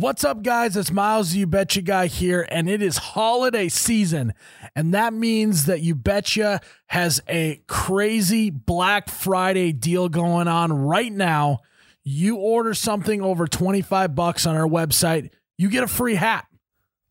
What's 0.00 0.22
up, 0.22 0.44
guys? 0.44 0.76
It's 0.76 0.92
Miles, 0.92 1.34
you 1.34 1.48
betcha 1.48 1.82
guy 1.82 2.06
here, 2.06 2.46
and 2.52 2.70
it 2.70 2.82
is 2.82 2.98
holiday 2.98 3.68
season. 3.68 4.32
And 4.76 4.94
that 4.94 5.12
means 5.12 5.66
that 5.66 5.80
you 5.80 5.96
betcha 5.96 6.60
has 6.86 7.20
a 7.28 7.60
crazy 7.66 8.48
Black 8.48 9.08
Friday 9.08 9.72
deal 9.72 10.08
going 10.08 10.46
on 10.46 10.72
right 10.72 11.12
now. 11.12 11.58
You 12.04 12.36
order 12.36 12.74
something 12.74 13.20
over 13.20 13.48
25 13.48 14.14
bucks 14.14 14.46
on 14.46 14.54
our 14.54 14.68
website, 14.68 15.30
you 15.56 15.68
get 15.68 15.82
a 15.82 15.88
free 15.88 16.14
hat. 16.14 16.46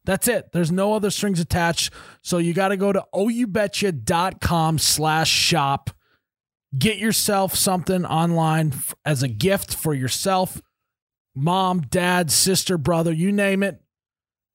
That's 0.05 0.29
it. 0.29 0.53
There's 0.53 0.71
no 0.71 0.93
other 0.93 1.11
strings 1.11 1.41
attached. 1.41 1.91
So 2.21 2.37
you 2.37 2.53
got 2.53 2.69
to 2.69 2.77
go 2.77 2.93
to 2.93 3.03
oubetcha.com 3.13 4.77
slash 4.79 5.29
shop. 5.29 5.89
Get 6.77 6.99
yourself 6.99 7.53
something 7.53 8.05
online 8.05 8.75
as 9.03 9.23
a 9.23 9.27
gift 9.27 9.75
for 9.75 9.93
yourself 9.93 10.61
mom, 11.37 11.81
dad, 11.81 12.31
sister, 12.31 12.77
brother, 12.77 13.13
you 13.13 13.31
name 13.31 13.63
it. 13.63 13.79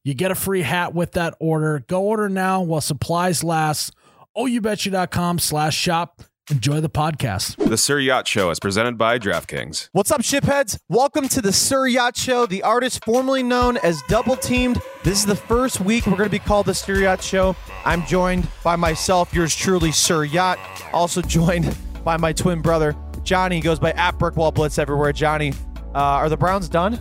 You 0.05 0.15
get 0.15 0.33
a 0.33 0.35
free 0.35 0.63
hat 0.63 0.95
with 0.95 1.13
that 1.13 1.35
order. 1.39 1.85
Go 1.87 2.03
order 2.03 2.29
now 2.29 2.61
while 2.63 2.81
supplies 2.81 3.45
last. 3.45 3.95
OUBetcha.com 4.37 5.39
slash 5.39 5.77
shop. 5.77 6.23
Enjoy 6.51 6.81
the 6.81 6.91
podcast. 6.91 7.57
The 7.69 7.77
Sir 7.77 8.01
Yacht 8.01 8.27
Show 8.27 8.51
is 8.51 8.59
presented 8.59 8.99
by 8.99 9.21
DraftKings. 9.21 9.91
What's 9.93 10.11
up, 10.11 10.23
shipheads? 10.23 10.77
Welcome 10.89 11.29
to 11.29 11.41
the 11.41 11.53
Sir 11.53 11.87
Yacht 11.87 12.17
Show, 12.17 12.47
the 12.47 12.65
artist 12.65 13.05
formerly 13.05 13.45
known 13.45 13.77
as 13.77 14.03
Double 14.09 14.35
Teamed. 14.35 14.81
This 15.05 15.21
is 15.21 15.27
the 15.27 15.37
first 15.37 15.81
week 15.81 16.05
we're 16.05 16.17
going 16.17 16.29
to 16.29 16.31
be 16.31 16.41
called 16.41 16.67
the 16.67 16.75
Sir 16.75 16.97
Yacht 16.97 17.23
Show. 17.23 17.55
I'm 17.85 18.05
joined 18.07 18.49
by 18.65 18.75
myself, 18.75 19.33
yours 19.33 19.55
truly, 19.55 19.93
Sir 19.93 20.25
Yacht. 20.25 20.59
Also 20.93 21.23
joined 21.23 21.77
by 22.03 22.17
my 22.17 22.33
twin 22.33 22.61
brother, 22.61 22.97
Johnny. 23.23 23.57
He 23.57 23.63
goes 23.63 23.79
by 23.79 23.93
at 23.93 24.19
Brickwall 24.19 24.53
Blitz 24.53 24.79
everywhere. 24.79 25.13
Johnny, 25.13 25.53
uh, 25.95 25.99
are 25.99 26.29
the 26.29 26.37
Browns 26.37 26.69
done? 26.69 26.95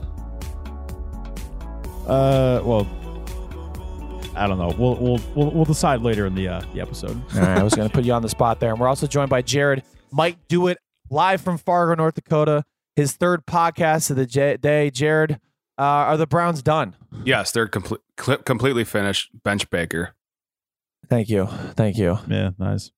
Uh, 2.08 2.62
well, 2.63 2.88
I 4.36 4.48
don't 4.48 4.58
know. 4.58 4.73
We'll 4.77 4.95
we'll 4.95 5.20
we'll, 5.36 5.52
we'll 5.52 5.66
decide 5.66 6.02
later 6.02 6.25
in 6.25 6.36
the 6.36 6.48
uh, 6.48 6.61
the 6.73 6.81
episode. 6.81 7.22
All 7.33 7.39
right, 7.39 7.58
I 7.58 7.64
was 7.64 7.73
going 7.73 7.88
to 7.88 7.94
put 7.94 8.06
you 8.06 8.14
on 8.14 8.22
the 8.22 8.30
spot 8.30 8.59
there. 8.59 8.72
And 8.72 8.80
we're 8.80 8.88
also 8.88 9.08
joined 9.08 9.30
by 9.30 9.42
Jared. 9.42 9.83
Might 10.11 10.38
do 10.48 10.67
it 10.67 10.78
live 11.09 11.42
from 11.42 11.58
Fargo, 11.58 11.95
North 11.95 12.16
Dakota. 12.16 12.64
His 12.95 13.14
third 13.14 13.45
podcast 13.45 14.09
of 14.09 14.17
the 14.17 14.25
j- 14.25 14.58
day. 14.58 14.89
Jared, 14.89 15.39
uh, 15.78 15.83
are 15.83 16.17
the 16.17 16.28
Browns 16.28 16.61
done? 16.61 16.95
Yes, 17.23 17.52
they're 17.52 17.67
complete, 17.67 18.02
completely 18.45 18.83
finished. 18.83 19.30
Bench 19.44 19.70
Baker. 19.70 20.16
Thank 21.09 21.30
you. 21.30 21.48
Thank 21.76 21.98
you. 21.98 22.17
Yeah, 22.28 22.52
nice. 22.58 22.92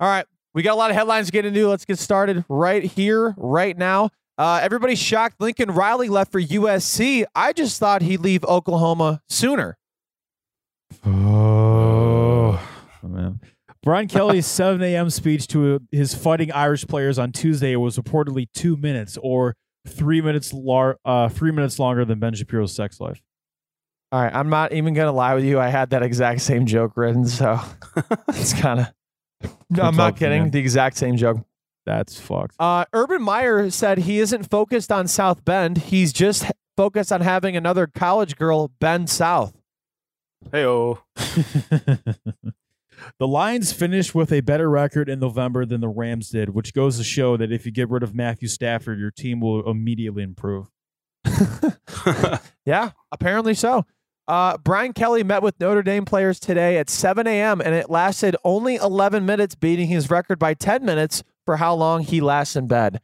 All 0.00 0.08
right. 0.08 0.26
We 0.54 0.62
got 0.62 0.74
a 0.74 0.76
lot 0.76 0.90
of 0.90 0.96
headlines 0.96 1.26
to 1.26 1.32
get 1.32 1.44
into. 1.46 1.68
Let's 1.68 1.84
get 1.84 1.98
started 1.98 2.44
right 2.48 2.82
here, 2.84 3.34
right 3.36 3.76
now. 3.76 4.10
Uh, 4.42 4.58
everybody's 4.60 4.98
shocked 4.98 5.40
Lincoln 5.40 5.70
Riley 5.70 6.08
left 6.08 6.32
for 6.32 6.40
USC. 6.40 7.24
I 7.32 7.52
just 7.52 7.78
thought 7.78 8.02
he'd 8.02 8.22
leave 8.22 8.44
Oklahoma 8.44 9.22
sooner. 9.28 9.78
Oh, 11.06 12.60
man. 13.04 13.38
Brian 13.84 14.08
Kelly's 14.08 14.46
7 14.46 14.82
a.m. 14.82 15.10
speech 15.10 15.46
to 15.46 15.78
his 15.92 16.16
fighting 16.16 16.50
Irish 16.50 16.88
players 16.88 17.20
on 17.20 17.30
Tuesday 17.30 17.76
was 17.76 17.96
reportedly 17.96 18.48
two 18.52 18.76
minutes 18.76 19.16
or 19.22 19.54
three 19.86 20.20
minutes, 20.20 20.52
lar- 20.52 20.98
uh, 21.04 21.28
three 21.28 21.52
minutes 21.52 21.78
longer 21.78 22.04
than 22.04 22.18
Ben 22.18 22.34
Shapiro's 22.34 22.74
sex 22.74 22.98
life. 22.98 23.22
All 24.10 24.20
right. 24.20 24.34
I'm 24.34 24.50
not 24.50 24.72
even 24.72 24.92
going 24.92 25.06
to 25.06 25.12
lie 25.12 25.36
with 25.36 25.44
you. 25.44 25.60
I 25.60 25.68
had 25.68 25.90
that 25.90 26.02
exact 26.02 26.40
same 26.40 26.66
joke 26.66 26.96
written. 26.96 27.26
So 27.26 27.60
it's 28.30 28.54
kind 28.54 28.80
of. 28.80 29.52
No, 29.70 29.84
I'm 29.84 29.94
not 29.94 30.16
kidding. 30.16 30.42
man. 30.42 30.50
The 30.50 30.58
exact 30.58 30.96
same 30.96 31.16
joke. 31.16 31.46
That's 31.84 32.20
fucked. 32.20 32.54
Uh, 32.58 32.84
Urban 32.92 33.22
Meyer 33.22 33.70
said 33.70 33.98
he 33.98 34.20
isn't 34.20 34.50
focused 34.50 34.92
on 34.92 35.08
South 35.08 35.44
Bend. 35.44 35.78
He's 35.78 36.12
just 36.12 36.50
focused 36.76 37.12
on 37.12 37.20
having 37.20 37.56
another 37.56 37.86
college 37.86 38.36
girl 38.36 38.68
bend 38.80 39.10
south. 39.10 39.54
Hey, 40.50 40.64
oh. 40.64 41.02
the 41.16 42.16
Lions 43.20 43.72
finished 43.72 44.14
with 44.14 44.32
a 44.32 44.40
better 44.40 44.70
record 44.70 45.08
in 45.08 45.20
November 45.20 45.64
than 45.64 45.80
the 45.80 45.88
Rams 45.88 46.30
did, 46.30 46.50
which 46.50 46.72
goes 46.72 46.98
to 46.98 47.04
show 47.04 47.36
that 47.36 47.52
if 47.52 47.66
you 47.66 47.72
get 47.72 47.90
rid 47.90 48.02
of 48.02 48.14
Matthew 48.14 48.48
Stafford, 48.48 48.98
your 48.98 49.10
team 49.10 49.40
will 49.40 49.68
immediately 49.68 50.22
improve. 50.22 50.70
Yeah, 52.64 52.90
apparently 53.10 53.54
so. 53.54 53.86
Uh, 54.28 54.56
Brian 54.58 54.92
Kelly 54.92 55.24
met 55.24 55.42
with 55.42 55.58
Notre 55.58 55.82
Dame 55.82 56.04
players 56.04 56.38
today 56.38 56.78
at 56.78 56.88
7 56.88 57.26
a.m. 57.26 57.60
and 57.60 57.74
it 57.74 57.90
lasted 57.90 58.36
only 58.44 58.76
11 58.76 59.26
minutes, 59.26 59.54
beating 59.54 59.88
his 59.88 60.10
record 60.10 60.38
by 60.38 60.54
10 60.54 60.84
minutes 60.84 61.24
for 61.46 61.56
how 61.56 61.74
long 61.74 62.02
he 62.02 62.20
lasts 62.20 62.56
in 62.56 62.66
bed. 62.66 63.00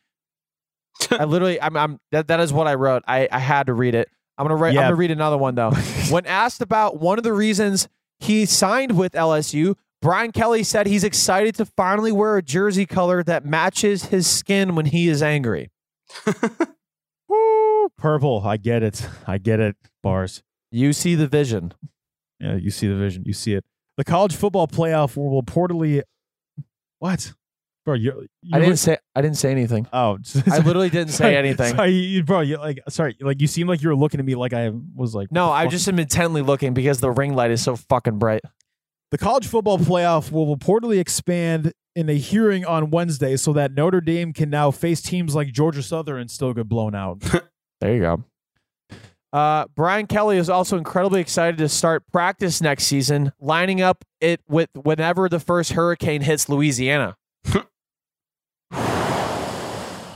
I 1.10 1.24
literally, 1.24 1.60
I'm, 1.60 1.76
I'm 1.76 2.00
that, 2.12 2.28
that 2.28 2.40
is 2.40 2.52
what 2.52 2.66
I 2.66 2.74
wrote. 2.74 3.02
I, 3.06 3.28
I 3.30 3.38
had 3.38 3.66
to 3.66 3.74
read 3.74 3.94
it. 3.94 4.08
I'm 4.36 4.44
gonna 4.44 4.56
write. 4.56 4.70
I'm 4.70 4.84
gonna 4.84 4.94
read 4.94 5.10
another 5.10 5.36
one 5.36 5.54
though. 5.56 5.70
when 6.10 6.24
asked 6.26 6.60
about 6.60 7.00
one 7.00 7.18
of 7.18 7.24
the 7.24 7.32
reasons 7.32 7.88
he 8.20 8.46
signed 8.46 8.96
with 8.96 9.12
LSU, 9.12 9.74
Brian 10.00 10.30
Kelly 10.30 10.62
said 10.62 10.86
he's 10.86 11.02
excited 11.02 11.56
to 11.56 11.66
finally 11.66 12.12
wear 12.12 12.36
a 12.36 12.42
jersey 12.42 12.86
color 12.86 13.24
that 13.24 13.44
matches 13.44 14.06
his 14.06 14.28
skin 14.28 14.76
when 14.76 14.86
he 14.86 15.08
is 15.08 15.22
angry. 15.22 15.70
Woo, 17.28 17.88
purple. 17.98 18.42
I 18.44 18.56
get 18.56 18.82
it. 18.82 19.08
I 19.26 19.38
get 19.38 19.58
it. 19.58 19.76
Bars. 20.02 20.42
You 20.70 20.92
see 20.92 21.16
the 21.16 21.26
vision. 21.26 21.74
Yeah, 22.38 22.54
you 22.54 22.70
see 22.70 22.86
the 22.86 22.94
vision. 22.94 23.24
You 23.26 23.32
see 23.32 23.54
it. 23.54 23.64
The 23.96 24.04
college 24.04 24.36
football 24.36 24.68
playoff 24.68 25.16
will 25.16 25.42
reportedly. 25.42 26.02
What? 27.00 27.32
Bro, 27.88 27.94
you, 27.94 28.26
you 28.42 28.50
I 28.52 28.58
didn't 28.58 28.72
look- 28.72 28.78
say. 28.80 28.98
I 29.16 29.22
didn't 29.22 29.38
say 29.38 29.50
anything. 29.50 29.86
Oh, 29.94 30.18
I 30.52 30.58
literally 30.58 30.90
didn't 30.90 31.12
say 31.12 31.24
sorry, 31.24 31.36
anything. 31.38 31.74
Sorry, 31.74 31.90
you, 31.92 32.22
bro. 32.22 32.40
You 32.40 32.58
like 32.58 32.80
sorry, 32.90 33.16
like 33.18 33.40
you 33.40 33.46
seem 33.46 33.66
like 33.66 33.80
you 33.80 33.88
were 33.88 33.96
looking 33.96 34.20
at 34.20 34.26
me 34.26 34.34
like 34.34 34.52
I 34.52 34.72
was 34.94 35.14
like. 35.14 35.32
No, 35.32 35.50
I 35.50 35.68
just 35.68 35.88
am 35.88 35.98
intently 35.98 36.42
looking 36.42 36.74
because 36.74 37.00
the 37.00 37.10
ring 37.10 37.32
light 37.34 37.50
is 37.50 37.62
so 37.62 37.76
fucking 37.76 38.18
bright. 38.18 38.42
The 39.10 39.16
college 39.16 39.46
football 39.46 39.78
playoff 39.78 40.30
will 40.30 40.54
reportedly 40.54 40.98
expand 40.98 41.72
in 41.96 42.10
a 42.10 42.14
hearing 42.18 42.66
on 42.66 42.90
Wednesday, 42.90 43.38
so 43.38 43.54
that 43.54 43.72
Notre 43.72 44.02
Dame 44.02 44.34
can 44.34 44.50
now 44.50 44.70
face 44.70 45.00
teams 45.00 45.34
like 45.34 45.50
Georgia 45.50 45.82
Southern 45.82 46.20
and 46.20 46.30
still 46.30 46.52
get 46.52 46.68
blown 46.68 46.94
out. 46.94 47.22
There 47.80 47.94
you 47.94 48.00
go. 48.00 48.24
Uh, 49.32 49.66
Brian 49.76 50.06
Kelly 50.08 50.36
is 50.36 50.50
also 50.50 50.76
incredibly 50.76 51.20
excited 51.20 51.58
to 51.58 51.68
start 51.68 52.02
practice 52.10 52.60
next 52.60 52.84
season, 52.84 53.32
lining 53.40 53.80
up 53.80 54.04
it 54.20 54.40
with 54.48 54.68
whenever 54.74 55.28
the 55.28 55.38
first 55.38 55.72
hurricane 55.72 56.22
hits 56.22 56.48
Louisiana. 56.48 57.16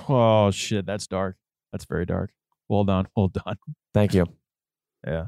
oh 0.08 0.50
shit, 0.50 0.86
that's 0.86 1.06
dark. 1.06 1.36
That's 1.72 1.84
very 1.84 2.06
dark. 2.06 2.30
Well 2.68 2.84
done. 2.84 3.06
Well 3.16 3.28
done. 3.28 3.56
Thank 3.94 4.14
you. 4.14 4.26
Yeah. 5.04 5.26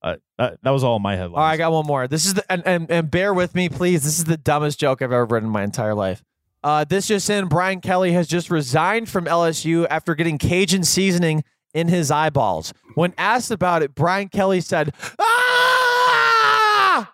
Uh, 0.00 0.14
that, 0.38 0.58
that 0.62 0.70
was 0.70 0.84
all 0.84 1.00
my 1.00 1.16
headlines. 1.16 1.34
All 1.34 1.42
right, 1.42 1.54
I 1.54 1.56
got 1.56 1.72
one 1.72 1.84
more. 1.84 2.06
This 2.06 2.26
is 2.26 2.34
the 2.34 2.44
and, 2.52 2.62
and 2.64 2.88
and 2.88 3.10
bear 3.10 3.34
with 3.34 3.56
me, 3.56 3.68
please. 3.68 4.04
This 4.04 4.20
is 4.20 4.24
the 4.24 4.36
dumbest 4.36 4.78
joke 4.78 5.02
I've 5.02 5.10
ever 5.10 5.24
written 5.24 5.48
in 5.48 5.52
my 5.52 5.64
entire 5.64 5.96
life. 5.96 6.22
Uh, 6.62 6.84
this 6.84 7.08
just 7.08 7.28
in: 7.28 7.48
Brian 7.48 7.80
Kelly 7.80 8.12
has 8.12 8.28
just 8.28 8.48
resigned 8.48 9.08
from 9.08 9.24
LSU 9.24 9.84
after 9.90 10.14
getting 10.14 10.38
Cajun 10.38 10.84
seasoning 10.84 11.42
in 11.74 11.88
his 11.88 12.12
eyeballs. 12.12 12.72
When 12.94 13.14
asked 13.18 13.50
about 13.50 13.82
it, 13.82 13.96
Brian 13.96 14.28
Kelly 14.28 14.60
said, 14.60 14.94
"Ah!" 15.18 17.12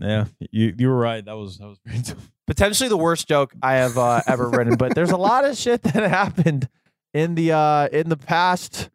Yeah, 0.00 0.24
you 0.50 0.74
you 0.78 0.88
were 0.88 0.96
right. 0.96 1.22
That 1.22 1.36
was 1.36 1.58
that 1.58 1.66
was 1.66 1.78
dumb. 2.02 2.16
Potentially 2.48 2.88
the 2.88 2.96
worst 2.96 3.28
joke 3.28 3.52
I 3.62 3.74
have 3.74 3.96
uh, 3.96 4.22
ever 4.26 4.48
written. 4.50 4.74
But 4.76 4.94
there's 4.96 5.12
a 5.12 5.16
lot 5.16 5.44
of 5.44 5.56
shit 5.56 5.82
that 5.82 5.94
happened 6.10 6.68
in 7.14 7.36
the 7.36 7.52
uh, 7.52 7.88
in 7.92 8.08
the 8.08 8.16
past 8.16 8.90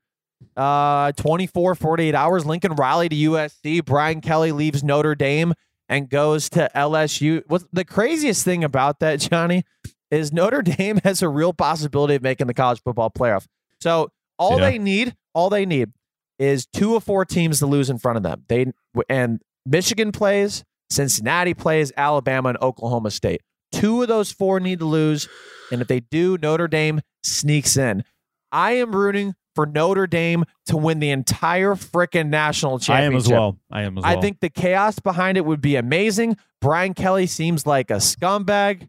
uh, 0.58 1.14
24, 1.14 1.75
48 1.75 2.13
hours. 2.16 2.46
Lincoln 2.46 2.74
Riley 2.74 3.08
to 3.09 3.16
USC. 3.16 3.86
Brian 3.86 4.19
Kelly 4.19 4.52
leaves 4.52 4.84
Notre 4.84 5.16
Dame 5.16 5.53
and 5.88 6.09
goes 6.09 6.50
to 6.50 6.69
LSU. 6.75 7.44
What's 7.47 7.66
the 7.72 7.86
craziest 7.86 8.44
thing 8.44 8.63
about 8.63 9.00
that, 9.00 9.19
Johnny, 9.19 9.63
is 10.12 10.34
Notre 10.34 10.62
Dame 10.63 10.97
has 11.03 11.22
a 11.22 11.30
real 11.30 11.53
possibility 11.53 12.16
of 12.16 12.22
making 12.22 12.47
the 12.47 12.53
college 12.53 12.81
football 12.84 13.09
playoff. 13.09 13.46
So 13.80 14.12
all 14.38 14.59
Yeah. 14.59 14.72
they 14.72 14.78
need, 14.80 15.16
all 15.34 15.50
they 15.50 15.66
need, 15.66 15.92
is 16.40 16.66
two 16.66 16.95
of 16.95 17.04
four 17.04 17.25
teams 17.25 17.60
to 17.60 17.66
lose 17.68 17.89
in 17.89 17.98
front 18.00 18.18
of 18.18 18.24
them. 18.24 18.44
They 18.48 18.66
and 19.10 19.39
Michigan 19.66 20.12
plays, 20.12 20.63
Cincinnati 20.89 21.54
plays, 21.54 21.92
Alabama 21.95 22.50
and 22.50 22.57
Oklahoma 22.60 23.12
State. 23.12 23.42
Two 23.74 24.02
of 24.02 24.08
those 24.08 24.31
four 24.31 24.60
need 24.60 24.80
to 24.80 24.86
lose, 24.86 25.28
and 25.72 25.81
if 25.81 25.88
they 25.88 26.00
do, 26.00 26.38
Notre 26.38 26.68
Dame 26.68 27.02
sneaks 27.24 27.75
in. 27.75 28.04
I 28.52 28.74
am 28.74 28.96
rooting 28.96 29.34
for 29.56 29.66
Notre 29.66 30.08
Dame 30.08 30.46
to 30.68 30.78
win 30.78 31.00
the 31.00 31.10
entire 31.10 31.74
frickin' 31.75 32.30
national 32.30 32.80
championship. 32.80 33.04
I 33.04 33.06
am 33.06 33.16
as 33.16 33.30
well. 33.30 33.60
I 33.72 33.81
am 33.84 33.98
as 33.98 34.04
well. 34.04 34.18
I 34.18 34.22
think 34.22 34.40
the 34.40 34.50
chaos 34.50 35.00
behind 35.00 35.38
it 35.38 35.46
would 35.46 35.62
be 35.62 35.75
amazing. 35.75 36.38
Brian 36.62 36.94
Kelly 36.94 37.28
seems 37.28 37.66
like 37.66 37.92
a 37.92 37.96
scumbag. 37.96 38.88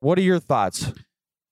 What 0.00 0.18
are 0.18 0.22
your 0.22 0.40
thoughts? 0.40 0.92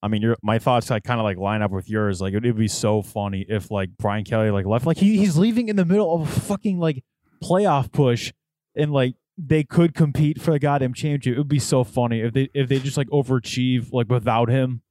I 0.02 0.08
mean, 0.08 0.22
your 0.22 0.36
my 0.42 0.58
thoughts 0.58 0.90
like 0.90 1.04
kind 1.04 1.20
of 1.20 1.24
like 1.24 1.36
line 1.36 1.62
up 1.62 1.70
with 1.70 1.88
yours. 1.88 2.20
Like 2.20 2.34
it 2.34 2.42
would 2.42 2.56
be 2.56 2.68
so 2.68 3.02
funny 3.02 3.44
if 3.48 3.70
like 3.70 3.90
Brian 3.98 4.24
Kelly 4.24 4.50
like 4.50 4.66
left, 4.66 4.86
like 4.86 4.96
he, 4.96 5.18
he's 5.18 5.36
leaving 5.36 5.68
in 5.68 5.76
the 5.76 5.84
middle 5.84 6.14
of 6.14 6.22
a 6.22 6.40
fucking 6.40 6.78
like 6.78 7.04
playoff 7.42 7.92
push, 7.92 8.32
and 8.74 8.92
like 8.92 9.14
they 9.46 9.64
could 9.64 9.94
compete 9.94 10.40
for 10.40 10.50
the 10.52 10.58
goddamn 10.58 10.94
championship. 10.94 11.34
It 11.34 11.38
would 11.38 11.48
be 11.48 11.58
so 11.58 11.84
funny 11.84 12.20
if 12.20 12.32
they 12.32 12.48
if 12.54 12.68
they 12.68 12.78
just 12.78 12.96
like 12.96 13.08
overachieve 13.08 13.92
like 13.92 14.08
without 14.08 14.48
him. 14.50 14.82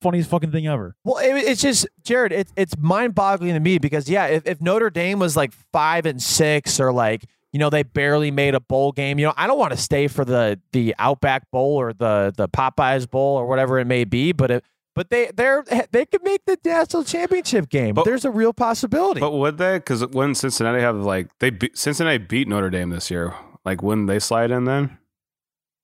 funniest 0.00 0.30
fucking 0.30 0.50
thing 0.52 0.66
ever. 0.66 0.96
Well, 1.04 1.18
it, 1.18 1.32
it's 1.36 1.60
just 1.62 1.86
Jared. 2.02 2.32
It's 2.32 2.52
it's 2.56 2.76
mind 2.78 3.14
boggling 3.14 3.54
to 3.54 3.60
me 3.60 3.78
because 3.78 4.08
yeah, 4.08 4.26
if, 4.26 4.46
if 4.46 4.60
Notre 4.60 4.90
Dame 4.90 5.18
was 5.18 5.36
like 5.36 5.52
five 5.72 6.06
and 6.06 6.22
six 6.22 6.80
or 6.80 6.92
like 6.92 7.24
you 7.52 7.58
know 7.58 7.70
they 7.70 7.82
barely 7.82 8.30
made 8.30 8.54
a 8.54 8.60
bowl 8.60 8.92
game, 8.92 9.18
you 9.18 9.26
know 9.26 9.34
I 9.36 9.46
don't 9.46 9.58
want 9.58 9.72
to 9.72 9.76
stay 9.78 10.08
for 10.08 10.24
the 10.24 10.58
the 10.72 10.94
Outback 10.98 11.50
Bowl 11.50 11.76
or 11.76 11.92
the 11.92 12.32
the 12.36 12.48
Popeyes 12.48 13.08
Bowl 13.10 13.36
or 13.36 13.46
whatever 13.46 13.78
it 13.78 13.86
may 13.86 14.04
be, 14.04 14.32
but 14.32 14.50
if, 14.50 14.62
but 14.94 15.10
they 15.10 15.30
they're 15.36 15.64
they 15.90 16.06
could 16.06 16.22
make 16.24 16.44
the 16.46 16.58
national 16.64 17.04
championship 17.04 17.68
game. 17.68 17.94
But- 17.94 18.04
There's 18.06 18.24
a 18.24 18.30
real 18.30 18.52
possibility. 18.54 19.20
But 19.20 19.32
would 19.32 19.58
they? 19.58 19.76
Because 19.76 20.04
when 20.06 20.34
Cincinnati 20.34 20.80
have 20.80 20.96
like 20.96 21.28
they 21.38 21.50
beat, 21.50 21.76
Cincinnati 21.78 22.18
beat 22.18 22.48
Notre 22.48 22.70
Dame 22.70 22.90
this 22.90 23.10
year, 23.10 23.34
like 23.64 23.82
wouldn't 23.82 24.08
they 24.08 24.18
slide 24.18 24.50
in 24.50 24.64
then? 24.64 24.98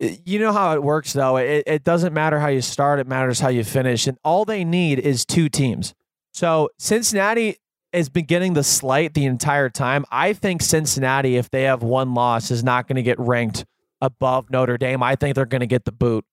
you 0.00 0.38
know 0.38 0.52
how 0.52 0.74
it 0.74 0.82
works 0.82 1.12
though. 1.12 1.36
It, 1.36 1.64
it 1.66 1.84
doesn't 1.84 2.12
matter 2.12 2.38
how 2.38 2.48
you 2.48 2.60
start 2.60 3.00
it 3.00 3.06
matters 3.06 3.40
how 3.40 3.48
you 3.48 3.64
finish 3.64 4.06
and 4.06 4.18
all 4.24 4.44
they 4.44 4.64
need 4.64 4.98
is 4.98 5.24
two 5.24 5.48
teams. 5.48 5.94
So 6.32 6.70
cincinnati 6.78 7.56
has 7.92 8.08
been 8.08 8.26
getting 8.26 8.52
the 8.52 8.62
slight 8.62 9.14
the 9.14 9.24
entire 9.24 9.68
time. 9.68 10.04
I 10.10 10.34
think 10.34 10.62
cincinnati 10.62 11.36
if 11.36 11.50
they 11.50 11.64
have 11.64 11.82
one 11.82 12.14
loss 12.14 12.50
is 12.50 12.62
not 12.62 12.86
going 12.86 12.96
to 12.96 13.02
get 13.02 13.18
ranked 13.18 13.64
above 14.00 14.50
notre 14.50 14.78
dame. 14.78 15.02
I 15.02 15.16
think 15.16 15.34
they're 15.34 15.46
going 15.46 15.60
to 15.60 15.66
get 15.66 15.84
the 15.84 15.92
boot. 15.92 16.24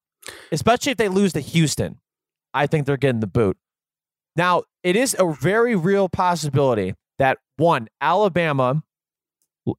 Especially 0.51 0.91
if 0.91 0.98
they 0.98 1.09
lose 1.09 1.33
to 1.33 1.39
houston 1.39 2.00
i 2.53 2.65
think 2.65 2.86
they're 2.86 2.98
getting 2.98 3.19
the 3.19 3.27
boot. 3.27 3.57
Now 4.36 4.63
it 4.83 4.95
is 4.95 5.15
a 5.18 5.31
very 5.33 5.75
real 5.75 6.07
possibility 6.09 6.94
that 7.18 7.39
one 7.57 7.88
alabama 8.00 8.83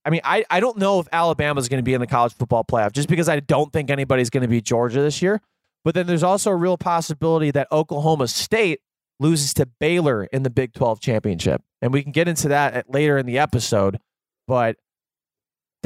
I 0.04 0.10
mean, 0.10 0.20
I, 0.24 0.44
I 0.50 0.60
don't 0.60 0.78
know 0.78 0.98
if 0.98 1.08
Alabama's 1.12 1.68
going 1.68 1.78
to 1.78 1.84
be 1.84 1.94
in 1.94 2.00
the 2.00 2.06
college 2.06 2.34
football 2.34 2.64
playoff 2.64 2.92
just 2.92 3.08
because 3.08 3.28
I 3.28 3.40
don't 3.40 3.72
think 3.72 3.90
anybody's 3.90 4.30
going 4.30 4.42
to 4.42 4.48
beat 4.48 4.64
Georgia 4.64 5.00
this 5.00 5.22
year. 5.22 5.40
But 5.84 5.94
then 5.94 6.08
there's 6.08 6.24
also 6.24 6.50
a 6.50 6.56
real 6.56 6.76
possibility 6.76 7.52
that 7.52 7.68
Oklahoma 7.70 8.26
State 8.26 8.80
loses 9.20 9.54
to 9.54 9.66
Baylor 9.78 10.24
in 10.24 10.42
the 10.42 10.50
Big 10.50 10.72
12 10.72 11.00
championship. 11.00 11.62
And 11.80 11.92
we 11.92 12.02
can 12.02 12.10
get 12.10 12.26
into 12.26 12.48
that 12.48 12.74
at, 12.74 12.90
later 12.90 13.16
in 13.18 13.26
the 13.26 13.38
episode. 13.38 14.00
But 14.48 14.76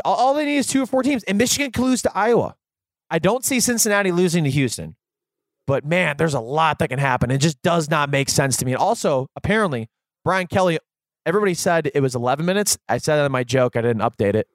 all, 0.05 0.17
all 0.17 0.35
they 0.35 0.47
need 0.47 0.57
is 0.57 0.67
two 0.67 0.83
or 0.83 0.87
four 0.87 1.03
teams. 1.03 1.23
And 1.25 1.37
Michigan 1.37 1.71
can 1.71 1.85
lose 1.85 2.01
to 2.03 2.13
Iowa. 2.17 2.57
I 3.11 3.19
don't 3.19 3.45
see 3.45 3.61
Cincinnati 3.61 4.13
losing 4.13 4.45
to 4.45 4.51
Houston. 4.51 4.97
But 5.67 5.85
man, 5.85 6.17
there's 6.17 6.35
a 6.35 6.41
lot 6.41 6.79
that 6.79 6.89
can 6.89 6.99
happen. 6.99 7.31
It 7.31 7.39
just 7.39 7.61
does 7.63 7.91
not 7.91 8.11
make 8.11 8.29
sense 8.29 8.57
to 8.57 8.65
me. 8.65 8.73
And 8.73 8.81
also, 8.81 9.29
apparently, 9.37 9.89
Brian 10.25 10.47
Kelly 10.47 10.79
everybody 11.27 11.55
said 11.55 11.91
it 11.95 12.01
was 12.01 12.15
11 12.15 12.45
minutes. 12.47 12.79
I 12.89 12.99
said 12.99 13.17
that 13.17 13.27
in 13.27 13.33
my 13.33 13.45
joke. 13.45 13.77
I 13.77 13.83
didn't 13.83 14.03
update 14.03 14.35
it. 14.35 14.47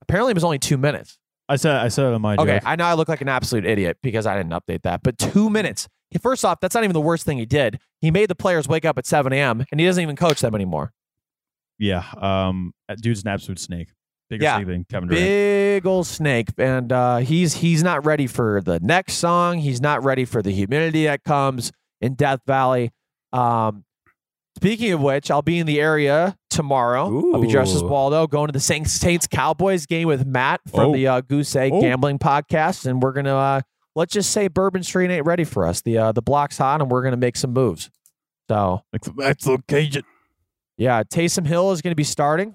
Apparently, 0.00 0.30
it 0.32 0.34
was 0.34 0.44
only 0.44 0.58
two 0.58 0.76
minutes. 0.78 1.18
I 1.48 1.56
said 1.56 1.76
I 1.76 1.88
said 1.88 2.06
it 2.06 2.14
on 2.14 2.22
my 2.22 2.36
joke. 2.36 2.44
Okay, 2.48 2.54
joke. 2.58 2.62
I 2.66 2.76
know 2.76 2.84
I 2.84 2.94
look 2.94 3.08
like 3.08 3.20
an 3.20 3.28
absolute 3.28 3.66
idiot 3.66 3.98
because 4.02 4.26
I 4.26 4.36
didn't 4.36 4.52
update 4.52 4.82
that. 4.82 5.02
But 5.02 5.18
two 5.18 5.50
minutes. 5.50 5.88
First 6.20 6.44
off, 6.44 6.60
that's 6.60 6.74
not 6.74 6.84
even 6.84 6.92
the 6.94 7.00
worst 7.00 7.24
thing 7.24 7.38
he 7.38 7.46
did. 7.46 7.78
He 8.00 8.10
made 8.10 8.28
the 8.28 8.34
players 8.34 8.68
wake 8.68 8.84
up 8.84 8.98
at 8.98 9.06
7 9.06 9.32
a.m. 9.32 9.64
and 9.70 9.80
he 9.80 9.86
doesn't 9.86 10.02
even 10.02 10.14
coach 10.14 10.40
them 10.42 10.54
anymore. 10.54 10.92
Yeah. 11.78 12.04
Um, 12.18 12.74
dude's 13.00 13.22
an 13.22 13.28
absolute 13.28 13.58
snake. 13.58 13.88
Bigger 14.28 14.44
Yeah. 14.44 14.56
snake 14.56 14.66
than 14.66 14.84
Kevin 14.84 15.08
Durant. 15.08 15.24
Big 15.26 15.86
old 15.86 16.06
snake, 16.06 16.48
and 16.58 16.92
uh, 16.92 17.18
he's 17.18 17.54
he's 17.54 17.82
not 17.82 18.04
ready 18.06 18.26
for 18.26 18.60
the 18.62 18.78
next 18.80 19.14
song. 19.14 19.58
He's 19.58 19.80
not 19.80 20.04
ready 20.04 20.24
for 20.24 20.42
the 20.42 20.50
humidity 20.52 21.04
that 21.04 21.24
comes 21.24 21.72
in 22.00 22.14
Death 22.14 22.40
Valley. 22.46 22.92
Um, 23.32 23.84
speaking 24.56 24.92
of 24.92 25.00
which, 25.00 25.30
I'll 25.30 25.42
be 25.42 25.58
in 25.58 25.66
the 25.66 25.80
area 25.80 26.36
tomorrow. 26.50 27.32
I'll 27.34 27.40
be 27.40 27.48
dressed 27.48 27.74
as 27.74 27.82
Waldo, 27.82 28.26
going 28.26 28.48
to 28.48 28.52
the 28.52 28.60
Saints 28.60 28.92
Saints 28.92 29.26
Cowboys 29.26 29.86
game 29.86 30.08
with 30.08 30.26
Matt 30.26 30.60
from 30.70 30.90
Oh. 30.90 30.92
the 30.94 31.06
uh, 31.06 31.20
Goose 31.22 31.54
Egg 31.56 31.72
Oh. 31.74 31.80
Gambling 31.80 32.18
Podcast, 32.18 32.86
and 32.86 33.02
we're 33.02 33.12
gonna 33.12 33.34
uh, 33.36 33.60
let's 33.94 34.12
just 34.12 34.30
say 34.30 34.48
Bourbon 34.48 34.82
Street 34.82 35.10
ain't 35.10 35.26
ready 35.26 35.44
for 35.44 35.66
us. 35.66 35.80
The 35.82 35.98
uh, 35.98 36.12
the 36.12 36.22
block's 36.22 36.58
hot, 36.58 36.80
and 36.80 36.90
we're 36.90 37.02
gonna 37.02 37.16
make 37.16 37.36
some 37.36 37.52
moves. 37.52 37.90
So 38.48 38.82
Like, 38.92 39.02
that's 39.16 39.46
location. 39.46 40.02
yeah, 40.76 41.02
Taysom 41.04 41.46
Hill 41.46 41.72
is 41.72 41.80
going 41.80 41.92
to 41.92 41.96
be 41.96 42.04
starting. 42.04 42.54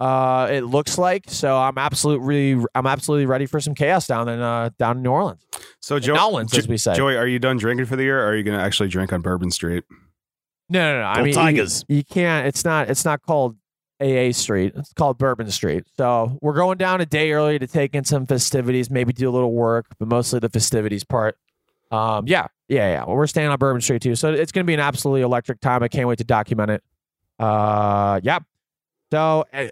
Uh, 0.00 0.48
it 0.50 0.62
looks 0.62 0.98
like 0.98 1.24
so. 1.28 1.56
I'm 1.56 1.78
absolutely, 1.78 2.60
I'm 2.74 2.86
absolutely 2.86 3.26
ready 3.26 3.46
for 3.46 3.60
some 3.60 3.74
chaos 3.76 4.08
down 4.08 4.28
in 4.28 4.40
uh, 4.40 4.70
down 4.76 4.96
in 4.96 5.02
New 5.04 5.10
Orleans. 5.10 5.46
So 5.80 5.96
In 5.96 6.02
Joe, 6.02 6.14
Nolans, 6.14 6.56
as 6.58 6.66
we 6.66 6.78
say. 6.78 6.94
Joey, 6.94 7.16
are 7.16 7.28
you 7.28 7.38
done 7.38 7.58
drinking 7.58 7.86
for 7.86 7.94
the 7.94 8.02
year? 8.02 8.20
or 8.20 8.26
Are 8.30 8.34
you 8.36 8.42
going 8.42 8.58
to 8.58 8.62
actually 8.64 8.88
drink 8.88 9.12
on 9.12 9.20
Bourbon 9.20 9.52
Street? 9.52 9.84
No, 10.68 10.92
no, 10.94 11.00
no. 11.00 11.06
I 11.06 11.18
mean, 11.18 11.26
you- 11.28 11.34
Tigers. 11.34 11.84
You, 11.88 12.04
can't. 12.04 12.46
It's 12.46 12.64
not. 12.64 12.88
It's 12.88 13.04
not 13.04 13.22
called 13.22 13.56
AA 14.00 14.32
Street. 14.32 14.72
It's 14.76 14.92
called 14.92 15.18
Bourbon 15.18 15.50
Street. 15.50 15.84
So 15.96 16.38
we're 16.40 16.54
going 16.54 16.78
down 16.78 17.00
a 17.00 17.06
day 17.06 17.32
early 17.32 17.58
to 17.58 17.66
take 17.66 17.94
in 17.94 18.04
some 18.04 18.26
festivities, 18.26 18.90
maybe 18.90 19.12
do 19.12 19.28
a 19.28 19.32
little 19.32 19.52
work, 19.52 19.86
but 19.98 20.08
mostly 20.08 20.40
the 20.40 20.48
festivities 20.48 21.04
part. 21.04 21.36
Um, 21.90 22.26
yeah, 22.26 22.46
yeah, 22.68 22.90
yeah. 22.92 23.04
Well, 23.04 23.16
we're 23.16 23.26
staying 23.26 23.48
on 23.48 23.58
Bourbon 23.58 23.80
Street 23.80 24.02
too, 24.02 24.16
so 24.16 24.32
it's 24.32 24.50
going 24.50 24.64
to 24.64 24.66
be 24.66 24.74
an 24.74 24.80
absolutely 24.80 25.20
electric 25.22 25.60
time. 25.60 25.82
I 25.82 25.88
can't 25.88 26.08
wait 26.08 26.18
to 26.18 26.24
document 26.24 26.70
it. 26.70 26.82
Uh, 27.38 28.20
yeah. 28.24 28.40
So 29.12 29.44
eh, 29.52 29.68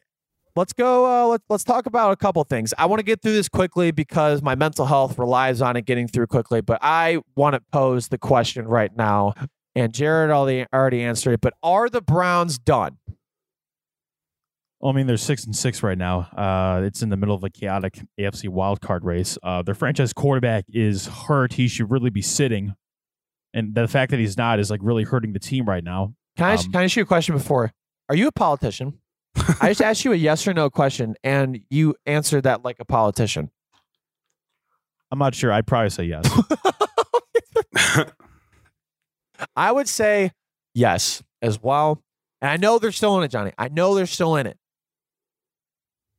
let's 0.54 0.72
go. 0.72 1.04
Uh, 1.06 1.26
let's 1.26 1.44
let's 1.48 1.64
talk 1.64 1.86
about 1.86 2.12
a 2.12 2.16
couple 2.16 2.44
things. 2.44 2.72
I 2.78 2.86
want 2.86 3.00
to 3.00 3.04
get 3.04 3.22
through 3.22 3.32
this 3.32 3.48
quickly 3.48 3.90
because 3.90 4.40
my 4.40 4.54
mental 4.54 4.86
health 4.86 5.18
relies 5.18 5.60
on 5.60 5.76
it 5.76 5.84
getting 5.84 6.06
through 6.06 6.28
quickly. 6.28 6.60
But 6.60 6.78
I 6.80 7.18
want 7.34 7.54
to 7.54 7.60
pose 7.72 8.08
the 8.08 8.18
question 8.18 8.68
right 8.68 8.94
now, 8.96 9.34
and 9.74 9.92
Jared 9.92 10.30
already 10.30 10.66
already 10.72 11.02
answered 11.02 11.32
it. 11.32 11.40
But 11.40 11.54
are 11.62 11.88
the 11.88 12.00
Browns 12.02 12.58
done? 12.58 12.98
Well, 14.80 14.92
I 14.92 14.96
mean, 14.96 15.06
they're 15.06 15.16
six 15.16 15.44
and 15.44 15.54
six 15.54 15.82
right 15.82 15.96
now. 15.96 16.20
Uh, 16.36 16.82
it's 16.84 17.02
in 17.02 17.08
the 17.08 17.16
middle 17.16 17.36
of 17.36 17.44
a 17.44 17.50
chaotic 17.50 18.00
AFC 18.18 18.48
wildcard 18.48 19.04
race. 19.04 19.38
Uh, 19.42 19.62
their 19.62 19.76
franchise 19.76 20.12
quarterback 20.12 20.64
is 20.68 21.06
hurt. 21.06 21.52
He 21.52 21.68
should 21.68 21.90
really 21.90 22.10
be 22.10 22.22
sitting, 22.22 22.74
and 23.54 23.74
the 23.74 23.86
fact 23.86 24.10
that 24.10 24.18
he's 24.18 24.36
not 24.36 24.58
is 24.58 24.70
like 24.70 24.80
really 24.82 25.04
hurting 25.04 25.32
the 25.34 25.38
team 25.38 25.66
right 25.66 25.84
now. 25.84 26.14
Can 26.36 26.46
I 26.46 26.54
Um, 26.54 26.62
can 26.64 26.76
I 26.80 26.84
ask 26.84 26.96
you 26.96 27.02
a 27.02 27.06
question 27.06 27.36
before? 27.36 27.72
Are 28.08 28.16
you 28.16 28.26
a 28.26 28.32
politician? 28.32 28.98
I 29.60 29.68
just 29.68 29.82
asked 29.82 30.04
you 30.04 30.12
a 30.12 30.16
yes 30.16 30.46
or 30.48 30.52
no 30.52 30.68
question, 30.68 31.14
and 31.22 31.60
you 31.70 31.94
answered 32.04 32.42
that 32.42 32.64
like 32.64 32.76
a 32.80 32.84
politician. 32.84 33.50
I'm 35.12 35.18
not 35.18 35.34
sure. 35.34 35.52
I'd 35.52 35.66
probably 35.66 35.90
say 35.90 36.04
yes. 36.04 36.28
I 39.56 39.72
would 39.72 39.88
say 39.88 40.32
yes 40.74 41.22
as 41.40 41.62
well. 41.62 42.00
And 42.40 42.50
I 42.50 42.56
know 42.56 42.78
they're 42.78 42.92
still 42.92 43.16
in 43.18 43.24
it, 43.24 43.28
Johnny. 43.30 43.52
I 43.58 43.68
know 43.68 43.94
they're 43.94 44.06
still 44.06 44.36
in 44.36 44.46
it. 44.46 44.56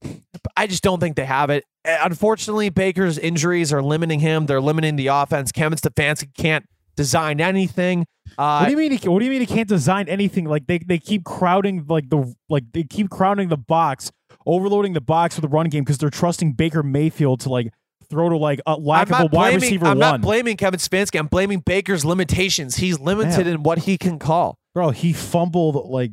But 0.02 0.52
I 0.58 0.68
just 0.68 0.84
don't 0.84 1.00
think 1.00 1.16
they 1.16 1.26
have 1.26 1.50
it. 1.50 1.64
Unfortunately, 1.86 2.70
Baker's 2.70 3.18
injuries 3.18 3.72
are 3.74 3.82
limiting 3.82 4.20
him. 4.20 4.46
They're 4.46 4.62
limiting 4.62 4.96
the 4.96 5.08
offense. 5.08 5.52
Kevin 5.52 5.78
Stefanski 5.78 6.34
can't 6.38 6.66
design 6.96 7.42
anything. 7.42 8.06
what 8.36 8.44
Uh, 8.44 8.66
do 8.66 8.72
you 8.72 8.78
mean? 8.78 8.92
He, 8.92 9.10
what 9.10 9.20
do 9.20 9.26
you 9.26 9.32
mean 9.32 9.42
he 9.42 9.46
can't 9.48 9.68
design 9.70 10.08
anything? 10.08 10.46
Like 10.46 10.68
they, 10.68 10.78
they 10.80 10.98
keep 10.98 11.24
crowding 11.24 11.86
like 11.88 12.10
the 12.10 12.34
like 12.50 12.64
they 12.74 12.84
keep 12.84 13.10
crowding 13.10 13.50
the 13.50 13.58
box, 13.58 14.12
overloading 14.46 14.94
the 14.94 15.02
box 15.02 15.36
with 15.36 15.44
the 15.44 15.48
run 15.50 15.70
game 15.70 15.84
because 15.84 15.98
they're 15.98 16.10
trusting 16.10 16.54
Baker 16.54 16.84
Mayfield 16.84 17.40
to 17.42 17.50
like 17.50 17.74
throw 18.14 18.30
to 18.30 18.38
like 18.38 18.62
a 18.66 18.76
lack 18.76 19.10
of 19.10 19.20
a 19.20 19.24
not 19.24 19.32
wide 19.34 19.56
receiver 19.56 19.86
I'm 19.86 19.92
one. 19.98 20.00
not 20.00 20.22
blaming 20.22 20.56
Kevin 20.56 20.80
Stefanski. 20.80 21.20
I'm 21.20 21.28
blaming 21.28 21.60
Baker's 21.60 22.06
limitations. 22.06 22.78
He's 22.78 23.00
limited 23.00 23.48
Yeah. 23.48 23.54
in 23.56 23.64
what 23.64 23.80
he 23.80 23.98
can 23.98 24.20
call. 24.20 24.58
Bro, 24.74 24.92
he 24.92 25.12
fumbled 25.14 25.90
like 25.90 26.12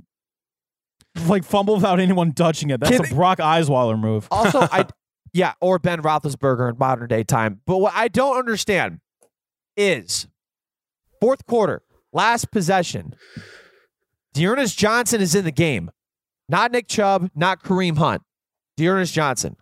like 1.27 1.45
fumbled 1.45 1.79
without 1.79 2.01
anyone 2.01 2.33
touching 2.33 2.71
it. 2.71 2.81
That's 2.81 2.97
Can 2.97 3.13
a 3.13 3.15
Brock 3.15 3.39
Osweiler 3.39 3.99
move. 3.99 4.27
Also, 4.33 4.61
I 4.61 4.87
yeah, 5.33 5.53
or 5.61 5.79
Ben 5.79 6.03
Roethlisberger 6.03 6.71
in 6.71 6.79
modern 6.79 7.09
day 7.09 7.23
time. 7.25 7.61
But 7.67 7.79
what 7.79 7.93
I 7.95 8.09
don't 8.09 8.37
understand 8.39 9.01
is 9.77 10.27
fourth 11.21 11.47
quarter, 11.47 11.83
last 12.13 12.51
possession. 12.51 13.15
D'Ernest 14.35 14.79
Johnson 14.79 15.21
is 15.21 15.35
in 15.35 15.45
the 15.45 15.51
game, 15.53 15.91
not 16.49 16.71
Nick 16.73 16.87
Chubb, 16.89 17.31
not 17.35 17.63
Kareem 17.63 17.99
Hunt. 17.99 18.23
D'Ernest 18.77 19.13
Johnson. 19.13 19.57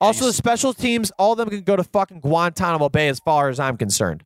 Also, 0.00 0.26
the 0.26 0.32
special 0.32 0.74
teams, 0.74 1.10
all 1.18 1.32
of 1.32 1.38
them 1.38 1.48
can 1.48 1.62
go 1.62 1.76
to 1.76 1.84
fucking 1.84 2.20
Guantanamo 2.20 2.88
Bay 2.88 3.08
as 3.08 3.20
far 3.20 3.48
as 3.48 3.58
I'm 3.58 3.76
concerned. 3.76 4.24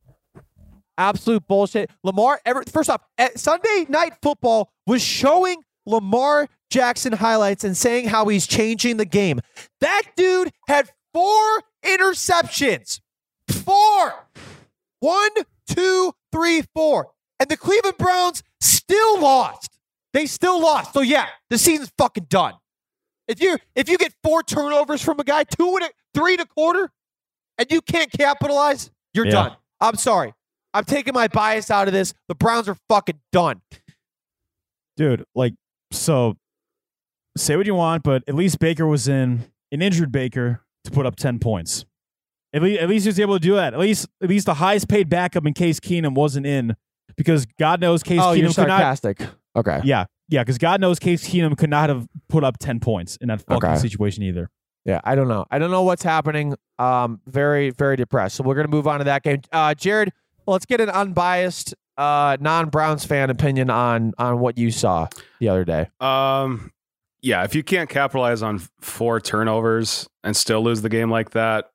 Absolute 0.97 1.47
bullshit. 1.47 1.89
Lamar, 2.03 2.39
ever, 2.45 2.63
first 2.71 2.89
off, 2.89 3.01
Sunday 3.35 3.85
night 3.89 4.13
football 4.21 4.71
was 4.85 5.01
showing 5.01 5.63
Lamar 5.85 6.47
Jackson 6.69 7.13
highlights 7.13 7.63
and 7.63 7.75
saying 7.75 8.09
how 8.09 8.27
he's 8.27 8.45
changing 8.45 8.97
the 8.97 9.05
game. 9.05 9.39
That 9.79 10.03
dude 10.15 10.51
had 10.67 10.89
four 11.13 11.63
interceptions. 11.83 12.99
Four. 13.47 14.13
One, 14.99 15.31
two, 15.67 16.13
three, 16.31 16.63
four. 16.75 17.11
And 17.39 17.49
the 17.49 17.57
Cleveland 17.57 17.97
Browns 17.97 18.43
still 18.59 19.19
lost. 19.19 19.69
They 20.13 20.25
still 20.25 20.61
lost. 20.61 20.93
So 20.93 21.01
yeah, 21.01 21.27
the 21.49 21.57
season's 21.57 21.91
fucking 21.97 22.25
done. 22.29 22.53
If 23.31 23.41
you 23.41 23.57
if 23.75 23.87
you 23.89 23.97
get 23.97 24.13
four 24.23 24.43
turnovers 24.43 25.01
from 25.01 25.19
a 25.19 25.23
guy, 25.23 25.43
two 25.45 25.75
and 25.77 25.85
a, 25.85 25.89
three 26.13 26.33
and 26.33 26.41
a 26.41 26.45
quarter, 26.45 26.91
and 27.57 27.71
you 27.71 27.81
can't 27.81 28.11
capitalize, 28.11 28.91
you're 29.13 29.25
Yeah. 29.25 29.31
done. 29.31 29.55
I'm 29.79 29.95
sorry. 29.95 30.33
I'm 30.73 30.83
taking 30.85 31.13
my 31.13 31.27
bias 31.27 31.71
out 31.71 31.87
of 31.87 31.93
this. 31.93 32.13
The 32.27 32.35
Browns 32.35 32.67
are 32.69 32.77
fucking 32.89 33.19
done. 33.31 33.61
Dude, 34.97 35.25
like 35.33 35.53
so 35.91 36.35
say 37.37 37.55
what 37.55 37.65
you 37.65 37.75
want, 37.75 38.03
but 38.03 38.23
at 38.27 38.35
least 38.35 38.59
Baker 38.59 38.85
was 38.85 39.07
in 39.07 39.45
an 39.71 39.81
injured 39.81 40.11
Baker 40.11 40.61
to 40.83 40.91
put 40.91 41.05
up 41.05 41.15
10 41.15 41.39
points. 41.39 41.85
At 42.53 42.61
least, 42.61 42.81
at 42.81 42.89
least 42.89 43.05
he 43.05 43.09
was 43.09 43.19
able 43.19 43.35
to 43.35 43.39
do 43.39 43.55
that. 43.55 43.73
At 43.73 43.79
least, 43.79 44.07
at 44.21 44.27
least 44.27 44.45
the 44.45 44.55
highest 44.55 44.89
paid 44.89 45.07
backup 45.07 45.45
in 45.45 45.53
Case 45.53 45.79
Keenum 45.79 46.13
wasn't 46.15 46.45
in 46.45 46.75
because 47.15 47.45
God 47.57 47.79
knows 47.79 48.03
Case 48.03 48.19
oh, 48.21 48.33
you're 48.33 48.49
Keenum 48.49 48.67
not. 48.67 48.79
sarcastic. 48.79 49.21
Okay. 49.55 49.79
Yeah, 49.85 50.05
yeah, 50.31 50.41
because 50.41 50.57
God 50.57 50.81
knows 50.81 50.97
Case 50.97 51.27
Keenum 51.29 51.55
could 51.55 51.69
not 51.69 51.89
have 51.89 52.07
put 52.29 52.43
up 52.43 52.57
ten 52.57 52.79
points 52.79 53.17
in 53.17 53.27
that 53.27 53.41
fucking 53.41 53.69
Okay. 53.69 53.77
situation 53.79 54.23
either. 54.23 54.49
Yeah, 54.85 54.99
I 55.03 55.13
don't 55.13 55.27
know. 55.27 55.45
I 55.51 55.59
don't 55.59 55.69
know 55.69 55.83
what's 55.83 56.01
happening. 56.01 56.55
Um, 56.79 57.21
very, 57.27 57.69
very 57.69 57.95
depressed. 57.97 58.35
So 58.37 58.43
we're 58.43 58.55
gonna 58.55 58.67
move 58.69 58.87
on 58.87 58.97
to 58.97 59.03
that 59.05 59.21
game. 59.21 59.41
Uh, 59.51 59.75
Jared, 59.75 60.11
let's 60.47 60.65
get 60.65 60.81
an 60.81 60.89
unbiased, 60.89 61.75
uh, 61.97 62.37
non-Browns 62.39 63.05
fan 63.05 63.29
opinion 63.29 63.69
on 63.69 64.13
on 64.17 64.39
what 64.39 64.57
you 64.57 64.71
saw 64.71 65.07
the 65.39 65.49
other 65.49 65.63
day. 65.63 65.87
Um, 65.99 66.71
yeah, 67.21 67.43
if 67.43 67.53
you 67.53 67.61
can't 67.61 67.87
capitalize 67.89 68.41
on 68.41 68.59
four 68.79 69.19
turnovers 69.21 70.07
and 70.23 70.35
still 70.35 70.63
lose 70.63 70.81
the 70.81 70.89
game 70.89 71.11
like 71.11 71.29
that, 71.31 71.69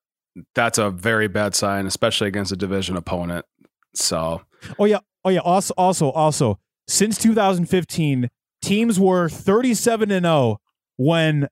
that's 0.56 0.78
a 0.78 0.90
very 0.90 1.28
bad 1.28 1.54
sign, 1.54 1.86
especially 1.86 2.26
against 2.26 2.50
a 2.50 2.56
division 2.56 2.96
opponent. 2.96 3.44
So 3.94 4.42
Oh 4.80 4.84
yeah, 4.86 4.98
oh 5.25 5.30
yeah. 5.30 5.38
Also, 5.40 5.72
also, 5.76 6.10
also, 6.10 6.58
since 6.88 7.18
2015, 7.18 8.28
teams 8.66 8.99
were 8.99 9.28
37 9.28 10.11
and 10.11 10.25
0 10.26 10.58
when 10.96 11.49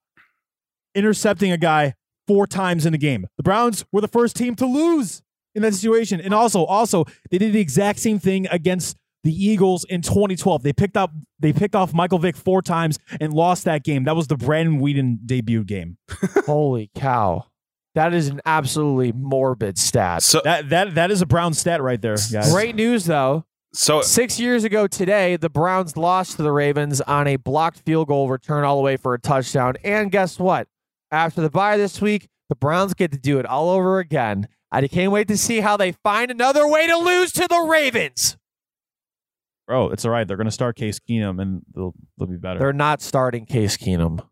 intercepting 0.94 1.52
a 1.52 1.56
guy 1.56 1.94
four 2.26 2.46
times 2.46 2.86
in 2.86 2.94
a 2.94 2.98
game. 2.98 3.26
The 3.36 3.42
Browns 3.42 3.84
were 3.92 4.00
the 4.00 4.08
first 4.08 4.36
team 4.36 4.54
to 4.56 4.66
lose 4.66 5.22
in 5.54 5.62
that 5.62 5.74
situation, 5.74 6.20
and 6.20 6.34
also, 6.34 6.64
also, 6.64 7.04
they 7.30 7.38
did 7.38 7.52
the 7.52 7.60
exact 7.60 8.00
same 8.00 8.18
thing 8.18 8.46
against 8.50 8.96
the 9.22 9.32
Eagles 9.32 9.84
in 9.88 10.02
2012. 10.02 10.62
They 10.62 10.72
picked 10.72 10.96
up, 10.96 11.12
they 11.38 11.52
picked 11.52 11.74
off 11.74 11.94
Michael 11.94 12.18
Vick 12.18 12.36
four 12.36 12.60
times 12.60 12.98
and 13.20 13.32
lost 13.32 13.64
that 13.64 13.84
game. 13.84 14.04
That 14.04 14.16
was 14.16 14.26
the 14.26 14.36
Brandon 14.36 14.80
Weeden 14.80 15.18
debut 15.24 15.64
game. 15.64 15.96
Holy 16.46 16.90
cow, 16.94 17.46
that 17.94 18.12
is 18.12 18.28
an 18.28 18.40
absolutely 18.44 19.12
morbid 19.12 19.78
stat. 19.78 20.22
so 20.22 20.40
That 20.42 20.68
that 20.70 20.94
that 20.96 21.10
is 21.10 21.22
a 21.22 21.26
Brown 21.26 21.54
stat 21.54 21.80
right 21.80 22.00
there, 22.00 22.16
guys. 22.32 22.52
Great 22.52 22.74
news 22.74 23.04
though. 23.04 23.44
So 23.74 24.00
Six 24.02 24.38
years 24.38 24.64
ago 24.64 24.86
today, 24.86 25.36
the 25.36 25.50
Browns 25.50 25.96
lost 25.96 26.36
to 26.36 26.42
the 26.42 26.52
Ravens 26.52 27.00
on 27.02 27.26
a 27.26 27.36
blocked 27.36 27.80
field 27.80 28.08
goal 28.08 28.28
return 28.28 28.64
all 28.64 28.76
the 28.76 28.82
way 28.82 28.96
for 28.96 29.14
a 29.14 29.18
touchdown. 29.18 29.74
And 29.84 30.10
guess 30.10 30.38
what? 30.38 30.68
After 31.10 31.40
the 31.40 31.50
bye 31.50 31.76
this 31.76 32.00
week, 32.00 32.28
the 32.48 32.54
Browns 32.54 32.94
get 32.94 33.12
to 33.12 33.18
do 33.18 33.38
it 33.38 33.46
all 33.46 33.70
over 33.70 33.98
again. 33.98 34.48
I 34.70 34.86
can't 34.88 35.12
wait 35.12 35.28
to 35.28 35.36
see 35.36 35.60
how 35.60 35.76
they 35.76 35.92
find 35.92 36.30
another 36.30 36.66
way 36.66 36.86
to 36.86 36.96
lose 36.96 37.32
to 37.32 37.46
the 37.48 37.60
Ravens. 37.60 38.36
Bro, 39.66 39.90
it's 39.90 40.04
all 40.04 40.10
right. 40.10 40.26
They're 40.26 40.36
going 40.36 40.46
to 40.46 40.50
start 40.50 40.76
Case 40.76 40.98
Keenum 40.98 41.40
and 41.40 41.62
they'll 41.74 41.94
they'll 42.18 42.28
be 42.28 42.36
better. 42.36 42.58
They're 42.58 42.72
not 42.72 43.00
starting 43.00 43.46
Case 43.46 43.76
Keenum. 43.76 44.20
all 44.20 44.28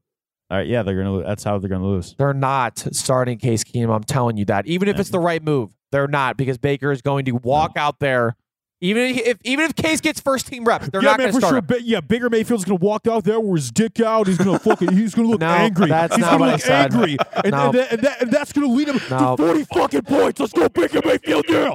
right, 0.51 0.67
yeah, 0.67 0.83
they're 0.83 1.01
going 1.03 1.23
to. 1.23 1.27
That's 1.27 1.43
how 1.45 1.59
they're 1.59 1.71
going 1.71 1.81
to 1.81 1.87
lose. 1.87 2.15
They're 2.19 2.35
not 2.35 2.79
starting 2.93 3.39
Case 3.39 3.65
Keenum. 3.65 3.95
I'm 3.95 4.05
telling 4.05 4.37
you 4.37 4.45
that. 4.47 4.67
Even 4.67 4.89
if 4.89 4.99
it's 5.01 5.11
the 5.11 5.21
right 5.21 5.43
move, 5.43 5.71
they're 5.91 6.09
not 6.09 6.37
because 6.37 6.59
Baker 6.59 6.93
is 6.93 7.03
going 7.03 7.25
to 7.27 7.33
walk 7.33 7.73
out 7.77 7.99
there. 7.99 8.37
Even 8.85 9.15
if 9.17 9.39
even 9.45 9.65
if 9.65 9.77
Case 9.77 10.01
gets 10.01 10.21
first 10.21 10.49
team 10.49 10.65
reps, 10.65 10.89
they're 10.89 11.01
yeah, 11.03 11.11
not 11.13 11.19
going 11.19 11.29
to 11.29 11.33
for 11.35 11.41
start. 11.41 11.51
sure. 11.53 11.59
him. 11.59 11.65
Ba- 11.67 11.83
yeah, 11.83 12.01
Baker 12.01 12.29
Mayfield's 12.29 12.65
going 12.65 12.77
to 12.79 12.85
walk 12.85 13.07
out 13.07 13.23
there 13.23 13.39
with 13.39 13.61
his 13.63 13.71
dick 13.71 14.01
out. 14.01 14.27
He's 14.27 14.39
going 14.39 14.59
to 14.59 14.63
fucking. 14.65 14.93
He's 14.97 15.15
going 15.15 15.29
to 15.29 15.31
look 15.33 15.41
No, 15.41 15.47
angry. 15.47 15.87
that's 15.89 16.17
he's 16.17 16.23
not 16.23 16.33
gonna 16.33 16.41
what 16.41 16.49
I 16.49 16.53
look 16.53 16.61
said. 16.61 16.93
angry, 16.93 17.17
and, 17.45 17.51
No. 17.53 17.67
and, 17.67 17.75
that, 17.75 17.93
and, 17.93 18.03
that, 18.03 18.23
and 18.23 18.31
that's 18.33 18.53
going 18.53 18.67
to 18.67 18.75
lead 18.75 18.89
him 18.89 19.01
No. 19.09 19.37
to 19.37 19.43
forty 19.43 19.65
fucking 19.73 20.03
points. 20.03 20.41
Let's 20.41 20.53
go, 20.53 20.69
Baker 20.69 21.01
Mayfield. 21.05 21.45
Yeah. 21.49 21.75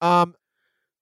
Um, 0.00 0.36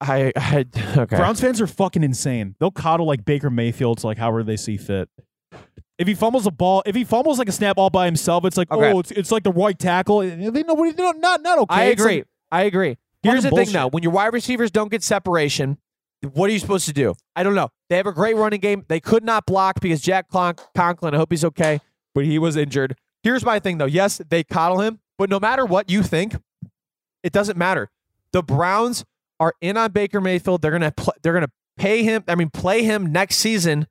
I, 0.00 0.32
I 0.34 0.64
okay. 0.96 1.16
Browns 1.16 1.40
fans 1.42 1.60
are 1.60 1.66
fucking 1.66 2.02
insane. 2.02 2.54
They'll 2.58 2.70
coddle 2.70 3.06
like 3.06 3.24
Baker 3.26 3.50
Mayfield 3.50 3.98
to 3.98 4.06
like 4.06 4.16
however 4.18 4.42
they 4.44 4.56
see 4.56 4.78
fit. 4.78 5.10
If 5.98 6.08
he 6.08 6.14
fumbles 6.14 6.46
a 6.46 6.50
ball, 6.50 6.82
if 6.86 6.96
he 6.96 7.04
fumbles 7.04 7.38
like 7.38 7.48
a 7.48 7.52
snap 7.52 7.76
all 7.78 7.90
by 7.90 8.06
himself, 8.06 8.44
it's 8.46 8.56
like 8.56 8.70
Okay. 8.70 8.92
oh, 8.92 8.98
it's, 9.00 9.10
it's 9.12 9.30
like 9.30 9.42
the 9.44 9.52
right 9.52 9.78
tackle. 9.78 10.20
They 10.20 10.62
know 10.62 10.74
what 10.74 10.86
he's. 10.86 10.96
Not 10.96 11.42
not 11.42 11.58
okay. 11.58 11.66
I 11.74 11.84
It's 11.84 12.00
agree. 12.00 12.16
like- 12.16 12.26
I 12.50 12.62
agree. 12.62 12.96
Here's 13.24 13.42
the 13.42 13.50
thing, 13.50 13.72
though: 13.72 13.88
when 13.88 14.02
your 14.02 14.12
wide 14.12 14.32
receivers 14.32 14.70
don't 14.70 14.90
get 14.90 15.02
separation, 15.02 15.78
what 16.32 16.48
are 16.48 16.52
you 16.52 16.58
supposed 16.58 16.86
to 16.86 16.92
do? 16.92 17.14
I 17.34 17.42
don't 17.42 17.54
know. 17.54 17.70
They 17.90 17.96
have 17.96 18.06
a 18.06 18.12
great 18.12 18.36
running 18.36 18.60
game. 18.60 18.84
They 18.88 19.00
could 19.00 19.24
not 19.24 19.46
block 19.46 19.80
because 19.80 20.00
Jack 20.00 20.28
Conklin. 20.28 21.14
I 21.14 21.16
hope 21.16 21.32
he's 21.32 21.44
okay, 21.44 21.80
but 22.14 22.24
he 22.24 22.38
was 22.38 22.56
injured. 22.56 22.96
Here's 23.22 23.44
my 23.44 23.58
thing, 23.58 23.78
though. 23.78 23.86
Yes, 23.86 24.20
they 24.28 24.44
coddle 24.44 24.80
him, 24.80 25.00
but 25.18 25.30
no 25.30 25.40
matter 25.40 25.64
what 25.64 25.90
you 25.90 26.02
think, 26.02 26.36
it 27.22 27.32
doesn't 27.32 27.56
matter. 27.56 27.90
The 28.32 28.42
Browns 28.42 29.04
are 29.40 29.54
in 29.60 29.76
on 29.76 29.92
Baker 29.92 30.20
Mayfield. 30.20 30.62
They're 30.62 30.70
gonna 30.72 30.92
pl- 30.92 31.14
they're 31.22 31.32
gonna 31.32 31.52
pay 31.76 32.02
him. 32.02 32.24
I 32.28 32.34
mean, 32.34 32.50
play 32.50 32.82
him 32.82 33.12
next 33.12 33.36
season. 33.36 33.86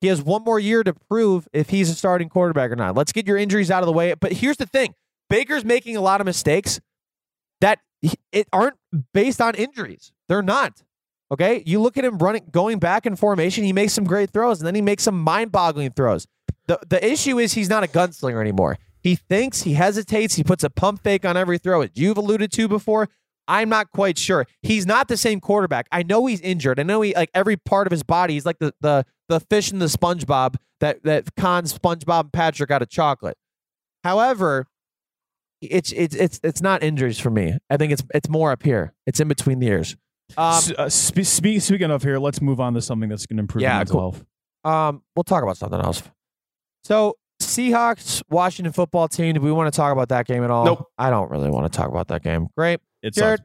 He 0.00 0.08
has 0.08 0.22
one 0.22 0.44
more 0.44 0.58
year 0.58 0.84
to 0.84 0.92
prove 0.92 1.48
if 1.52 1.70
he's 1.70 1.88
a 1.88 1.94
starting 1.94 2.28
quarterback 2.28 2.70
or 2.70 2.76
not. 2.76 2.94
Let's 2.94 3.12
get 3.12 3.26
your 3.26 3.38
injuries 3.38 3.70
out 3.70 3.82
of 3.82 3.86
the 3.86 3.92
way. 3.92 4.12
But 4.14 4.32
here's 4.32 4.58
the 4.58 4.66
thing: 4.66 4.94
Baker's 5.30 5.64
making 5.64 5.96
a 5.96 6.00
lot 6.00 6.20
of 6.20 6.26
mistakes 6.26 6.80
that 7.60 7.78
it 8.32 8.48
aren't 8.52 8.76
based 9.12 9.40
on 9.40 9.54
injuries. 9.54 10.12
They're 10.28 10.42
not. 10.42 10.82
Okay, 11.30 11.62
you 11.66 11.80
look 11.80 11.96
at 11.96 12.04
him 12.04 12.18
running, 12.18 12.46
going 12.50 12.78
back 12.78 13.06
in 13.06 13.16
formation. 13.16 13.64
He 13.64 13.72
makes 13.72 13.92
some 13.92 14.04
great 14.04 14.30
throws, 14.30 14.60
and 14.60 14.66
then 14.66 14.74
he 14.74 14.82
makes 14.82 15.02
some 15.02 15.20
mind-boggling 15.20 15.92
throws. 15.92 16.26
the 16.66 16.78
The 16.88 17.04
issue 17.04 17.38
is 17.38 17.54
he's 17.54 17.68
not 17.68 17.82
a 17.82 17.86
gunslinger 17.86 18.40
anymore. 18.40 18.78
He 19.00 19.16
thinks, 19.16 19.62
he 19.62 19.74
hesitates, 19.74 20.34
he 20.34 20.44
puts 20.44 20.64
a 20.64 20.70
pump 20.70 21.02
fake 21.02 21.24
on 21.24 21.36
every 21.36 21.58
throw. 21.58 21.82
As 21.82 21.90
you've 21.94 22.16
alluded 22.16 22.52
to 22.52 22.68
before, 22.68 23.08
I'm 23.46 23.68
not 23.68 23.90
quite 23.90 24.16
sure. 24.16 24.46
He's 24.62 24.86
not 24.86 25.08
the 25.08 25.16
same 25.16 25.40
quarterback. 25.40 25.88
I 25.92 26.02
know 26.02 26.24
he's 26.26 26.40
injured. 26.40 26.80
I 26.80 26.82
know 26.84 27.02
he 27.02 27.14
like 27.14 27.30
every 27.34 27.56
part 27.56 27.86
of 27.86 27.90
his 27.90 28.02
body. 28.02 28.34
He's 28.34 28.46
like 28.46 28.58
the 28.58 28.72
the 28.80 29.04
the 29.28 29.40
fish 29.40 29.72
in 29.72 29.78
the 29.78 29.86
SpongeBob 29.86 30.56
that 30.80 31.02
that 31.04 31.34
cons 31.36 31.76
SpongeBob 31.76 32.20
and 32.20 32.32
Patrick 32.32 32.70
out 32.70 32.80
of 32.80 32.88
chocolate. 32.88 33.36
However, 34.02 34.66
it's 35.60 35.92
it's 35.92 36.14
it's 36.14 36.40
it's 36.42 36.60
not 36.62 36.82
injuries 36.82 37.18
for 37.18 37.30
me. 37.30 37.56
I 37.70 37.76
think 37.76 37.92
it's 37.92 38.02
it's 38.14 38.28
more 38.28 38.50
up 38.52 38.62
here. 38.62 38.92
It's 39.06 39.20
in 39.20 39.28
between 39.28 39.58
the 39.60 39.68
ears. 39.68 39.96
Um, 40.36 40.54
S- 40.54 40.70
uh, 40.72 40.88
spe- 40.88 41.20
spe- 41.22 41.60
speaking 41.60 41.90
of 41.90 42.02
here, 42.02 42.18
let's 42.18 42.40
move 42.40 42.60
on 42.60 42.74
to 42.74 42.82
something 42.82 43.08
that's 43.08 43.26
going 43.26 43.36
to 43.36 43.42
improve 43.42 43.62
Yeah, 43.62 43.78
mental 43.78 43.92
cool. 44.00 44.12
health. 44.12 44.24
Um, 44.64 45.02
we'll 45.14 45.24
talk 45.24 45.42
about 45.42 45.56
something 45.58 45.80
else. 45.80 46.02
So, 46.84 47.16
Seahawks, 47.42 48.22
Washington 48.30 48.72
football 48.72 49.08
team. 49.08 49.34
Do 49.34 49.40
we 49.40 49.52
want 49.52 49.72
to 49.72 49.76
talk 49.76 49.92
about 49.92 50.08
that 50.08 50.26
game 50.26 50.42
at 50.44 50.50
all? 50.50 50.64
Nope. 50.64 50.86
I 50.98 51.10
don't 51.10 51.30
really 51.30 51.50
want 51.50 51.70
to 51.70 51.76
talk 51.76 51.88
about 51.88 52.08
that 52.08 52.22
game. 52.22 52.48
Great, 52.56 52.80
It's 53.02 53.16
Jared. 53.18 53.42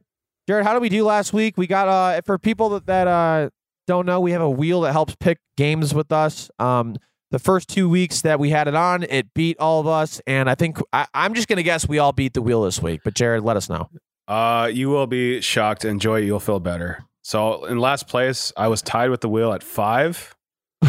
Jared, 0.47 0.65
how 0.65 0.73
did 0.73 0.81
we 0.81 0.89
do 0.89 1.03
last 1.05 1.31
week? 1.33 1.57
We 1.57 1.67
got 1.67 1.87
uh 1.87 2.21
for 2.25 2.37
people 2.39 2.69
that, 2.69 2.85
that 2.87 3.07
uh 3.07 3.49
don't 3.87 4.05
know, 4.05 4.19
we 4.19 4.31
have 4.31 4.41
a 4.41 4.49
wheel 4.49 4.81
that 4.81 4.93
helps 4.93 5.15
pick 5.19 5.37
games 5.57 5.93
with 5.93 6.11
us. 6.11 6.49
Um, 6.59 6.95
the 7.31 7.39
first 7.39 7.69
two 7.69 7.89
weeks 7.89 8.21
that 8.21 8.39
we 8.39 8.49
had 8.49 8.67
it 8.67 8.75
on, 8.75 9.03
it 9.03 9.33
beat 9.33 9.57
all 9.59 9.79
of 9.79 9.87
us, 9.87 10.21
and 10.27 10.49
I 10.49 10.55
think 10.55 10.79
I, 10.93 11.07
I'm 11.13 11.33
just 11.33 11.47
gonna 11.47 11.63
guess 11.63 11.87
we 11.87 11.99
all 11.99 12.11
beat 12.11 12.33
the 12.33 12.41
wheel 12.41 12.63
this 12.63 12.81
week. 12.81 13.01
But 13.03 13.13
Jared, 13.15 13.43
let 13.43 13.55
us 13.57 13.69
know. 13.69 13.89
uh, 14.27 14.69
you 14.73 14.89
will 14.89 15.07
be 15.07 15.41
shocked. 15.41 15.85
Enjoy. 15.85 16.21
it. 16.21 16.25
You'll 16.25 16.39
feel 16.39 16.59
better. 16.59 17.05
So 17.21 17.65
in 17.65 17.77
last 17.79 18.07
place, 18.07 18.51
I 18.57 18.67
was 18.69 18.81
tied 18.81 19.09
with 19.11 19.21
the 19.21 19.29
wheel 19.29 19.53
at 19.53 19.63
five. 19.63 20.35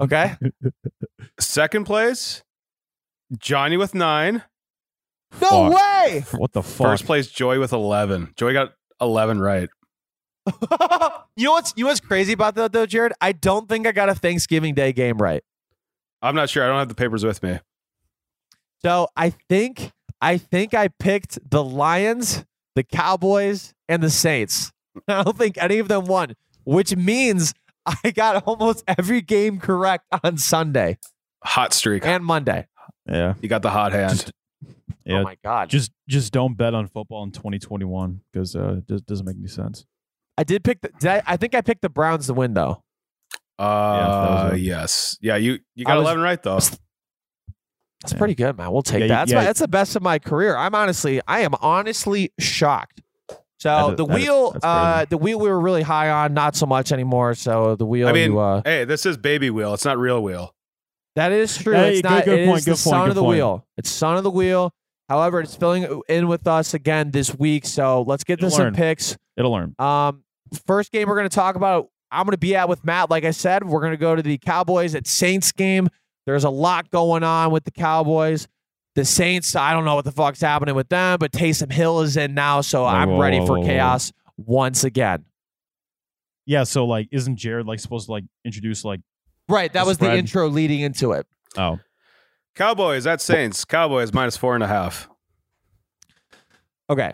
Okay. 0.00 0.36
Second 1.40 1.84
place, 1.84 2.44
Johnny 3.38 3.76
with 3.76 3.92
nine. 3.92 4.44
no 5.40 5.48
Fuck. 5.48 5.74
way. 5.74 6.24
What 6.36 6.52
the 6.52 6.62
fuck? 6.62 6.86
First 6.86 7.06
place, 7.06 7.26
Joey 7.26 7.58
with 7.58 7.72
eleven. 7.72 8.32
Joey 8.36 8.52
got 8.52 8.74
eleven 9.00 9.40
right. 9.40 9.68
you 11.36 11.44
know 11.44 11.52
what's 11.52 11.72
you 11.76 11.84
know 11.84 11.88
what's 11.90 12.00
crazy 12.00 12.32
about 12.32 12.54
that 12.56 12.72
though, 12.72 12.86
Jared? 12.86 13.12
I 13.20 13.32
don't 13.32 13.68
think 13.68 13.86
I 13.86 13.92
got 13.92 14.08
a 14.08 14.14
Thanksgiving 14.14 14.74
Day 14.74 14.92
game 14.92 15.18
right. 15.18 15.42
I'm 16.22 16.34
not 16.34 16.48
sure. 16.50 16.64
I 16.64 16.68
don't 16.68 16.78
have 16.78 16.88
the 16.88 16.94
papers 16.94 17.24
with 17.24 17.42
me. 17.42 17.58
So 18.82 19.08
I 19.16 19.30
think 19.30 19.92
I 20.20 20.38
think 20.38 20.74
I 20.74 20.88
picked 20.88 21.38
the 21.50 21.62
Lions, 21.64 22.44
the 22.74 22.82
Cowboys, 22.82 23.72
and 23.88 24.02
the 24.02 24.10
Saints. 24.10 24.72
I 25.08 25.22
don't 25.24 25.36
think 25.36 25.56
any 25.58 25.78
of 25.78 25.88
them 25.88 26.04
won, 26.06 26.34
which 26.64 26.94
means 26.96 27.54
I 27.86 28.10
got 28.10 28.44
almost 28.44 28.84
every 28.86 29.20
game 29.22 29.58
correct 29.58 30.04
on 30.22 30.38
Sunday 30.38 30.98
Hot 31.42 31.72
streak. 31.72 32.04
and 32.06 32.24
Monday. 32.24 32.66
yeah, 33.06 33.34
You 33.40 33.48
got 33.48 33.62
the 33.62 33.70
hot 33.70 33.92
hand. 33.92 34.10
Just- 34.12 34.32
yeah. 35.06 35.18
Oh 35.18 35.22
my 35.24 35.36
god! 35.44 35.68
just 35.68 35.92
just 36.08 36.32
don't 36.32 36.56
bet 36.56 36.72
on 36.72 36.86
football 36.86 37.22
in 37.24 37.30
2021 37.30 38.22
because 38.32 38.56
uh, 38.56 38.80
it 38.88 39.04
doesn't 39.04 39.26
make 39.26 39.36
any 39.36 39.48
sense. 39.48 39.84
I 40.36 40.44
did 40.44 40.64
pick 40.64 40.80
the. 40.80 40.90
Did 40.98 41.08
I, 41.10 41.22
I 41.26 41.36
think 41.36 41.54
I 41.54 41.60
picked 41.60 41.82
the 41.82 41.88
Browns 41.88 42.26
to 42.26 42.34
win 42.34 42.54
though. 42.54 42.82
that 43.58 43.64
Uh, 43.64 44.48
was 44.52 44.60
yes. 44.60 45.18
Yeah, 45.20 45.36
you 45.36 45.58
you 45.74 45.84
got 45.84 45.96
was- 45.96 46.04
11 46.04 46.22
right 46.22 46.42
though. 46.42 46.58
That's 48.02 48.12
Yeah. 48.12 48.18
pretty 48.18 48.34
good, 48.34 48.56
man. 48.58 48.70
We'll 48.70 48.82
take 48.82 49.00
Yeah, 49.02 49.06
that. 49.08 49.14
That's, 49.20 49.30
yeah. 49.32 49.38
my, 49.38 49.44
that's 49.44 49.60
the 49.60 49.68
best 49.68 49.96
of 49.96 50.02
my 50.02 50.18
career. 50.18 50.56
I'm 50.56 50.74
honestly, 50.74 51.20
I 51.26 51.40
am 51.40 51.54
honestly 51.62 52.32
shocked. 52.38 53.00
So 53.58 53.68
That 53.70 53.90
is- 53.92 53.96
the 53.96 54.04
wheel, 54.04 54.50
that's 54.50 54.64
uh, 54.64 55.06
the 55.08 55.16
wheel 55.16 55.38
we 55.38 55.48
were 55.48 55.60
really 55.60 55.80
high 55.82 56.10
on, 56.10 56.34
not 56.34 56.54
so 56.54 56.66
much 56.66 56.92
anymore. 56.92 57.34
So 57.34 57.76
the 57.76 57.86
wheel, 57.86 58.08
I 58.08 58.12
mean, 58.12 58.32
you, 58.32 58.38
uh, 58.38 58.60
hey, 58.62 58.84
this 58.84 59.06
is 59.06 59.16
baby 59.16 59.48
wheel. 59.48 59.72
It's 59.72 59.86
not 59.86 59.96
real 59.96 60.22
wheel. 60.22 60.54
That 61.16 61.32
is 61.32 61.56
true. 61.56 61.72
Hey, 61.72 61.92
it's 61.92 62.02
good- 62.02 62.10
not. 62.10 62.24
good 62.26 62.38
it 62.40 62.46
point, 62.46 62.58
is 62.58 62.64
good 62.66 62.70
the 62.72 62.74
point, 62.74 62.78
son 62.92 63.00
good 63.04 63.08
of 63.10 63.14
the 63.14 63.20
point. 63.22 63.36
wheel. 63.36 63.66
It's 63.78 63.88
son 63.90 64.16
of 64.18 64.24
the 64.24 64.30
wheel. 64.30 64.74
However, 65.08 65.40
it's 65.40 65.54
filling 65.54 66.02
in 66.08 66.28
with 66.28 66.46
us 66.46 66.74
again 66.74 67.10
this 67.10 67.34
week. 67.34 67.64
So 67.64 68.02
let's 68.02 68.24
get 68.24 68.36
to 68.40 68.42
You'll 68.46 68.50
some 68.50 68.64
learn. 68.64 68.74
picks. 68.74 69.16
It'll 69.38 69.52
learn. 69.52 69.74
Um, 69.78 70.23
first 70.66 70.92
game 70.92 71.08
we're 71.08 71.16
going 71.16 71.28
to 71.28 71.34
talk 71.34 71.56
about. 71.56 71.88
I'm 72.10 72.24
going 72.24 72.32
to 72.32 72.38
be 72.38 72.54
at 72.54 72.68
with 72.68 72.84
Matt. 72.84 73.10
Like 73.10 73.24
I 73.24 73.32
said, 73.32 73.64
we're 73.64 73.80
going 73.80 73.92
to 73.92 73.98
go 73.98 74.14
to 74.14 74.22
the 74.22 74.38
Cowboys 74.38 74.94
at 74.94 75.06
Saints 75.06 75.50
game. 75.52 75.88
There's 76.26 76.44
a 76.44 76.50
lot 76.50 76.90
going 76.90 77.22
on 77.22 77.50
with 77.50 77.64
the 77.64 77.70
Cowboys. 77.70 78.46
The 78.94 79.04
Saints, 79.04 79.56
I 79.56 79.72
don't 79.72 79.84
know 79.84 79.96
what 79.96 80.04
the 80.04 80.12
fuck's 80.12 80.40
happening 80.40 80.76
with 80.76 80.88
them, 80.88 81.18
but 81.18 81.32
Taysom 81.32 81.72
Hill 81.72 82.02
is 82.02 82.16
in 82.16 82.34
now, 82.34 82.60
so 82.60 82.84
I'm 82.84 83.10
whoa, 83.10 83.20
ready 83.20 83.40
whoa, 83.40 83.46
for 83.46 83.52
whoa, 83.54 83.62
whoa. 83.62 83.66
chaos 83.66 84.12
once 84.36 84.84
again. 84.84 85.24
Yeah, 86.46 86.62
so 86.62 86.84
like, 86.84 87.08
isn't 87.10 87.36
Jared 87.36 87.66
like 87.66 87.80
supposed 87.80 88.06
to 88.06 88.12
like 88.12 88.24
introduce 88.44 88.84
like? 88.84 89.00
Right, 89.48 89.72
that 89.72 89.82
The 89.82 89.88
was 89.88 89.98
the 89.98 90.14
intro 90.14 90.48
leading 90.48 90.80
into 90.80 91.12
it. 91.12 91.26
Oh, 91.56 91.80
Cowboys 92.54 93.06
at 93.06 93.20
Saints. 93.20 93.64
Cowboys 93.64 94.12
minus 94.12 94.36
four 94.36 94.54
and 94.54 94.62
a 94.62 94.68
half. 94.68 95.08
Okay. 96.88 97.12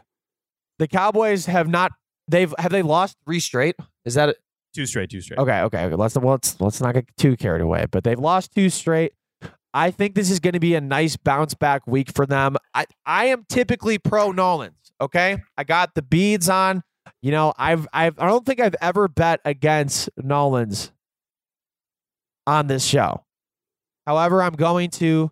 The 0.79 0.89
Cowboys 0.89 1.47
have 1.47 1.69
not 1.69 1.93
they've 2.31 2.55
have 2.59 2.73
they 2.73 2.83
lost 2.83 3.17
three 3.25 3.41
straight? 3.41 3.77
Is 4.05 4.15
that 4.15 4.37
two 4.75 4.87
straight, 4.87 5.11
two 5.11 5.21
straight. 5.21 5.39
Okay, 5.39 5.61
okay, 5.61 5.85
okay. 5.85 5.95
Let's 5.95 6.17
well, 6.17 6.33
let's 6.33 6.61
let's 6.61 6.81
not 6.81 6.95
get 6.95 7.07
too 7.17 7.37
carried 7.37 7.63
away. 7.63 7.87
But 7.91 8.05
they've 8.05 8.19
lost 8.19 8.53
two 8.55 8.71
straight. 8.71 9.13
I 9.73 9.91
think 9.91 10.15
this 10.15 10.31
is 10.31 10.41
going 10.41 10.55
to 10.55 10.61
be 10.61 10.75
a 10.75 10.81
nice 10.81 11.17
bounce 11.17 11.55
back 11.55 11.87
week 11.87 12.13
for 12.15 12.27
them. 12.27 12.57
I 12.75 12.87
I 13.07 13.27
am 13.27 13.45
typically 13.49 13.99
pro 13.99 14.33
Nolans. 14.33 14.93
Okay, 15.01 15.39
I 15.57 15.65
got 15.65 15.95
the 15.95 16.03
beads 16.03 16.49
on. 16.49 16.83
You 17.23 17.33
know, 17.33 17.53
I've 17.59 17.87
I've 17.93 18.19
I 18.19 18.27
don't 18.27 18.45
think 18.45 18.61
I've 18.61 18.77
ever 18.81 19.09
bet 19.09 19.41
against 19.45 20.11
Nolans 20.17 20.93
on 22.47 22.67
this 22.67 22.85
show. 22.85 23.25
However, 24.07 24.43
I'm 24.43 24.55
going 24.55 24.91
to 24.91 25.31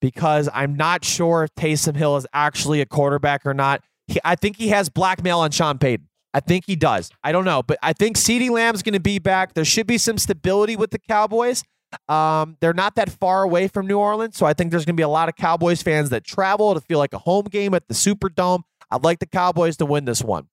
because 0.00 0.48
I'm 0.52 0.76
not 0.76 1.04
sure 1.04 1.44
if 1.44 1.54
Taysom 1.54 1.96
Hill 1.96 2.16
is 2.16 2.26
actually 2.32 2.80
a 2.80 2.86
quarterback 2.86 3.46
or 3.46 3.54
not. 3.54 3.82
He, 4.06 4.20
I 4.24 4.36
think 4.36 4.56
he 4.56 4.68
has 4.68 4.88
blackmail 4.88 5.40
on 5.40 5.50
Sean 5.50 5.78
Payton. 5.78 6.08
I 6.38 6.40
think 6.40 6.66
he 6.66 6.76
does. 6.76 7.10
I 7.24 7.32
don't 7.32 7.44
know, 7.44 7.64
but 7.64 7.78
I 7.82 7.92
think 7.92 8.16
CeeDee 8.16 8.48
Lamb's 8.48 8.84
going 8.84 8.92
to 8.92 9.00
be 9.00 9.18
back. 9.18 9.54
There 9.54 9.64
should 9.64 9.88
be 9.88 9.98
some 9.98 10.18
stability 10.18 10.76
with 10.76 10.92
the 10.92 11.00
Cowboys. 11.00 11.64
Um, 12.08 12.56
they're 12.60 12.72
not 12.72 12.94
that 12.94 13.10
far 13.10 13.42
away 13.42 13.66
from 13.66 13.88
New 13.88 13.98
Orleans, 13.98 14.36
so 14.36 14.46
I 14.46 14.52
think 14.52 14.70
there's 14.70 14.84
going 14.84 14.94
to 14.94 15.00
be 15.00 15.02
a 15.02 15.08
lot 15.08 15.28
of 15.28 15.34
Cowboys 15.34 15.82
fans 15.82 16.10
that 16.10 16.22
travel 16.22 16.74
to 16.74 16.80
feel 16.80 16.98
like 16.98 17.12
a 17.12 17.18
home 17.18 17.46
game 17.46 17.74
at 17.74 17.88
the 17.88 17.94
Superdome. 17.94 18.60
I'd 18.88 19.02
like 19.02 19.18
the 19.18 19.26
Cowboys 19.26 19.78
to 19.78 19.84
win 19.86 20.04
this 20.04 20.22
one. 20.22 20.46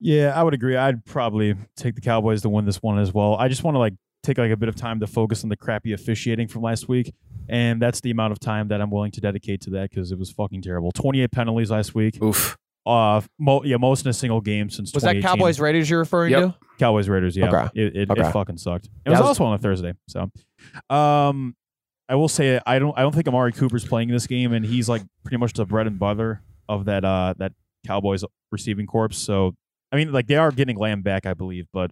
Yeah, 0.00 0.38
I 0.38 0.42
would 0.42 0.52
agree. 0.52 0.76
I'd 0.76 1.06
probably 1.06 1.54
take 1.78 1.94
the 1.94 2.02
Cowboys 2.02 2.42
to 2.42 2.50
win 2.50 2.66
this 2.66 2.82
one 2.82 2.98
as 2.98 3.14
well. 3.14 3.36
I 3.36 3.48
just 3.48 3.64
want 3.64 3.76
to 3.76 3.78
like 3.78 3.94
take 4.22 4.36
like 4.36 4.50
a 4.50 4.56
bit 4.58 4.68
of 4.68 4.76
time 4.76 5.00
to 5.00 5.06
focus 5.06 5.44
on 5.44 5.48
the 5.48 5.56
crappy 5.56 5.94
officiating 5.94 6.48
from 6.48 6.60
last 6.60 6.90
week, 6.90 7.14
and 7.48 7.80
that's 7.80 8.02
the 8.02 8.10
amount 8.10 8.32
of 8.32 8.38
time 8.38 8.68
that 8.68 8.82
I'm 8.82 8.90
willing 8.90 9.12
to 9.12 9.22
dedicate 9.22 9.62
to 9.62 9.70
that 9.70 9.88
because 9.88 10.12
it 10.12 10.18
was 10.18 10.30
fucking 10.30 10.60
terrible. 10.60 10.92
28 10.92 11.32
penalties 11.32 11.70
last 11.70 11.94
week. 11.94 12.22
Oof. 12.22 12.58
Uh, 12.86 13.20
mo- 13.38 13.62
yeah, 13.64 13.76
most 13.78 14.04
in 14.04 14.10
a 14.10 14.12
single 14.12 14.40
game 14.42 14.68
since 14.68 14.92
Was 14.92 15.02
that 15.04 15.14
2018. 15.14 15.22
Cowboys 15.38 15.58
Raiders 15.60 15.88
you're 15.88 16.00
referring 16.00 16.32
Yep. 16.32 16.42
to? 16.42 16.54
Cowboys 16.78 17.08
Raiders? 17.08 17.34
Yeah, 17.36 17.48
Okay. 17.48 17.80
it 17.82 17.96
it, 17.96 18.10
Okay. 18.10 18.20
it 18.28 18.32
fucking 18.32 18.58
sucked. 18.58 18.90
It 19.06 19.10
was 19.10 19.20
was- 19.20 19.28
also 19.28 19.44
on 19.44 19.54
a 19.54 19.58
Thursday, 19.58 19.94
so 20.08 20.30
um, 20.90 21.54
I 22.08 22.14
will 22.16 22.28
say 22.28 22.60
I 22.66 22.78
don't 22.78 22.96
I 22.98 23.02
don't 23.02 23.14
think 23.14 23.26
Amari 23.28 23.52
Cooper's 23.52 23.86
playing 23.86 24.08
this 24.08 24.26
game, 24.26 24.52
and 24.52 24.64
he's 24.66 24.88
like 24.88 25.02
pretty 25.22 25.38
much 25.38 25.54
the 25.54 25.64
bread 25.64 25.86
and 25.86 25.98
butter 25.98 26.42
of 26.68 26.84
that 26.86 27.04
uh 27.04 27.34
that 27.38 27.52
Cowboys 27.86 28.24
receiving 28.52 28.86
corps. 28.86 29.12
So 29.12 29.54
I 29.92 29.96
mean, 29.96 30.12
like 30.12 30.26
they 30.26 30.36
are 30.36 30.50
getting 30.50 30.76
Lamb 30.76 31.02
back, 31.02 31.24
I 31.24 31.32
believe, 31.34 31.66
but 31.72 31.90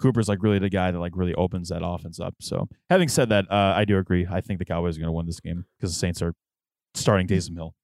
Cooper's 0.00 0.28
like 0.28 0.42
really 0.42 0.58
the 0.58 0.68
guy 0.68 0.90
that 0.90 0.98
like 0.98 1.12
really 1.14 1.34
opens 1.34 1.68
that 1.70 1.80
offense 1.82 2.20
up. 2.20 2.34
So 2.40 2.68
having 2.90 3.08
said 3.08 3.28
that, 3.30 3.50
uh, 3.50 3.72
I 3.76 3.84
do 3.86 3.96
agree. 3.96 4.26
I 4.30 4.40
think 4.42 4.58
the 4.58 4.64
Cowboys 4.66 4.96
are 4.96 5.00
going 5.00 5.08
to 5.08 5.12
win 5.12 5.24
this 5.26 5.40
game 5.40 5.64
because 5.78 5.94
the 5.94 5.98
Saints 5.98 6.20
are 6.20 6.34
starting 6.94 7.26
Taysom 7.28 7.54
Hill. 7.54 7.74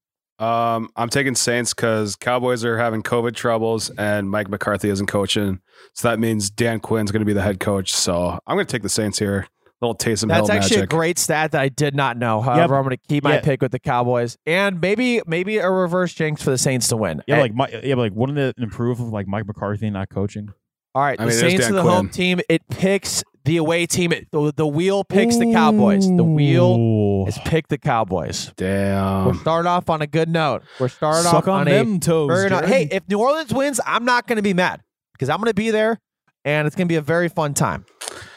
Um, 0.40 0.88
I'm 0.96 1.08
taking 1.10 1.34
Saints 1.34 1.74
because 1.74 2.16
Cowboys 2.16 2.64
are 2.64 2.78
having 2.78 3.02
COVID 3.02 3.34
troubles 3.34 3.90
and 3.90 4.30
Mike 4.30 4.48
McCarthy 4.48 4.88
isn't 4.88 5.06
coaching. 5.06 5.60
So 5.94 6.08
that 6.08 6.18
means 6.18 6.50
Dan 6.50 6.80
Quinn's 6.80 7.10
going 7.12 7.20
to 7.20 7.26
be 7.26 7.32
the 7.34 7.42
head 7.42 7.60
coach. 7.60 7.92
So 7.92 8.38
I'm 8.46 8.56
going 8.56 8.66
to 8.66 8.72
take 8.72 8.82
the 8.82 8.88
Saints 8.88 9.18
here. 9.18 9.46
Little 9.82 9.94
Taysom 9.94 10.28
That's 10.28 10.48
Hill 10.48 10.56
actually 10.58 10.76
magic. 10.78 10.92
a 10.92 10.94
great 10.94 11.18
stat 11.18 11.52
that 11.52 11.60
I 11.62 11.68
did 11.70 11.94
not 11.94 12.18
know. 12.18 12.42
However, 12.42 12.76
I'm 12.76 12.84
going 12.84 12.96
to 12.96 13.02
keep 13.08 13.24
my 13.24 13.36
Yeah. 13.36 13.40
pick 13.40 13.62
with 13.62 13.72
the 13.72 13.78
Cowboys 13.78 14.36
and 14.44 14.78
maybe 14.78 15.22
maybe 15.26 15.56
a 15.56 15.70
reverse 15.70 16.12
jinx 16.12 16.42
for 16.42 16.50
the 16.50 16.58
Saints 16.58 16.88
to 16.88 16.98
win. 16.98 17.22
Yeah, 17.26 17.36
Eh, 17.36 17.40
like 17.40 17.54
my, 17.54 17.68
yeah, 17.82 17.94
but 17.94 18.02
like 18.02 18.12
wouldn't 18.14 18.38
it 18.38 18.56
improve 18.58 19.00
with 19.00 19.08
like 19.10 19.26
Mike 19.26 19.46
McCarthy 19.46 19.88
not 19.88 20.10
coaching? 20.10 20.50
all 20.94 21.02
right, 21.02 21.18
I 21.18 21.24
the 21.24 21.30
mean, 21.30 21.38
Saints 21.38 21.60
Dan 21.64 21.70
are 21.72 21.74
the 21.76 21.82
home 21.82 22.08
team. 22.10 22.40
It 22.50 22.60
picks 22.68 23.22
the 23.44 23.56
away 23.56 23.86
team. 23.86 24.12
The, 24.32 24.52
the 24.54 24.66
wheel 24.66 25.04
picks 25.04 25.36
the 25.38 25.52
Cowboys. 25.52 26.06
The 26.06 26.24
wheel 26.24 27.24
is 27.28 27.38
pick 27.44 27.68
the 27.68 27.78
Cowboys. 27.78 28.52
Damn. 28.56 29.26
We're 29.26 29.32
Damn. 29.32 29.40
starting 29.40 29.68
off 29.68 29.88
on 29.90 30.02
a 30.02 30.06
good 30.06 30.28
note. 30.28 30.62
We're 30.78 30.88
starting 30.88 31.22
Suck 31.22 31.46
off 31.46 31.48
on, 31.48 31.60
on, 31.62 31.68
a 31.68 31.70
them 31.70 32.00
toes. 32.00 32.28
very 32.28 32.50
nice- 32.50 32.60
Jared. 32.68 32.90
Hey, 32.90 32.96
if 32.96 33.08
New 33.08 33.18
Orleans 33.18 33.52
wins, 33.52 33.80
I'm 33.86 34.04
not 34.04 34.26
going 34.26 34.36
to 34.36 34.42
be 34.42 34.54
mad 34.54 34.82
because 35.12 35.28
I'm 35.28 35.38
going 35.38 35.48
to 35.50 35.54
be 35.54 35.70
there, 35.70 35.98
and 36.44 36.66
it's 36.66 36.76
going 36.76 36.86
to 36.86 36.92
be 36.92 36.96
a 36.96 37.02
very 37.02 37.28
fun 37.28 37.54
time. 37.54 37.84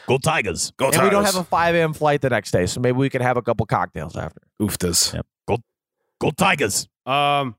go 0.06 0.18
Tigers! 0.18 0.72
Go 0.76 0.90
and 0.90 1.02
we 1.02 1.10
don't 1.10 1.24
have 1.24 1.36
a 1.36 1.44
5 1.44 1.74
a.m. 1.74 1.92
flight 1.94 2.20
the 2.20 2.30
next 2.30 2.50
day, 2.50 2.66
so 2.66 2.80
maybe 2.80 2.96
we 2.98 3.08
could 3.10 3.22
have 3.22 3.36
a 3.36 3.42
couple 3.42 3.64
cocktails 3.66 4.16
after. 4.16 4.40
Ooftas. 4.60 5.14
Yep. 5.14 5.26
Go, 5.48 5.58
go 6.20 6.30
Tigers! 6.30 6.88
Um, 7.06 7.56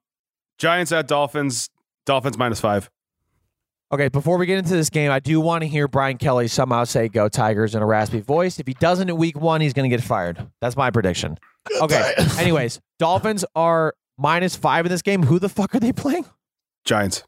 Giants 0.58 0.92
at 0.92 1.08
Dolphins. 1.08 1.70
Dolphins 2.06 2.38
minus 2.38 2.60
five. 2.60 2.90
Okay, 3.92 4.10
before 4.10 4.38
we 4.38 4.46
get 4.48 4.58
into 4.58 4.72
this 4.74 4.90
game, 4.90 5.12
I 5.12 5.20
do 5.20 5.40
want 5.40 5.62
to 5.62 5.68
hear 5.68 5.88
Brian 5.88 6.18
Kelly 6.18 6.48
somehow 6.48 6.84
say 6.86 7.08
"Go 7.08 7.30
Tigers" 7.30 7.76
in 7.76 7.82
a 7.82 7.86
raspy 7.86 8.20
voice. 8.20 8.60
If 8.60 8.68
he 8.68 8.74
doesn't 8.74 9.10
in 9.10 9.16
Week 9.18 9.40
One, 9.40 9.62
he's 9.62 9.74
going 9.74 9.90
to 9.90 9.96
get 9.96 10.04
fired. 10.04 10.46
That's 10.62 10.76
my 10.76 10.92
prediction. 10.92 11.38
Okay. 11.82 12.14
Anyways, 12.38 12.80
Dolphins 13.00 13.44
are 13.56 13.96
minus 14.20 14.56
five 14.56 14.86
in 14.86 14.92
this 14.92 15.02
game. 15.02 15.24
Who 15.24 15.40
the 15.40 15.50
fuck 15.50 15.74
are 15.74 15.80
they 15.80 15.92
playing? 15.92 16.26
Giants. 16.86 17.24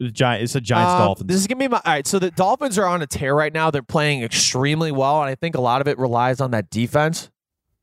The 0.00 0.10
Giant, 0.10 0.42
it's 0.42 0.54
a 0.54 0.60
Giants 0.62 0.92
Um, 0.92 0.98
Dolphins. 1.00 1.28
This 1.28 1.36
is 1.36 1.46
gonna 1.46 1.58
be 1.58 1.68
my 1.68 1.76
all 1.76 1.82
right. 1.92 2.06
So 2.06 2.18
the 2.18 2.30
Dolphins 2.30 2.78
are 2.78 2.86
on 2.86 3.02
a 3.02 3.06
tear 3.06 3.34
right 3.34 3.52
now. 3.52 3.70
They're 3.70 3.82
playing 3.82 4.22
extremely 4.22 4.90
well, 4.90 5.20
and 5.20 5.28
I 5.28 5.34
think 5.34 5.54
a 5.54 5.60
lot 5.60 5.82
of 5.82 5.86
it 5.88 5.98
relies 5.98 6.40
on 6.40 6.52
that 6.52 6.70
defense 6.70 7.30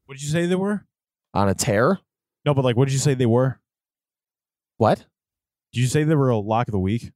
what 0.08 0.16
did 0.16 0.24
you 0.24 0.30
say 0.32 0.48
they 0.48 0.56
were? 0.56 0.86
on 1.36 1.48
a 1.50 1.54
tear. 1.54 2.00
No, 2.46 2.54
but 2.56 2.64
like, 2.64 2.76
what 2.76 2.86
did 2.86 2.94
you 2.94 3.00
say 3.00 3.14
they 3.14 3.26
were? 3.28 3.60
What? 4.78 5.06
Did 5.72 5.82
you 5.82 5.88
say 5.88 6.04
they 6.04 6.16
were 6.16 6.30
a 6.30 6.38
lock 6.38 6.68
of 6.68 6.72
the 6.72 6.80
week? 6.80 7.12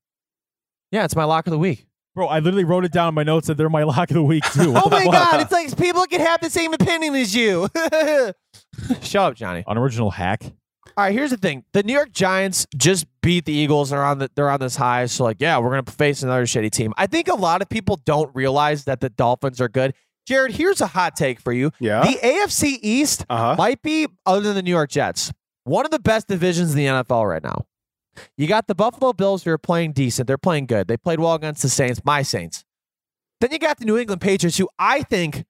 Yeah, 0.92 1.04
it's 1.06 1.16
my 1.16 1.24
lock 1.26 1.48
of 1.48 1.52
the 1.52 1.60
week. 1.60 1.86
Bro, 2.16 2.28
I 2.28 2.40
literally 2.40 2.64
wrote 2.64 2.84
it 2.86 2.92
down 2.92 3.10
in 3.10 3.14
my 3.14 3.24
notes 3.24 3.46
that 3.48 3.58
they're 3.58 3.70
my 3.70 3.84
lock 3.84 4.10
of 4.10 4.16
the 4.16 4.24
week 4.24 4.44
too. 4.52 4.72
What 4.72 4.84
Oh 4.88 4.90
my 4.90 5.04
fuck? 5.04 5.14
god! 5.14 5.42
It's 5.42 5.52
like 5.52 5.78
people 5.78 6.04
can 6.06 6.20
have 6.22 6.42
the 6.42 6.50
same 6.50 6.74
opinion 6.74 7.14
as 7.16 7.36
you. 7.36 7.68
Shut 9.02 9.22
up, 9.22 9.36
Johnny. 9.36 9.64
Unoriginal 9.68 10.12
hack. 10.12 10.44
All 10.44 11.04
right, 11.04 11.14
here's 11.14 11.30
the 11.30 11.38
thing: 11.38 11.64
the 11.74 11.84
New 11.84 11.94
York 11.94 12.12
Giants 12.12 12.66
just 12.76 13.06
beat 13.22 13.46
the 13.46 13.54
Eagles. 13.54 13.92
They're 13.92 14.04
on 14.04 14.18
the 14.18 14.32
they're 14.36 14.50
on 14.50 14.60
this 14.60 14.76
high, 14.76 15.06
so 15.06 15.24
like, 15.26 15.38
yeah, 15.40 15.60
we're 15.60 15.70
gonna 15.70 15.92
face 15.92 16.24
another 16.24 16.46
shitty 16.46 16.72
team. 16.72 16.94
I 16.98 17.06
think 17.08 17.28
a 17.28 17.36
lot 17.36 17.62
of 17.62 17.70
people 17.70 18.00
don't 18.06 18.34
realize 18.36 18.86
that 18.86 19.00
the 19.00 19.10
Dolphins 19.10 19.62
are 19.62 19.70
good. 19.70 19.94
Jared, 20.26 20.54
here's 20.54 20.82
a 20.82 20.88
hot 20.88 21.16
take 21.16 21.40
for 21.40 21.54
you: 21.54 21.72
Yeah. 21.80 22.02
the 22.02 22.18
AFC 22.24 22.80
East 22.82 23.26
Uh 23.30 23.38
huh. 23.38 23.56
might 23.58 23.82
be, 23.84 24.08
other 24.26 24.42
than 24.42 24.56
the 24.56 24.64
New 24.64 24.72
York 24.72 24.90
Jets, 24.90 25.32
one 25.66 25.86
of 25.86 25.92
the 25.92 26.00
best 26.00 26.28
divisions 26.28 26.72
in 26.72 26.78
the 26.78 26.86
NFL 26.86 27.30
right 27.30 27.44
now. 27.44 27.66
You 28.38 28.48
got 28.48 28.68
the 28.68 28.76
Buffalo 28.76 29.14
Bills 29.14 29.44
who 29.44 29.52
are 29.52 29.58
playing 29.58 29.94
decent. 29.94 30.28
They're 30.28 30.38
playing 30.38 30.66
good. 30.66 30.88
They 30.88 30.98
played 30.98 31.20
well 31.20 31.34
against 31.34 31.62
the 31.62 31.70
Saints, 31.70 32.02
my 32.04 32.22
Saints. 32.22 32.64
Then 33.40 33.52
you 33.52 33.60
got 33.60 33.78
the 33.78 33.86
New 33.86 33.98
England 33.98 34.22
Patriots, 34.22 34.58
who 34.58 34.70
I 34.80 35.04
think 35.04 35.46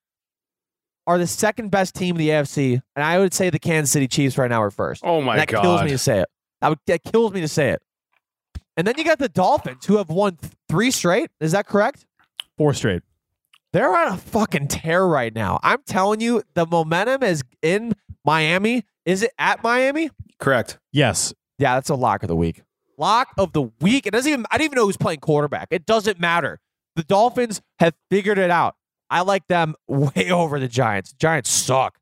are 1.06 1.18
the 1.18 1.28
second 1.28 1.72
best 1.72 1.96
team 1.96 2.16
in 2.16 2.20
the 2.20 2.30
AFC, 2.30 2.82
and 2.96 3.06
I 3.06 3.18
would 3.18 3.34
say 3.34 3.50
the 3.50 3.60
Kansas 3.60 3.92
City 3.92 4.08
Chiefs 4.08 4.38
right 4.38 4.50
now 4.50 4.62
are 4.62 4.72
first. 4.72 5.04
Oh 5.06 5.22
my 5.22 5.38
that 5.38 5.48
god. 5.48 5.60
That 5.60 5.64
kills 5.64 5.84
me 5.84 5.90
to 5.92 5.98
say 5.98 6.20
it. 6.20 6.30
That, 6.62 6.70
would, 6.70 6.80
that 6.88 7.04
kills 7.04 7.32
me 7.32 7.42
to 7.42 7.48
say 7.48 7.70
it. 7.70 7.82
And 8.76 8.86
then 8.86 8.96
you 8.98 9.04
got 9.04 9.18
the 9.18 9.30
Dolphins, 9.30 9.86
who 9.86 9.98
have 9.98 10.10
won 10.10 10.36
th- 10.36 10.52
three 10.70 10.92
straight. 10.92 11.32
Is 11.40 11.54
that 11.54 11.66
correct? 11.66 12.06
Four 12.58 12.74
straight. 12.74 13.04
They're 13.74 13.96
on 13.96 14.14
a 14.14 14.18
fucking 14.18 14.68
tear 14.68 15.06
right 15.06 15.34
now. 15.34 15.60
I'm 15.64 15.82
telling 15.86 16.20
you, 16.20 16.44
the 16.54 16.66
momentum 16.66 17.24
is 17.24 17.44
in 17.62 17.94
Miami. 18.26 18.84
Is 19.06 19.24
it 19.24 19.32
at 19.40 19.64
Miami? 19.64 20.10
Correct. 20.40 20.78
Yes. 20.92 21.34
Yeah, 21.60 21.76
that's 21.76 21.90
a 21.90 21.96
lock 21.96 22.24
of 22.24 22.28
the 22.28 22.36
week. 22.36 22.62
Lock 22.98 23.30
of 23.38 23.54
the 23.54 23.64
week. 23.82 24.08
It 24.08 24.12
doesn't 24.12 24.32
even. 24.32 24.46
I 24.52 24.58
don't 24.58 24.66
even 24.66 24.76
know 24.76 24.86
who's 24.86 24.98
playing 24.98 25.20
quarterback. 25.20 25.68
It 25.72 25.86
doesn't 25.86 26.20
matter. 26.20 26.60
The 26.96 27.04
Dolphins 27.04 27.62
have 27.80 27.94
figured 28.10 28.38
it 28.38 28.50
out. 28.50 28.76
I 29.10 29.22
like 29.22 29.48
them 29.48 29.76
way 29.88 30.32
over 30.32 30.60
the 30.60 30.68
Giants. 30.68 31.14
Giants 31.14 31.50
suck. 31.50 32.00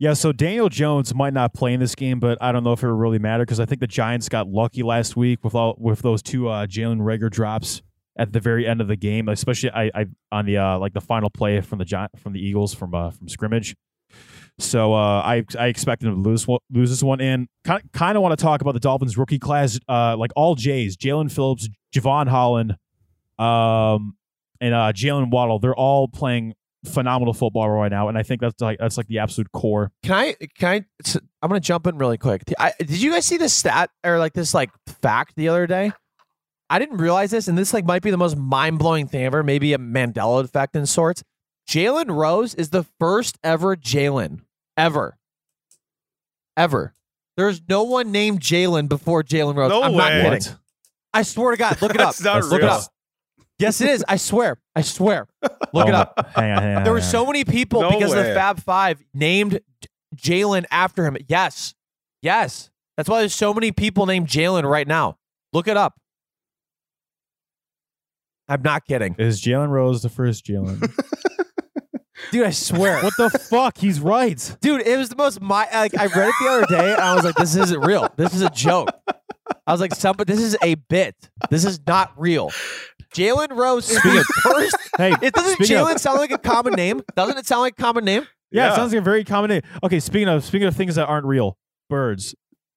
Yeah, 0.00 0.14
so 0.14 0.30
Daniel 0.30 0.68
Jones 0.68 1.12
might 1.12 1.34
not 1.34 1.54
play 1.54 1.74
in 1.74 1.80
this 1.80 1.96
game, 1.96 2.20
but 2.20 2.38
I 2.40 2.52
don't 2.52 2.62
know 2.62 2.72
if 2.72 2.84
it 2.84 2.86
would 2.86 3.00
really 3.00 3.18
matter 3.18 3.44
because 3.44 3.58
I 3.58 3.64
think 3.64 3.80
the 3.80 3.88
Giants 3.88 4.28
got 4.28 4.46
lucky 4.46 4.84
last 4.84 5.16
week 5.16 5.42
with 5.42 5.56
all 5.56 5.74
with 5.78 6.02
those 6.02 6.22
two 6.22 6.48
uh, 6.48 6.66
Jalen 6.66 7.00
Reagor 7.00 7.28
drops 7.30 7.82
at 8.16 8.32
the 8.32 8.38
very 8.38 8.66
end 8.66 8.80
of 8.80 8.86
the 8.86 8.94
game, 8.96 9.28
especially 9.28 9.70
I, 9.70 9.90
I 9.94 10.06
on 10.30 10.46
the 10.46 10.58
uh, 10.58 10.78
like 10.78 10.92
the 10.92 11.00
final 11.00 11.30
play 11.30 11.60
from 11.60 11.80
the 11.80 11.84
Gi- 11.84 12.06
from 12.22 12.32
the 12.32 12.40
Eagles 12.40 12.74
from 12.74 12.94
uh, 12.94 13.10
from 13.10 13.28
scrimmage. 13.28 13.74
So 14.58 14.92
uh, 14.92 15.22
I 15.24 15.44
I 15.58 15.66
expect 15.68 16.02
them 16.02 16.22
to 16.22 16.28
lose 16.28 16.46
lose 16.70 16.90
this 16.90 17.02
one, 17.02 17.20
and 17.20 17.46
kind 17.64 17.82
kind 17.92 18.16
of 18.16 18.22
want 18.22 18.36
to 18.36 18.42
talk 18.42 18.60
about 18.60 18.72
the 18.72 18.80
Dolphins 18.80 19.16
rookie 19.16 19.38
class, 19.38 19.78
uh, 19.88 20.16
like 20.16 20.32
all 20.34 20.56
Jays, 20.56 20.96
Jaelan 20.96 21.30
Phillips, 21.30 21.68
Jevon 21.94 22.28
Holland, 22.28 22.76
um, 23.38 24.16
and 24.60 24.74
uh, 24.74 24.92
Jaylen 24.92 25.30
Waddle. 25.30 25.60
They're 25.60 25.76
all 25.76 26.08
playing 26.08 26.54
phenomenal 26.84 27.34
football 27.34 27.70
right 27.70 27.90
now, 27.90 28.08
and 28.08 28.18
I 28.18 28.24
think 28.24 28.40
that's 28.40 28.60
like 28.60 28.78
that's 28.80 28.96
like 28.96 29.06
the 29.06 29.20
absolute 29.20 29.52
core. 29.52 29.92
Can 30.02 30.12
I? 30.12 30.34
Can 30.58 30.84
I? 31.04 31.18
I'm 31.40 31.48
gonna 31.48 31.60
jump 31.60 31.86
in 31.86 31.96
really 31.96 32.18
quick. 32.18 32.42
I, 32.58 32.72
did 32.80 33.00
you 33.00 33.12
guys 33.12 33.26
see 33.26 33.36
this 33.36 33.54
stat 33.54 33.90
or 34.04 34.18
like 34.18 34.32
this 34.32 34.54
like 34.54 34.70
fact 35.00 35.34
the 35.36 35.48
other 35.48 35.68
day? 35.68 35.92
I 36.68 36.80
didn't 36.80 36.98
realize 36.98 37.30
this, 37.30 37.46
and 37.46 37.56
this 37.56 37.72
like 37.72 37.84
might 37.84 38.02
be 38.02 38.10
the 38.10 38.18
most 38.18 38.36
mind 38.36 38.80
blowing 38.80 39.06
thing 39.06 39.24
ever. 39.24 39.44
Maybe 39.44 39.72
a 39.72 39.78
Mandela 39.78 40.42
effect 40.42 40.74
in 40.74 40.84
sorts. 40.84 41.22
Jalen 41.70 42.10
Rose 42.10 42.54
is 42.54 42.70
the 42.70 42.84
first 42.98 43.38
ever 43.44 43.76
Jalen 43.76 44.40
ever. 44.78 45.18
ever. 46.56 46.94
There's 47.36 47.60
no 47.68 47.82
one 47.84 48.10
named 48.12 48.40
Jalen 48.40 48.88
before 48.88 49.22
Jalen 49.22 49.54
Rose. 49.56 49.70
No 49.70 49.82
I'm 49.82 49.92
way. 49.92 49.98
not 49.98 50.10
kidding. 50.40 50.54
I 51.12 51.22
swear 51.22 51.52
to 51.52 51.56
God, 51.56 51.80
look 51.82 51.94
it 51.94 52.00
up. 52.00 52.16
That's 52.16 52.22
not 52.22 52.44
look 52.44 52.60
it 52.62 52.64
real. 52.64 52.72
up. 52.74 52.82
Yes, 53.58 53.80
it 53.80 53.90
is. 53.90 54.04
I 54.08 54.16
swear. 54.16 54.58
I 54.76 54.82
swear. 54.82 55.26
Look 55.72 55.88
it 55.88 55.94
Oh, 55.94 55.98
up. 55.98 56.30
Hang 56.34 56.52
on, 56.52 56.62
hang 56.62 56.76
on. 56.76 56.84
There 56.84 56.92
were 56.92 57.00
so 57.00 57.26
many 57.26 57.44
people 57.44 57.80
No 57.82 57.90
because 57.90 58.12
the. 58.14 58.22
Fab 58.22 58.60
Five 58.60 59.02
named 59.12 59.60
Jalen 60.16 60.64
after 60.70 61.04
him. 61.04 61.16
Yes. 61.28 61.74
Yes. 62.22 62.70
That's 62.96 63.08
why 63.08 63.20
there's 63.20 63.34
so 63.34 63.52
many 63.52 63.72
people 63.72 64.06
named 64.06 64.26
Jalen 64.28 64.62
right 64.68 64.86
now. 64.86 65.18
Look 65.52 65.66
it 65.68 65.76
up. 65.76 65.94
I'm 68.48 68.62
not 68.62 68.84
kidding. 68.86 69.14
Is 69.18 69.40
Jalen 69.42 69.68
Rose 69.70 70.02
the 70.02 70.08
first 70.08 70.46
Jalen? 70.46 70.80
Dude, 72.30 72.46
I 72.46 72.50
swear. 72.50 73.02
what 73.02 73.14
the 73.16 73.30
fuck? 73.30 73.78
He's 73.78 74.00
right. 74.00 74.56
Dude, 74.60 74.82
it 74.86 74.96
was 74.98 75.08
the 75.08 75.16
most 75.16 75.40
my 75.40 75.66
like 75.72 75.96
I 75.98 76.06
read 76.06 76.28
it 76.28 76.34
the 76.40 76.48
other 76.50 76.66
day 76.66 76.92
and 76.92 77.00
I 77.00 77.14
was 77.14 77.24
like, 77.24 77.34
this 77.36 77.54
isn't 77.56 77.80
real. 77.80 78.08
This 78.16 78.34
is 78.34 78.42
a 78.42 78.50
joke. 78.50 78.88
I 79.66 79.72
was 79.72 79.80
like, 79.80 79.94
somebody 79.94 80.32
this 80.32 80.42
is 80.42 80.56
a 80.62 80.74
bit. 80.74 81.14
This 81.50 81.64
is 81.64 81.80
not 81.86 82.12
real. 82.16 82.50
Jalen 83.14 83.56
Rose 83.56 83.90
is 83.90 84.02
the 84.02 84.24
first. 84.42 84.76
Hey, 84.98 85.14
It 85.22 85.32
doesn't 85.32 85.54
speaking 85.54 85.76
of- 85.76 85.86
Jalen 85.88 85.98
sound 85.98 86.18
like 86.18 86.30
a 86.30 86.38
common 86.38 86.74
name? 86.74 87.00
Doesn't 87.16 87.38
it 87.38 87.46
sound 87.46 87.62
like 87.62 87.74
a 87.78 87.82
common 87.82 88.04
name? 88.04 88.26
Yeah, 88.50 88.66
Yeah. 88.66 88.72
it 88.72 88.76
sounds 88.76 88.92
like 88.92 89.00
a 89.00 89.04
very 89.04 89.24
common 89.24 89.48
name. 89.50 89.62
Okay, 89.82 90.00
speaking 90.00 90.28
of 90.28 90.44
speaking 90.44 90.68
of 90.68 90.76
things 90.76 90.94
that 90.96 91.06
aren't 91.06 91.24
real, 91.26 91.56
birds, 91.88 92.34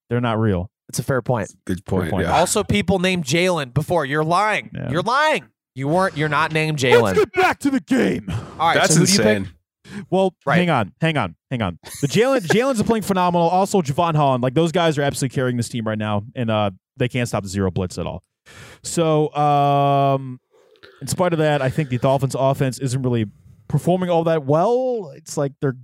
they're 0.10 0.22
not 0.22 0.40
real. 0.40 0.70
It's 0.90 1.00
a 1.00 1.04
fair 1.04 1.22
point. 1.22 1.50
Good 1.66 1.86
point. 1.86 2.12
point. 2.12 2.28
Yeah. 2.28 2.34
Also, 2.38 2.64
people 2.64 3.00
named 3.00 3.24
Jalen 3.24 3.74
before. 3.74 4.06
You're 4.06 4.24
lying. 4.26 4.72
Yeah. 4.74 4.92
You're 4.92 5.02
lying. 5.02 5.46
You 5.76 5.88
weren't. 5.88 6.18
You're 6.18 6.30
not 6.30 6.52
named 6.52 6.78
Jalen. 6.78 7.02
Let's 7.04 7.20
get 7.20 7.34
back 7.34 7.60
to 7.60 7.70
the 7.72 7.80
game. 7.80 8.28
All 8.30 8.68
right. 8.68 8.76
That's 8.76 8.94
so 8.94 9.00
who 9.02 9.06
do 9.06 9.12
you 9.14 9.18
pick? 9.20 9.38
insane. 9.38 9.54
Well, 10.10 10.34
Right. 10.46 10.58
hang 10.58 10.70
on, 10.70 10.94
hang 11.02 11.18
on, 11.18 11.36
hang 11.50 11.62
on. 11.62 11.78
The 12.02 12.08
Jalen 12.08 12.42
Jalen's 12.48 12.82
playing 12.84 13.04
phenomenal. 13.04 13.50
Also, 13.50 13.82
Jevon 13.82 14.16
Holland, 14.16 14.42
like 14.42 14.54
those 14.54 14.72
guys 14.72 14.98
are 14.98 15.02
absolutely 15.02 15.36
carrying 15.36 15.58
this 15.58 15.68
team 15.70 15.86
right 15.86 15.98
now, 15.98 16.24
and 16.36 16.50
uh, 16.50 16.72
they 16.98 17.10
can't 17.10 17.28
stop 17.28 17.44
the 17.44 17.50
zero 17.50 17.72
blitz 17.72 17.98
at 17.98 18.06
all. 18.06 18.24
So, 18.84 19.34
um, 19.36 20.40
in 21.02 21.08
spite 21.08 21.34
of 21.34 21.40
that, 21.40 21.62
I 21.62 21.70
think 21.70 21.90
the 21.90 21.98
Dolphins' 21.98 22.36
offense 22.38 22.80
isn't 22.80 23.02
really 23.02 23.26
performing 23.68 24.10
all 24.10 24.24
that 24.26 24.46
well. 24.46 25.12
It's 25.16 25.36
like 25.36 25.52
they're 25.62 25.76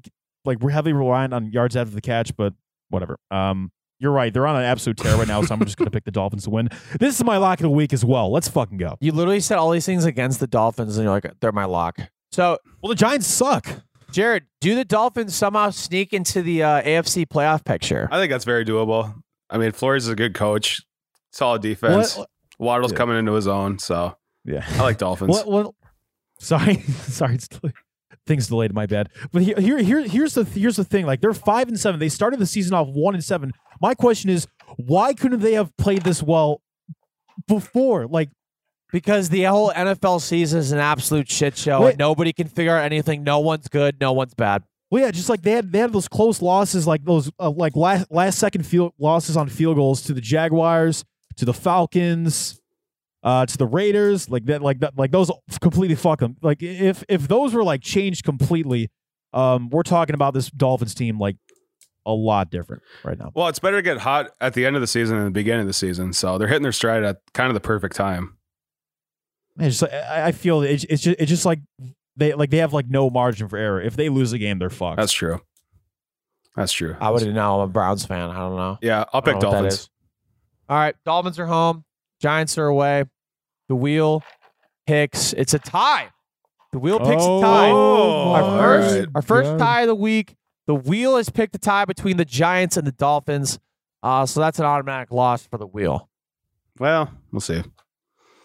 like 0.45 0.59
we're 0.61 0.71
heavily 0.71 0.93
reliant 0.93 1.33
on 1.33 1.51
yards 1.51 1.75
after 1.75 1.93
the 1.93 2.01
catch, 2.01 2.35
but 2.37 2.53
whatever. 2.89 3.17
Um, 3.29 3.71
you're 3.99 4.11
right; 4.11 4.33
they're 4.33 4.47
on 4.47 4.55
an 4.55 4.63
absolute 4.63 4.97
tear 4.97 5.15
right 5.15 5.27
now, 5.27 5.41
so 5.41 5.53
I'm 5.53 5.63
just 5.65 5.77
gonna 5.77 5.91
pick 5.91 6.05
the 6.05 6.11
Dolphins 6.11 6.43
to 6.45 6.49
win. 6.49 6.69
This 6.99 7.15
is 7.15 7.23
my 7.23 7.37
lock 7.37 7.59
of 7.59 7.63
the 7.63 7.69
week 7.69 7.93
as 7.93 8.03
well. 8.05 8.31
Let's 8.31 8.47
fucking 8.47 8.77
go. 8.77 8.97
You 9.01 9.11
literally 9.11 9.39
said 9.39 9.57
all 9.57 9.71
these 9.71 9.85
things 9.85 10.05
against 10.05 10.39
the 10.39 10.47
Dolphins, 10.47 10.97
and 10.97 11.03
you're 11.05 11.13
like, 11.13 11.31
they're 11.39 11.51
my 11.51 11.65
lock. 11.65 11.97
So, 12.31 12.57
Well, 12.81 12.89
the 12.89 12.95
Giants 12.95 13.27
suck. 13.27 13.67
Jared, 14.11 14.45
do 14.61 14.75
the 14.75 14.85
Dolphins 14.85 15.35
somehow 15.35 15.69
sneak 15.71 16.13
into 16.13 16.41
the 16.41 16.63
uh, 16.63 16.81
AFC 16.81 17.25
playoff 17.27 17.65
picture? 17.65 18.07
I 18.11 18.17
think 18.19 18.31
that's 18.31 18.45
very 18.45 18.63
doable. 18.63 19.13
I 19.49 19.57
mean, 19.57 19.71
Flores 19.71 20.03
is 20.05 20.09
a 20.09 20.15
good 20.15 20.33
coach, 20.33 20.81
solid 21.31 21.61
defense. 21.61 22.17
What- 22.17 22.29
Waddle's 22.59 22.91
Yeah. 22.91 22.97
coming 22.97 23.17
into 23.17 23.33
his 23.33 23.47
own, 23.47 23.77
so 23.79 24.15
Yeah. 24.45 24.65
I 24.71 24.81
like 24.81 24.97
Dolphins. 24.97 25.29
What? 25.29 25.47
What? 25.47 25.73
Sorry, 26.39 26.75
sorry. 27.07 27.35
It's 27.35 27.47
del- 27.47 27.71
things 28.25 28.47
delayed. 28.47 28.73
My 28.73 28.85
bad. 28.85 29.09
But 29.31 29.43
here, 29.43 29.59
here, 29.59 29.77
here, 29.79 30.01
here's 30.07 30.33
the 30.33 30.43
here's 30.43 30.75
the 30.75 30.83
thing. 30.83 31.05
Like 31.05 31.21
they're 31.21 31.33
five 31.33 31.67
and 31.67 31.79
seven. 31.79 31.99
They 31.99 32.09
started 32.09 32.39
the 32.39 32.45
season 32.45 32.73
off 32.73 32.87
one 32.87 33.13
and 33.13 33.23
seven. 33.23 33.53
My 33.81 33.93
question 33.93 34.29
is, 34.29 34.47
why 34.77 35.13
couldn't 35.13 35.39
they 35.39 35.53
have 35.53 35.75
played 35.77 36.01
this 36.03 36.21
well 36.23 36.61
before? 37.47 38.07
Like, 38.07 38.29
Because 38.91 39.29
the 39.29 39.43
whole 39.43 39.71
NFL 39.71 40.21
season 40.21 40.59
is 40.59 40.71
an 40.71 40.79
absolute 40.79 41.29
shit 41.29 41.57
show, 41.57 41.81
Wait. 41.81 41.89
and 41.91 41.99
nobody 41.99 42.33
can 42.33 42.47
figure 42.47 42.75
out 42.75 42.83
anything. 42.85 43.23
No 43.23 43.39
one's 43.39 43.67
good. 43.67 43.99
No 43.99 44.13
one's 44.13 44.33
bad. 44.33 44.63
well, 44.89 45.03
yeah, 45.03 45.11
just 45.11 45.29
like 45.29 45.41
they 45.41 45.51
had 45.51 45.71
they 45.71 45.79
had 45.79 45.91
those 45.93 46.07
close 46.07 46.41
losses, 46.41 46.87
like 46.87 47.03
those 47.03 47.29
uh, 47.39 47.49
like 47.49 47.75
last 47.75 48.09
last 48.11 48.39
second 48.39 48.65
field 48.65 48.93
losses 48.99 49.35
on 49.35 49.49
field 49.49 49.75
goals 49.75 50.01
to 50.03 50.13
the 50.13 50.21
Jaguars, 50.21 51.03
to 51.37 51.45
the 51.45 51.53
Falcons. 51.53 52.59
Uh, 53.23 53.45
to 53.45 53.57
the 53.57 53.65
Raiders, 53.65 54.29
like 54.29 54.45
that, 54.45 54.61
like 54.61 54.79
that, 54.79 54.97
like 54.97 55.11
those 55.11 55.29
completely 55.59 55.95
fuck 55.95 56.19
them. 56.19 56.37
Like 56.41 56.61
if 56.63 57.03
if 57.09 57.27
those 57.27 57.53
were 57.53 57.63
like 57.63 57.81
changed 57.81 58.23
completely, 58.23 58.89
um, 59.33 59.69
we're 59.69 59.83
talking 59.83 60.13
about 60.13 60.33
this 60.33 60.49
Dolphins 60.51 60.93
team 60.95 61.19
like 61.19 61.35
a 62.07 62.13
lot 62.13 62.49
different 62.49 62.81
right 63.03 63.19
now. 63.19 63.31
well, 63.35 63.47
it's 63.47 63.59
better 63.59 63.77
to 63.77 63.81
get 63.81 63.97
hot 63.99 64.31
at 64.41 64.53
the 64.53 64.65
end 64.65 64.75
of 64.75 64.81
the 64.81 64.87
season 64.87 65.17
than 65.17 65.25
the 65.25 65.31
beginning 65.31 65.61
of 65.61 65.67
the 65.67 65.73
season. 65.73 66.13
So 66.13 66.37
they're 66.37 66.47
hitting 66.47 66.63
their 66.63 66.71
stride 66.71 67.03
at 67.03 67.17
kind 67.33 67.49
of 67.49 67.53
the 67.53 67.59
perfect 67.59 67.95
time. 67.95 68.37
Man, 69.55 69.69
just, 69.69 69.81
like- 69.81 69.93
I 69.93 70.27
I 70.27 70.31
feel 70.31 70.61
it's, 70.61 70.83
it's 70.85 71.03
just 71.03 71.19
it's 71.19 71.29
just 71.29 71.45
like 71.45 71.59
they 72.15 72.33
like 72.33 72.49
they 72.49 72.57
have 72.57 72.73
like 72.73 72.89
no 72.89 73.09
margin 73.09 73.47
for 73.47 73.57
error. 73.57 73.81
If 73.81 73.95
they 73.95 74.09
lose 74.09 74.33
a 74.33 74.37
game, 74.37 74.59
they're 74.59 74.69
fucked. 74.69 74.97
That's 74.97 75.13
true. 75.13 75.41
That's 76.55 76.71
true. 76.71 76.95
I 76.99 77.11
wouldn't 77.11 77.35
know. 77.35 77.61
I'm 77.61 77.69
a 77.69 77.71
Browns 77.71 78.05
fan. 78.05 78.31
I 78.31 78.39
don't 78.39 78.55
know. 78.55 78.79
Yeah, 78.81 79.05
I'll 79.13 79.21
pick 79.21 79.33
don't 79.39 79.43
know 79.43 79.49
what 79.49 79.55
that 79.55 79.61
Dolphins. 79.69 79.89
All 80.69 80.77
right, 80.77 80.95
Dolphins 81.05 81.39
are 81.39 81.45
home. 81.45 81.83
Giants 82.19 82.57
are 82.57 82.65
away. 82.65 83.05
The 83.69 83.75
wheel 83.75 84.23
picks. 84.87 85.33
It's 85.33 85.53
a 85.53 85.59
tie. 85.59 86.09
The 86.71 86.79
wheel 86.79 86.99
picks 86.99 87.23
a 87.23 87.41
tie. 87.41 87.69
Oh, 87.69 88.31
our 88.33 88.59
first, 88.59 88.99
right. 88.99 89.07
our 89.15 89.21
first 89.21 89.49
God. 89.51 89.59
tie 89.59 89.81
of 89.81 89.87
the 89.87 89.95
week. 89.95 90.35
The 90.67 90.75
wheel 90.75 91.17
has 91.17 91.29
picked 91.29 91.55
a 91.55 91.59
tie 91.59 91.85
between 91.85 92.17
the 92.17 92.25
Giants 92.25 92.77
and 92.77 92.85
the 92.85 92.91
Dolphins. 92.91 93.59
Uh, 94.03 94.25
so 94.25 94.39
that's 94.39 94.59
an 94.59 94.65
automatic 94.65 95.11
loss 95.11 95.47
for 95.47 95.57
the 95.57 95.65
wheel. 95.65 96.09
Well, 96.79 97.09
we'll 97.31 97.41
see. 97.41 97.63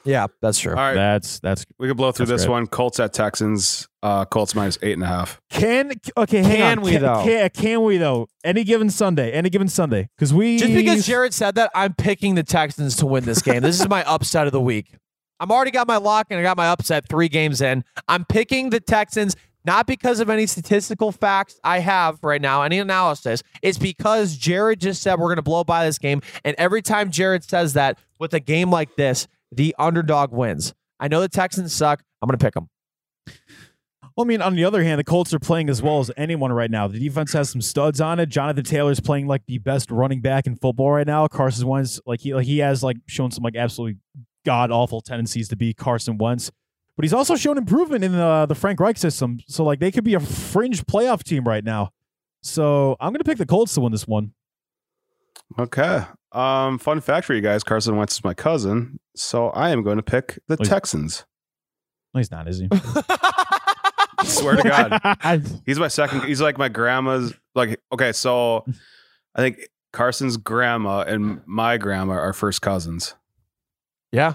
Yeah, 0.05 0.27
that's 0.41 0.59
true. 0.59 0.73
All 0.73 0.79
right, 0.79 0.95
That's 0.95 1.39
that's 1.39 1.65
we 1.79 1.87
can 1.87 1.97
blow 1.97 2.11
through 2.11 2.27
this 2.27 2.43
great. 2.45 2.53
one. 2.53 2.67
Colts 2.67 2.99
at 2.99 3.13
Texans. 3.13 3.87
Uh, 4.03 4.25
Colts 4.25 4.53
minus 4.53 4.77
eight 4.83 4.95
and 4.95 5.03
a 5.05 5.07
half. 5.07 5.41
can 5.49 5.93
okay. 6.17 6.43
Hang 6.43 6.57
Can 6.57 6.79
on. 6.79 6.85
we, 6.85 6.91
can, 6.93 7.03
though? 7.03 7.23
Can, 7.25 7.51
can 7.51 7.85
we 7.85 7.99
though? 7.99 8.27
Any 8.43 8.65
given 8.65 8.91
Sunday, 8.91 9.31
any 9.31 9.49
given 9.49 9.69
Sunday, 9.69 10.09
because 10.17 10.35
we 10.35 10.59
Just 10.59 10.73
because 10.75 11.07
Jared 11.07 11.33
said 11.33 11.55
that, 11.55 11.71
I'm 11.73 11.95
picking 11.95 12.35
the 12.35 12.43
Texans 12.43 12.97
to 12.97 13.07
win 13.07 13.23
this 13.25 13.43
game. 13.43 13.63
This 13.63 13.81
is 13.81 13.89
my 13.89 14.03
upset 14.09 14.47
of 14.47 14.53
the 14.53 14.61
week. 14.61 14.93
I'm 15.39 15.53
already 15.53 15.71
got 15.71 15.87
my 15.87 15.99
lock 15.99 16.27
and 16.31 16.41
I 16.41 16.43
got 16.43 16.57
my 16.57 16.67
upset 16.69 17.09
three 17.09 17.29
games 17.29 17.61
in. 17.61 17.85
I'm 18.09 18.25
picking 18.25 18.71
the 18.71 18.81
Texans 18.81 19.37
not 19.65 19.87
because 19.87 20.21
of 20.21 20.29
any 20.29 20.47
statistical 20.47 21.13
facts 21.13 21.59
I 21.63 21.79
have 21.79 22.19
right 22.23 22.41
now, 22.41 22.63
any 22.63 22.79
analysis. 22.79 23.43
It's 23.63 23.79
because 23.79 24.37
Jared 24.37 24.81
just 24.81 25.03
said 25.03 25.19
we're 25.19 25.29
going 25.29 25.37
to 25.37 25.43
blow 25.43 25.65
by 25.65 25.85
this 25.85 25.99
game. 25.99 26.21
And 26.45 26.55
every 26.59 26.83
time 26.83 27.11
Jared 27.11 27.45
says 27.45 27.75
that 27.75 27.99
with 28.19 28.35
a 28.35 28.41
game 28.41 28.71
like 28.71 28.97
this, 28.97 29.29
the 29.51 29.75
underdog 29.79 30.33
wins. 30.33 30.75
I 30.99 31.09
know 31.09 31.21
the 31.21 31.29
Texans 31.29 31.73
suck. 31.75 32.03
I'm 32.21 32.29
going 32.29 32.39
to 32.39 32.45
pick 32.45 32.55
them. 32.55 32.69
Well, 34.17 34.27
I 34.27 34.29
mean, 34.29 34.43
on 34.43 34.55
the 34.55 34.65
other 34.65 34.83
hand, 34.83 34.99
the 34.99 35.05
Colts 35.05 35.33
are 35.33 35.39
playing 35.39 35.71
as 35.71 35.81
well 35.81 36.01
as 36.01 36.11
anyone 36.19 36.53
right 36.53 36.71
now. 36.71 36.87
The 36.87 36.99
defense 36.99 37.33
has 37.33 37.49
some 37.49 37.63
studs 37.63 37.99
on 38.01 38.21
it. 38.21 38.29
Jonathan 38.29 38.65
Taylor's 38.65 39.01
playing 39.01 39.27
like 39.27 39.47
the 39.47 39.57
best 39.59 39.91
running 39.91 40.21
back 40.21 40.47
in 40.47 40.55
football 40.57 40.93
right 40.93 41.07
now. 41.07 41.27
Carson 41.29 41.67
Wentz, 41.67 41.99
like 42.05 42.21
he 42.21 42.35
like 42.35 42.45
he 42.45 42.59
has 42.59 42.83
like 42.83 42.99
shown 43.07 43.31
some 43.31 43.43
like 43.43 43.57
absolutely 43.57 43.99
god 44.45 44.71
awful 44.71 45.01
tendencies 45.01 45.49
to 45.49 45.57
be 45.57 45.73
Carson 45.73 46.19
Wentz, 46.19 46.51
but 46.97 47.05
he's 47.05 47.13
also 47.13 47.37
shown 47.37 47.59
improvement 47.59 48.05
in 48.05 48.13
the 48.13 48.47
the 48.49 48.55
Frank 48.55 48.81
Reich 48.81 48.97
system. 48.99 49.41
So 49.49 49.65
like 49.65 49.81
they 49.81 49.91
could 49.91 50.05
be 50.05 50.15
a 50.15 50.21
fringe 50.21 50.85
playoff 50.85 51.23
team 51.23 51.45
right 51.45 51.65
now. 51.65 51.93
So 52.43 52.97
I'm 53.01 53.13
gonna 53.13 53.25
pick 53.25 53.39
the 53.39 53.47
Colts 53.47 53.75
to 53.75 53.81
win 53.81 53.93
this 53.93 54.07
one. 54.07 54.33
Okay. 55.59 56.05
Um, 56.33 56.79
fun 56.79 57.01
fact 57.01 57.27
for 57.27 57.35
you 57.35 57.41
guys: 57.41 57.63
Carson 57.63 57.97
Wentz 57.97 58.15
is 58.15 58.25
my 58.25 58.35
cousin, 58.35 58.99
so 59.15 59.51
I 59.51 59.71
am 59.71 59.83
going 59.83 59.97
to 59.97 60.03
pick 60.03 60.39
the 60.49 60.57
Wait. 60.59 60.69
Texans. 60.69 61.25
No, 62.15 62.19
he's 62.19 62.31
not, 62.31 62.49
is 62.49 62.59
he? 62.59 62.69
Swear 64.25 64.57
to 64.57 64.63
God, 64.63 65.63
he's 65.67 65.79
my 65.79 65.89
second. 65.89 66.23
He's 66.23 66.41
like 66.41 66.59
my 66.59 66.69
grandma's. 66.69 67.35
Like, 67.55 67.81
okay, 67.93 68.13
so 68.13 68.65
I 69.35 69.43
think 69.43 69.69
Carson's 69.93 70.37
grandma 70.39 71.01
and 71.03 71.43
my 71.47 71.77
grandma 71.77 72.15
are 72.15 72.33
first 72.33 72.63
cousins. 72.63 73.15
Yeah. 74.11 74.35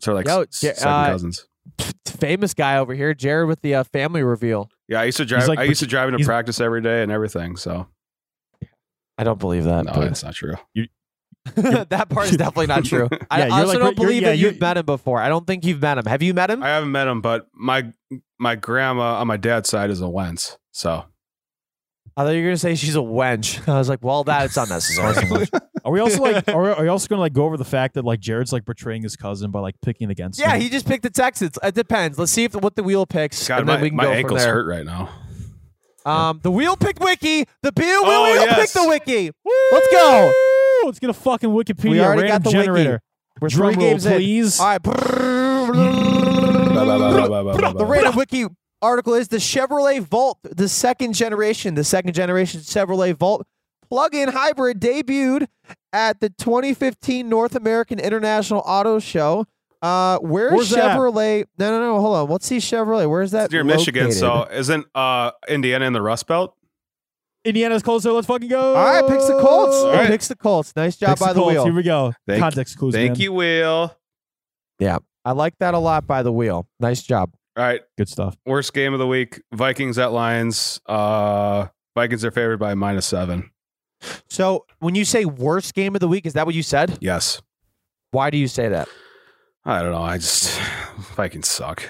So 0.00 0.12
like 0.14 0.26
Yo, 0.26 0.42
s- 0.42 0.62
yeah, 0.62 0.72
second 0.74 0.92
uh, 0.92 1.06
cousins. 1.06 1.46
Famous 2.06 2.54
guy 2.54 2.78
over 2.78 2.94
here, 2.94 3.14
Jared 3.14 3.48
with 3.48 3.60
the 3.62 3.74
uh, 3.76 3.84
family 3.84 4.22
reveal. 4.22 4.68
Yeah, 4.88 5.00
I 5.00 5.04
used 5.04 5.18
to 5.18 5.24
drive. 5.24 5.46
like 5.48 5.58
I 5.58 5.64
used 5.64 5.80
to 5.80 5.86
drive 5.86 6.08
into 6.12 6.24
practice 6.24 6.60
every 6.60 6.82
day 6.82 7.02
and 7.02 7.10
everything. 7.12 7.56
So 7.56 7.86
I 9.18 9.24
don't 9.24 9.38
believe 9.38 9.64
that. 9.64 9.84
no, 9.84 9.92
but- 9.92 10.06
it's 10.08 10.22
not 10.22 10.34
true. 10.34 10.54
that 11.54 12.08
part 12.10 12.26
is 12.30 12.36
definitely 12.36 12.66
not 12.66 12.84
true. 12.84 13.08
I 13.30 13.38
Yeah, 13.40 13.44
you're 13.46 13.54
also 13.54 13.66
like- 13.68 13.78
don't 13.78 13.96
believe 13.96 14.22
yeah, 14.22 14.28
that 14.30 14.36
you're- 14.38 14.52
you've 14.52 14.60
met 14.60 14.76
him 14.76 14.84
before. 14.86 15.20
I 15.20 15.28
don't 15.28 15.46
think 15.46 15.64
you've 15.64 15.80
met 15.80 15.96
him. 15.98 16.04
Have 16.06 16.22
you 16.22 16.34
met 16.34 16.50
him? 16.50 16.62
I 16.62 16.68
haven't 16.68 16.92
met 16.92 17.08
him, 17.08 17.20
but 17.20 17.46
my 17.54 17.92
my 18.38 18.56
grandma 18.56 19.14
on 19.20 19.26
my 19.26 19.36
dad's 19.36 19.68
side 19.68 19.90
is 19.90 20.00
a 20.00 20.08
Wentz. 20.08 20.58
So 20.72 21.04
I 22.16 22.24
thought 22.24 22.30
you 22.30 22.42
were 22.42 22.48
gonna 22.48 22.56
say 22.58 22.74
she's 22.74 22.96
a 22.96 23.00
wench. 23.00 23.66
I 23.68 23.78
was 23.78 23.88
like, 23.88 24.00
well, 24.02 24.24
that's 24.24 24.56
unnecessary. 24.56 25.46
Are 25.84 25.92
we 25.92 26.00
also 26.00 26.20
like 26.22 26.48
are 26.54 26.62
we, 26.62 26.68
are 26.70 26.82
we 26.82 26.88
also 26.88 27.06
gonna 27.08 27.20
like 27.20 27.32
go 27.32 27.44
over 27.44 27.56
the 27.56 27.64
fact 27.64 27.94
that 27.94 28.04
like 28.04 28.20
Jared's 28.20 28.52
like 28.52 28.64
betraying 28.64 29.02
his 29.02 29.16
cousin 29.16 29.50
by 29.50 29.60
like 29.60 29.76
picking 29.82 30.10
against 30.10 30.38
yeah, 30.38 30.52
him? 30.54 30.60
he 30.60 30.68
just 30.68 30.86
picked 30.86 31.02
the 31.02 31.10
Texans. 31.10 31.58
It 31.62 31.74
depends. 31.74 32.18
Let's 32.18 32.32
see 32.32 32.44
if 32.44 32.54
what 32.54 32.76
the 32.76 32.82
wheel 32.82 33.06
picks, 33.06 33.46
God, 33.48 33.60
and 33.60 33.68
then 33.68 33.76
my, 33.78 33.82
we 33.82 33.88
can 33.90 33.96
my 33.96 34.02
go 34.04 34.10
from 34.10 34.18
ankle's 34.18 34.42
there. 34.44 34.54
hurt 34.54 34.66
right 34.66 34.84
now. 34.84 35.08
Um, 36.06 36.40
the 36.42 36.50
wheel 36.50 36.76
picked 36.76 37.00
Wiki. 37.00 37.44
The 37.62 37.72
wheel, 37.76 38.02
wheel, 38.02 38.10
Oh, 38.10 38.22
wheel 38.24 38.42
yes. 38.42 38.58
picked 38.58 38.74
the 38.74 38.88
Wiki. 38.88 39.30
Let's 39.72 39.88
go. 39.92 40.32
Woo! 40.82 40.86
Let's 40.86 40.98
get 40.98 41.10
a 41.10 41.14
fucking 41.14 41.50
Wikipedia 41.50 41.90
We 41.90 42.00
already 42.00 42.22
random 42.22 42.42
got 42.42 42.42
the 42.44 42.50
wiki. 42.56 42.66
generator. 42.66 43.02
We're 43.40 43.48
Drum 43.48 43.74
three 43.74 43.82
roll, 43.82 43.90
games 43.92 44.06
in. 44.06 44.12
please. 44.14 44.58
All 44.60 44.66
right. 44.66 44.82
The 47.74 47.86
random 47.86 48.16
wiki 48.16 48.46
article 48.82 49.14
is 49.14 49.28
the 49.28 49.36
Chevrolet 49.36 50.00
Volt, 50.00 50.38
the 50.42 50.68
second 50.68 51.12
generation, 51.14 51.74
the 51.74 51.84
second 51.84 52.14
generation 52.14 52.60
Chevrolet 52.60 53.14
Volt 53.14 53.46
plug-in 53.90 54.28
hybrid 54.30 54.80
debuted 54.80 55.46
at 55.92 56.20
the 56.20 56.30
2015 56.30 57.28
North 57.28 57.54
American 57.54 57.98
International 57.98 58.62
Auto 58.64 58.98
Show. 58.98 59.46
Uh, 59.82 60.18
where's, 60.18 60.52
Where's 60.52 60.70
that? 60.70 60.96
Chevrolet? 60.96 61.44
No, 61.58 61.70
no, 61.70 61.80
no. 61.80 62.00
Hold 62.00 62.16
on. 62.16 62.28
Let's 62.30 62.46
see 62.46 62.58
Chevrolet. 62.58 63.08
Where's 63.08 63.30
that? 63.30 63.46
It's 63.46 63.52
near 63.52 63.64
Michigan, 63.64 64.12
so 64.12 64.46
isn't 64.52 64.86
uh, 64.94 65.30
Indiana 65.48 65.86
in 65.86 65.92
the 65.94 66.02
Rust 66.02 66.26
Belt? 66.26 66.54
Indiana's 67.46 67.82
closer. 67.82 68.12
Let's 68.12 68.26
fucking 68.26 68.48
go. 68.48 68.74
All 68.74 68.84
right, 68.84 69.08
picks 69.08 69.26
the 69.26 69.40
Colts. 69.40 69.74
All 69.76 69.90
It 69.90 69.94
right. 69.94 70.06
Picks 70.08 70.28
the 70.28 70.36
Colts. 70.36 70.74
Nice 70.76 70.98
job 70.98 71.08
Picks 71.10 71.20
by 71.22 71.32
the 71.32 71.40
Colts. 71.40 71.52
wheel. 71.54 71.64
Here 71.64 71.72
we 71.72 71.82
go. 71.82 72.12
Thank- 72.26 72.40
Context 72.40 72.76
clues. 72.76 72.92
Thank 72.94 73.12
man. 73.12 73.20
you, 73.20 73.32
Will. 73.32 73.96
Yeah, 74.78 74.98
I 75.24 75.32
like 75.32 75.54
that 75.60 75.72
a 75.72 75.78
lot 75.78 76.06
by 76.06 76.22
the 76.22 76.32
wheel. 76.32 76.66
Nice 76.78 77.02
job. 77.02 77.32
All 77.56 77.64
right, 77.64 77.80
Good 77.98 78.08
stuff. 78.10 78.36
worst 78.44 78.74
game 78.74 78.92
of 78.92 78.98
the 78.98 79.06
week: 79.06 79.40
Vikings 79.52 79.98
at 79.98 80.12
Lions. 80.12 80.80
Uh, 80.84 81.68
Vikings 81.96 82.22
are 82.24 82.30
favored 82.30 82.58
by 82.58 82.74
minus 82.74 83.06
seven. 83.06 83.50
So 84.28 84.66
when 84.78 84.94
you 84.94 85.04
say 85.04 85.24
worst 85.24 85.74
game 85.74 85.94
of 85.94 86.00
the 86.00 86.08
week, 86.08 86.26
is 86.26 86.32
that 86.34 86.46
what 86.46 86.54
you 86.54 86.62
said? 86.62 86.98
Yes. 87.00 87.40
Why 88.10 88.30
do 88.30 88.38
you 88.38 88.48
say 88.48 88.68
that? 88.68 88.88
I 89.64 89.82
don't 89.82 89.92
know. 89.92 90.02
I 90.02 90.16
just 90.18 90.58
Vikings 91.16 91.48
suck. 91.48 91.82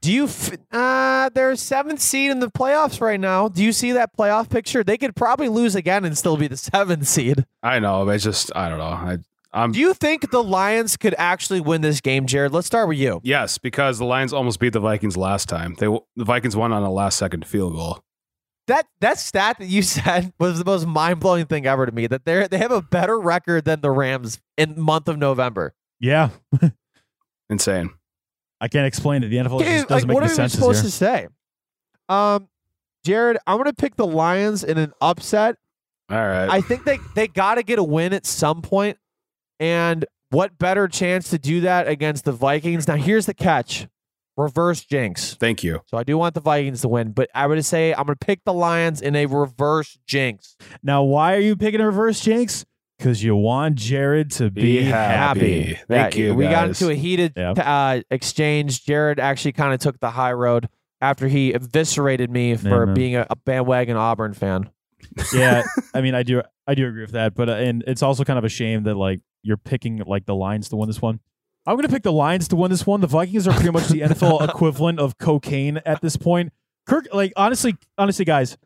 Do 0.00 0.10
you? 0.10 0.24
F- 0.24 0.52
uh, 0.72 1.28
they're 1.32 1.54
seventh 1.54 2.00
seed 2.00 2.30
in 2.32 2.40
the 2.40 2.50
playoffs 2.50 3.00
right 3.00 3.20
now. 3.20 3.48
Do 3.48 3.62
you 3.62 3.72
see 3.72 3.92
that 3.92 4.16
playoff 4.16 4.48
picture? 4.50 4.82
They 4.82 4.98
could 4.98 5.14
probably 5.14 5.48
lose 5.48 5.76
again 5.76 6.04
and 6.04 6.18
still 6.18 6.36
be 6.36 6.48
the 6.48 6.56
seventh 6.72 7.06
seed. 7.06 7.46
I 7.62 7.78
know. 7.78 8.04
But 8.04 8.16
it's 8.16 8.24
just 8.24 8.50
I 8.56 8.68
don't 8.68 8.78
know. 8.78 8.84
I 8.84 9.18
I'm 9.52 9.70
Do 9.72 9.78
you 9.78 9.92
think 9.94 10.30
the 10.30 10.42
Lions 10.42 10.96
could 10.96 11.14
actually 11.18 11.60
win 11.60 11.82
this 11.82 12.00
game, 12.00 12.26
Jared? 12.26 12.52
Let's 12.52 12.66
start 12.66 12.88
with 12.88 12.98
you. 12.98 13.20
yes 13.22 13.58
because 13.58 13.98
the 13.98 14.04
Lions 14.06 14.32
almost 14.32 14.58
beat 14.58 14.72
the 14.72 14.80
Vikings 14.80 15.16
last 15.16 15.48
time. 15.48 15.76
They 15.78 15.86
the 16.16 16.24
Vikings 16.24 16.56
won 16.56 16.72
on 16.72 16.82
a 16.82 16.90
last 16.90 17.18
second 17.18 17.46
field 17.46 17.74
goal. 17.74 18.02
That 18.68 18.86
that 19.00 19.18
stat 19.18 19.58
that 19.58 19.66
you 19.66 19.82
said 19.82 20.32
was 20.38 20.58
the 20.58 20.64
most 20.64 20.86
mind 20.86 21.20
blowing 21.20 21.46
thing 21.46 21.66
ever 21.66 21.86
to 21.86 21.92
me. 21.92 22.06
That 22.06 22.24
they 22.24 22.46
they 22.48 22.58
have 22.58 22.70
a 22.72 22.82
better 22.82 23.18
record 23.18 23.64
than 23.64 23.80
the 23.80 23.90
Rams 23.90 24.40
in 24.56 24.80
month 24.80 25.08
of 25.08 25.18
November. 25.18 25.74
Yeah, 26.00 26.30
Insane. 27.50 27.90
I 28.60 28.68
can't 28.68 28.86
explain 28.86 29.24
it. 29.24 29.28
The 29.28 29.36
NFL 29.36 29.60
Okay, 29.60 29.76
just 29.78 29.88
doesn't 29.88 30.08
like, 30.08 30.08
make 30.08 30.14
what 30.14 30.22
any 30.24 30.30
are 30.30 30.32
we 30.32 30.36
sense 30.36 30.52
supposed 30.52 30.80
here. 30.82 30.84
to 30.84 30.90
say? 30.90 31.28
Um, 32.08 32.48
Jared, 33.04 33.38
I'm 33.46 33.56
gonna 33.58 33.72
pick 33.72 33.96
the 33.96 34.06
Lions 34.06 34.62
in 34.64 34.78
an 34.78 34.92
upset. 35.00 35.56
All 36.10 36.16
right. 36.18 36.48
I 36.48 36.60
think 36.60 36.84
they 36.84 36.98
they 37.14 37.26
got 37.26 37.56
to 37.56 37.62
get 37.62 37.78
a 37.78 37.84
win 37.84 38.12
at 38.12 38.26
some 38.26 38.62
point, 38.62 38.98
and 39.58 40.04
what 40.30 40.58
better 40.58 40.86
chance 40.88 41.30
to 41.30 41.38
do 41.38 41.62
that 41.62 41.88
against 41.88 42.24
the 42.24 42.32
Vikings? 42.32 42.86
Now, 42.86 42.96
here's 42.96 43.26
the 43.26 43.34
catch: 43.34 43.86
reverse 44.36 44.84
jinx. 44.84 45.34
Thank 45.34 45.62
you. 45.62 45.80
So 45.86 45.96
I 45.98 46.04
do 46.04 46.16
want 46.18 46.34
the 46.34 46.40
Vikings 46.40 46.80
to 46.82 46.88
win, 46.88 47.12
but 47.12 47.28
I 47.34 47.46
would 47.46 47.64
say 47.64 47.92
I'm 47.92 48.04
gonna 48.04 48.16
pick 48.16 48.40
the 48.44 48.52
Lions 48.52 49.00
in 49.00 49.14
a 49.16 49.26
reverse 49.26 49.98
jinx. 50.06 50.56
Now, 50.82 51.02
why 51.02 51.34
are 51.36 51.40
you 51.40 51.56
picking 51.56 51.80
a 51.80 51.86
reverse 51.86 52.20
jinx? 52.20 52.64
Because 52.98 53.22
you 53.24 53.34
want 53.34 53.74
Jared 53.76 54.30
to 54.32 54.50
be, 54.50 54.62
Be 54.62 54.82
happy. 54.84 55.76
Thank 55.88 56.16
Yeah, 56.16 56.24
you, 56.24 56.34
We 56.34 56.44
got 56.44 56.68
into 56.68 56.88
a 56.88 56.94
heated 56.94 57.32
Yep. 57.36 57.58
uh, 57.58 58.00
exchange. 58.12 58.84
Jared 58.84 59.18
actually 59.18 59.52
kind 59.52 59.74
of 59.74 59.80
took 59.80 59.98
the 59.98 60.10
high 60.10 60.32
road 60.32 60.68
after 61.00 61.26
he 61.26 61.52
eviscerated 61.52 62.30
me 62.30 62.54
for 62.54 62.86
man. 62.86 62.94
being 62.94 63.16
a, 63.16 63.26
a 63.28 63.34
bandwagon 63.34 63.96
Auburn 63.96 64.34
fan. 64.34 64.70
yeah, 65.34 65.64
I 65.94 66.00
mean, 66.00 66.14
I 66.14 66.22
do, 66.22 66.42
I 66.66 66.76
do 66.76 66.86
agree 66.86 67.02
with 67.02 67.10
that, 67.12 67.34
but 67.34 67.48
uh, 67.48 67.54
and 67.54 67.82
it's 67.88 68.02
also 68.04 68.22
kind 68.22 68.38
of 68.38 68.44
a 68.44 68.48
shame 68.48 68.84
that 68.84 68.94
like 68.94 69.20
you're 69.42 69.56
picking 69.56 69.98
like 70.06 70.24
the 70.26 70.34
Lions 70.36 70.68
to 70.68 70.76
win 70.76 70.88
this 70.88 71.02
one. 71.02 71.18
I'm 71.66 71.76
gonna 71.76 71.88
pick 71.88 72.02
the 72.02 72.12
Lions 72.12 72.48
to 72.48 72.56
win 72.56 72.70
this 72.70 72.86
one. 72.86 73.00
The 73.00 73.06
Vikings 73.06 73.46
are 73.46 73.52
pretty 73.54 73.70
much 73.70 73.88
the 73.88 74.00
NFL 74.02 74.48
equivalent 74.48 74.98
of 74.98 75.18
cocaine 75.18 75.80
at 75.86 76.00
this 76.00 76.16
point. 76.16 76.52
Kirk, 76.86 77.06
like 77.12 77.32
honestly, 77.36 77.76
honestly, 77.96 78.24
guys, 78.24 78.56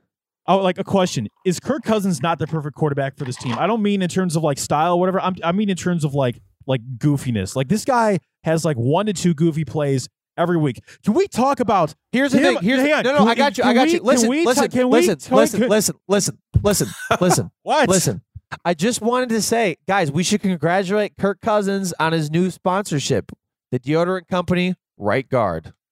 I 0.47 0.55
would 0.55 0.63
like 0.63 0.79
a 0.79 0.85
question: 0.85 1.29
Is 1.45 1.61
Kirk 1.61 1.83
Cousins 1.83 2.23
not 2.23 2.39
the 2.39 2.47
perfect 2.47 2.77
quarterback 2.77 3.17
for 3.19 3.25
this 3.25 3.37
team? 3.37 3.55
I 3.59 3.67
don't 3.67 3.83
mean 3.83 4.01
in 4.03 4.09
terms 4.09 4.37
of 4.37 4.43
like 4.43 4.59
style, 4.59 4.95
or 4.95 5.01
whatever. 5.01 5.21
I'm, 5.21 5.35
I 5.45 5.53
mean 5.53 5.69
in 5.69 5.77
terms 5.77 6.05
of 6.05 6.15
like 6.15 6.41
like 6.67 6.81
goofiness. 6.99 7.55
Like 7.55 7.69
this 7.69 7.85
guy 7.85 8.19
has 8.45 8.65
like 8.65 8.77
one 8.77 9.07
to 9.07 9.13
two 9.13 9.35
goofy 9.35 9.65
plays 9.65 10.09
every 10.39 10.57
week. 10.57 10.81
Can 11.05 11.15
we 11.15 11.29
talk 11.29 11.61
about 11.61 11.95
Here's 12.13 12.33
the 12.33 12.39
Him- 12.39 12.55
thing. 12.57 12.63
Here's 12.63 12.81
hang 12.81 13.03
the, 13.03 13.13
no, 13.13 13.13
no. 13.13 13.19
Can 13.19 13.27
I 13.27 13.31
we- 13.31 13.35
got 13.37 13.59
you. 13.59 13.65
I 13.65 13.75
got 13.75 13.87
we- 13.89 13.95
you. 13.95 14.01
Listen, 14.01 14.31
listen, 14.31 14.71
can 14.71 14.89
we 14.89 15.07
listen, 15.09 15.37
listen, 15.37 15.69
listen, 15.69 15.97
listen, 16.09 16.39
listen, 16.63 16.89
listen, 17.21 17.51
what? 17.63 17.89
listen. 17.89 18.23
I 18.65 18.75
just 18.75 19.01
wanted 19.01 19.31
to 19.31 19.43
say, 19.43 19.77
guys, 19.89 20.11
we 20.13 20.23
should 20.23 20.41
congratulate 20.41 21.17
Kirk 21.19 21.41
Cousins 21.41 21.93
on 21.99 22.13
his 22.13 22.31
new 22.31 22.51
sponsorship, 22.51 23.33
the 23.73 23.79
deodorant 23.81 24.29
company, 24.29 24.75
Right 24.97 25.29
Guard. 25.29 25.73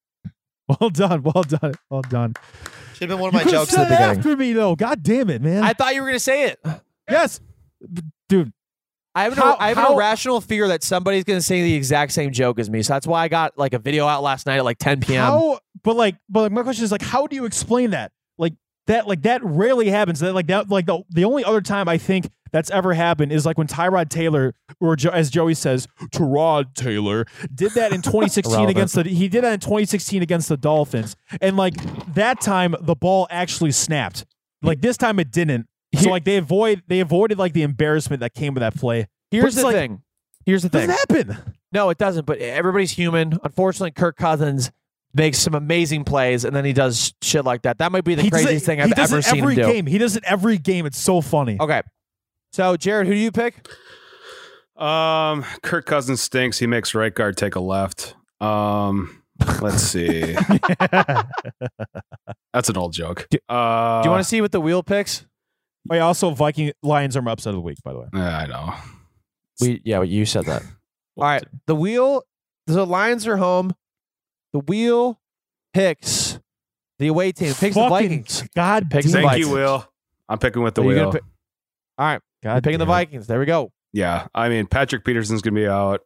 Well 0.80 0.88
done, 0.88 1.22
well 1.22 1.42
done, 1.42 1.74
well 1.90 2.00
done. 2.00 2.34
Should 2.94 3.10
have 3.10 3.18
been 3.18 3.18
one 3.18 3.28
of 3.28 3.34
my 3.34 3.40
You 3.42 3.50
could've 3.50 3.68
said 3.68 3.88
it 3.92 4.00
after 4.00 4.34
me 4.34 4.54
though. 4.54 4.74
God 4.74 5.02
damn 5.02 5.28
it, 5.28 5.42
man. 5.42 5.62
I 5.62 5.74
thought 5.74 5.94
you 5.94 6.00
were 6.00 6.06
going 6.06 6.16
to 6.16 6.20
say 6.20 6.44
it. 6.44 6.58
yes, 7.10 7.38
dude. 8.30 8.50
I 9.14 9.24
have, 9.24 9.34
How- 9.36 9.50
no, 9.50 9.56
I 9.60 9.68
have 9.68 9.76
how- 9.76 9.88
an 9.88 9.92
irrational 9.96 10.40
fear 10.40 10.68
that 10.68 10.82
somebody's 10.82 11.24
going 11.24 11.38
to 11.38 11.44
say 11.44 11.60
the 11.60 11.74
exact 11.74 12.12
same 12.12 12.32
joke 12.32 12.58
as 12.58 12.70
me. 12.70 12.82
So 12.82 12.94
that's 12.94 13.06
why 13.06 13.24
I 13.24 13.28
got 13.28 13.58
like 13.58 13.74
a 13.74 13.78
video 13.78 14.06
out 14.06 14.22
last 14.22 14.46
night 14.46 14.56
at 14.56 14.64
like 14.64 14.78
10 14.78 15.00
p.m. 15.00 15.22
How? 15.22 15.58
But 15.82 15.96
like, 15.96 16.16
but 16.30 16.40
like, 16.44 16.52
my 16.52 16.62
question 16.62 16.82
is 16.82 16.90
like, 16.90 17.02
how 17.02 17.26
do 17.26 17.36
you 17.36 17.44
explain 17.44 17.90
that? 17.90 18.12
Like 18.38 18.54
that, 18.86 19.06
like 19.06 19.20
that 19.22 19.44
rarely 19.44 19.90
happens. 19.90 20.20
That 20.20 20.32
like 20.32 20.46
that, 20.46 20.70
like 20.70 20.86
the 20.86 21.02
the 21.10 21.26
only 21.26 21.44
other 21.44 21.60
time 21.60 21.90
I 21.90 21.98
think 21.98 22.30
that's 22.54 22.70
ever 22.70 22.94
happened 22.94 23.32
is 23.32 23.44
like 23.44 23.58
when 23.58 23.66
Tyrod 23.66 24.10
Taylor, 24.10 24.54
or 24.80 24.94
jo- 24.94 25.10
as 25.10 25.28
Joey 25.28 25.54
says, 25.54 25.88
Tyrod 26.12 26.72
Taylor 26.74 27.26
did 27.52 27.72
that 27.72 27.92
in 27.92 28.00
2016 28.00 28.68
against 28.68 28.94
the. 28.94 29.02
He 29.02 29.26
did 29.28 29.42
that 29.42 29.54
in 29.54 29.58
2016 29.58 30.22
against 30.22 30.48
the 30.48 30.56
Dolphins, 30.56 31.16
and 31.40 31.56
like 31.56 31.74
that 32.14 32.40
time 32.40 32.76
the 32.80 32.94
ball 32.94 33.26
actually 33.28 33.72
snapped. 33.72 34.24
Like 34.62 34.80
this 34.80 34.96
time 34.96 35.18
it 35.18 35.32
didn't. 35.32 35.66
So 36.00 36.10
like 36.10 36.22
they 36.24 36.36
avoid 36.36 36.84
they 36.86 37.00
avoided 37.00 37.38
like 37.38 37.54
the 37.54 37.62
embarrassment 37.62 38.20
that 38.20 38.34
came 38.34 38.54
with 38.54 38.60
that 38.60 38.76
play. 38.76 39.08
Here's 39.32 39.56
the 39.56 39.64
like- 39.64 39.74
thing. 39.74 40.02
Here's 40.46 40.62
the 40.62 40.68
thing. 40.68 40.86
Doesn't 40.88 41.10
happen. 41.10 41.54
No, 41.72 41.90
it 41.90 41.98
doesn't. 41.98 42.24
But 42.24 42.38
everybody's 42.38 42.92
human. 42.92 43.36
Unfortunately, 43.42 43.90
Kirk 43.90 44.16
Cousins 44.16 44.70
makes 45.12 45.38
some 45.38 45.54
amazing 45.54 46.04
plays, 46.04 46.44
and 46.44 46.54
then 46.54 46.64
he 46.64 46.72
does 46.72 47.14
shit 47.20 47.44
like 47.44 47.62
that. 47.62 47.78
That 47.78 47.90
might 47.90 48.04
be 48.04 48.14
the 48.14 48.22
He 48.22 48.30
craziest 48.30 48.64
thing 48.64 48.80
I've 48.80 48.96
ever 48.96 49.22
seen 49.22 49.40
every 49.40 49.56
game. 49.56 49.86
He 49.86 49.98
does 49.98 50.16
it 50.16 50.22
every 50.24 50.58
game. 50.58 50.86
It's 50.86 50.98
so 50.98 51.20
funny. 51.20 51.56
Okay. 51.58 51.82
So, 52.54 52.76
Jared, 52.76 53.08
who 53.08 53.14
do 53.14 53.18
you 53.18 53.32
pick? 53.32 53.66
Um, 54.76 55.44
Kirk 55.64 55.86
Cousins 55.86 56.20
stinks. 56.20 56.60
He 56.60 56.68
makes 56.68 56.94
right 56.94 57.12
guard 57.12 57.36
take 57.36 57.56
a 57.56 57.60
left. 57.60 58.14
Um, 58.40 59.24
let's 59.60 59.82
see. 59.82 60.22
That's 62.52 62.68
an 62.68 62.76
old 62.76 62.92
joke. 62.92 63.26
Do- 63.28 63.38
uh, 63.48 64.02
do 64.02 64.06
you 64.06 64.10
want 64.12 64.22
to 64.22 64.28
see 64.28 64.40
what 64.40 64.52
the 64.52 64.60
wheel 64.60 64.84
picks? 64.84 65.26
Oh, 65.90 65.96
yeah, 65.96 66.02
also, 66.02 66.30
Viking 66.30 66.70
Lions 66.84 67.16
are 67.16 67.22
my 67.22 67.32
upset 67.32 67.50
of 67.50 67.54
the 67.56 67.60
week, 67.60 67.78
by 67.82 67.92
the 67.92 67.98
way. 67.98 68.06
Yeah, 68.14 68.38
I 68.38 68.46
know. 68.46 68.72
We 69.60 69.80
yeah, 69.84 70.02
you 70.02 70.24
said 70.24 70.44
that. 70.44 70.62
All 71.16 71.24
right. 71.24 71.42
The 71.66 71.74
wheel. 71.74 72.22
The 72.68 72.86
Lions 72.86 73.26
are 73.26 73.36
home. 73.36 73.74
The 74.52 74.60
wheel 74.60 75.20
picks 75.72 76.38
the 77.00 77.08
away 77.08 77.32
team. 77.32 77.48
Picks 77.48 77.74
the 77.74 77.88
Fucking 77.88 77.90
Vikings. 77.90 78.44
God 78.54 78.88
Picks 78.92 79.10
damn 79.10 79.22
the 79.22 79.28
Thank 79.28 79.40
you, 79.40 79.50
Will. 79.50 79.84
I'm 80.28 80.38
picking 80.38 80.62
with 80.62 80.76
the 80.76 80.82
Are 80.82 80.86
wheel. 80.86 81.10
pick- 81.12 81.22
All 81.98 82.06
right. 82.06 82.20
God 82.44 82.62
picking 82.62 82.78
the 82.78 82.84
damn 82.84 82.90
it. 82.90 82.94
Vikings. 82.94 83.26
There 83.26 83.40
we 83.40 83.46
go. 83.46 83.72
Yeah, 83.92 84.26
I 84.34 84.48
mean 84.48 84.66
Patrick 84.66 85.04
Peterson's 85.04 85.42
gonna 85.42 85.54
be 85.54 85.66
out. 85.66 86.00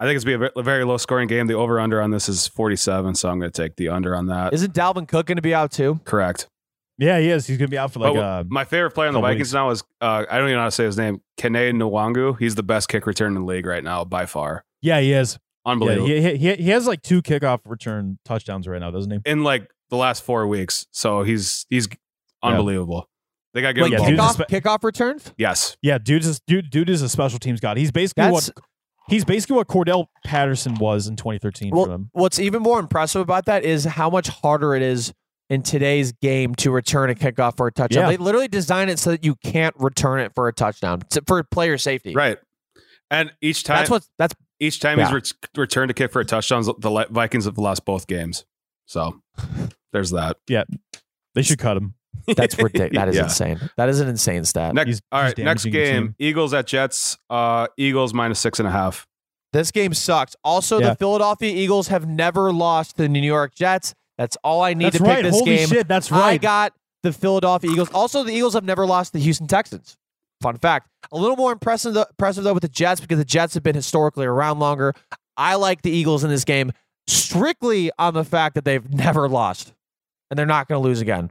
I 0.00 0.04
think 0.06 0.16
it's 0.16 0.24
gonna 0.24 0.38
be 0.38 0.48
a 0.56 0.62
very 0.64 0.84
low 0.84 0.96
scoring 0.96 1.28
game. 1.28 1.46
The 1.46 1.54
over 1.54 1.78
under 1.78 2.00
on 2.02 2.10
this 2.10 2.28
is 2.28 2.48
47, 2.48 3.14
so 3.14 3.28
I'm 3.28 3.38
gonna 3.38 3.50
take 3.52 3.76
the 3.76 3.88
under 3.90 4.16
on 4.16 4.26
that. 4.26 4.52
Isn't 4.52 4.74
Dalvin 4.74 5.06
Cook 5.06 5.26
going 5.26 5.36
to 5.36 5.42
be 5.42 5.54
out 5.54 5.70
too? 5.70 6.00
Correct. 6.04 6.48
Yeah, 6.98 7.18
he 7.20 7.30
is. 7.30 7.46
He's 7.46 7.56
going 7.56 7.66
to 7.68 7.70
be 7.70 7.78
out 7.78 7.92
for 7.92 8.00
like 8.00 8.14
But 8.14 8.20
uh, 8.20 8.44
my 8.48 8.64
favorite 8.64 8.90
player 8.92 9.08
on 9.08 9.14
the 9.14 9.20
Vikings 9.20 9.48
weeks. 9.48 9.52
now 9.54 9.70
is 9.70 9.82
uh, 10.00 10.24
I 10.30 10.36
don't 10.38 10.46
even 10.48 10.54
know 10.56 10.60
how 10.60 10.64
to 10.66 10.70
say 10.70 10.84
his 10.84 10.96
name. 10.96 11.20
Kene 11.38 11.72
Nwangwu. 11.72 12.38
He's 12.38 12.54
the 12.54 12.62
best 12.62 12.88
kick 12.88 13.06
return 13.06 13.34
in 13.36 13.42
the 13.42 13.46
league 13.46 13.66
right 13.66 13.82
now 13.82 14.04
by 14.04 14.26
far. 14.26 14.64
yeah, 14.82 15.00
he 15.00 15.12
is. 15.12 15.38
Unbelievable. 15.64 16.06
he, 16.08 16.20
he, 16.20 16.36
he- 16.36 16.62
he 16.64 16.70
has 16.70 16.86
like 16.86 17.02
two 17.02 17.22
kickoff 17.22 17.60
return 17.64 18.18
touchdowns 18.24 18.66
right 18.68 18.80
now, 18.80 18.90
doesn't 18.90 19.10
he? 19.10 19.18
In 19.24 19.42
like 19.44 19.68
the 19.90 19.96
last 19.96 20.22
four 20.24 20.46
weeks, 20.46 20.86
so 20.90 21.22
he's 21.22 21.64
he's 21.70 21.88
unbelievable. 22.42 23.08
They 23.54 23.60
got 23.62 23.68
to 23.68 23.74
get 23.74 23.82
Like 23.82 23.92
him 23.92 23.98
yeah, 23.98 24.04
the 24.04 24.10
dude, 24.10 24.18
ball. 24.18 24.28
kickoff, 24.30 24.44
spe- 24.44 24.50
kickoff 24.50 24.84
returns? 24.84 25.34
Yes. 25.36 25.76
Yeah, 25.82 25.98
dude 25.98 26.24
is 26.24 26.40
dude, 26.46 26.70
dude 26.70 26.88
is 26.90 27.02
a 27.02 27.08
special 27.08 27.38
teams 27.38 27.60
god. 27.60 27.76
He's 27.76 27.90
basically 27.92 28.24
That's 28.30 28.48
what 28.48 28.64
he's 29.08 29.24
basically 29.24 29.56
what 29.56 29.68
Cordarrelle 29.68 30.06
Patterson 30.24 30.74
was 30.76 31.06
in 31.06 31.16
2013 31.16 31.70
for 31.70 31.76
well, 31.76 31.86
them. 31.86 32.08
what's 32.12 32.38
even 32.38 32.62
more 32.62 32.80
impressive 32.80 33.20
about 33.20 33.44
that 33.46 33.64
is 33.64 33.84
how 33.84 34.08
much 34.08 34.28
harder 34.28 34.74
it 34.74 34.82
is 34.82 35.12
in 35.50 35.62
today's 35.62 36.12
game 36.12 36.54
to 36.54 36.70
return 36.70 37.10
a 37.10 37.14
kickoff 37.14 37.56
for 37.58 37.66
a 37.66 37.72
touchdown. 37.72 38.04
Yeah. 38.04 38.10
They 38.10 38.16
literally 38.16 38.48
design 38.48 38.88
it 38.88 38.98
so 38.98 39.10
that 39.10 39.22
you 39.24 39.34
can't 39.44 39.74
return 39.78 40.20
it 40.20 40.32
for 40.34 40.48
a 40.48 40.52
touchdown 40.52 41.02
for 41.26 41.42
player 41.42 41.76
safety. 41.76 42.14
Right. 42.14 42.38
And 43.10 43.32
each 43.42 43.64
time 43.64 43.76
That's 43.78 43.90
what 43.90 44.06
that's 44.18 44.34
each 44.60 44.80
time 44.80 44.98
Yeah. 44.98 45.06
he's 45.08 45.14
ret- 45.14 45.32
returned 45.58 45.90
a 45.90 45.94
kick 45.94 46.10
for 46.12 46.20
a 46.20 46.24
touchdown, 46.24 46.62
the 46.78 47.06
Vikings 47.10 47.44
have 47.44 47.58
lost 47.58 47.84
both 47.84 48.06
games. 48.06 48.46
So 48.86 49.20
there's 49.92 50.10
that. 50.12 50.38
Yeah, 50.48 50.64
they 51.34 51.42
should 51.42 51.58
cut 51.58 51.76
him. 51.76 51.94
That's 52.36 52.56
ridiculous. 52.58 52.92
That 52.94 53.08
is 53.08 53.16
Yeah. 53.16 53.22
insane. 53.24 53.60
That 53.76 53.88
is 53.88 54.00
an 54.00 54.08
insane 54.08 54.44
stat. 54.44 54.74
Next, 54.74 54.86
He's- 54.88 55.00
all 55.10 55.22
he's 55.22 55.34
right, 55.36 55.44
next 55.44 55.64
game. 55.66 56.14
Eagles 56.18 56.54
at 56.54 56.66
Jets. 56.66 57.18
Uh, 57.30 57.66
Eagles 57.76 58.12
minus 58.14 58.38
six 58.40 58.58
and 58.58 58.68
a 58.68 58.70
half. 58.72 59.06
This 59.52 59.70
game 59.70 59.92
sucks. 59.94 60.34
Also, 60.44 60.78
Yeah. 60.80 60.90
the 60.90 60.96
Philadelphia 60.96 61.52
Eagles 61.54 61.88
have 61.88 62.06
never 62.08 62.52
lost 62.52 62.96
to 62.96 63.02
the 63.02 63.08
New 63.08 63.20
York 63.20 63.54
Jets. 63.54 63.94
That's 64.18 64.36
all 64.44 64.62
I 64.62 64.74
need 64.74 64.86
That's 64.86 64.98
to 64.98 65.02
pick 65.04 65.08
right. 65.14 65.22
this 65.22 65.34
Holy 65.38 65.56
game. 65.56 65.68
shit, 65.68 65.88
that's 65.88 66.10
right. 66.10 66.22
I 66.34 66.36
got 66.38 66.72
the 67.02 67.12
Philadelphia 67.12 67.70
Eagles. 67.70 67.90
Also, 67.92 68.22
the 68.22 68.32
Eagles 68.32 68.54
have 68.54 68.64
never 68.64 68.86
lost 68.86 69.12
to 69.12 69.18
the 69.18 69.24
Houston 69.24 69.46
Texans. 69.46 69.96
Fun 70.40 70.56
fact. 70.58 70.88
A 71.12 71.16
little 71.16 71.36
more 71.36 71.52
impressive, 71.52 71.96
impressive 71.96 72.44
though 72.44 72.52
with 72.54 72.62
the 72.62 72.68
Jets 72.68 73.00
because 73.00 73.18
the 73.18 73.24
Jets 73.24 73.54
have 73.54 73.62
been 73.62 73.74
historically 73.74 74.26
around 74.26 74.58
longer. 74.58 74.94
I 75.36 75.54
like 75.56 75.82
the 75.82 75.90
Eagles 75.90 76.24
in 76.24 76.30
this 76.30 76.44
game 76.44 76.72
strictly 77.06 77.90
on 77.98 78.14
the 78.14 78.24
fact 78.24 78.54
that 78.54 78.64
they've 78.64 78.88
never 78.92 79.28
lost 79.28 79.72
and 80.30 80.38
they're 80.38 80.46
not 80.46 80.68
going 80.68 80.80
to 80.82 80.86
lose 80.86 81.00
again. 81.00 81.30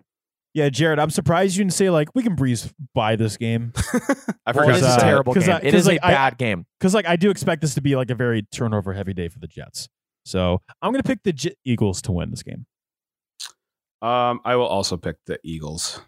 Yeah, 0.54 0.68
Jared, 0.70 1.00
I'm 1.00 1.10
surprised 1.10 1.56
you 1.56 1.64
didn't 1.64 1.74
say 1.74 1.90
like 1.90 2.10
we 2.14 2.24
can 2.24 2.36
breeze 2.36 2.74
by 2.94 3.16
this 3.16 3.38
game 3.38 3.72
I 4.46 4.52
Well, 4.54 4.66
forgot 4.66 4.68
this 4.68 4.82
to 4.82 4.84
is 4.84 4.84
uh, 4.84 4.88
a 4.88 5.00
say 5.00 5.08
it. 5.10 5.24
game. 5.26 5.50
I- 5.54 5.58
it 5.60 5.64
'cause, 5.72 5.74
is 5.74 5.88
like, 5.88 6.00
a 6.02 6.06
I- 6.08 6.12
bad 6.12 6.38
game. 6.38 6.66
because 6.80 6.94
like 6.94 7.06
I 7.08 7.16
do 7.16 7.30
expect 7.30 7.62
this 7.62 7.74
to 7.76 7.82
be 7.82 7.96
like 7.96 8.10
a 8.10 8.16
very 8.16 8.44
turnover 8.52 8.94
heavy 8.94 9.14
day 9.14 9.30
for 9.30 9.40
the 9.40 9.48
Jets. 9.48 9.88
So 10.26 10.60
I'm 10.82 10.92
gonna 10.92 11.04
pick 11.04 11.24
the 11.24 11.34
J- 11.34 11.56
Eagles 11.66 12.02
to 12.04 12.12
win 12.12 12.32
this 12.32 12.44
game. 12.44 12.66
Um, 14.02 14.42
I 14.44 14.56
will 14.56 14.66
also 14.68 14.98
pick 14.98 15.18
the 15.26 15.40
Eagles. 15.44 16.02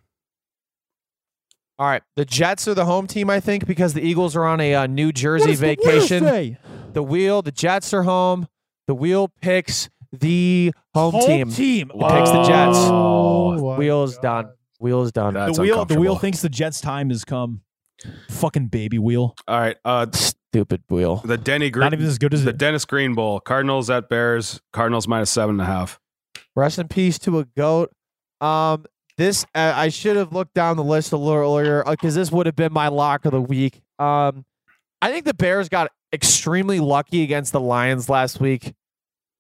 All 1.79 1.87
right, 1.87 2.03
the 2.15 2.25
Jets 2.25 2.67
are 2.67 2.73
the 2.75 2.85
home 2.85 3.07
team, 3.07 3.29
I 3.29 3.39
think, 3.39 3.65
because 3.65 3.93
the 3.93 4.01
Eagles 4.01 4.35
are 4.35 4.45
on 4.45 4.59
a 4.61 4.75
uh, 4.75 4.87
New 4.87 5.11
Jersey 5.11 5.55
vacation. 5.55 6.23
The, 6.23 6.57
The 6.93 7.01
wheel, 7.03 7.41
the 7.41 7.51
Jets 7.51 7.93
are 7.93 8.03
home. 8.03 8.47
The 8.87 8.93
wheel 8.93 9.29
picks 9.41 9.89
the 10.13 10.71
home, 10.93 11.21
team. 11.25 11.49
team. 11.51 11.91
It 11.93 11.99
picks 11.99 12.29
the 12.31 12.43
Jets. 12.43 12.77
Oh, 12.77 13.75
Wheel's 13.75 14.17
done. 14.19 14.49
Wheel's 14.79 15.11
done. 15.11 15.33
That's 15.33 15.57
the 15.57 15.63
wheel. 15.63 15.85
The 15.85 15.99
wheel 15.99 16.17
thinks 16.17 16.41
the 16.41 16.49
Jets' 16.49 16.81
time 16.81 17.09
has 17.09 17.23
come. 17.25 17.61
Fucking 18.29 18.67
baby 18.67 18.99
wheel. 18.99 19.35
All 19.47 19.59
right. 19.59 19.77
Uh, 19.85 20.07
Stupid 20.11 20.83
wheel. 20.89 21.17
the 21.25 21.37
Denny 21.37 21.69
Green, 21.69 21.85
Not 21.85 21.93
even 21.93 22.05
as 22.05 22.17
good 22.17 22.33
as 22.33 22.43
the 22.43 22.51
it. 22.51 22.57
Dennis 22.57 22.85
Green 22.85 23.13
Bowl. 23.15 23.39
Cardinals 23.39 23.89
at 23.89 24.09
Bears. 24.09 24.61
Cardinals 24.71 25.07
minus 25.07 25.29
seven 25.31 25.55
and 25.55 25.61
a 25.61 25.65
half. 25.65 25.99
Rest 26.55 26.77
in 26.79 26.87
peace 26.87 27.17
to 27.19 27.39
a 27.39 27.45
goat. 27.57 27.91
Um, 28.41 28.85
this 29.17 29.45
uh, 29.55 29.73
I 29.75 29.89
should 29.89 30.17
have 30.17 30.33
looked 30.33 30.53
down 30.53 30.75
the 30.77 30.83
list 30.83 31.11
a 31.11 31.17
little 31.17 31.33
earlier 31.39 31.83
because 31.87 32.13
this 32.13 32.31
would 32.31 32.45
have 32.45 32.55
been 32.55 32.73
my 32.73 32.89
lock 32.89 33.25
of 33.25 33.31
the 33.31 33.41
week. 33.41 33.81
Um, 33.99 34.45
I 35.01 35.11
think 35.11 35.25
the 35.25 35.33
Bears 35.33 35.69
got 35.69 35.91
extremely 36.11 36.79
lucky 36.79 37.23
against 37.23 37.51
the 37.53 37.59
Lions 37.61 38.09
last 38.09 38.39
week. 38.39 38.73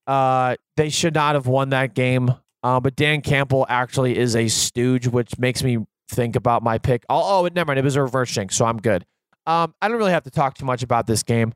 Uh, 0.07 0.55
they 0.77 0.89
should 0.89 1.13
not 1.13 1.35
have 1.35 1.47
won 1.47 1.69
that 1.69 1.93
game. 1.93 2.33
Uh, 2.63 2.79
but 2.79 2.95
Dan 2.95 3.21
Campbell 3.21 3.65
actually 3.67 4.17
is 4.17 4.35
a 4.35 4.47
stooge, 4.47 5.07
which 5.07 5.37
makes 5.37 5.63
me 5.63 5.79
think 6.09 6.35
about 6.35 6.63
my 6.63 6.77
pick. 6.77 7.03
Oh, 7.09 7.45
oh, 7.45 7.49
never 7.53 7.67
mind. 7.67 7.79
It 7.79 7.83
was 7.83 7.97
a 7.97 8.01
reverse 8.01 8.29
shank, 8.29 8.51
so 8.51 8.65
I'm 8.65 8.77
good. 8.77 9.05
Um, 9.45 9.73
I 9.81 9.89
don't 9.89 9.97
really 9.97 10.13
have 10.13 10.23
to 10.23 10.31
talk 10.31 10.55
too 10.55 10.65
much 10.65 10.83
about 10.83 11.05
this 11.05 11.23
game. 11.23 11.53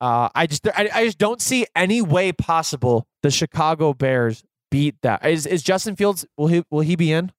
Uh, 0.00 0.28
I 0.34 0.46
just 0.46 0.66
I, 0.68 0.88
I 0.94 1.04
just 1.06 1.18
don't 1.18 1.40
see 1.40 1.66
any 1.74 2.02
way 2.02 2.32
possible 2.32 3.06
the 3.22 3.30
Chicago 3.30 3.94
Bears 3.94 4.44
beat 4.70 4.96
that. 5.02 5.24
Is 5.24 5.46
is 5.46 5.62
Justin 5.62 5.96
Fields 5.96 6.26
will 6.36 6.48
he 6.48 6.62
will 6.70 6.80
he 6.80 6.94
be 6.94 7.12
in? 7.12 7.32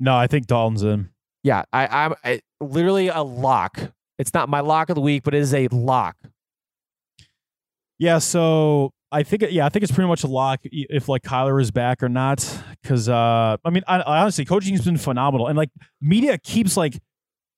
no, 0.00 0.16
I 0.16 0.26
think 0.26 0.46
Dalton's 0.46 0.82
in. 0.82 1.10
Yeah, 1.42 1.64
I 1.72 1.86
I'm 1.86 2.14
I, 2.24 2.40
literally 2.60 3.08
a 3.08 3.22
lock. 3.22 3.78
It's 4.18 4.32
not 4.34 4.48
my 4.48 4.60
lock 4.60 4.90
of 4.90 4.94
the 4.94 5.00
week, 5.00 5.22
but 5.22 5.34
it 5.34 5.38
is 5.38 5.54
a 5.54 5.68
lock. 5.68 6.16
Yeah, 7.98 8.18
so 8.18 8.92
I 9.10 9.22
think 9.22 9.44
yeah, 9.50 9.64
I 9.64 9.68
think 9.70 9.82
it's 9.82 9.92
pretty 9.92 10.08
much 10.08 10.22
a 10.22 10.26
lock 10.26 10.60
if 10.64 11.08
like 11.08 11.22
Kyler 11.22 11.60
is 11.60 11.70
back 11.70 12.02
or 12.02 12.08
not. 12.08 12.46
Because 12.82 13.08
uh, 13.08 13.56
I 13.64 13.70
mean, 13.70 13.82
I, 13.88 14.00
I 14.00 14.20
honestly, 14.20 14.44
coaching's 14.44 14.84
been 14.84 14.98
phenomenal, 14.98 15.46
and 15.46 15.56
like 15.56 15.70
media 16.00 16.36
keeps 16.38 16.76
like 16.76 17.00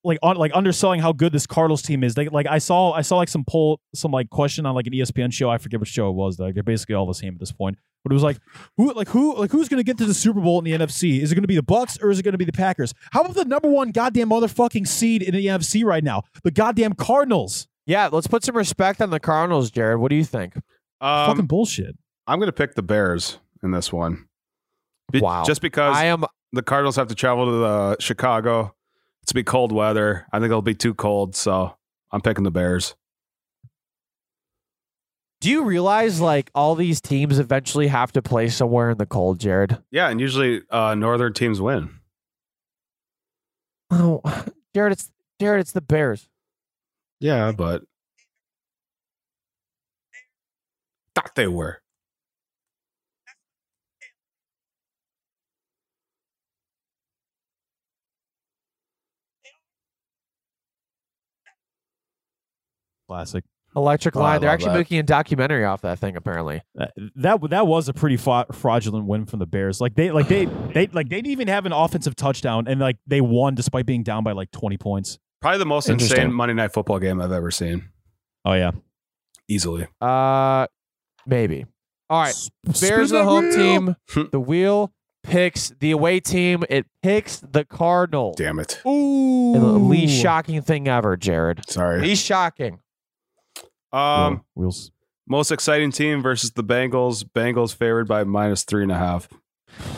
like 0.04 0.18
on 0.22 0.36
like 0.36 0.52
underselling 0.54 1.00
how 1.00 1.12
good 1.12 1.32
this 1.32 1.46
Cardinals 1.46 1.82
team 1.82 2.04
is. 2.04 2.16
Like 2.16 2.30
like 2.32 2.46
I 2.46 2.58
saw 2.58 2.92
I 2.92 3.02
saw 3.02 3.16
like 3.16 3.28
some 3.28 3.44
poll 3.44 3.80
some 3.94 4.12
like 4.12 4.30
question 4.30 4.64
on 4.64 4.74
like 4.74 4.86
an 4.86 4.92
ESPN 4.92 5.32
show. 5.32 5.50
I 5.50 5.58
forget 5.58 5.80
which 5.80 5.90
show 5.90 6.08
it 6.08 6.12
was. 6.12 6.38
Like 6.38 6.54
they're 6.54 6.62
basically 6.62 6.94
all 6.94 7.06
the 7.06 7.14
same 7.14 7.34
at 7.34 7.40
this 7.40 7.52
point. 7.52 7.78
But 8.02 8.12
it 8.12 8.14
was 8.14 8.22
like 8.22 8.38
who 8.76 8.92
like 8.92 9.08
who 9.08 9.36
like 9.36 9.50
who's 9.50 9.68
gonna 9.68 9.82
get 9.82 9.98
to 9.98 10.06
the 10.06 10.14
Super 10.14 10.40
Bowl 10.40 10.58
in 10.58 10.64
the 10.64 10.72
NFC? 10.72 11.20
Is 11.20 11.32
it 11.32 11.34
gonna 11.34 11.46
be 11.46 11.56
the 11.56 11.62
Bucks 11.62 11.98
or 12.00 12.10
is 12.10 12.18
it 12.18 12.22
gonna 12.22 12.38
be 12.38 12.44
the 12.44 12.52
Packers? 12.52 12.94
How 13.12 13.20
about 13.22 13.34
the 13.34 13.44
number 13.44 13.68
one 13.68 13.90
goddamn 13.90 14.30
motherfucking 14.30 14.86
seed 14.86 15.22
in 15.22 15.34
the 15.34 15.46
NFC 15.46 15.84
right 15.84 16.04
now? 16.04 16.22
The 16.44 16.50
goddamn 16.50 16.94
Cardinals. 16.94 17.66
Yeah, 17.86 18.08
let's 18.10 18.26
put 18.26 18.44
some 18.44 18.56
respect 18.56 19.02
on 19.02 19.10
the 19.10 19.20
Cardinals, 19.20 19.70
Jared. 19.70 19.98
What 19.98 20.10
do 20.10 20.16
you 20.16 20.24
think? 20.24 20.54
Fucking 21.00 21.40
Um, 21.40 21.46
bullshit. 21.46 21.96
I'm 22.26 22.38
going 22.38 22.48
to 22.48 22.52
pick 22.52 22.74
the 22.74 22.82
Bears 22.82 23.38
in 23.62 23.70
this 23.70 23.92
one. 23.92 24.26
Be- 25.12 25.20
Wow. 25.20 25.44
Just 25.44 25.60
because 25.62 25.96
I 25.96 26.06
am 26.06 26.24
the 26.52 26.62
Cardinals 26.62 26.96
have 26.96 27.08
to 27.08 27.14
travel 27.14 27.46
to 27.46 27.52
the 27.58 27.96
Chicago. 28.00 28.74
It's 29.22 29.32
be 29.32 29.42
cold 29.44 29.72
weather. 29.72 30.26
I 30.32 30.38
think 30.38 30.46
it'll 30.50 30.62
be 30.62 30.74
too 30.74 30.94
cold, 30.94 31.34
so 31.36 31.76
I'm 32.12 32.20
picking 32.20 32.44
the 32.44 32.50
Bears. 32.50 32.94
Do 35.40 35.48
you 35.50 35.64
realize 35.64 36.20
like 36.20 36.50
all 36.54 36.74
these 36.74 37.00
teams 37.00 37.38
eventually 37.38 37.86
have 37.88 38.12
to 38.12 38.20
play 38.22 38.48
somewhere 38.48 38.90
in 38.90 38.98
the 38.98 39.06
cold, 39.06 39.40
Jared? 39.40 39.78
Yeah, 39.90 40.08
and 40.08 40.20
usually 40.20 40.62
uh, 40.70 40.94
northern 40.94 41.32
teams 41.32 41.60
win. 41.60 41.98
Oh, 43.90 44.20
Jared, 44.74 44.92
it's 44.92 45.10
Jared, 45.40 45.60
it's 45.60 45.72
the 45.72 45.80
Bears. 45.80 46.28
Yeah, 47.20 47.52
but 47.52 47.82
thought 51.14 51.34
they 51.34 51.46
were. 51.48 51.80
Classic. 63.08 63.44
Electric 63.76 64.16
Oh, 64.16 64.20
Line. 64.20 64.40
They're 64.40 64.50
actually 64.50 64.72
that. 64.72 64.78
making 64.78 64.98
a 64.98 65.02
documentary 65.04 65.64
off 65.64 65.82
that 65.82 65.98
thing, 66.00 66.16
apparently. 66.16 66.60
That 66.74 66.92
that, 67.16 67.50
that 67.50 67.66
was 67.68 67.88
a 67.88 67.92
pretty 67.92 68.16
fa- 68.16 68.46
fraudulent 68.52 69.06
win 69.06 69.26
from 69.26 69.38
the 69.38 69.46
Bears. 69.46 69.80
Like 69.80 69.94
they 69.94 70.10
like 70.10 70.26
they 70.28 70.44
they 70.74 70.88
like 70.88 71.08
they 71.08 71.16
didn't 71.16 71.28
even 71.30 71.48
have 71.48 71.66
an 71.66 71.72
offensive 71.72 72.16
touchdown, 72.16 72.66
and 72.66 72.80
like 72.80 72.96
they 73.06 73.20
won 73.20 73.54
despite 73.54 73.86
being 73.86 74.02
down 74.02 74.24
by 74.24 74.32
like 74.32 74.50
twenty 74.50 74.76
points. 74.76 75.18
Probably 75.40 75.58
the 75.58 75.66
most 75.66 75.88
insane 75.88 76.32
Monday 76.32 76.54
Night 76.54 76.72
Football 76.72 76.98
game 76.98 77.20
I've 77.20 77.32
ever 77.32 77.50
seen. 77.50 77.88
Oh 78.44 78.54
yeah, 78.54 78.72
Easily. 79.48 79.86
Uh, 80.00 80.66
maybe. 81.30 81.64
All 82.10 82.20
right. 82.22 82.34
Bears 82.80 83.10
the 83.10 83.24
home 83.24 83.50
team. 83.52 83.96
The 84.32 84.40
wheel 84.40 84.92
picks 85.22 85.70
the 85.80 85.92
away 85.92 86.18
team. 86.20 86.64
It 86.68 86.86
picks 87.02 87.38
the 87.38 87.64
Cardinals. 87.64 88.36
Damn 88.36 88.58
it. 88.58 88.80
Ooh, 88.86 89.54
And 89.54 89.62
the 89.64 89.68
least 89.78 90.20
shocking 90.20 90.60
thing 90.62 90.88
ever, 90.88 91.16
Jared. 91.16 91.68
Sorry. 91.70 92.00
Least 92.00 92.24
shocking. 92.26 92.80
Um, 93.92 94.44
wheels. 94.54 94.92
most 95.26 95.50
exciting 95.50 95.90
team 95.92 96.22
versus 96.22 96.52
the 96.52 96.64
Bengals. 96.64 97.24
Bengals 97.24 97.74
favored 97.74 98.06
by 98.08 98.24
minus 98.24 98.64
three 98.64 98.82
and 98.82 98.92
a 98.92 98.98
half. 98.98 99.28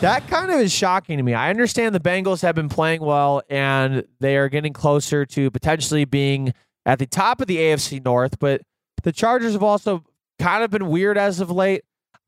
That 0.01 0.27
kind 0.27 0.51
of 0.51 0.59
is 0.59 0.71
shocking 0.71 1.17
to 1.17 1.23
me. 1.23 1.33
I 1.33 1.49
understand 1.49 1.95
the 1.95 1.99
Bengals 1.99 2.41
have 2.41 2.53
been 2.55 2.69
playing 2.69 3.01
well 3.01 3.41
and 3.49 4.03
they 4.19 4.37
are 4.37 4.49
getting 4.49 4.73
closer 4.73 5.25
to 5.27 5.49
potentially 5.49 6.05
being 6.05 6.53
at 6.85 6.99
the 6.99 7.07
top 7.07 7.41
of 7.41 7.47
the 7.47 7.57
AFC 7.57 8.03
North, 8.03 8.37
but 8.39 8.61
the 9.03 9.11
Chargers 9.11 9.53
have 9.53 9.63
also 9.63 10.03
kind 10.39 10.63
of 10.63 10.71
been 10.71 10.87
weird 10.87 11.17
as 11.17 11.39
of 11.39 11.49
late. 11.51 11.83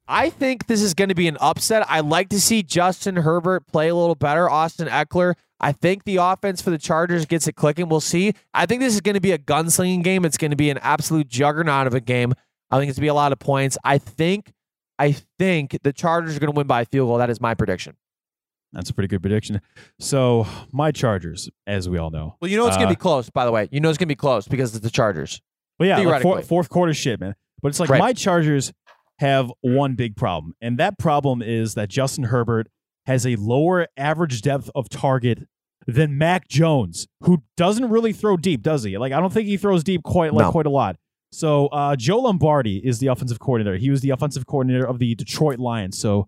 I 0.07 0.29
think 0.29 0.67
this 0.67 0.81
is 0.81 0.93
going 0.93 1.09
to 1.09 1.15
be 1.15 1.27
an 1.27 1.37
upset. 1.41 1.83
I 1.89 2.01
like 2.01 2.29
to 2.29 2.39
see 2.39 2.61
Justin 2.61 3.15
Herbert 3.15 3.65
play 3.67 3.87
a 3.89 3.95
little 3.95 4.13
better. 4.15 4.49
Austin 4.49 4.87
Ekeler. 4.87 5.33
I 5.59 5.71
think 5.71 6.03
the 6.03 6.17
offense 6.17 6.61
for 6.61 6.69
the 6.69 6.77
Chargers 6.77 7.25
gets 7.25 7.47
it 7.47 7.53
clicking. 7.53 7.89
We'll 7.89 8.01
see. 8.01 8.33
I 8.53 8.65
think 8.67 8.81
this 8.81 8.93
is 8.93 9.01
going 9.01 9.15
to 9.15 9.21
be 9.21 9.31
a 9.31 9.37
gunslinging 9.39 10.03
game. 10.03 10.23
It's 10.25 10.37
going 10.37 10.51
to 10.51 10.57
be 10.57 10.69
an 10.69 10.77
absolute 10.79 11.27
juggernaut 11.27 11.87
of 11.87 11.93
a 11.95 11.99
game. 12.01 12.33
I 12.69 12.77
think 12.77 12.89
it's 12.89 12.97
going 12.99 13.03
to 13.03 13.05
be 13.05 13.07
a 13.07 13.13
lot 13.15 13.31
of 13.31 13.39
points. 13.39 13.77
I 13.83 13.97
think 13.97 14.51
I 14.99 15.13
think 15.39 15.77
the 15.83 15.91
Chargers 15.91 16.35
are 16.35 16.39
going 16.39 16.53
to 16.53 16.57
win 16.57 16.67
by 16.67 16.81
a 16.81 16.85
field 16.85 17.07
goal. 17.09 17.17
That 17.17 17.29
is 17.29 17.41
my 17.41 17.53
prediction. 17.55 17.95
That's 18.73 18.89
a 18.89 18.93
pretty 18.93 19.07
good 19.07 19.21
prediction. 19.21 19.61
So 19.99 20.45
my 20.71 20.91
Chargers, 20.91 21.49
as 21.65 21.87
we 21.89 21.97
all 21.97 22.11
know, 22.11 22.35
Well, 22.41 22.51
you 22.51 22.57
know 22.57 22.67
it's 22.67 22.75
going 22.75 22.87
Uh, 22.87 22.91
to 22.91 22.95
be 22.97 23.01
close, 23.01 23.29
by 23.29 23.45
the 23.45 23.51
way. 23.51 23.69
You 23.71 23.79
know 23.79 23.89
it's 23.89 23.97
going 23.97 24.07
to 24.07 24.11
be 24.11 24.15
close 24.17 24.47
because 24.47 24.75
it's 24.75 24.83
the 24.83 24.89
Chargers. 24.91 25.41
But 25.79 25.87
yeah, 25.87 25.97
like 25.99 26.21
four, 26.21 26.41
fourth 26.41 26.69
quarter 26.69 26.93
shit, 26.93 27.19
man. 27.19 27.35
But 27.61 27.69
it's 27.69 27.79
like 27.79 27.89
Right. 27.89 27.99
my 27.99 28.13
Chargers 28.13 28.71
have 29.19 29.51
one 29.61 29.95
big 29.95 30.15
problem, 30.15 30.53
and 30.61 30.77
that 30.77 30.97
problem 30.99 31.41
is 31.41 31.73
that 31.75 31.89
Justin 31.89 32.25
Herbert 32.25 32.67
has 33.05 33.25
a 33.25 33.35
lower 33.37 33.87
average 33.97 34.41
depth 34.41 34.69
of 34.75 34.89
target 34.89 35.47
than 35.87 36.17
Mac 36.17 36.47
Jones, 36.47 37.07
who 37.21 37.43
doesn't 37.57 37.89
really 37.89 38.11
throw 38.11 38.35
deep, 38.37 38.61
does 38.63 38.83
he? 38.83 38.97
Like 38.97 39.13
I 39.13 39.19
don't 39.19 39.31
think 39.31 39.47
he 39.47 39.57
throws 39.57 39.83
deep 39.83 40.01
quite 40.03 40.33
like 40.33 40.47
No. 40.47 40.51
quite 40.51 40.65
a 40.65 40.69
lot. 40.71 40.95
So 41.31 41.67
uh, 41.67 41.95
Joe 41.95 42.19
Lombardi 42.21 42.77
is 42.86 42.99
the 42.99 43.07
offensive 43.07 43.39
coordinator. 43.39 43.77
He 43.77 43.89
was 43.89 44.01
the 44.01 44.09
offensive 44.11 44.45
coordinator 44.47 44.86
of 44.86 44.99
the 44.99 45.15
Detroit 45.15 45.59
Lions. 45.59 45.97
So 45.99 46.27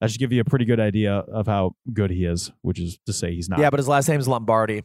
that 0.00 0.10
should 0.10 0.18
give 0.18 0.32
you 0.32 0.40
a 0.40 0.44
pretty 0.44 0.64
good 0.64 0.80
idea 0.80 1.14
of 1.14 1.46
how 1.46 1.76
good 1.92 2.10
he 2.10 2.24
is, 2.24 2.50
which 2.62 2.78
is 2.80 2.98
to 3.06 3.12
say 3.12 3.34
he's 3.34 3.48
not. 3.48 3.58
Yeah, 3.60 3.70
but 3.70 3.78
his 3.78 3.88
last 3.88 4.08
name 4.08 4.18
is 4.20 4.26
Lombardi. 4.28 4.82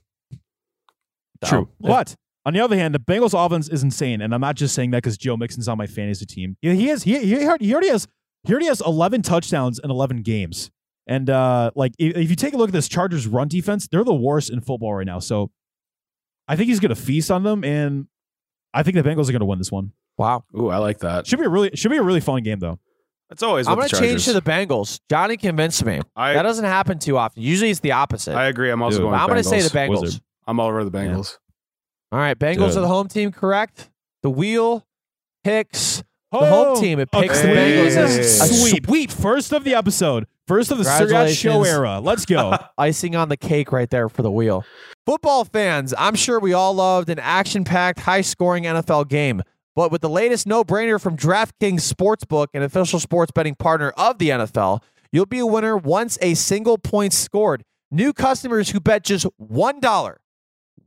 True. 1.43 1.69
But 1.79 2.15
on 2.45 2.53
the 2.53 2.59
other 2.59 2.75
hand, 2.75 2.93
the 2.93 2.99
Bengals 2.99 3.33
offense 3.33 3.69
is 3.69 3.83
insane, 3.83 4.21
and 4.21 4.33
I'm 4.33 4.41
not 4.41 4.55
just 4.55 4.75
saying 4.75 4.91
that 4.91 4.97
because 4.97 5.17
Joe 5.17 5.35
Mixon's 5.35 5.67
on 5.67 5.77
my 5.77 5.87
fantasy 5.87 6.25
team. 6.25 6.57
Yeah, 6.61 6.73
he 6.73 6.89
is. 6.89 7.03
He 7.03 7.17
he, 7.19 7.45
already- 7.45 7.65
he 7.65 7.73
already 7.73 7.89
has. 7.89 8.07
He 8.43 8.53
already 8.53 8.67
has 8.67 8.79
11 8.81 9.23
touchdowns 9.23 9.79
in 9.83 9.89
11 9.89 10.21
games. 10.21 10.69
And 11.07 11.29
uh, 11.31 11.71
like, 11.75 11.93
if, 11.97 12.15
if 12.15 12.29
you 12.29 12.35
take 12.35 12.53
a 12.53 12.57
look 12.57 12.69
at 12.69 12.73
this 12.73 12.87
Chargers 12.87 13.25
run 13.25 13.47
defense, 13.47 13.87
they're 13.87 14.03
the 14.03 14.13
worst 14.13 14.51
in 14.51 14.61
football 14.61 14.93
right 14.93 15.05
now. 15.05 15.17
So 15.17 15.49
I 16.47 16.55
think 16.55 16.69
he's 16.69 16.79
going 16.79 16.89
to 16.93 16.95
feast 16.95 17.31
on 17.31 17.41
them, 17.41 17.63
and 17.63 18.07
I 18.73 18.83
think 18.83 18.95
the 18.95 19.03
Bengals 19.03 19.29
are 19.29 19.31
going 19.31 19.39
to 19.39 19.45
win 19.45 19.57
this 19.57 19.71
one. 19.71 19.93
Wow. 20.17 20.43
Ooh, 20.55 20.69
I 20.69 20.77
like 20.77 20.99
that. 20.99 21.25
Should 21.27 21.39
be 21.39 21.45
a 21.45 21.49
really 21.49 21.71
should 21.75 21.91
be 21.91 21.97
a 21.97 22.03
really 22.03 22.21
fun 22.21 22.43
game 22.43 22.59
though. 22.59 22.79
It's 23.31 23.41
always 23.41 23.67
I'm 23.67 23.75
going 23.75 23.89
to 23.89 23.95
change 23.99 24.25
to 24.25 24.33
the 24.33 24.41
Bengals. 24.41 24.99
Johnny 25.09 25.35
convinced 25.37 25.83
me. 25.83 26.01
I 26.15 26.33
that 26.33 26.43
doesn't 26.43 26.65
happen 26.65 26.99
too 26.99 27.17
often. 27.17 27.41
Usually 27.41 27.71
it's 27.71 27.79
the 27.79 27.91
opposite. 27.93 28.35
I 28.35 28.45
agree. 28.45 28.69
I'm 28.69 28.81
also 28.81 28.99
Dude, 28.99 29.05
going. 29.05 29.15
I'm 29.15 29.27
going 29.27 29.41
going 29.41 29.43
to 29.43 29.49
say 29.49 29.61
the 29.61 29.69
Bengals. 29.69 29.97
Bengals. 29.97 30.01
Wizard. 30.01 30.21
I'm 30.47 30.59
all 30.59 30.67
over 30.67 30.83
the 30.83 30.91
Bengals. 30.91 31.37
All 32.11 32.19
right, 32.19 32.37
Bengals 32.37 32.69
Dude. 32.69 32.77
are 32.77 32.81
the 32.81 32.87
home 32.87 33.07
team, 33.07 33.31
correct? 33.31 33.89
The 34.23 34.29
wheel 34.29 34.85
picks 35.43 36.03
the 36.31 36.39
home 36.39 36.79
team. 36.79 36.99
It 36.99 37.11
picks 37.11 37.41
the 37.41 37.47
Bengals. 37.49 37.93
Hey. 37.93 37.97
as 37.97 38.41
A 38.41 38.53
sweep. 38.53 38.85
sweep. 38.85 39.11
First 39.11 39.53
of 39.53 39.63
the 39.63 39.75
episode. 39.75 40.25
First 40.47 40.71
of 40.71 40.77
the 40.77 40.83
Suryatt 40.83 41.35
show 41.35 41.63
era. 41.63 41.99
Let's 41.99 42.25
go. 42.25 42.55
icing 42.77 43.15
on 43.15 43.29
the 43.29 43.37
cake 43.37 43.71
right 43.71 43.89
there 43.89 44.09
for 44.09 44.21
the 44.21 44.31
wheel. 44.31 44.63
Football 45.05 45.45
fans, 45.45 45.93
I'm 45.97 46.15
sure 46.15 46.39
we 46.39 46.53
all 46.53 46.73
loved 46.73 47.09
an 47.09 47.19
action 47.19 47.63
packed, 47.63 47.99
high 48.01 48.21
scoring 48.21 48.63
NFL 48.63 49.07
game. 49.07 49.41
But 49.75 49.91
with 49.91 50.01
the 50.01 50.09
latest 50.09 50.47
no 50.47 50.63
brainer 50.63 51.01
from 51.01 51.17
DraftKings 51.17 51.91
Sportsbook, 51.91 52.47
an 52.53 52.61
official 52.61 52.99
sports 52.99 53.31
betting 53.31 53.55
partner 53.55 53.89
of 53.97 54.19
the 54.19 54.29
NFL, 54.29 54.81
you'll 55.11 55.25
be 55.25 55.39
a 55.39 55.45
winner 55.45 55.75
once 55.75 56.17
a 56.21 56.33
single 56.35 56.77
point 56.77 57.11
scored. 57.13 57.63
New 57.91 58.13
customers 58.13 58.69
who 58.69 58.79
bet 58.79 59.03
just 59.03 59.25
$1, 59.41 60.15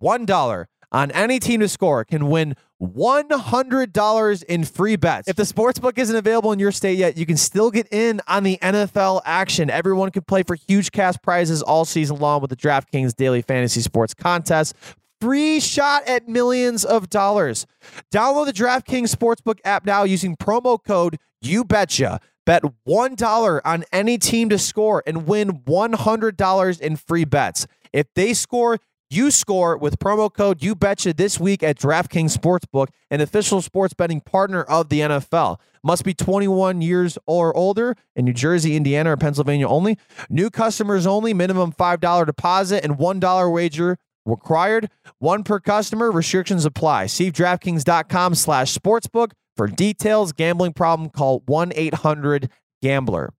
$1 0.02 0.64
on 0.92 1.10
any 1.10 1.38
team 1.38 1.60
to 1.60 1.68
score 1.68 2.04
can 2.04 2.28
win 2.28 2.54
$100 2.80 4.42
in 4.44 4.64
free 4.64 4.96
bets. 4.96 5.28
If 5.28 5.36
the 5.36 5.44
sports 5.44 5.78
book 5.78 5.98
isn't 5.98 6.14
available 6.14 6.52
in 6.52 6.58
your 6.58 6.72
state 6.72 6.98
yet, 6.98 7.16
you 7.16 7.26
can 7.26 7.36
still 7.36 7.70
get 7.70 7.88
in 7.92 8.20
on 8.28 8.44
the 8.44 8.58
NFL 8.62 9.22
action. 9.24 9.70
Everyone 9.70 10.10
can 10.10 10.22
play 10.22 10.42
for 10.42 10.54
huge 10.54 10.92
cash 10.92 11.16
prizes 11.22 11.62
all 11.62 11.84
season 11.84 12.18
long 12.18 12.40
with 12.40 12.50
the 12.50 12.56
DraftKings 12.56 13.14
Daily 13.16 13.42
Fantasy 13.42 13.80
Sports 13.80 14.14
Contest. 14.14 14.74
Free 15.20 15.58
shot 15.58 16.06
at 16.06 16.28
millions 16.28 16.84
of 16.84 17.10
dollars. 17.10 17.66
Download 18.12 18.46
the 18.46 18.52
DraftKings 18.52 19.14
Sportsbook 19.14 19.58
app 19.64 19.84
now 19.84 20.04
using 20.04 20.36
promo 20.36 20.78
code 20.82 21.18
YouBetcha. 21.44 22.20
Bet 22.46 22.62
$1 22.88 23.60
on 23.64 23.84
any 23.92 24.16
team 24.16 24.48
to 24.48 24.58
score 24.58 25.02
and 25.06 25.26
win 25.26 25.60
$100 25.64 26.80
in 26.80 26.96
free 26.96 27.24
bets. 27.24 27.66
If 27.92 28.06
they 28.14 28.32
score, 28.32 28.78
you 29.10 29.30
score 29.30 29.76
with 29.76 29.98
promo 29.98 30.32
code 30.32 30.62
You 30.62 30.74
Betcha 30.74 31.12
this 31.12 31.40
week 31.40 31.62
at 31.62 31.78
DraftKings 31.78 32.36
Sportsbook, 32.36 32.88
an 33.10 33.20
official 33.20 33.62
sports 33.62 33.94
betting 33.94 34.20
partner 34.20 34.62
of 34.62 34.88
the 34.88 35.00
NFL. 35.00 35.58
Must 35.82 36.04
be 36.04 36.12
21 36.12 36.82
years 36.82 37.16
or 37.26 37.56
older 37.56 37.96
in 38.14 38.26
New 38.26 38.32
Jersey, 38.32 38.76
Indiana, 38.76 39.12
or 39.12 39.16
Pennsylvania 39.16 39.66
only. 39.66 39.98
New 40.28 40.50
customers 40.50 41.06
only. 41.06 41.32
Minimum 41.32 41.72
$5 41.72 42.26
deposit 42.26 42.84
and 42.84 42.98
$1 42.98 43.52
wager 43.52 43.96
required. 44.26 44.90
One 45.18 45.42
per 45.44 45.60
customer. 45.60 46.10
Restrictions 46.10 46.64
apply. 46.64 47.06
See 47.06 47.30
DraftKings.com 47.30 48.34
slash 48.34 48.76
sportsbook 48.76 49.30
for 49.56 49.66
details. 49.66 50.32
Gambling 50.32 50.74
problem, 50.74 51.10
call 51.10 51.40
1-800-GAMBLER. 51.42 53.32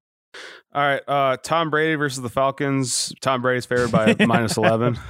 All 0.74 0.82
right. 0.82 1.01
Uh, 1.07 1.38
Tom 1.43 1.70
Brady 1.70 1.95
versus 1.95 2.22
the 2.22 2.30
Falcons. 2.30 3.13
Tom 3.22 3.41
Brady's 3.41 3.65
favored 3.65 3.91
by 3.91 4.15
minus 4.26 4.57
11. 4.57 4.97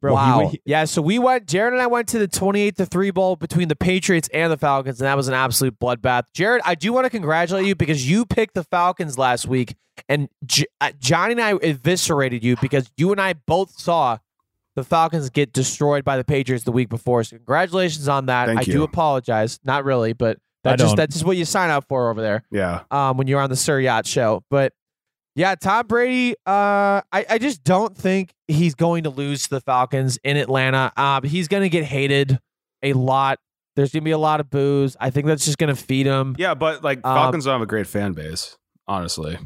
Bro, 0.00 0.12
he 0.12 0.14
wow. 0.14 0.38
went- 0.38 0.50
he- 0.52 0.62
yeah, 0.64 0.84
so 0.84 1.02
we 1.02 1.18
went, 1.18 1.46
Jared 1.46 1.72
and 1.72 1.82
I 1.82 1.86
went 1.86 2.08
to 2.08 2.18
the 2.18 2.28
28 2.28 2.76
to 2.76 2.86
3 2.86 3.10
bowl 3.10 3.36
between 3.36 3.68
the 3.68 3.76
Patriots 3.76 4.28
and 4.32 4.52
the 4.52 4.56
Falcons, 4.56 5.00
and 5.00 5.06
that 5.06 5.16
was 5.16 5.28
an 5.28 5.34
absolute 5.34 5.78
bloodbath. 5.78 6.24
Jared, 6.34 6.62
I 6.64 6.74
do 6.74 6.92
want 6.92 7.04
to 7.06 7.10
congratulate 7.10 7.66
you 7.66 7.74
because 7.74 8.08
you 8.08 8.24
picked 8.24 8.54
the 8.54 8.64
Falcons 8.64 9.18
last 9.18 9.46
week, 9.46 9.74
and 10.08 10.28
J- 10.46 10.66
uh, 10.80 10.92
Johnny 11.00 11.32
and 11.32 11.40
I 11.40 11.54
eviscerated 11.54 12.44
you 12.44 12.56
because 12.60 12.90
you 12.96 13.10
and 13.12 13.20
I 13.20 13.32
both 13.32 13.78
saw 13.80 14.18
the 14.76 14.84
Falcons 14.84 15.28
get 15.30 15.52
destroyed 15.52 16.04
by 16.04 16.16
the 16.16 16.22
Patriots 16.24 16.64
the 16.64 16.70
week 16.70 16.88
before. 16.88 17.24
So 17.24 17.36
congratulations 17.36 18.06
on 18.06 18.26
that. 18.26 18.46
Thank 18.46 18.60
I 18.60 18.62
do 18.62 18.84
apologize. 18.84 19.58
Not 19.64 19.84
really, 19.84 20.12
but 20.12 20.38
that's 20.62 20.80
just 20.80 20.96
that's 20.96 21.14
just 21.14 21.24
what 21.24 21.36
you 21.36 21.44
sign 21.44 21.70
up 21.70 21.86
for 21.88 22.10
over 22.10 22.20
there 22.20 22.44
Yeah. 22.52 22.82
um, 22.92 23.16
when 23.16 23.26
you're 23.26 23.40
on 23.40 23.50
the 23.50 23.56
Sir 23.56 23.80
Yacht 23.80 24.06
show. 24.06 24.44
But 24.50 24.72
yeah, 25.38 25.54
Tom 25.54 25.86
Brady, 25.86 26.34
uh, 26.46 27.00
I, 27.12 27.24
I 27.30 27.38
just 27.38 27.62
don't 27.62 27.96
think 27.96 28.34
he's 28.48 28.74
going 28.74 29.04
to 29.04 29.10
lose 29.10 29.44
to 29.44 29.50
the 29.50 29.60
Falcons 29.60 30.18
in 30.24 30.36
Atlanta. 30.36 30.92
Um, 30.96 31.22
he's 31.22 31.46
going 31.46 31.62
to 31.62 31.68
get 31.68 31.84
hated 31.84 32.40
a 32.82 32.92
lot. 32.92 33.38
There's 33.76 33.92
going 33.92 34.02
to 34.02 34.04
be 34.04 34.10
a 34.10 34.18
lot 34.18 34.40
of 34.40 34.50
boos. 34.50 34.96
I 34.98 35.10
think 35.10 35.26
that's 35.26 35.44
just 35.44 35.56
going 35.56 35.72
to 35.72 35.80
feed 35.80 36.06
him. 36.06 36.34
Yeah, 36.38 36.54
but 36.54 36.82
like 36.82 36.98
Um, 37.04 37.14
Falcons 37.14 37.44
don't 37.44 37.52
have 37.52 37.62
a 37.62 37.66
great 37.66 37.86
fan 37.86 38.14
base, 38.14 38.56
honestly. 38.88 39.38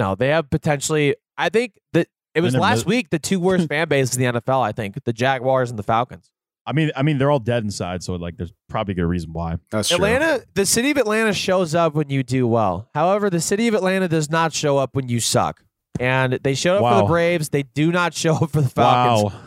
No, 0.00 0.16
they 0.16 0.28
have 0.28 0.50
potentially. 0.50 1.14
I 1.38 1.48
think 1.48 1.78
that 1.92 2.08
it 2.34 2.40
was 2.40 2.56
last 2.56 2.84
mi- 2.86 2.96
week 2.96 3.10
the 3.10 3.20
two 3.20 3.38
worst 3.38 3.68
fan 3.70 3.86
bases 3.88 4.16
in 4.16 4.22
the 4.34 4.40
NFL. 4.40 4.62
I 4.62 4.72
think 4.72 4.96
the 5.04 5.12
Jaguars 5.12 5.70
and 5.70 5.78
the 5.78 5.84
Falcons. 5.84 6.28
I 6.64 6.72
mean, 6.72 6.90
I 6.94 7.02
mean, 7.02 7.18
they're 7.18 7.30
all 7.30 7.40
dead 7.40 7.64
inside, 7.64 8.02
so 8.04 8.14
like, 8.14 8.36
there's 8.36 8.52
probably 8.68 8.92
a 8.92 8.94
good 8.96 9.04
reason 9.06 9.32
why. 9.32 9.56
That's 9.70 9.88
true. 9.88 9.96
Atlanta, 9.96 10.44
the 10.54 10.64
city 10.64 10.90
of 10.92 10.96
Atlanta 10.96 11.32
shows 11.32 11.74
up 11.74 11.94
when 11.94 12.08
you 12.08 12.22
do 12.22 12.46
well. 12.46 12.88
However, 12.94 13.30
the 13.30 13.40
city 13.40 13.66
of 13.68 13.74
Atlanta 13.74 14.06
does 14.08 14.30
not 14.30 14.52
show 14.52 14.78
up 14.78 14.94
when 14.94 15.08
you 15.08 15.18
suck. 15.18 15.64
And 15.98 16.34
they 16.44 16.54
showed 16.54 16.82
up 16.82 16.92
for 16.94 17.02
the 17.02 17.08
Braves. 17.08 17.48
They 17.50 17.64
do 17.64 17.90
not 17.92 18.14
show 18.14 18.34
up 18.36 18.50
for 18.50 18.60
the 18.62 18.68
Falcons. 18.68 19.32
Wow, 19.32 19.40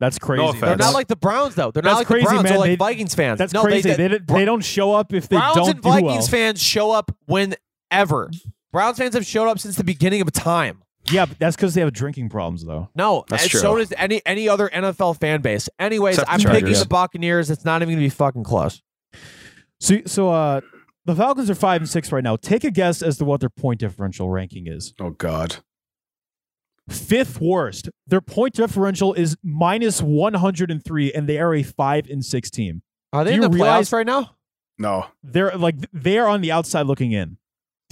that's 0.00 0.18
crazy. 0.18 0.42
offense. 0.44 0.60
They're 0.60 0.76
not 0.76 0.94
like 0.94 1.06
the 1.08 1.16
Browns, 1.16 1.54
though. 1.54 1.70
They're 1.70 1.82
not 1.82 1.96
like 1.96 2.06
crazy, 2.06 2.24
the 2.24 2.30
Browns. 2.30 2.42
man. 2.42 2.52
They're 2.52 2.58
like 2.58 2.70
They- 2.70 2.76
Vikings 2.76 3.14
fans. 3.14 3.38
That's 3.38 3.52
no, 3.54 3.62
crazy. 3.62 3.90
They, 3.90 3.96
They, 4.08 4.18
they, 4.18 4.18
they 4.18 4.44
don't 4.44 4.64
show 4.64 4.92
up 4.92 5.12
if 5.14 5.28
they 5.28 5.36
Browns 5.36 5.56
don't 5.56 5.68
and 5.70 5.76
do 5.80 5.88
Vikings 5.88 6.10
well. 6.10 6.26
fans 6.28 6.60
show 6.62 6.90
up 6.90 7.16
whenever. 7.26 8.30
Browns 8.72 8.98
fans 8.98 9.14
have 9.14 9.24
showed 9.24 9.48
up 9.48 9.58
since 9.58 9.76
the 9.76 9.84
beginning 9.84 10.20
of 10.20 10.30
time. 10.32 10.82
Yeah, 11.10 11.26
but 11.26 11.38
that's 11.38 11.56
because 11.56 11.74
they 11.74 11.80
have 11.80 11.92
drinking 11.92 12.28
problems, 12.28 12.64
though. 12.64 12.88
No, 12.94 13.24
That's 13.28 13.44
and 13.44 13.50
true. 13.50 13.60
so 13.60 13.76
does 13.76 13.92
any 13.96 14.20
any 14.26 14.48
other 14.48 14.68
NFL 14.68 15.18
fan 15.20 15.40
base. 15.40 15.68
Anyways, 15.78 16.16
Except 16.18 16.30
I'm 16.32 16.38
picking 16.40 16.60
Chargers. 16.60 16.80
the 16.82 16.88
Buccaneers. 16.88 17.50
It's 17.50 17.64
not 17.64 17.82
even 17.82 17.94
going 17.94 17.98
to 17.98 18.04
be 18.06 18.10
fucking 18.16 18.44
close. 18.44 18.82
So, 19.80 19.98
so 20.06 20.30
uh, 20.30 20.60
the 21.04 21.14
Falcons 21.14 21.48
are 21.50 21.54
five 21.54 21.80
and 21.80 21.88
six 21.88 22.10
right 22.12 22.22
now. 22.24 22.36
Take 22.36 22.64
a 22.64 22.70
guess 22.70 23.00
as 23.02 23.16
to 23.18 23.24
what 23.24 23.40
their 23.40 23.48
point 23.48 23.80
differential 23.80 24.28
ranking 24.28 24.66
is. 24.66 24.92
Oh 25.00 25.10
God. 25.10 25.56
Fifth 26.88 27.38
worst. 27.40 27.90
Their 28.06 28.22
point 28.22 28.54
differential 28.54 29.12
is 29.12 29.36
minus 29.42 30.00
one 30.00 30.34
hundred 30.34 30.70
and 30.70 30.82
three, 30.82 31.12
and 31.12 31.28
they 31.28 31.38
are 31.38 31.54
a 31.54 31.62
five 31.62 32.06
and 32.08 32.24
six 32.24 32.50
team. 32.50 32.82
Are 33.12 33.24
they 33.24 33.32
Do 33.32 33.36
in 33.36 33.42
you 33.42 33.48
the 33.48 33.54
realize- 33.54 33.88
playoffs 33.88 33.92
right 33.92 34.06
now? 34.06 34.30
No. 34.78 35.06
They're 35.22 35.56
like 35.56 35.74
they 35.92 36.18
are 36.18 36.28
on 36.28 36.40
the 36.40 36.52
outside 36.52 36.86
looking 36.86 37.12
in. 37.12 37.36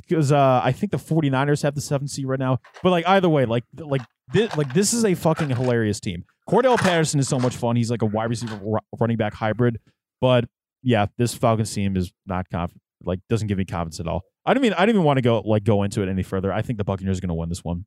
Because 0.09 0.33
uh, 0.33 0.61
I 0.63 0.73
think 0.73 0.93
the 0.93 0.99
49ers 0.99 1.63
have 1.63 1.75
the 1.75 1.81
seventh 1.81 2.11
seed 2.11 2.27
right 2.27 2.39
now. 2.39 2.59
But 2.83 2.91
like 2.91 3.07
either 3.09 3.29
way, 3.29 3.45
like 3.45 3.65
like 3.77 4.03
this, 4.33 4.57
like 4.57 4.73
this 4.73 4.93
is 4.93 5.05
a 5.05 5.15
fucking 5.15 5.51
hilarious 5.51 6.01
team. 6.01 6.25
Cordarrelle 6.49 6.79
Patterson 6.79 7.19
is 7.19 7.29
so 7.29 7.39
much 7.39 7.57
fun. 7.57 7.77
He's 7.77 7.91
like 7.91 8.03
a 8.03 8.07
wide 8.07 8.31
receiver 8.31 8.61
running 8.99 9.17
back 9.17 9.35
hybrid. 9.35 9.79
But 10.21 10.45
yeah, 10.83 11.07
this 11.19 11.35
Falcons 11.35 11.73
team 11.73 11.97
is 11.97 12.13
not 12.27 12.49
confident. 12.51 12.83
Like 13.03 13.21
doesn't 13.29 13.49
give 13.49 13.59
me 13.59 13.65
confidence 13.65 14.01
at 14.01 14.07
all. 14.07 14.23
I 14.45 14.55
don't 14.55 14.63
mean 14.63 14.73
I 14.75 14.81
don't 14.87 14.91
even 14.91 15.03
want 15.03 15.19
to 15.19 15.23
go 15.23 15.41
like 15.41 15.65
go 15.65 15.83
into 15.83 16.03
it 16.03 16.09
any 16.09 16.23
further. 16.23 16.53
I 16.53 16.63
think 16.63 16.79
the 16.79 16.85
Buccaneers 16.85 17.19
are 17.19 17.21
going 17.21 17.29
to 17.29 17.35
win 17.35 17.49
this 17.49 17.65
one. 17.65 17.85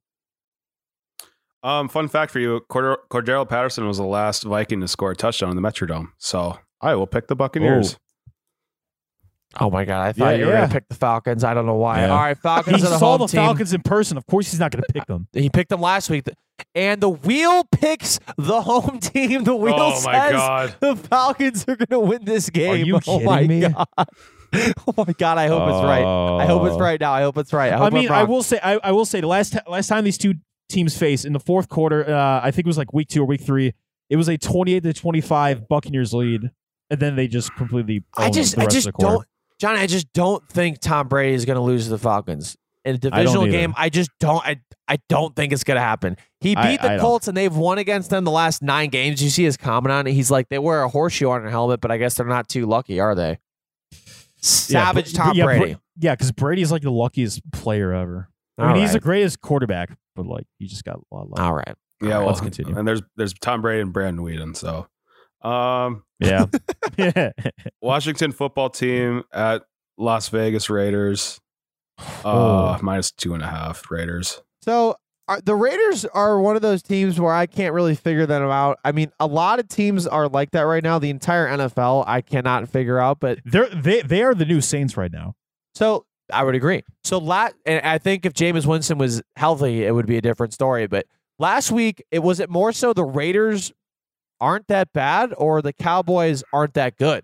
Um, 1.63 1.89
fun 1.89 2.07
fact 2.07 2.32
for 2.32 2.39
you: 2.39 2.61
Cord- 2.70 2.99
Cordarrelle 3.09 3.47
Patterson 3.47 3.88
was 3.88 3.97
the 3.97 4.05
last 4.05 4.43
Viking 4.43 4.82
to 4.82 4.88
score 4.88 5.11
a 5.11 5.15
touchdown 5.15 5.49
in 5.49 5.55
the 5.55 5.61
Metrodome. 5.61 6.09
So 6.17 6.57
I 6.82 6.95
will 6.95 7.07
pick 7.07 7.28
the 7.28 7.36
Buccaneers. 7.36 7.97
Oh 9.60 9.70
my 9.72 9.84
god! 9.84 10.06
I 10.08 10.12
thought 10.12 10.26
Yeah, 10.32 10.38
you 10.38 10.45
were 10.45 10.52
yeah. 10.52 10.58
going 10.60 10.70
to 10.70 10.74
pick 10.76 10.89
the 10.89 10.95
Falcons. 10.95 11.43
I 11.43 11.54
don't 11.56 11.66
know 11.66 11.76
why. 11.76 12.02
Yeah. 12.02 12.10
All 12.10 12.18
right, 12.20 12.38
Falcons 12.38 12.78
He 12.82 12.84
are 12.86 12.89
the 12.89 13.00
saw 13.00 13.18
home 13.18 13.26
the 13.26 13.32
team. 13.32 13.39
Falcons 13.39 13.74
in 13.74 13.82
person. 13.82 14.16
Of 14.18 14.28
course, 14.28 14.52
he's 14.52 14.60
not 14.60 14.72
going 14.72 14.84
to 14.88 14.93
pick 14.93 15.06
them. 15.08 15.28
He 15.34 15.50
picked 15.50 15.70
them 15.70 15.82
last 15.82 16.10
week, 16.10 16.28
and 16.76 17.02
the 17.02 17.10
wheel 17.10 17.64
picks 17.72 18.20
the 18.38 18.62
home 18.62 19.00
team. 19.00 19.43
The 19.45 19.56
wheel 19.56 19.74
Oh 19.76 19.95
says 19.95 20.32
God. 20.34 20.76
the 20.80 20.95
Falcons 20.95 21.66
are 21.68 21.76
going 21.76 21.88
to 21.89 22.00
win 22.00 22.26
this 22.26 22.50
game. 22.52 22.72
Are 22.74 22.76
you 22.78 23.00
oh 23.08 23.20
my 23.22 23.41
kidding 23.41 23.62
me? 23.62 23.70
god! 23.70 23.88
Oh 24.88 25.06
my 25.06 25.14
god! 25.14 25.38
I 25.38 25.47
hope 25.47 25.64
it's 25.70 25.84
right. 25.84 26.04
I 26.04 26.45
hope 26.45 26.66
it's 26.68 26.76
Oh. 26.76 26.80
right 26.80 27.00
now. 27.00 27.14
I 27.14 27.22
hope 27.22 27.38
it's 27.38 27.54
right. 27.54 27.72
I, 27.74 27.78
hope 27.78 27.91
I 27.93 27.95
mean, 27.95 28.08
I'm 28.08 28.14
I 28.14 28.20
wrong. 28.22 28.30
will 28.30 28.43
say, 28.43 28.60
I, 28.64 28.80
I 28.84 28.91
will 28.91 29.06
say, 29.06 29.22
the 29.22 29.28
last 29.28 29.54
ti- 29.54 29.60
last 29.68 29.88
time 29.88 30.04
these 30.04 30.18
two 30.18 30.34
teams 30.70 30.97
faced 30.97 31.26
in 31.26 31.34
the 31.34 31.39
fourth 31.39 31.70
quarter, 31.70 32.08
uh, 32.08 32.39
I 32.43 32.52
think 32.52 32.66
it 32.66 32.70
was 32.70 32.78
like 32.78 32.91
week 32.93 33.08
two 33.10 33.22
or 33.22 33.26
week 33.26 33.41
three. 33.41 33.74
It 34.10 34.16
was 34.16 34.28
a 34.28 34.38
twenty-eight 34.38 34.82
to 34.84 34.93
twenty-five 34.93 35.68
Buccaneers 35.68 36.14
lead, 36.16 36.50
and 36.89 37.00
then 37.00 37.16
they 37.16 37.28
just 37.28 37.54
completely. 37.56 38.04
I 38.18 38.30
just, 38.32 38.56
the 38.56 38.62
I 38.62 38.66
rest 38.66 38.74
just 38.76 38.88
of 38.88 38.93
the 38.93 38.97
quarter. 38.97 39.16
don't, 39.18 39.28
Johnny. 39.60 39.80
I 39.80 39.88
just 39.88 40.12
don't 40.14 40.47
think 40.49 40.80
Tom 40.80 41.07
Brady 41.07 41.34
is 41.36 41.45
going 41.45 41.57
to 41.57 41.62
lose 41.62 41.86
to 41.86 41.89
the 41.91 41.97
Falcons 41.97 42.55
in 42.86 42.95
a 42.95 42.97
divisional 42.97 43.43
either. 43.43 43.51
game. 43.51 43.74
I 43.78 43.89
just 43.89 44.10
don't. 44.20 44.43
I, 44.45 44.62
I 44.88 44.97
don't 45.10 45.36
think 45.36 45.53
it's 45.53 45.64
going 45.64 45.76
to 45.76 45.82
happen. 45.82 46.18
He 46.41 46.55
I- 46.55 46.72
beat 46.72 46.82
the 46.82 46.88
I 46.88 46.91
don't. 46.95 46.99
Colts, 47.01 47.28
and 47.28 47.36
they've 47.38 47.55
won 47.55 47.78
against 47.78 48.10
them 48.10 48.24
the 48.24 48.32
last 48.32 48.62
nine 48.64 48.89
games. 48.89 49.22
You 49.22 49.30
see 49.30 49.43
his 49.43 49.57
comment 49.57 49.91
on 49.91 50.07
it. 50.07 50.14
He's 50.14 50.32
like, 50.32 50.49
they 50.49 50.57
wear 50.60 50.82
a 50.84 50.89
horseshoe 50.89 51.30
on 51.30 51.41
their 51.41 51.51
helmet, 51.51 51.82
but 51.82 51.91
I 51.91 51.97
guess 51.97 52.16
they're 52.16 52.26
not 52.26 52.47
too 52.47 52.66
lucky, 52.66 52.99
are 52.99 53.14
they? 53.16 53.38
Yeah, 53.91 53.97
Savage 54.41 55.14
but- 55.14 55.18
Tom 55.18 55.36
yeah, 55.36 55.43
Bra- 55.43 55.57
Brady. 55.60 55.78
yeah, 55.99 56.16
because 56.16 56.32
Brady's 56.32 56.72
like 56.72 56.82
the 56.82 56.91
luckiest 56.91 57.41
player 57.51 57.93
ever. 57.93 58.30
I 58.57 58.68
All 58.68 58.74
mean, 58.74 58.82
he's 58.82 58.93
the 58.93 58.99
greatest 58.99 59.41
quarterback, 59.41 59.89
but 60.16 60.26
like 60.26 60.45
he 60.57 60.68
just 60.68 60.84
got 60.84 60.95
a 60.95 61.16
lot 61.16 61.24
of 61.24 61.30
luck. 61.32 61.39
All 61.41 61.53
right. 61.53 61.76
Yeah, 62.01 62.07
All 62.07 62.10
right, 62.10 62.18
well, 62.20 62.28
let's 62.28 62.39
continue. 62.41 62.78
And 62.78 62.88
there's 62.88 63.01
there's 63.18 63.34
Tom 63.34 63.62
Brady 63.62 63.82
and 63.82 63.91
Brandon 63.91 64.24
Weeden. 64.24 64.55
So, 64.55 64.88
um, 65.42 66.04
Yeah. 66.20 66.46
yeah. 66.98 67.32
Washington 67.82 68.32
football 68.32 68.70
team 68.70 69.24
at 69.34 69.64
Las 69.98 70.30
Vegas 70.30 70.70
Raiders. 70.70 71.40
Oh. 72.24 72.58
Uh, 72.68 72.80
minus 72.82 73.12
two 73.12 73.34
and 73.34 73.44
a 73.44 73.48
half 73.48 73.90
Raiders. 73.92 74.42
So 74.62 74.96
are, 75.28 75.42
the 75.42 75.56
Raiders 75.56 76.06
are 76.06 76.40
one 76.40 76.56
of 76.56 76.62
those 76.62 76.82
teams 76.82 77.20
where 77.20 77.34
I 77.34 77.46
can't 77.46 77.74
really 77.74 77.96
figure 77.96 78.26
them 78.26 78.44
out. 78.44 78.80
I 78.86 78.92
mean, 78.94 79.12
a 79.20 79.28
lot 79.28 79.60
of 79.60 79.68
teams 79.68 80.08
are 80.08 80.28
like 80.28 80.52
that 80.52 80.62
right 80.62 80.84
now. 80.84 80.98
The 81.00 81.10
entire 81.10 81.48
NFL, 81.48 82.06
I 82.08 82.22
cannot 82.22 82.68
figure 82.70 83.00
out. 83.00 83.20
But 83.20 83.40
They're 83.46 83.70
they 83.70 84.02
they 84.02 84.24
are 84.24 84.34
the 84.34 84.46
new 84.46 84.62
Saints 84.62 84.96
right 84.98 85.12
now. 85.12 85.36
so 85.76 86.06
I 86.32 86.44
would 86.44 86.56
agree. 86.56 86.84
So 87.04 87.18
la- 87.18 87.50
and 87.66 87.86
I 87.86 87.98
think 87.98 88.26
if 88.26 88.34
Jameis 88.34 88.66
Winston 88.66 88.98
was 88.98 89.22
healthy, 89.36 89.84
it 89.86 89.94
would 89.94 90.06
be 90.06 90.18
a 90.18 90.22
different 90.22 90.54
story. 90.54 90.88
But 90.88 91.06
last 91.40 91.72
week, 91.72 92.04
it 92.12 92.20
was 92.20 92.40
it 92.40 92.50
more 92.50 92.72
so 92.72 92.94
the 92.94 93.04
Raiders 93.04 93.74
aren't 94.42 94.68
that 94.68 94.94
bad 94.94 95.34
or 95.38 95.62
the 95.62 95.74
Cowboys 95.74 96.44
aren't 96.54 96.74
that 96.76 96.98
good. 96.98 97.24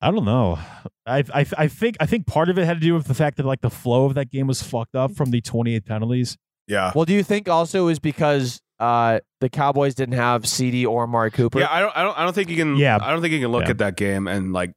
I 0.00 0.10
don't 0.10 0.24
know. 0.24 0.58
I, 1.06 1.24
I 1.34 1.46
I 1.56 1.68
think 1.68 1.96
I 2.00 2.06
think 2.06 2.26
part 2.26 2.48
of 2.50 2.58
it 2.58 2.64
had 2.66 2.74
to 2.74 2.80
do 2.80 2.94
with 2.94 3.06
the 3.06 3.14
fact 3.14 3.38
that 3.38 3.46
like 3.46 3.60
the 3.62 3.70
flow 3.70 4.04
of 4.04 4.14
that 4.14 4.30
game 4.30 4.46
was 4.46 4.62
fucked 4.62 4.94
up 4.94 5.12
from 5.16 5.30
the 5.30 5.40
28 5.40 5.84
penalties. 5.86 6.36
Yeah. 6.68 6.92
Well, 6.94 7.04
do 7.04 7.14
you 7.14 7.22
think 7.22 7.48
also 7.48 7.88
is 7.88 7.98
because 7.98 8.60
uh, 8.78 9.20
the 9.40 9.48
Cowboys 9.48 9.94
didn't 9.94 10.16
have 10.16 10.42
CeeDee 10.42 10.86
or 10.86 11.04
Amari 11.04 11.30
Cooper? 11.30 11.60
Yeah, 11.60 11.68
I 11.70 11.80
don't, 11.80 11.96
I 11.96 12.02
don't, 12.02 12.18
I 12.18 12.24
don't 12.24 12.34
think 12.34 12.50
you 12.50 12.56
can. 12.56 12.76
Yeah. 12.76 12.98
I 13.00 13.10
don't 13.10 13.22
think 13.22 13.32
you 13.32 13.40
can 13.40 13.50
look 13.52 13.64
Yeah. 13.64 13.70
at 13.70 13.78
that 13.78 13.96
game 13.96 14.26
and 14.28 14.52
like 14.52 14.72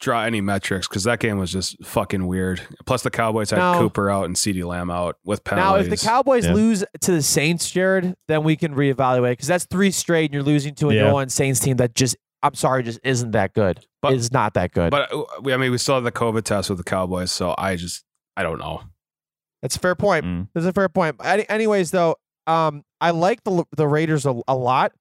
draw 0.00 0.22
any 0.22 0.40
metrics 0.40 0.86
because 0.88 1.04
that 1.04 1.18
game 1.20 1.38
was 1.38 1.50
just 1.52 1.76
fucking 1.84 2.26
weird. 2.26 2.60
Plus, 2.86 3.02
the 3.02 3.10
Cowboys 3.10 3.50
had 3.50 3.58
Now- 3.58 3.78
Cooper 3.80 4.10
out 4.10 4.24
and 4.26 4.36
CeeDee 4.36 4.64
Lamb 4.64 4.90
out 4.90 5.16
with 5.24 5.42
penalties. 5.44 5.88
Now, 5.88 5.92
if 5.94 6.00
the 6.00 6.06
Cowboys 6.06 6.46
Yeah. 6.46 6.54
lose 6.54 6.84
to 7.00 7.10
the 7.12 7.22
Saints, 7.22 7.70
Jared, 7.70 8.14
then 8.28 8.44
we 8.44 8.56
can 8.56 8.74
reevaluate 8.74 9.32
because 9.32 9.48
that's 9.48 9.66
three 9.66 9.90
straight, 9.90 10.26
and 10.26 10.34
you're 10.34 10.42
losing 10.42 10.74
to 10.76 10.90
a 10.90 10.94
Yeah. 10.94 11.02
New 11.02 11.08
Orleans 11.08 11.34
Saints 11.34 11.58
team 11.60 11.76
that 11.78 11.94
just, 11.94 12.16
I'm 12.42 12.54
sorry, 12.54 12.82
just 12.84 13.00
isn't 13.02 13.32
that 13.32 13.54
good. 13.54 13.84
But- 14.00 14.12
is 14.14 14.30
not 14.32 14.54
that 14.54 14.72
good. 14.72 14.90
but 14.90 15.12
uh, 15.12 15.24
we, 15.42 15.52
I 15.52 15.56
mean, 15.56 15.72
we 15.72 15.78
still 15.78 15.96
have 15.96 16.04
the 16.04 16.12
COVID 16.12 16.44
test 16.44 16.68
with 16.70 16.78
the 16.78 16.84
Cowboys, 16.84 17.32
so 17.32 17.54
I 17.58 17.74
just, 17.74 18.04
I 18.36 18.44
don't 18.44 18.58
know. 18.58 18.82
That's 19.62 19.74
a 19.74 19.80
fair 19.80 19.96
point. 19.96 20.24
Mm. 20.24 20.48
That's 20.54 20.66
a 20.66 20.72
fair 20.72 20.88
point. 20.88 21.16
Any, 21.24 21.48
anyways, 21.48 21.90
though, 21.90 22.14
um, 22.46 22.84
I 23.00 23.10
like 23.10 23.42
the 23.42 23.64
the 23.76 23.88
Raiders 23.88 24.24
a, 24.24 24.40
a 24.46 24.54
lot. 24.54 24.92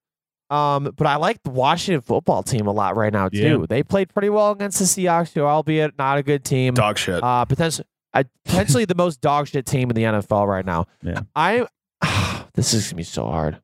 Um, 0.50 0.94
but 0.96 1.06
I 1.08 1.18
like 1.18 1.44
the 1.44 1.50
Washington 1.50 2.02
football 2.02 2.42
team 2.44 2.68
a 2.68 2.72
lot 2.72 2.96
right 2.96 3.12
now 3.12 3.28
too. 3.30 3.38
Yeah. 3.60 3.66
They 3.68 3.84
played 3.84 4.14
pretty 4.14 4.30
well 4.30 4.52
against 4.52 4.80
the 4.80 4.86
Seahawks, 4.86 5.34
who 5.34 5.42
albeit 5.42 5.98
not 5.98 6.18
a 6.18 6.24
good 6.24 6.44
team. 6.46 6.74
Dog 6.74 6.98
shit. 6.98 7.22
Uh, 7.22 7.44
potentially, 7.46 7.86
uh, 8.14 8.24
potentially 8.46 8.86
the 8.86 8.96
most 8.96 9.20
dog 9.20 9.48
shit 9.50 9.66
team 9.66 9.90
in 9.90 9.96
the 9.96 10.04
NFL 10.04 10.48
right 10.48 10.66
now. 10.66 10.86
Yeah. 11.02 11.22
I. 11.36 11.68
this 12.54 12.74
is 12.74 12.86
gonna 12.88 12.96
be 12.98 13.04
so 13.04 13.26
hard. 13.26 13.60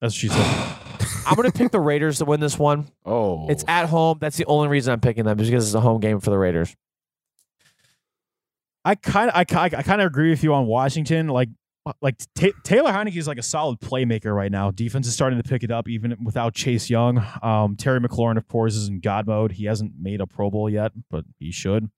That's 0.00 0.12
what 0.14 0.18
she 0.18 0.28
said. 0.28 0.76
I'm 1.26 1.34
gonna 1.34 1.50
pick 1.50 1.72
the 1.72 1.80
Raiders 1.80 2.18
to 2.18 2.24
win 2.24 2.38
this 2.38 2.56
one. 2.58 2.86
oh, 3.04 3.48
It's 3.48 3.64
at 3.66 3.86
home. 3.88 4.18
That's 4.20 4.36
the 4.36 4.44
only 4.46 4.68
reason 4.68 4.92
I'm 4.92 5.00
picking 5.00 5.24
them, 5.24 5.40
is 5.40 5.48
because 5.50 5.66
it's 5.66 5.74
a 5.74 5.80
home 5.80 6.00
game 6.00 6.20
for 6.20 6.30
the 6.30 6.38
Raiders. 6.38 6.76
I 8.84 8.94
kind 8.94 9.30
of 9.30 9.36
I, 9.36 9.44
ki- 9.44 9.56
I 9.76 9.82
kind 9.82 10.00
of 10.00 10.06
agree 10.06 10.30
with 10.30 10.44
you 10.44 10.54
on 10.54 10.66
Washington. 10.66 11.26
Like 11.26 11.48
like 12.00 12.16
Ta 12.34 12.48
Taylor 12.64 12.90
Heinicke 12.90 13.16
is 13.16 13.28
like 13.28 13.38
a 13.38 13.42
solid 13.42 13.80
playmaker 13.80 14.34
right 14.34 14.50
now. 14.50 14.70
Defense 14.70 15.06
is 15.06 15.14
starting 15.14 15.40
to 15.40 15.48
pick 15.48 15.62
it 15.62 15.70
up 15.70 15.88
even 15.88 16.16
without 16.24 16.54
Chase 16.54 16.90
Young. 16.90 17.24
Um, 17.42 17.76
Terry 17.76 18.00
McLaurin, 18.00 18.36
of 18.36 18.48
course, 18.48 18.74
is 18.74 18.88
in 18.88 19.00
God 19.00 19.26
mode. 19.26 19.52
He 19.52 19.64
hasn't 19.66 19.92
made 20.00 20.20
a 20.20 20.26
Pro 20.26 20.50
Bowl 20.50 20.68
yet, 20.68 20.92
but 21.10 21.24
he 21.38 21.52
should. 21.52 21.90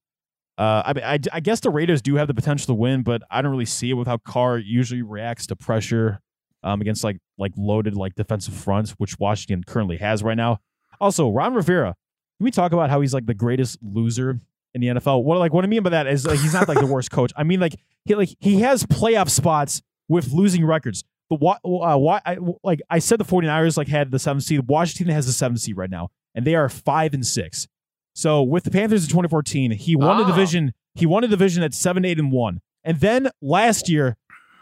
Uh, 0.58 0.82
I 0.84 0.92
mean, 0.92 1.04
I, 1.04 1.18
I 1.32 1.40
guess 1.40 1.60
the 1.60 1.70
Raiders 1.70 2.02
do 2.02 2.16
have 2.16 2.26
the 2.26 2.34
potential 2.34 2.66
to 2.66 2.74
win, 2.74 3.02
but 3.02 3.22
I 3.30 3.42
don't 3.42 3.52
really 3.52 3.64
see 3.64 3.90
it 3.90 3.94
with 3.94 4.08
how 4.08 4.18
Carr 4.18 4.58
usually 4.58 5.02
reacts 5.02 5.46
to 5.46 5.56
pressure 5.56 6.20
um, 6.64 6.80
against 6.80 7.04
like 7.04 7.18
like 7.38 7.52
loaded 7.56 7.94
like 7.94 8.14
defensive 8.16 8.54
fronts, 8.54 8.92
which 8.92 9.18
Washington 9.18 9.62
currently 9.64 9.98
has 9.98 10.22
right 10.22 10.36
now. 10.36 10.58
Also, 11.00 11.30
Ron 11.30 11.54
Rivera. 11.54 11.94
Can 12.38 12.44
we 12.44 12.50
talk 12.50 12.72
about 12.72 12.90
how 12.90 13.00
he's 13.00 13.14
like 13.14 13.26
the 13.26 13.34
greatest 13.34 13.78
loser 13.82 14.40
in 14.74 14.80
the 14.80 14.88
NFL? 14.88 15.24
What 15.24 15.38
like 15.38 15.52
what 15.52 15.64
I 15.64 15.68
mean 15.68 15.82
by 15.82 15.90
that 15.90 16.06
is 16.06 16.26
like, 16.26 16.38
he's 16.40 16.52
not 16.54 16.68
like 16.68 16.78
the 16.80 16.86
worst 16.86 17.10
coach. 17.10 17.32
I 17.36 17.42
mean 17.44 17.60
like 17.60 17.74
he 18.04 18.14
like 18.14 18.30
he 18.40 18.60
has 18.60 18.84
playoff 18.84 19.30
spots 19.30 19.82
with 20.08 20.32
losing 20.32 20.64
records. 20.64 21.04
The 21.30 21.36
what 21.36 21.58
uh, 21.64 21.96
why 21.98 22.20
I, 22.24 22.38
like 22.64 22.80
I 22.88 22.98
said 23.00 23.18
the 23.20 23.24
49ers 23.24 23.76
like 23.76 23.88
had 23.88 24.10
the 24.10 24.18
7th 24.18 24.42
seed. 24.42 24.66
Washington 24.68 25.14
has 25.14 25.26
the 25.26 25.46
7th 25.46 25.60
seed 25.60 25.76
right 25.76 25.90
now 25.90 26.10
and 26.34 26.44
they 26.46 26.54
are 26.54 26.68
5 26.68 27.14
and 27.14 27.26
6. 27.26 27.68
So 28.14 28.42
with 28.42 28.64
the 28.64 28.70
Panthers 28.70 29.04
in 29.04 29.08
2014, 29.10 29.70
he 29.72 29.94
won 29.94 30.16
the 30.18 30.24
Ah. 30.24 30.26
division. 30.28 30.72
He 30.94 31.06
won 31.06 31.22
a 31.24 31.28
division 31.28 31.62
at 31.62 31.74
7 31.74 32.04
8 32.04 32.18
and 32.18 32.32
1. 32.32 32.60
And 32.84 33.00
then 33.00 33.30
last 33.42 33.88
year 33.88 34.16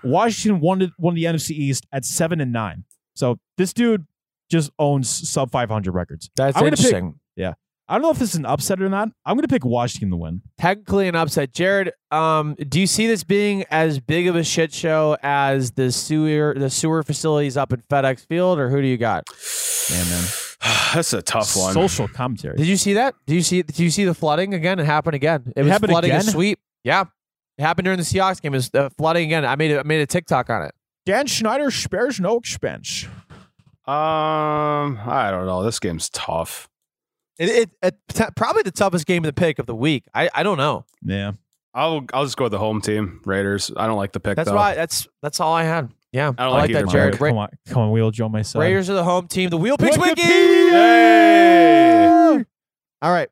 Washington 0.05 0.61
won 0.61 0.79
the, 0.81 0.91
won 0.99 1.15
the 1.15 1.25
NFC 1.25 1.51
East 1.51 1.87
at 1.93 2.05
7 2.05 2.41
and 2.41 2.53
9. 2.53 2.85
So 3.15 3.39
this 3.57 3.73
dude 3.73 4.07
just 4.51 4.71
owns 4.79 5.09
sub 5.09 5.51
500 5.51 5.93
records. 5.93 6.31
That's 6.37 6.57
I'm 6.57 6.67
interesting. 6.67 7.19
I 7.89 7.95
don't 7.95 8.03
know 8.03 8.11
if 8.11 8.19
this 8.19 8.31
is 8.31 8.37
an 8.37 8.47
upset 8.47 8.83
or 8.83 8.89
not. 8.89 9.11
I'm 9.25 9.37
going 9.37 9.47
to 9.47 9.49
pick 9.49 9.65
Washington 9.65 10.11
to 10.11 10.17
win. 10.17 10.43
technically 10.59 11.07
an 11.07 11.15
upset. 11.15 11.53
Jared, 11.53 11.93
um, 12.11 12.57
do 12.69 12.81
you 12.81 12.87
see 12.87 13.07
this 13.07 13.23
being 13.23 13.65
as 13.71 14.01
big 14.01 14.27
of 14.27 14.35
a 14.35 14.43
shit 14.43 14.73
show 14.73 15.17
as 15.23 15.71
the 15.73 15.93
sewer 15.93 16.55
the 16.59 16.69
sewer 16.69 17.05
facilities 17.05 17.57
up 17.57 17.73
in 17.73 17.83
FedEx 17.89 18.27
Field, 18.27 18.59
or 18.59 18.71
who 18.71 18.83
do 18.83 18.89
you 18.89 18.97
got? 18.97 19.25
Man, 19.91 20.09
man. 20.09 20.25
that's 20.95 21.13
a 21.13 21.23
tough 21.23 21.57
one. 21.57 21.75
Social 21.75 22.09
commentary. 22.09 22.57
Did 22.57 22.67
you 22.67 22.77
see 22.77 22.95
that? 22.95 23.15
Do 23.27 23.35
you 23.35 23.43
see? 23.43 23.63
Did 23.63 23.79
you 23.79 23.91
see 23.91 24.05
the 24.05 24.15
flooding 24.15 24.53
again? 24.55 24.81
It 24.81 24.87
happened 24.87 25.15
again. 25.15 25.53
It, 25.55 25.63
was 25.63 25.71
happened 25.71 25.91
flooding 25.91 26.11
a 26.11 26.17
again? 26.17 26.33
sweep. 26.33 26.59
Yeah, 26.83 27.05
it 27.57 27.63
happened 27.63 27.85
during 27.85 27.99
the 27.99 28.05
Seahawks 28.05 28.43
game. 28.43 28.53
It 28.53 28.59
was 28.59 28.71
uh, 28.75 28.89
flooding 28.99 29.27
again. 29.27 29.45
I 29.45 29.55
made 29.55 29.71
a, 29.71 29.81
I 29.81 29.83
made 29.85 30.01
a 30.01 30.07
TikTok 30.07 30.51
on 30.51 30.63
it. 30.63 30.75
Dan 31.05 31.27
Schneider 31.29 31.71
spares 31.71 32.19
no 32.19 32.37
expense. 32.37 33.05
Um, 33.87 34.99
I 35.07 35.29
don't 35.31 35.47
know. 35.47 35.63
This 35.63 35.79
game's 35.79 36.11
tough. 36.11 36.69
It, 37.39 37.49
it, 37.51 37.71
it 37.83 37.95
t- 38.09 38.25
probably 38.35 38.63
the 38.63 38.71
toughest 38.71 39.07
game 39.07 39.25
of 39.25 39.29
the 39.29 39.33
pick 39.39 39.59
of 39.59 39.67
the 39.67 39.75
week. 39.75 40.05
I, 40.15 40.31
I 40.35 40.43
don't 40.43 40.57
know. 40.59 40.85
Yeah. 41.03 41.33
I'll 41.75 42.07
I'll 42.15 42.25
just 42.25 42.39
go 42.39 42.45
with 42.45 42.53
the 42.53 42.59
home 42.59 42.81
team, 42.81 43.21
Raiders. 43.27 43.71
I 43.77 43.87
don't 43.87 43.99
like 43.99 44.13
the 44.13 44.21
pick 44.21 44.37
That's 44.37 44.49
though. 44.49 44.57
why. 44.57 44.75
That's 44.75 45.07
that's 45.23 45.41
all 45.41 45.53
I 45.53 45.65
had. 45.65 45.91
Yeah, 46.11 46.33
I 46.39 46.45
don't 46.45 46.53
like 46.55 46.71
like 46.71 46.73
that, 46.87 46.89
Jared. 46.91 47.21
Ra- 47.21 47.29
Come 47.29 47.37
on, 47.39 47.49
come 47.67 47.83
on, 47.83 47.91
wheel 47.91 48.11
Joe 48.11 48.31
my 48.31 48.41
side. 48.41 48.61
Raiders 48.61 48.89
are 48.89 48.95
the 48.95 49.05
home 49.05 49.29
team. 49.29 49.51
The 49.51 49.59
wheel 49.59 49.77
picks 49.77 49.99
wiki. 49.99 50.23
Hey! 50.23 52.07
All 53.03 53.13
right. 53.13 53.29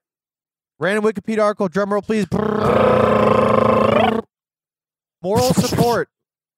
Random 0.78 1.02
Wikipedia 1.04 1.42
article. 1.42 1.68
Drum 1.68 1.90
roll, 1.94 2.02
please. 2.02 2.26
Moral 5.22 5.54
support. 5.54 6.10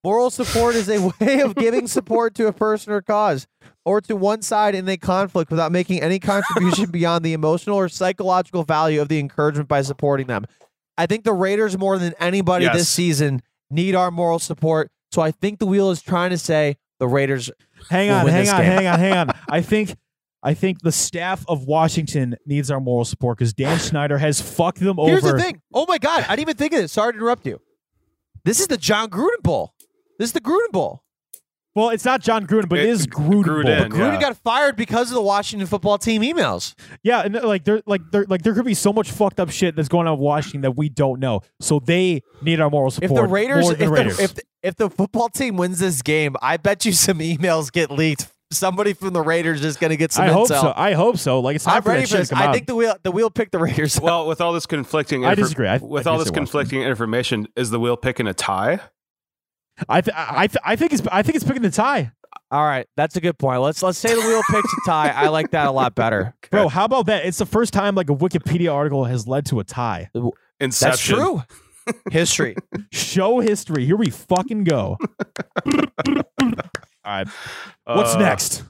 Moral 0.07 0.30
support 0.30 0.76
is 0.76 0.88
a 0.88 1.00
way 1.20 1.40
of 1.40 1.57
giving 1.57 1.88
support 1.88 2.36
to 2.36 2.46
a 2.46 2.52
person 2.52 2.92
or 2.92 3.02
cause, 3.02 3.48
or 3.84 4.00
to 4.02 4.14
one 4.14 4.40
side 4.40 4.76
in 4.76 4.88
a 4.88 4.96
conflict 4.96 5.50
without 5.50 5.72
making 5.72 6.00
any 6.00 6.20
contribution 6.20 6.90
beyond 6.92 7.24
the 7.24 7.32
emotional 7.32 7.74
or 7.74 7.88
psychological 7.88 8.62
value 8.62 9.02
of 9.02 9.09
the 9.09 9.18
encouragement 9.18 9.68
by 9.68 9.82
supporting 9.82 10.28
them. 10.28 10.46
I 10.96 11.07
think 11.07 11.24
the 11.24 11.32
Raiders, 11.32 11.76
more 11.76 11.98
than 11.98 12.14
anybody 12.20 12.68
this 12.68 12.88
season, 12.88 13.42
need 13.68 13.96
our 13.96 14.12
moral 14.12 14.38
support. 14.38 14.92
So 15.11 15.22
I 15.22 15.32
think 15.32 15.59
the 15.59 15.66
wheel 15.66 15.90
is 15.90 16.02
trying 16.02 16.30
to 16.30 16.38
say 16.38 16.76
the 17.00 17.09
Raiders. 17.09 17.50
Hang 17.90 18.09
on, 18.11 18.28
hang 18.28 18.48
on, 18.48 18.61
game. 18.61 18.64
hang 18.64 18.86
on, 18.86 18.98
hang 19.00 19.12
on. 19.12 19.30
I 19.48 19.61
think 19.61 19.96
I 20.40 20.54
think 20.54 20.82
the 20.82 20.92
staff 20.92 21.44
of 21.48 21.64
Washington 21.64 22.36
needs 22.46 22.70
our 22.70 22.78
moral 22.78 23.07
support 23.07 23.38
because 23.38 23.52
Dan 23.54 23.78
Schneider 23.80 24.18
has 24.18 24.40
fucked 24.40 24.78
them 24.78 25.00
over. 25.00 25.11
Here's 25.11 25.24
the 25.24 25.36
thing. 25.36 25.61
Oh 25.74 25.84
my 25.88 25.98
God. 25.98 26.24
I 26.28 26.36
didn't 26.36 26.42
even 26.42 26.57
think 26.59 26.74
of 26.74 26.82
this. 26.82 26.92
Sorry 26.92 27.12
to 27.12 27.18
interrupt 27.18 27.44
you. 27.44 27.61
This 28.44 28.61
is 28.61 28.68
the 28.68 28.76
Jon 28.76 29.11
Gruden 29.11 29.42
Bowl. 29.42 29.72
This 30.19 30.29
is 30.31 30.33
the 30.33 30.41
Gruden 30.41 30.73
Bowl. 30.73 31.03
Well, 31.75 31.91
it's 31.91 32.07
not 32.07 32.23
Jon 32.23 32.47
Gruden, 32.47 32.71
but 32.71 32.79
it 32.79 32.87
It- 32.87 32.89
is 32.91 33.07
Gruden. 33.07 33.45
Gruden. 33.45 33.91
Bowl. 33.91 33.99
Gruden 33.99 34.14
Yeah. 34.14 34.21
got 34.21 34.37
fired 34.39 34.77
because 34.77 35.11
of 35.11 35.14
the 35.14 35.21
Washington 35.21 35.67
football 35.67 35.99
team 35.99 36.23
emails. 36.23 36.75
Yeah, 37.03 37.21
and 37.21 37.35
like 37.43 37.64
there, 37.64 37.83
like 37.85 38.01
there, 38.12 38.25
like 38.29 38.41
there 38.43 38.55
could 38.55 38.64
be 38.64 38.73
so 38.73 38.95
much 38.95 39.11
fucked 39.11 39.39
up 39.41 39.51
shit 39.51 39.77
that's 39.77 39.89
going 39.91 40.07
on 40.07 40.14
in 40.14 40.21
Washington 40.21 40.62
that 40.62 40.71
we 40.77 40.89
don't 40.89 41.21
know. 41.21 41.43
So 41.61 41.79
they 41.79 42.23
need 42.41 42.61
our 42.61 42.71
moral 42.71 42.91
support. 42.91 43.05
If 43.05 43.11
support. 43.11 43.29
the 43.29 43.33
Raiders, 43.35 43.62
more 43.62 43.73
if 43.73 43.79
than 43.79 43.89
the, 43.89 43.95
Raiders. 43.95 44.19
if, 44.21 44.35
the, 44.37 44.43
if 44.62 44.77
the 44.77 44.89
football 44.89 45.29
team 45.29 45.59
wins 45.59 45.79
this 45.79 46.01
game, 46.01 46.35
I 46.41 46.57
bet 46.57 46.87
you 46.87 46.93
some 46.93 47.19
emails 47.19 47.71
get 47.71 47.91
leaked. 47.91 48.29
Somebody 48.53 48.93
from 48.95 49.12
the 49.12 49.21
Raiders 49.23 49.62
is 49.62 49.77
going 49.77 49.91
to 49.91 49.97
get 49.99 50.12
some 50.12 50.25
I 50.25 50.29
hope 50.29 50.47
so. 50.49 50.73
I 50.75 50.93
hope 50.93 51.19
so. 51.19 51.41
Like 51.41 51.57
it's 51.57 51.64
time 51.64 51.75
I'm 51.79 51.83
for 51.83 51.89
ready 51.91 52.03
that 52.03 52.09
for 52.09 52.17
this. 52.19 52.33
I 52.33 52.47
out. 52.47 52.55
think 52.55 52.69
the 52.69 52.77
wheel 52.77 52.95
the 53.03 53.11
wheel 53.11 53.29
picked 53.29 53.53
the 53.53 53.59
Raiders. 53.59 54.01
Well, 54.01 54.27
with 54.29 54.41
all 54.41 54.53
this 54.55 54.64
conflicting, 54.67 55.27
I 55.27 55.35
disagree. 55.35 55.67
I- 55.69 55.77
with 55.79 56.07
I 56.07 56.11
all 56.12 56.17
this 56.19 56.29
say 56.29 56.31
Washington. 56.31 56.35
conflicting 56.35 56.83
information, 56.83 57.49
is 57.55 57.69
the 57.71 57.79
wheel 57.81 57.97
picking 57.99 58.27
a 58.29 58.33
tie? 58.33 58.81
I, 59.89 60.01
th- 60.01 60.14
I, 60.16 60.47
th- 60.47 60.62
I 60.64 60.77
think 60.77 60.93
it's, 60.93 61.03
I 61.12 61.22
think 61.22 61.37
it's 61.37 61.45
picking 61.45 61.62
the 61.62 61.70
tie, 61.70 62.11
All 62.51 62.64
right, 62.64 62.87
that's 62.97 63.16
a 63.16 63.20
good 63.20 63.39
point. 63.39 63.61
Let's 63.61 63.83
let's 63.83 63.99
say 63.99 64.14
the 64.14 64.20
wheel 64.20 64.41
picks 64.51 64.72
a 64.72 64.77
tie. 64.91 65.09
I 65.11 65.29
like 65.29 65.51
that 65.51 65.66
a 65.66 65.70
lot 65.70 65.95
better. 65.95 66.35
bro. 66.51 66.68
How 66.68 66.85
about 66.85 67.07
that? 67.07 67.24
It's 67.27 67.39
the 67.39 67.47
first 67.47 67.72
time 67.72 67.95
like 67.95 68.09
a 68.11 68.14
Wikipedia 68.14 68.72
article 68.72 69.05
has 69.05 69.27
led 69.27 69.47
to 69.47 69.61
a 69.61 69.64
tie. 69.64 70.11
Inception. 70.61 70.91
That's 70.91 71.03
true. 71.03 71.43
History. 72.11 72.57
Show 72.91 73.39
history. 73.41 73.85
Here 73.87 73.97
we 73.97 74.11
fucking 74.11 74.64
go. 74.64 74.99
All 75.66 76.53
right. 77.05 77.29
What's 77.85 78.14
Uh, 78.14 78.18
next? 78.18 78.64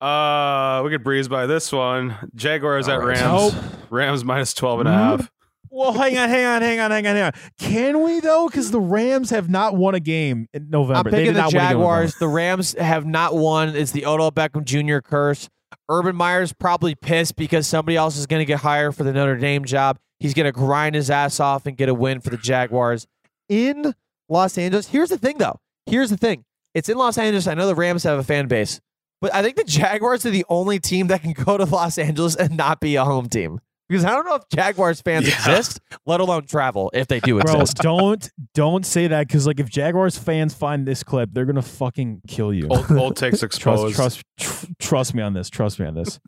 Uh, 0.00 0.82
we 0.84 0.90
could 0.90 1.04
breeze 1.04 1.28
by 1.28 1.46
this 1.46 1.70
one. 1.72 2.16
Jaguars 2.34 2.88
at 2.88 2.94
All 3.00 3.06
right. 3.06 3.20
Rams. 3.20 3.54
Nope. 3.54 3.64
Rams 3.90 4.24
minus 4.24 4.54
12 4.54 4.80
and 4.80 4.88
a 4.88 4.92
half. 4.92 5.30
Well, 5.70 5.92
hang 5.92 6.16
on, 6.18 6.28
hang 6.28 6.44
on, 6.44 6.62
hang 6.62 6.80
on, 6.80 6.90
hang 6.90 7.06
on, 7.06 7.16
hang 7.16 7.24
on. 7.24 7.32
Can 7.58 8.02
we 8.02 8.20
though? 8.20 8.48
Because 8.48 8.70
the 8.70 8.80
Rams 8.80 9.30
have 9.30 9.48
not 9.48 9.76
won 9.76 9.94
a 9.94 10.00
game 10.00 10.48
in 10.52 10.70
November. 10.70 11.10
I'm 11.10 11.14
picking 11.14 11.34
the 11.34 11.40
not 11.40 11.52
win 11.52 11.60
a 11.60 11.64
game 11.64 11.70
in 11.70 11.78
November. 11.78 11.84
Jaguars. 11.84 12.14
The 12.16 12.28
Rams 12.28 12.74
have 12.78 13.06
not 13.06 13.34
won. 13.34 13.76
It's 13.76 13.92
the 13.92 14.06
Odell 14.06 14.32
Beckham 14.32 14.64
Jr. 14.64 14.98
curse. 15.00 15.48
Urban 15.90 16.16
Meyer's 16.16 16.52
probably 16.52 16.94
pissed 16.94 17.36
because 17.36 17.66
somebody 17.66 17.96
else 17.96 18.16
is 18.16 18.26
going 18.26 18.40
to 18.40 18.44
get 18.46 18.60
hired 18.60 18.94
for 18.94 19.04
the 19.04 19.12
Notre 19.12 19.36
Dame 19.36 19.64
job. 19.64 19.98
He's 20.18 20.34
going 20.34 20.46
to 20.46 20.52
grind 20.52 20.94
his 20.94 21.10
ass 21.10 21.40
off 21.40 21.66
and 21.66 21.76
get 21.76 21.88
a 21.88 21.94
win 21.94 22.20
for 22.20 22.30
the 22.30 22.36
Jaguars 22.36 23.06
in 23.48 23.94
Los 24.28 24.58
Angeles. 24.58 24.88
Here's 24.88 25.10
the 25.10 25.18
thing, 25.18 25.38
though. 25.38 25.60
Here's 25.86 26.10
the 26.10 26.16
thing. 26.16 26.44
It's 26.74 26.88
in 26.88 26.98
Los 26.98 27.16
Angeles. 27.18 27.46
I 27.46 27.54
know 27.54 27.66
the 27.66 27.74
Rams 27.74 28.02
have 28.04 28.18
a 28.18 28.22
fan 28.22 28.48
base, 28.48 28.80
but 29.20 29.34
I 29.34 29.42
think 29.42 29.56
the 29.56 29.64
Jaguars 29.64 30.26
are 30.26 30.30
the 30.30 30.44
only 30.48 30.78
team 30.78 31.06
that 31.08 31.22
can 31.22 31.32
go 31.32 31.56
to 31.56 31.64
Los 31.64 31.98
Angeles 31.98 32.36
and 32.36 32.56
not 32.56 32.80
be 32.80 32.96
a 32.96 33.04
home 33.04 33.28
team. 33.28 33.60
Because 33.88 34.04
I 34.04 34.10
don't 34.10 34.26
know 34.26 34.34
if 34.36 34.42
Jaguars 34.54 35.00
fans 35.00 35.26
Yeah. 35.28 35.34
exist, 35.34 35.80
let 36.06 36.20
alone 36.20 36.46
travel 36.46 36.90
if 36.94 37.06
they 37.08 37.20
do 37.20 37.40
Bro, 37.40 37.52
exist. 37.60 37.78
don't 37.78 38.30
don't 38.54 38.84
say 38.84 39.06
that 39.08 39.26
because 39.26 39.46
like 39.46 39.60
if 39.60 39.68
Jaguars 39.68 40.18
fans 40.18 40.54
find 40.54 40.86
this 40.86 41.02
clip, 41.02 41.30
they're 41.32 41.44
gonna 41.46 41.62
fucking 41.62 42.22
kill 42.28 42.52
you. 42.52 42.68
Old, 42.68 42.90
old 42.92 43.16
takes 43.16 43.40
trust, 43.40 43.44
exposed. 43.44 43.96
trust, 43.96 44.22
tr- 44.38 44.66
trust 44.78 45.14
me 45.14 45.22
on 45.22 45.32
this. 45.34 45.48
Trust 45.50 45.78
me 45.80 45.86
on 45.86 45.94
this. 45.94 46.20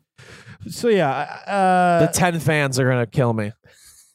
So 0.69 0.87
yeah, 0.89 1.09
uh, 1.47 2.05
the 2.07 2.11
ten 2.11 2.39
fans 2.39 2.79
are 2.79 2.89
gonna 2.89 3.05
kill 3.07 3.33
me. 3.33 3.51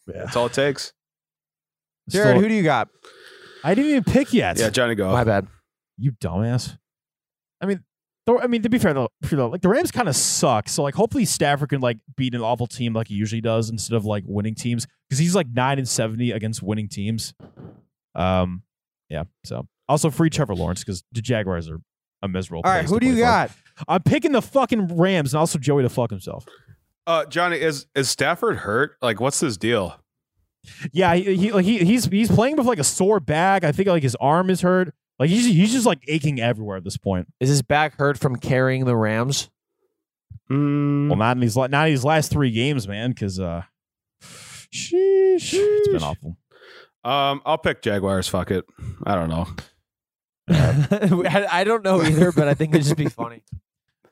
Yeah. 0.06 0.24
That's 0.24 0.36
all 0.36 0.46
it 0.46 0.52
takes. 0.52 0.92
Jared, 2.08 2.28
still- 2.36 2.40
who 2.42 2.48
do 2.48 2.54
you 2.54 2.62
got? 2.62 2.88
I 3.64 3.74
didn't 3.74 3.90
even 3.90 4.04
pick 4.04 4.32
yet. 4.32 4.58
Yeah, 4.58 4.70
Johnny, 4.70 4.94
go. 4.94 5.10
My 5.10 5.24
bad. 5.24 5.48
You 5.98 6.12
dumbass. 6.12 6.76
I 7.60 7.66
mean, 7.66 7.82
though, 8.26 8.38
I 8.38 8.46
mean 8.46 8.62
to 8.62 8.68
be 8.68 8.78
fair 8.78 8.92
though, 8.92 9.08
like 9.48 9.62
the 9.62 9.68
Rams 9.68 9.90
kind 9.90 10.08
of 10.08 10.16
suck. 10.16 10.68
So 10.68 10.82
like, 10.82 10.94
hopefully 10.94 11.24
Stafford 11.24 11.70
can 11.70 11.80
like 11.80 11.98
beat 12.16 12.34
an 12.34 12.40
awful 12.40 12.66
team 12.66 12.92
like 12.92 13.08
he 13.08 13.14
usually 13.14 13.40
does 13.40 13.70
instead 13.70 13.96
of 13.96 14.04
like 14.04 14.24
winning 14.26 14.54
teams 14.54 14.86
because 15.08 15.18
he's 15.18 15.34
like 15.34 15.48
nine 15.48 15.78
and 15.78 15.88
seventy 15.88 16.32
against 16.32 16.62
winning 16.62 16.88
teams. 16.88 17.34
Um, 18.14 18.62
yeah. 19.08 19.24
So 19.44 19.66
also 19.88 20.10
free 20.10 20.30
Trevor 20.30 20.54
Lawrence 20.54 20.82
because 20.82 21.04
the 21.12 21.22
Jaguars 21.22 21.68
are 21.68 21.80
a 22.22 22.28
miserable. 22.28 22.62
All 22.64 22.70
right, 22.70 22.80
place 22.80 22.90
who 22.90 23.00
do 23.00 23.06
you 23.06 23.12
play 23.12 23.20
for. 23.20 23.26
got? 23.26 23.50
I'm 23.88 24.02
picking 24.02 24.32
the 24.32 24.42
fucking 24.42 24.96
Rams 24.96 25.34
and 25.34 25.40
also 25.40 25.58
Joey 25.58 25.82
to 25.82 25.88
fuck 25.88 26.10
himself. 26.10 26.46
Uh, 27.06 27.24
Johnny, 27.26 27.60
is 27.60 27.86
is 27.94 28.10
Stafford 28.10 28.58
hurt? 28.58 28.96
Like, 29.00 29.20
what's 29.20 29.40
his 29.40 29.56
deal? 29.56 30.00
Yeah, 30.92 31.14
he, 31.14 31.36
he 31.36 31.62
he 31.62 31.84
he's 31.84 32.06
he's 32.06 32.30
playing 32.30 32.56
with 32.56 32.66
like 32.66 32.80
a 32.80 32.84
sore 32.84 33.20
back. 33.20 33.62
I 33.62 33.70
think 33.70 33.88
like 33.88 34.02
his 34.02 34.16
arm 34.16 34.50
is 34.50 34.62
hurt. 34.62 34.92
Like 35.18 35.30
he's 35.30 35.46
he's 35.46 35.72
just 35.72 35.86
like 35.86 36.00
aching 36.08 36.40
everywhere 36.40 36.76
at 36.76 36.84
this 36.84 36.96
point. 36.96 37.28
Is 37.40 37.48
his 37.48 37.62
back 37.62 37.96
hurt 37.98 38.18
from 38.18 38.36
carrying 38.36 38.84
the 38.84 38.94
Rams? 38.96 39.48
Mm, 40.50 41.08
Well, 41.08 41.16
not 41.18 41.36
in 41.36 41.40
these 41.40 41.56
la- 41.56 41.66
not 41.68 41.86
in 41.88 41.92
these 41.94 42.04
last 42.04 42.30
three 42.30 42.50
games, 42.50 42.86
man. 42.86 43.10
Because 43.10 43.40
uh, 43.40 43.62
sheesh, 44.72 45.54
it's 45.54 45.88
been 45.88 46.02
awful. 46.02 46.36
um, 47.04 47.40
I'll 47.46 47.58
pick 47.58 47.82
Jaguars. 47.82 48.28
Fuck 48.28 48.50
it. 48.50 48.64
I 49.04 49.14
don't 49.14 49.28
know. 49.28 49.46
I, 50.48 51.46
I 51.50 51.64
don't 51.64 51.82
know 51.84 52.02
either, 52.02 52.30
but 52.32 52.46
I 52.48 52.54
think 52.54 52.74
it'd 52.74 52.84
just 52.84 52.96
be 52.96 53.08
funny. 53.08 53.42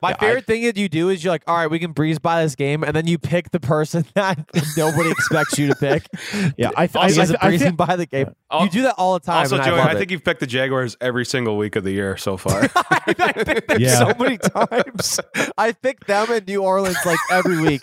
My 0.01 0.09
Yeah, 0.09 0.15
I- 0.19 0.25
favorite 0.25 0.45
thing 0.45 0.63
that 0.63 0.77
you 0.77 0.89
do 0.89 1.09
is 1.09 1.23
you're 1.23 1.33
like, 1.33 1.43
all 1.47 1.55
right, 1.55 1.69
we 1.69 1.79
can 1.79 1.91
breeze 1.91 2.19
by 2.19 2.43
this 2.43 2.55
game, 2.55 2.83
and 2.83 2.95
then 2.95 3.07
you 3.07 3.17
pick 3.17 3.51
the 3.51 3.59
person 3.59 4.05
that 4.15 4.39
nobody 4.77 5.09
expects 5.11 5.57
you 5.57 5.67
to 5.69 5.75
pick. 5.75 6.03
Yeah, 6.57 6.69
I 6.75 6.87
th- 6.87 6.95
I, 7.03 7.07
Because 7.09 7.31
I, 7.31 7.37
I, 7.41 7.47
breezing 7.49 7.67
think 7.67 7.77
by 7.77 7.95
the 7.95 8.05
game. 8.05 8.27
Al- 8.51 8.63
you 8.65 8.69
do 8.69 8.81
that 8.83 8.95
all 8.97 9.13
the 9.13 9.19
time. 9.25 9.37
Also, 9.39 9.55
and 9.55 9.65
Joey, 9.65 9.79
I, 9.79 9.83
I, 9.83 9.87
love 9.89 9.97
think 9.97 10.11
you've 10.11 10.23
picked 10.23 10.39
the 10.41 10.47
Jaguars 10.47 10.95
every 11.01 11.25
single 11.25 11.57
week 11.57 11.75
of 11.75 11.83
the 11.83 11.91
year 11.91 12.17
so 12.17 12.37
far. 12.37 12.65
it. 12.65 12.71
I 12.75 13.31
pick 13.33 13.67
them 13.67 13.79
Yeah. 13.81 13.97
so 13.99 14.13
many 14.19 14.37
times. 14.37 15.19
I 15.57 15.71
pick 15.71 16.05
them 16.05 16.31
in 16.31 16.45
New 16.45 16.61
Orleans 16.63 16.97
like 17.05 17.17
every 17.31 17.59
week. 17.61 17.81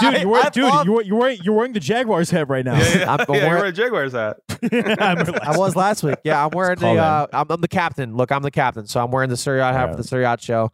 dude, 0.00 0.20
you 0.20 0.28
wear, 0.28 0.42
I 0.44 0.48
dude, 0.50 0.64
love- 0.64 0.86
you 0.86 1.02
you're 1.02 1.18
wearing 1.18 1.38
you're 1.42 1.54
wearing 1.54 1.72
the 1.72 1.80
Jaguars 1.80 2.30
hat 2.30 2.48
right 2.48 2.64
now. 2.64 2.76
yeah, 2.78 2.98
yeah, 2.98 3.12
I'm 3.12 3.18
yeah, 3.20 3.24
aware- 3.28 3.40
you're 3.40 3.48
wearing 3.56 3.72
a 3.72 3.72
Jaguars 3.72 4.12
hat. 4.12 4.36
I 5.00 5.54
was 5.56 5.76
last 5.76 6.02
week. 6.02 6.16
Yeah, 6.24 6.44
I'm 6.44 6.50
wearing 6.50 6.78
the. 6.78 6.86
call 6.86 6.98
Uh, 6.98 7.26
I'm, 7.32 7.46
I'm 7.50 7.60
the 7.60 7.68
captain. 7.68 8.16
Look, 8.16 8.32
I'm 8.32 8.42
the 8.42 8.50
captain, 8.50 8.86
so 8.86 9.02
I'm 9.02 9.10
wearing 9.10 9.30
the 9.30 9.36
Suryacht 9.36 9.72
hat 9.72 9.90
for 9.90 9.96
the 9.96 10.02
Suryacht 10.02 10.40
show. 10.42 10.70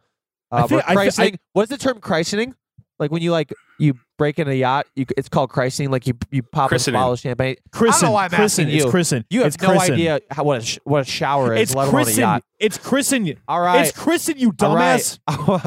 I 0.51 0.61
Uh, 0.61 0.67
think- 0.67 0.87
we're 0.87 0.99
I 1.01 1.09
thi- 1.09 1.23
I- 1.23 1.37
What's 1.53 1.69
the 1.69 1.77
term 1.77 1.99
christening? 1.99 2.55
Like 2.99 3.09
when 3.11 3.23
you 3.23 3.31
like 3.31 3.51
you 3.79 3.95
break 4.19 4.37
in 4.37 4.47
a 4.47 4.53
yacht, 4.53 4.85
you, 4.95 5.07
it's 5.17 5.27
called 5.27 5.49
christening. 5.49 5.89
Like 5.89 6.05
you 6.05 6.13
you 6.29 6.43
pop 6.43 6.71
a 6.71 6.75
bottle 6.91 7.13
of 7.13 7.19
champagne. 7.19 7.55
Christen, 7.71 7.95
I 7.95 8.01
don't 8.01 8.09
know 8.09 8.13
why 8.13 8.23
I'm 8.25 8.29
Christen, 8.29 8.65
asking 8.65 8.75
it's 8.75 8.85
you. 8.85 8.91
Christen. 8.91 9.25
You 9.31 9.39
have 9.39 9.47
it's 9.47 9.59
no 9.61 9.69
Christen. 9.69 9.93
idea 9.95 10.19
how, 10.29 10.43
what 10.43 10.59
a 10.59 10.63
sh- 10.63 10.77
what 10.83 11.01
a 11.01 11.05
shower 11.05 11.55
is, 11.55 11.61
It's 11.61 11.75
let 11.75 11.87
alone 11.87 12.01
a 12.01 12.03
Christen. 12.03 12.21
yacht. 12.21 12.43
It's 12.59 12.77
Christen. 12.77 13.33
All 13.47 13.59
right, 13.59 13.87
It's 13.87 13.97
Christen, 13.97 14.37
you 14.37 14.53
all 14.61 14.75
right, 14.75 14.99
dumbass. 15.01 15.19
all 15.27 15.57
right, 15.57 15.63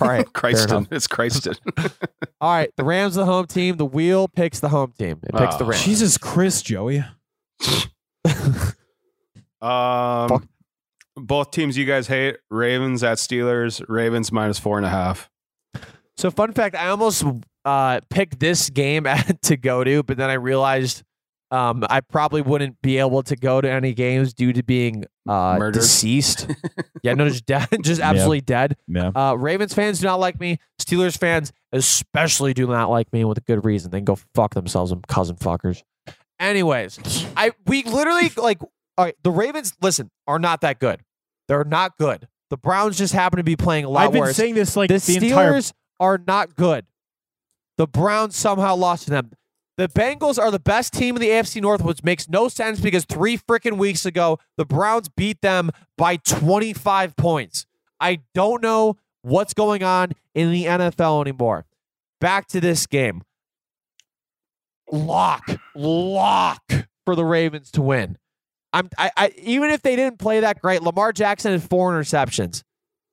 all 0.00 0.08
right. 0.08 0.24
Fair. 0.24 0.24
Christen. 0.32 0.88
It's 0.90 1.06
Christen. 1.06 1.54
All 2.40 2.50
right, 2.52 2.70
the 2.76 2.84
Rams 2.84 3.16
the 3.16 3.26
home 3.26 3.46
team. 3.46 3.76
The 3.76 3.84
wheel 3.84 4.28
picks 4.28 4.60
the 4.60 4.68
home 4.70 4.94
team. 4.98 5.18
It 5.24 5.34
picks 5.36 5.56
the 5.56 5.64
Oh. 5.64 5.68
Rams. 5.68 5.84
Jesus 5.84 6.16
Christ, 6.16 6.64
Joey. 6.64 7.04
um, 9.60 10.28
Fuck. 10.28 10.44
Both 11.18 11.50
teams 11.50 11.76
you 11.76 11.84
guys 11.84 12.06
hate. 12.06 12.38
Ravens 12.50 13.02
at 13.02 13.18
Steelers. 13.18 13.84
Ravens 13.88 14.32
minus 14.32 14.58
four 14.58 14.76
and 14.76 14.86
a 14.86 14.90
half. 14.90 15.30
So, 16.16 16.30
fun 16.30 16.52
fact: 16.52 16.74
I 16.74 16.88
almost 16.88 17.24
uh, 17.64 18.00
picked 18.10 18.40
this 18.40 18.70
game 18.70 19.06
to 19.42 19.56
go 19.56 19.84
to, 19.84 20.02
but 20.02 20.16
then 20.16 20.30
I 20.30 20.34
realized 20.34 21.02
um, 21.50 21.84
I 21.88 22.00
probably 22.00 22.42
wouldn't 22.42 22.80
be 22.82 22.98
able 22.98 23.22
to 23.22 23.36
go 23.36 23.60
to 23.60 23.70
any 23.70 23.94
games 23.94 24.34
due 24.34 24.52
to 24.52 24.62
being 24.62 25.04
uh, 25.28 25.56
Murdered? 25.58 25.80
deceased. 25.80 26.46
yeah, 27.02 27.14
no, 27.14 27.28
just 27.28 27.46
dead, 27.46 27.68
just 27.82 28.00
absolutely 28.00 28.42
dead. 28.42 28.76
Yeah. 28.86 29.12
Uh, 29.14 29.34
Ravens 29.34 29.72
fans 29.72 30.00
do 30.00 30.06
not 30.06 30.20
like 30.20 30.38
me. 30.38 30.58
Steelers 30.80 31.16
fans 31.16 31.52
especially 31.72 32.54
do 32.54 32.66
not 32.66 32.90
like 32.90 33.12
me 33.12 33.24
with 33.24 33.38
a 33.38 33.42
good 33.42 33.64
reason. 33.64 33.90
They 33.90 33.98
can 33.98 34.04
go 34.04 34.18
fuck 34.34 34.54
themselves, 34.54 34.90
them 34.90 35.02
cousin 35.08 35.36
fuckers. 35.36 35.82
Anyways, 36.38 37.26
I 37.36 37.52
we 37.66 37.82
literally 37.82 38.30
like 38.36 38.62
all 38.62 39.04
right, 39.04 39.16
the 39.22 39.30
Ravens. 39.30 39.72
Listen, 39.80 40.10
are 40.26 40.38
not 40.38 40.60
that 40.60 40.78
good. 40.78 41.00
They're 41.48 41.64
not 41.64 41.96
good. 41.96 42.28
The 42.50 42.56
Browns 42.56 42.96
just 42.96 43.12
happen 43.12 43.38
to 43.38 43.44
be 43.44 43.56
playing 43.56 43.84
a 43.84 43.90
lot 43.90 44.06
I've 44.06 44.12
been 44.12 44.20
worse 44.20 44.36
saying 44.36 44.54
this 44.54 44.76
like 44.76 44.88
the 44.88 44.98
the, 44.98 45.26
entire 45.26 45.52
Steelers 45.52 45.72
are 46.00 46.18
not 46.18 46.54
good. 46.54 46.86
The 47.76 47.86
Browns 47.86 48.36
somehow 48.36 48.76
lost 48.76 49.04
to 49.04 49.10
them. 49.10 49.32
The 49.76 49.88
Bengals 49.88 50.40
are 50.40 50.50
the 50.50 50.58
best 50.58 50.92
team 50.92 51.14
in 51.14 51.22
the 51.22 51.28
AFC 51.28 51.62
North, 51.62 51.82
which 51.82 52.02
makes 52.02 52.28
no 52.28 52.48
sense 52.48 52.80
because 52.80 53.04
three 53.04 53.38
freaking 53.38 53.78
weeks 53.78 54.04
ago, 54.04 54.40
the 54.56 54.64
Browns 54.64 55.08
beat 55.08 55.40
them 55.40 55.70
by 55.96 56.16
25 56.16 57.16
points. 57.16 57.64
I 58.00 58.20
don't 58.34 58.60
know 58.60 58.96
what's 59.22 59.54
going 59.54 59.84
on 59.84 60.12
in 60.34 60.50
the 60.50 60.64
NFL 60.64 61.20
anymore. 61.22 61.64
Back 62.20 62.48
to 62.48 62.60
this 62.60 62.86
game. 62.86 63.22
Lock, 64.90 65.48
lock 65.76 66.62
for 67.04 67.14
the 67.14 67.24
Ravens 67.24 67.70
to 67.72 67.82
win. 67.82 68.18
I'm, 68.72 68.88
I, 68.98 69.10
I, 69.16 69.32
even 69.42 69.70
if 69.70 69.82
they 69.82 69.96
didn't 69.96 70.18
play 70.18 70.40
that 70.40 70.60
great, 70.60 70.82
Lamar 70.82 71.12
Jackson 71.12 71.52
had 71.52 71.62
four 71.62 71.92
interceptions. 71.92 72.62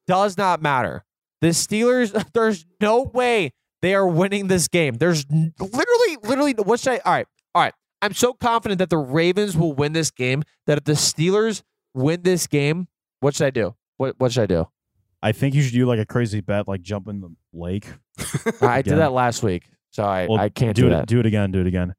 Does 0.07 0.37
not 0.37 0.61
matter. 0.61 1.03
The 1.41 1.47
Steelers, 1.47 2.11
there's 2.33 2.65
no 2.81 3.03
way 3.03 3.51
they 3.81 3.95
are 3.95 4.07
winning 4.07 4.47
this 4.47 4.67
game. 4.67 4.95
There's 4.95 5.25
literally, 5.31 6.17
literally, 6.23 6.53
what 6.53 6.79
should 6.79 6.93
I? 6.93 7.01
All 7.05 7.13
right, 7.13 7.27
all 7.53 7.61
right. 7.63 7.73
I'm 8.01 8.13
so 8.13 8.33
confident 8.33 8.79
that 8.79 8.89
the 8.89 8.97
Ravens 8.97 9.55
will 9.57 9.73
win 9.73 9.93
this 9.93 10.11
game 10.11 10.43
that 10.67 10.77
if 10.77 10.83
the 10.83 10.93
Steelers 10.93 11.63
win 11.93 12.21
this 12.21 12.45
game, 12.47 12.87
what 13.19 13.35
should 13.35 13.47
I 13.47 13.49
do? 13.51 13.75
What 13.97 14.15
what 14.19 14.31
should 14.31 14.43
I 14.43 14.47
do? 14.47 14.67
I 15.23 15.31
think 15.31 15.55
you 15.55 15.63
should 15.63 15.73
do 15.73 15.85
like 15.87 15.99
a 15.99 16.05
crazy 16.05 16.41
bet, 16.41 16.67
like 16.67 16.81
jump 16.81 17.07
in 17.07 17.21
the 17.21 17.29
lake. 17.53 17.87
I 18.61 18.81
did 18.83 18.97
that 18.97 19.11
last 19.11 19.41
week, 19.41 19.63
so 19.89 20.03
I, 20.03 20.27
Well, 20.27 20.37
I 20.39 20.49
can't 20.49 20.75
do, 20.75 20.83
do, 20.83 20.87
it. 20.87 20.91
that. 20.91 21.07
Do 21.07 21.19
it 21.19 21.25
again. 21.25 21.51
Do 21.51 21.61
it 21.61 21.67
again. 21.67 21.95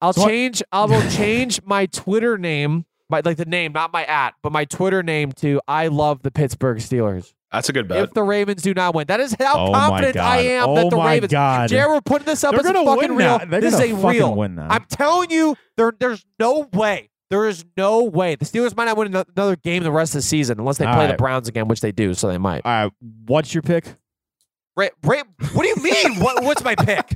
I'll 0.00 0.12
So 0.12 0.26
change. 0.26 0.62
I 0.72 0.84
will 0.84 1.08
change 1.10 1.60
my 1.64 1.86
Twitter 1.86 2.38
name, 2.38 2.86
my 3.08 3.22
like 3.24 3.36
the 3.36 3.44
name, 3.44 3.72
not 3.72 3.92
my 3.92 4.04
at, 4.04 4.34
but 4.42 4.52
my 4.52 4.64
Twitter 4.64 5.02
name 5.02 5.32
to 5.32 5.60
I 5.66 5.88
love 5.88 6.22
the 6.22 6.30
Pittsburgh 6.30 6.78
Steelers. 6.78 7.34
That's 7.50 7.68
a 7.70 7.72
good 7.72 7.88
bet. 7.88 8.04
If 8.04 8.12
the 8.12 8.22
Ravens 8.22 8.60
do 8.62 8.74
not 8.74 8.94
win, 8.94 9.06
that 9.06 9.20
is 9.20 9.34
how 9.38 9.68
oh 9.68 9.72
confident. 9.72 10.18
I 10.18 10.38
am 10.40 10.68
oh 10.68 10.74
that 10.74 10.90
the 10.90 10.96
my 10.96 11.14
Ravens. 11.14 11.32
god. 11.32 11.70
Jared, 11.70 11.90
we're 11.90 12.00
putting 12.02 12.26
this 12.26 12.44
up 12.44 12.50
They're 12.52 12.60
as 12.60 12.66
a 12.66 12.74
fucking 12.84 13.14
win 13.14 13.16
real. 13.16 13.38
This 13.60 13.74
is 13.74 13.80
a 13.80 13.94
real. 13.94 14.34
win 14.34 14.54
now. 14.56 14.68
I'm 14.68 14.84
telling 14.84 15.30
you, 15.30 15.56
there, 15.76 15.92
there's 15.98 16.24
no 16.38 16.68
way. 16.74 17.08
There 17.30 17.46
is 17.46 17.64
no 17.76 18.04
way. 18.04 18.36
The 18.36 18.44
Steelers 18.44 18.76
might 18.76 18.86
not 18.86 18.96
win 18.96 19.14
another 19.14 19.56
game 19.56 19.82
the 19.82 19.92
rest 19.92 20.12
of 20.14 20.18
the 20.18 20.22
season 20.22 20.58
unless 20.58 20.78
they 20.78 20.86
All 20.86 20.94
play 20.94 21.06
the. 21.06 21.14
Browns 21.14 21.48
again, 21.48 21.68
which 21.68 21.80
they 21.80 21.92
do, 21.92 22.14
so 22.14 22.28
they 22.28 22.38
might. 22.38 22.62
All 22.64 22.84
right. 22.84 22.92
What's 23.26 23.52
your 23.54 23.62
pick? 23.62 23.96
Ra- 24.78 24.88
Ra- 25.02 25.22
what 25.54 25.62
do 25.64 25.68
you 25.68 25.76
mean? 25.82 26.20
what, 26.20 26.44
what's 26.44 26.62
my 26.62 26.76
pick? 26.76 27.12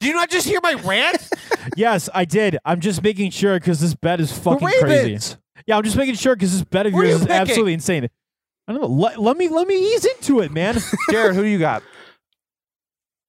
Do 0.00 0.08
you 0.08 0.14
not 0.14 0.28
just 0.28 0.46
hear 0.46 0.58
my 0.60 0.72
rant? 0.84 1.28
yes, 1.76 2.08
I 2.12 2.24
did. 2.24 2.58
I'm 2.64 2.80
just 2.80 3.00
making 3.00 3.30
sure 3.30 3.58
because 3.60 3.78
this 3.78 3.94
bet 3.94 4.20
is 4.20 4.32
The 4.34 4.40
fucking 4.40 4.68
crazy. 4.80 5.36
Yeah, 5.66 5.76
I'm 5.76 5.84
just 5.84 5.96
making 5.96 6.16
sure 6.16 6.34
because 6.34 6.52
this 6.52 6.64
bet 6.64 6.86
of 6.86 6.92
What 6.92 7.04
are 7.04 7.08
yours 7.08 7.18
you 7.20 7.22
is 7.22 7.26
picking? 7.26 7.40
absolutely 7.40 7.72
insane. 7.74 8.08
I 8.66 8.72
don't 8.72 8.82
know. 8.82 8.88
Let, 8.88 9.20
let 9.20 9.36
me 9.36 9.46
let 9.48 9.68
me 9.68 9.94
ease 9.94 10.04
into 10.04 10.40
it, 10.40 10.50
man. 10.50 10.76
Jared, 11.10 11.36
who 11.36 11.42
do 11.42 11.48
you 11.48 11.58
got? 11.60 11.84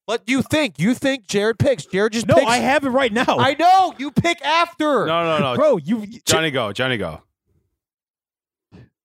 What 0.06 0.26
do 0.26 0.32
you 0.32 0.42
think? 0.42 0.80
You 0.80 0.96
think 0.96 1.28
Jared 1.28 1.60
picks? 1.60 1.86
Jared 1.86 2.14
just 2.14 2.28
no, 2.28 2.36
picks. 2.36 2.48
I 2.50 2.58
have 2.58 2.84
it 2.86 2.90
right 2.90 3.14
now. 3.14 3.26
I 3.28 3.56
know. 3.60 3.94
You 4.00 4.10
pick 4.10 4.44
after. 4.44 5.06
no, 5.06 5.24
no, 5.24 5.40
no. 5.40 5.56
Bro, 5.56 5.78
you 5.78 6.08
Johnny, 6.26 6.50
go. 6.50 6.74
Johnny, 6.74 6.98
go. 6.98 7.22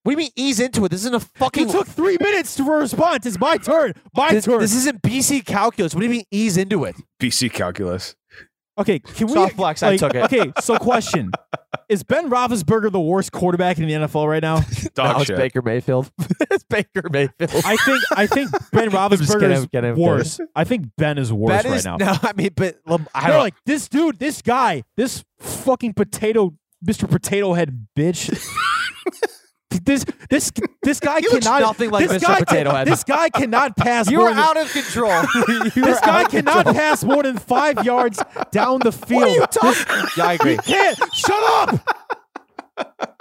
What 0.03 0.11
do 0.11 0.13
you 0.13 0.17
mean 0.17 0.31
ease 0.37 0.59
into 0.59 0.85
it? 0.85 0.89
This 0.91 1.01
isn't 1.03 1.15
a 1.15 1.21
fucking. 1.21 1.67
you 1.69 1.73
took 1.73 1.87
three 1.87 2.17
minutes 2.21 2.57
to 2.57 2.65
respond. 2.65 3.25
It's 3.25 3.39
my 3.39 3.57
turn. 3.57 3.93
My 4.17 4.33
this, 4.33 4.45
turn. 4.45 4.59
this 4.61 4.75
isn't 4.75 5.01
BC 5.03 5.45
calculus. 5.47 5.95
What 5.95 6.01
do 6.01 6.07
you 6.07 6.11
mean 6.13 6.25
ease 6.31 6.57
into 6.57 6.85
it? 6.85 6.97
BC 7.21 7.53
calculus. 7.53 8.17
okay, 8.79 8.99
can 8.99 9.29
we? 9.29 9.35
Soft 9.35 9.55
flex, 9.55 9.83
I 9.83 9.97
took 9.97 10.15
it. 10.15 10.25
Okay, 10.25 10.53
so 10.61 10.77
question: 10.77 11.31
Is 11.89 12.03
Ben 12.03 12.29
Roethlisberger 12.31 12.91
the 12.91 12.99
worst 13.01 13.31
quarterback 13.31 13.79
in 13.79 13.87
the 13.87 13.93
NFL 13.93 14.27
right 14.29 14.43
now? 14.43 14.63
Dog 14.95 15.17
no, 15.17 15.21
it's. 15.23 15.31
Baker 15.31 15.63
Mayfield. 15.63 16.11
it's 16.51 16.65
Baker 16.65 17.09
Mayfield. 17.09 17.51
I 17.65 17.77
think 17.77 18.03
I 18.17 18.27
think 18.27 18.51
Ben 18.73 18.91
Roethlisberger 18.91 19.53
is 19.53 19.63
I'm 19.63 19.69
kidding, 19.69 19.91
I'm 19.93 19.97
worse. 19.99 20.41
I 20.57 20.65
think 20.65 20.87
Ben 20.99 21.17
is 21.19 21.33
worse 21.33 21.63
That 21.63 21.69
right 21.69 21.77
is 21.77 21.85
now. 21.85 21.97
no. 21.99 22.13
I 22.23 22.33
mean, 22.35 22.51
but 22.57 22.79
Lam- 22.87 23.07
I 23.15 23.21
They're 23.21 23.31
don't. 23.35 23.41
like 23.41 23.55
this 23.67 23.89
dude, 23.89 24.19
this 24.19 24.43
guy, 24.43 24.83
this 24.97 25.23
fucking 25.39 25.95
potato, 25.95 26.55
Mr. 26.85 27.09
Potato 27.09 27.53
Head 27.53 27.87
bitch. 27.97 28.37
This 29.81 30.05
this 30.31 30.53
this 30.83 31.01
guy 31.01 31.21
He 31.21 31.27
cannot 31.29 31.61
nothing 31.63 31.91
like 31.91 32.09
this 32.09 32.23
Mr. 32.23 32.27
guy, 32.27 32.39
Potato 32.41 32.71
Head. 32.71 32.87
This 32.87 33.05
guy 33.05 33.29
cannot 33.31 33.77
pass. 33.77 34.11
You 34.11 34.19
more 34.19 34.29
are 34.31 34.35
than- 34.35 34.45
out 34.45 34.57
of 34.57 34.73
control. 34.73 35.23
This 35.75 36.01
guy 36.01 36.25
cannot 36.25 36.65
control. 36.67 36.75
pass 36.75 37.05
more 37.05 37.23
than 37.23 37.39
five 37.39 37.85
yards 37.85 38.23
down 38.51 38.81
the 38.81 38.93
field. 38.93 39.23
What 39.23 39.29
are 39.29 39.35
you 39.35 39.47
talking? 39.47 40.09
Yeah, 40.17 40.27
I 40.27 40.33
agree. 40.35 40.53
He 40.53 40.59
can't. 40.59 40.99
Shut 41.15 41.43
up. 41.71 42.02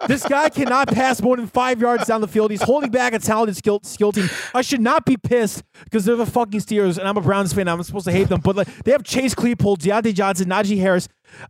This 0.07 0.23
guy 0.27 0.49
cannot 0.49 0.87
pass 0.87 1.21
more 1.21 1.37
than 1.37 1.47
five 1.47 1.79
yards 1.79 2.05
down 2.05 2.21
the 2.21 2.27
field. 2.27 2.51
He's 2.51 2.61
holding 2.63 2.89
back 2.89 3.13
a 3.13 3.19
talented 3.19 3.55
skill, 3.55 3.79
skill 3.83 4.11
team. 4.11 4.29
I 4.53 4.61
should 4.61 4.81
not 4.81 5.05
be 5.05 5.15
pissed 5.15 5.63
because 5.83 6.05
they're 6.05 6.15
the 6.15 6.25
fucking 6.25 6.59
Steelers, 6.59 6.97
and 6.97 7.07
I'm 7.07 7.17
a 7.17 7.21
Browns 7.21 7.53
fan. 7.53 7.67
I'm 7.67 7.81
supposed 7.83 8.05
to 8.05 8.11
hate 8.11 8.27
them, 8.27 8.41
but 8.41 8.55
like 8.55 8.67
they 8.83 8.91
have 8.91 9.03
Chase 9.03 9.35
Claypool, 9.35 9.77
Diontae 9.77 10.13
Johnson, 10.13 10.49
Najee 10.49 10.79
Harris, 10.79 11.07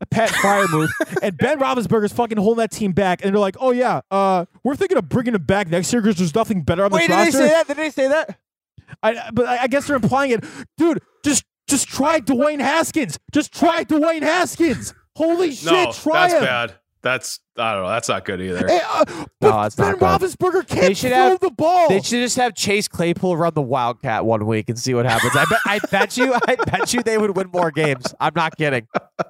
Pat 0.09 0.30
Freiermuth, 0.30 0.89
and 1.24 1.38
Ben 1.38 1.59
Roethlisberger's 1.59 2.12
fucking 2.12 2.38
holding 2.38 2.59
that 2.62 2.72
team 2.72 2.91
back. 2.91 3.24
And 3.24 3.34
they're 3.34 3.39
like, 3.39 3.55
"Oh 3.59 3.72
yeah, 3.72 4.01
uh, 4.12 4.45
we're 4.64 4.76
thinking 4.76 4.97
of 4.97 5.07
bringing 5.07 5.34
him 5.34 5.43
back 5.43 5.70
next 5.70 5.91
year 5.93 6.01
because 6.01 6.18
there's 6.18 6.36
nothing 6.36 6.64
better 6.64 6.84
on 6.84 6.91
the 6.91 6.97
roster." 6.97 7.14
Wait, 7.16 7.26
did 7.26 7.34
they 7.34 7.38
say 7.38 7.47
that? 7.47 7.68
Did 7.68 7.78
they 7.78 7.89
say 7.89 8.07
that? 8.09 8.38
I, 9.01 9.30
but 9.32 9.45
I 9.45 9.64
I 9.64 9.68
guess 9.68 9.88
they're 9.88 9.95
implying 9.95 10.32
it, 10.32 10.43
dude. 10.78 11.01
Just 11.24 11.45
just 11.68 11.88
try 11.88 12.20
Dwayne 12.20 12.59
Haskins. 12.59 13.18
Just 13.32 13.53
try 13.53 13.86
Dwayne 13.86 14.24
Haskins. 14.24 14.93
Holy 15.16 15.51
shit, 15.51 15.72
no, 15.72 15.91
try 15.91 16.28
that's 16.28 16.34
him. 16.34 16.43
bad. 16.43 16.76
That's 17.04 17.39
I 17.58 17.74
don't 17.74 17.84
know. 17.84 17.89
That's 17.89 18.10
not 18.10 18.26
good 18.26 18.41
either. 18.41 18.68
Hey, 18.68 18.80
uh, 18.88 19.04
No, 19.08 19.26
but 19.39 19.66
it's 19.68 19.76
Ben 19.76 19.97
not 19.99 20.20
good. 20.20 20.30
Roethlisberger 20.32 20.68
They 20.68 20.76
can't 20.82 20.97
should 20.97 21.10
throw 21.12 21.18
have- 21.30 21.39
the 21.39 21.49
ball. 21.49 21.89
They 21.89 21.97
should 21.97 22.22
just 22.22 22.38
have 22.38 22.54
Chase 22.54 22.88
Claypool 22.88 23.38
run 23.38 23.54
the 23.56 23.62
Wildcat 23.62 24.24
one 24.26 24.45
week 24.45 24.70
and 24.70 24.78
see 24.78 24.93
what 24.93 25.06
happens. 25.06 25.36
I 25.36 25.45
bet. 25.45 25.60
I 25.66 25.80
bet 25.91 26.18
you. 26.18 26.34
I 26.47 26.56
bet 26.56 26.93
you 26.93 27.02
they 27.04 27.18
would 27.18 27.36
win 27.36 27.49
more 27.52 27.72
games. 27.72 28.14
I'm 28.20 28.34
not 28.36 28.56
kidding. 28.58 28.88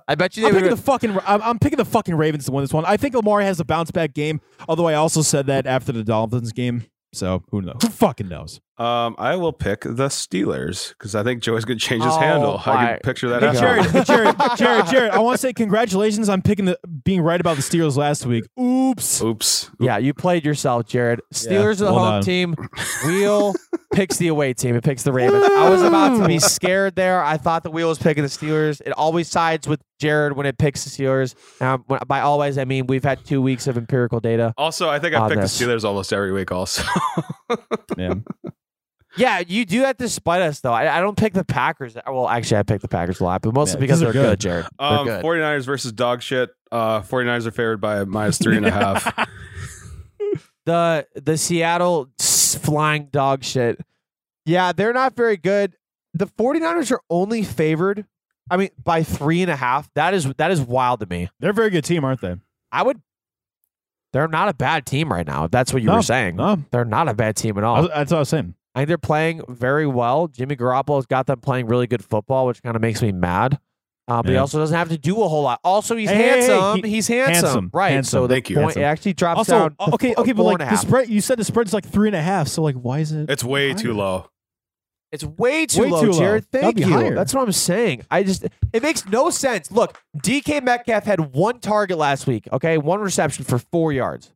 I 0.07 0.15
bet 0.15 0.35
you 0.35 0.43
they 0.43 0.49
I'm 0.49 0.53
would. 0.55 0.59
picking 0.63 0.69
Win. 0.71 0.75
the 0.77 0.81
fucking. 0.83 1.17
I'm, 1.25 1.41
I'm 1.41 1.59
picking 1.59 1.77
the 1.77 1.85
fucking 1.85 2.15
Ravens 2.15 2.45
to 2.45 2.51
win 2.51 2.63
this 2.63 2.73
one. 2.73 2.83
I 2.85 2.97
think 2.97 3.15
Lamar 3.15 3.41
has 3.41 3.59
a 3.59 3.65
bounce 3.65 3.91
back 3.91 4.13
game. 4.13 4.41
Although 4.67 4.87
I 4.87 4.95
also 4.95 5.21
said 5.21 5.45
that 5.47 5.65
after 5.65 5.91
the 5.91 6.03
Dolphins 6.03 6.51
game. 6.51 6.85
So 7.13 7.43
who 7.51 7.61
knows? 7.61 7.77
Who 7.81 7.89
fucking 7.89 8.29
knows? 8.29 8.61
Um, 8.77 9.15
I 9.19 9.35
will 9.35 9.53
pick 9.53 9.81
the 9.81 10.07
Steelers 10.07 10.89
because 10.89 11.13
I 11.13 11.23
think 11.23 11.43
Joey's 11.43 11.65
gonna 11.65 11.77
change 11.79 12.03
his 12.03 12.13
Oh, 12.15 12.17
handle. 12.19 12.61
I 12.65 12.85
can 12.93 12.99
picture 13.03 13.29
that. 13.29 13.43
Hey, 13.43 13.49
Hey. 13.49 13.59
Jared, 13.59 13.85
hey, 13.85 14.03
Jared, 14.03 14.35
Jared, 14.57 14.85
Jared. 14.87 15.11
I 15.11 15.19
want 15.19 15.35
to 15.35 15.41
say 15.41 15.53
congratulations 15.53 16.29
on 16.29 16.41
picking 16.41 16.65
the 16.65 16.79
being 17.03 17.21
right 17.21 17.39
about 17.39 17.57
the 17.57 17.61
Steelers 17.61 17.95
last 17.95 18.25
week. 18.25 18.45
Oops. 18.59 19.21
Oops. 19.21 19.69
Yeah, 19.79 19.97
you 19.99 20.13
played 20.15 20.43
yourself, 20.45 20.87
Jared. 20.87 21.21
Steelers 21.33 21.73
are 21.81 21.85
the 21.85 21.93
well 21.93 21.99
home 21.99 22.09
done. 22.13 22.23
team. 22.23 22.55
Wheel 23.05 23.53
picks 23.93 24.17
the 24.17 24.29
away 24.29 24.53
team. 24.53 24.75
It 24.75 24.83
picks 24.83 25.03
the 25.03 25.13
Ravens. 25.13 25.43
I 25.45 25.69
was 25.69 25.83
about 25.83 26.17
to 26.17 26.27
be 26.27 26.39
scared 26.39 26.95
there. 26.95 27.23
I 27.23 27.37
thought 27.37 27.61
the 27.63 27.71
Wheel 27.71 27.89
was 27.89 27.99
picking 27.99 28.23
the 28.23 28.29
Steelers. 28.29 28.81
It 28.83 28.93
always 28.93 29.27
sides 29.29 29.67
with 29.67 29.81
Jared 29.99 30.33
when 30.33 30.47
it 30.47 30.57
picks 30.57 30.85
the 30.85 30.89
Steelers. 30.89 31.35
Um, 31.61 31.85
by 32.07 32.21
always, 32.21 32.57
I 32.57 32.65
mean 32.65 32.87
we've 32.87 33.03
had 33.03 33.23
two 33.25 33.41
weeks 33.43 33.67
of 33.67 33.77
empirical 33.77 34.19
data. 34.19 34.53
Also, 34.57 34.89
I 34.89 34.97
think 34.97 35.13
I 35.13 35.19
On 35.19 35.29
pick 35.29 35.39
this. 35.39 35.59
the 35.59 35.65
Steelers 35.65 35.83
almost 35.83 36.11
every 36.13 36.31
week. 36.31 36.51
Also, 36.51 36.83
Yeah. 37.97 38.15
Yeah, 39.17 39.39
you 39.45 39.65
do 39.65 39.81
that 39.81 39.97
despite 39.97 40.41
us, 40.41 40.61
though. 40.61 40.71
I, 40.73 40.97
I 40.97 41.01
don't 41.01 41.17
pick 41.17 41.33
the 41.33 41.43
Packers. 41.43 41.95
Well, 42.07 42.29
actually, 42.29 42.57
I 42.59 42.63
pick 42.63 42.81
the 42.81 42.87
Packers 42.87 43.19
a 43.19 43.23
lot, 43.25 43.41
but 43.41 43.53
mostly 43.53 43.77
Yeah, 43.77 43.81
because 43.81 43.99
'cause 43.99 43.99
they're 44.01 44.13
they're 44.13 44.21
good, 44.23 44.29
good. 44.31 44.39
Jared. 44.39 44.65
They're 44.79 44.87
um, 44.87 45.05
good. 45.05 45.23
49ers 45.25 45.65
versus 45.65 45.91
dog 45.91 46.21
shit. 46.21 46.49
Uh, 46.71 47.01
49ers 47.01 47.45
are 47.45 47.51
favored 47.51 47.81
by 47.81 48.03
minus 48.05 48.37
three 48.37 48.55
and 48.57 48.65
a 48.65 48.71
half. 48.71 49.27
the 50.65 51.07
the 51.15 51.37
Seattle 51.37 52.09
flying 52.19 53.07
dog 53.11 53.43
shit. 53.43 53.79
Yeah, 54.45 54.71
they're 54.71 54.93
not 54.93 55.15
very 55.15 55.37
good. 55.37 55.75
The 56.13 56.27
49ers 56.27 56.91
are 56.91 57.01
only 57.09 57.43
favored, 57.43 58.05
I 58.49 58.57
mean, 58.57 58.69
by 58.83 59.03
three 59.03 59.41
and 59.41 59.51
a 59.51 59.55
half. 59.55 59.89
That 59.95 60.13
is 60.13 60.31
that 60.37 60.51
is 60.51 60.61
wild 60.61 60.99
to 61.01 61.05
me. 61.05 61.29
They're 61.39 61.51
a 61.51 61.53
very 61.53 61.69
good 61.69 61.83
team, 61.85 62.03
aren't 62.03 62.21
they? 62.21 62.35
I 62.71 62.83
would 62.83 63.01
they're 64.13 64.27
not 64.27 64.49
a 64.49 64.53
bad 64.53 64.85
team 64.85 65.11
right 65.11 65.25
now. 65.25 65.47
That's 65.47 65.71
what 65.71 65.81
you 65.81 65.87
No, 65.87 65.95
were 65.95 66.01
saying. 66.01 66.35
No, 66.35 66.57
They're 66.71 66.83
not 66.83 67.07
a 67.07 67.13
bad 67.13 67.37
team 67.37 67.57
at 67.57 67.63
all. 67.63 67.83
was- 67.83 67.91
that's 67.93 68.11
what 68.11 68.17
I 68.17 68.19
was 68.21 68.29
saying. 68.29 68.55
I 68.75 68.79
think 68.79 68.87
they're 68.87 68.97
playing 68.97 69.41
very 69.49 69.85
well. 69.87 70.27
Jimmy 70.27 70.55
Garoppolo's 70.55 71.05
got 71.05 71.27
them 71.27 71.39
playing 71.41 71.67
really 71.67 71.87
good 71.87 72.03
football, 72.03 72.47
which 72.47 72.63
kind 72.63 72.75
of 72.75 72.81
makes 72.81 73.01
me 73.01 73.11
mad. 73.11 73.59
Uh, 74.07 74.21
but 74.23 74.31
he 74.31 74.37
also 74.37 74.59
doesn't 74.59 74.75
have 74.75 74.89
to 74.89 74.97
do 74.97 75.21
a 75.21 75.27
whole 75.27 75.43
lot. 75.43 75.59
Also, 75.63 75.95
he's 75.95 76.09
Hey, 76.09 76.15
hey, 76.15 76.23
hey, 76.41 76.47
handsome. 76.47 76.83
he- 76.83 76.89
he's 76.89 77.07
handsome. 77.07 77.33
handsome, 77.45 77.69
Right. 77.73 77.91
handsome. 77.91 78.11
So 78.23 78.27
the 78.27 78.33
Thank 78.35 78.49
you. 78.49 78.55
point 78.55 78.63
Handsome. 78.65 78.81
it 78.81 78.85
actually 78.85 79.13
drops 79.13 79.37
Also, 79.39 79.69
down. 79.69 79.75
okay, 79.93 80.13
okay, 80.17 80.31
but 80.31 80.41
four 80.43 80.51
like 80.53 80.61
and 80.61 80.71
the 80.71 80.75
spread, 80.77 81.09
you 81.09 81.21
said 81.21 81.37
the 81.37 81.43
spread's 81.45 81.73
like 81.73 81.85
three 81.85 82.07
and 82.09 82.15
a 82.15 82.21
half. 82.21 82.47
So 82.47 82.61
like, 82.61 82.75
why 82.75 82.99
is 82.99 83.11
it? 83.11 83.29
it's 83.29 83.43
way 83.43 83.73
too 83.73 83.93
low. 83.93 84.25
It's 85.11 85.23
way 85.25 85.65
too 85.65 85.81
Way 85.81 85.89
low, 85.89 86.01
too 86.03 86.11
low. 86.11 86.19
Jared. 86.19 86.45
That'd 86.51 86.75
Thank 86.77 86.79
you. 86.79 86.85
higher. 86.93 87.13
That's 87.15 87.33
what 87.33 87.43
I'm 87.43 87.51
saying. 87.51 88.03
I 88.09 88.23
just 88.23 88.45
it 88.73 88.81
makes 88.81 89.05
no 89.07 89.29
sense. 89.29 89.69
Look, 89.71 90.01
DK 90.17 90.61
Metcalf 90.63 91.03
had 91.03 91.33
one 91.33 91.59
target 91.59 91.97
last 91.97 92.27
week. 92.27 92.47
Okay, 92.51 92.77
one 92.77 93.01
reception 93.01 93.43
for 93.45 93.59
four 93.59 93.91
yards. 93.93 94.31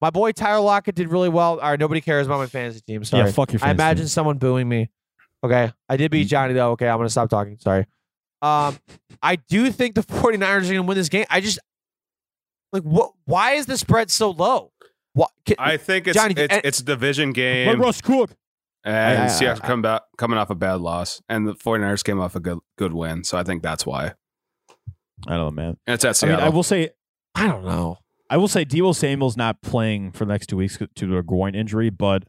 My 0.00 0.10
boy 0.10 0.32
Tyler 0.32 0.60
Lockett 0.60 0.94
did 0.94 1.08
really 1.08 1.28
well. 1.28 1.60
All 1.60 1.70
right, 1.70 1.78
nobody 1.78 2.00
cares 2.00 2.26
about 2.26 2.38
my 2.38 2.46
fantasy 2.46 2.80
team. 2.80 3.04
Sorry. 3.04 3.26
Yeah, 3.26 3.32
fuck 3.32 3.52
your 3.52 3.58
I 3.58 3.66
fantasy 3.68 3.74
imagine 3.82 4.02
team. 4.04 4.08
someone 4.08 4.38
booing 4.38 4.68
me. 4.68 4.90
Okay, 5.44 5.72
I 5.88 5.96
did 5.96 6.10
beat 6.10 6.26
mm. 6.26 6.30
Johnny 6.30 6.54
though. 6.54 6.72
Okay, 6.72 6.88
I'm 6.88 6.96
gonna 6.98 7.08
stop 7.10 7.28
talking. 7.30 7.58
Sorry. 7.58 7.86
Um, 8.42 8.78
I 9.22 9.36
do 9.36 9.70
think 9.70 9.94
the 9.94 10.02
49ers 10.02 10.64
are 10.68 10.72
gonna 10.72 10.82
win 10.82 10.96
this 10.96 11.08
game. 11.10 11.26
I 11.30 11.40
just 11.40 11.58
like 12.72 12.82
what? 12.82 13.12
Why 13.26 13.52
is 13.52 13.66
the 13.66 13.76
spread 13.76 14.10
so 14.10 14.30
low? 14.30 14.72
What? 15.12 15.30
Can, 15.44 15.56
I 15.58 15.76
think 15.76 16.06
it's 16.08 16.16
Johnny, 16.16 16.34
it's, 16.36 16.54
and- 16.54 16.62
it's 16.64 16.80
a 16.80 16.84
division 16.84 17.30
Let 17.30 17.34
game, 17.34 17.80
Russ 17.80 18.00
cook. 18.00 18.30
and 18.84 19.18
uh, 19.18 19.22
I- 19.22 19.24
I- 19.24 19.28
Seahawks 19.28 19.60
come 19.62 19.82
back 19.82 20.02
coming 20.16 20.38
off 20.38 20.50
a 20.50 20.54
bad 20.54 20.80
loss, 20.80 21.20
and 21.28 21.46
the 21.46 21.54
49ers 21.54 22.02
came 22.04 22.20
off 22.20 22.34
a 22.36 22.40
good 22.40 22.58
good 22.78 22.92
win. 22.94 23.24
So 23.24 23.36
I 23.36 23.42
think 23.42 23.62
that's 23.62 23.84
why. 23.84 24.14
I 25.26 25.36
don't 25.36 25.38
know, 25.38 25.50
man. 25.50 25.76
And 25.86 25.94
it's 25.94 26.04
at 26.04 26.10
I 26.10 26.12
Seattle. 26.12 26.38
mean, 26.38 26.46
I 26.46 26.48
will 26.48 26.62
say, 26.62 26.90
I 27.34 27.46
don't 27.46 27.64
know. 27.64 27.98
I 28.30 28.36
will 28.36 28.48
say, 28.48 28.64
Deebo 28.64 28.94
Samuel's 28.94 29.36
not 29.36 29.60
playing 29.60 30.12
for 30.12 30.24
the 30.24 30.32
next 30.32 30.46
two 30.46 30.56
weeks 30.56 30.78
due 30.94 31.08
to 31.08 31.18
a 31.18 31.22
groin 31.22 31.54
injury, 31.54 31.90
but 31.90 32.22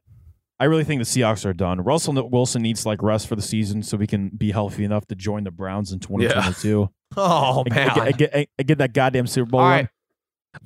I 0.60 0.66
really 0.66 0.84
think 0.84 1.00
the 1.00 1.06
Seahawks 1.06 1.46
are 1.46 1.54
done. 1.54 1.80
Russell 1.82 2.28
Wilson 2.30 2.64
needs 2.64 2.86
like 2.86 3.02
rest 3.04 3.28
for 3.28 3.36
the 3.36 3.42
season 3.42 3.84
so 3.84 3.98
we 3.98 4.08
can 4.08 4.30
be 4.30 4.52
healthy 4.52 4.84
enough 4.84 5.06
to 5.08 5.16
join 5.16 5.44
the 5.44 5.52
Browns 5.52 5.92
in 5.92 6.00
2022. 6.02 6.90
Oh 7.18 7.64
I, 7.70 7.74
man. 7.74 7.90
I, 7.90 7.94
get- 7.94 8.04
I 8.04 8.12
get, 8.12 8.36
I, 8.36 8.48
I 8.60 8.64
get 8.64 8.78
that 8.80 8.94
goddamn 8.94 9.28
Super 9.28 9.50
Bowl. 9.52 9.60
All 9.62 9.70
run. 9.70 9.90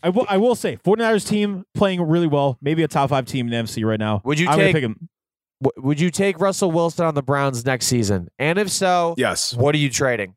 I 0.02 0.10
will. 0.10 0.26
I 0.28 0.38
will 0.38 0.56
say, 0.56 0.78
49ers 0.78 1.28
team 1.28 1.64
playing 1.76 2.02
really 2.02 2.26
well. 2.28 2.58
Maybe 2.60 2.82
a 2.82 2.88
top 2.88 3.12
five 3.12 3.26
team 3.26 3.48
in 3.48 3.52
the 3.52 3.58
NFC 3.72 3.86
right 3.86 4.00
now. 4.00 4.22
Would 4.26 4.40
you 4.40 4.48
I'm 4.50 4.58
take- 4.58 4.74
pick 4.74 4.84
him. 4.84 5.10
W- 5.62 5.86
would 5.88 6.00
you 6.00 6.10
take 6.12 6.40
Russell 6.40 6.72
Wilson 6.72 7.06
on 7.06 7.14
the 7.14 7.22
Browns 7.22 7.64
next 7.66 7.86
season? 7.86 8.28
And 8.40 8.58
if 8.58 8.70
so, 8.72 9.14
yes. 9.18 9.54
what 9.54 9.76
are 9.76 9.78
you 9.78 9.90
trading? 9.92 10.34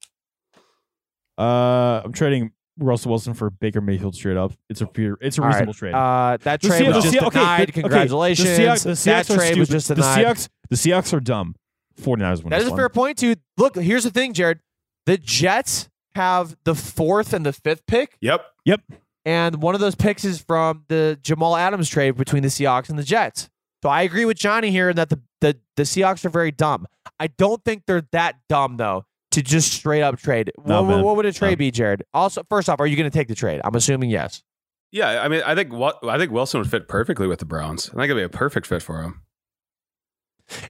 Uh, 1.38 2.03
I'm 2.05 2.12
trading 2.12 2.53
Russell 2.79 3.11
Wilson 3.11 3.35
for 3.35 3.51
Baker 3.51 3.81
Mayfield 3.81 4.14
straight 4.14 4.37
up. 4.37 4.53
It's 4.68 4.81
a 4.81 4.87
pure, 4.87 5.18
it's 5.20 5.39
a 5.39 5.43
All 5.43 5.49
right. 5.49 5.55
reasonable 5.55 5.74
trade. 5.74 5.95
Uh, 5.95 6.37
that 6.43 6.61
trade 6.62 6.83
Seahawks- 6.83 6.95
was 6.95 7.05
just 7.05 7.16
Seahawks- 7.16 7.26
okay, 7.26 7.39
denied. 7.41 7.59
the- 7.59 7.72
okay, 7.72 7.81
Congratulations. 7.83 8.49
The 8.57 8.62
Seahawks, 8.62 8.83
the 8.85 8.91
Seahawks 8.91 9.05
that 9.05 9.31
are 9.31 9.37
trade 9.37 9.59
was 9.59 9.68
stupid. 9.68 9.76
just 9.76 9.89
the. 9.89 9.95
Seahawks, 9.97 10.49
the 10.70 10.76
Seahawks 10.76 11.12
are 11.12 11.20
dumb. 11.20 11.55
49ers 12.01 12.43
win 12.43 12.51
that 12.51 12.61
this 12.61 12.68
a 12.72 12.76
fair 12.76 12.89
point, 12.89 13.18
too. 13.18 13.35
Look, 13.57 13.76
here's 13.76 14.05
the 14.05 14.11
thing, 14.11 14.33
Jared. 14.33 14.61
The 15.07 15.18
Jets 15.18 15.89
have 16.14 16.57
the 16.64 16.74
fourth 16.74 17.33
and 17.33 17.45
the 17.45 17.53
fifth 17.53 17.87
pick, 17.87 18.16
Yep. 18.20 18.45
Yep. 18.64 18.81
and 19.24 19.62
one 19.62 19.74
of 19.74 19.81
those 19.81 19.95
picks 19.95 20.24
is 20.24 20.41
from 20.41 20.85
the 20.89 21.18
Jamal 21.22 21.57
Adams 21.57 21.89
trade 21.89 22.12
between 22.16 22.43
the 22.43 22.49
Seahawks 22.49 22.89
and 22.89 22.99
the 22.99 23.03
Jets. 23.03 23.49
So 23.83 23.89
I 23.89 24.03
agree 24.03 24.24
with 24.24 24.37
Johnny 24.37 24.70
here 24.70 24.91
in 24.91 24.97
that 24.97 25.09
the, 25.09 25.20
the, 25.41 25.57
the 25.76 25.83
Seahawks 25.85 26.24
are 26.24 26.31
very 26.31 26.51
dumb. 26.51 26.87
I 27.20 27.29
don't 27.29 27.64
think 27.64 27.85
they're 27.87 28.03
that 28.12 28.37
dumb, 28.49 28.76
though, 28.76 29.05
to 29.33 29.43
just 29.43 29.72
straight 29.72 30.03
up 30.03 30.18
trade. 30.18 30.51
No, 30.64 30.83
what, 30.83 31.05
what 31.05 31.16
would 31.16 31.26
a 31.26 31.33
trade 31.33 31.53
No. 31.53 31.57
be, 31.57 31.70
Jared? 31.70 32.03
Also, 32.14 32.43
first 32.49 32.68
off, 32.68 32.81
are 32.81 32.87
you 32.87 32.97
going 32.97 33.11
to 33.11 33.16
take 33.16 33.29
the 33.29 33.35
trade? 33.35 33.61
I'm 33.64 33.74
assuming 33.74 34.11
yes. 34.11 34.43
Yeah. 34.91 35.22
I 35.22 35.29
mean, 35.29 35.43
I 35.45 35.55
think 35.55 35.72
what 35.72 35.99
I 36.05 36.16
think 36.18 36.33
Wilson 36.33 36.61
would 36.61 36.70
fit 36.70 36.89
perfectly 36.89 37.26
with 37.26 37.39
the 37.39 37.45
Browns. 37.45 37.91
I 37.91 37.93
think 37.93 38.05
it'd 38.05 38.16
be 38.16 38.22
a 38.22 38.29
perfect 38.29 38.66
fit 38.66 38.83
for 38.83 39.03
him. 39.03 39.22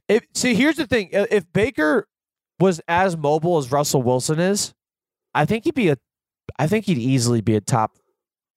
If 0.09 0.23
see, 0.33 0.55
here's 0.55 0.75
the 0.75 0.85
thing: 0.87 1.09
if 1.11 1.51
Baker 1.53 2.07
was 2.59 2.81
as 2.87 3.15
mobile 3.15 3.57
as 3.57 3.71
Russell 3.71 4.01
Wilson 4.01 4.39
is, 4.39 4.73
I 5.33 5.45
think 5.45 5.63
he'd 5.63 5.73
be 5.75 5.87
a, 5.89 5.97
I 6.57 6.67
think 6.67 6.85
he'd 6.85 6.97
easily 6.97 7.39
be 7.39 7.55
a 7.55 7.61
top 7.61 7.97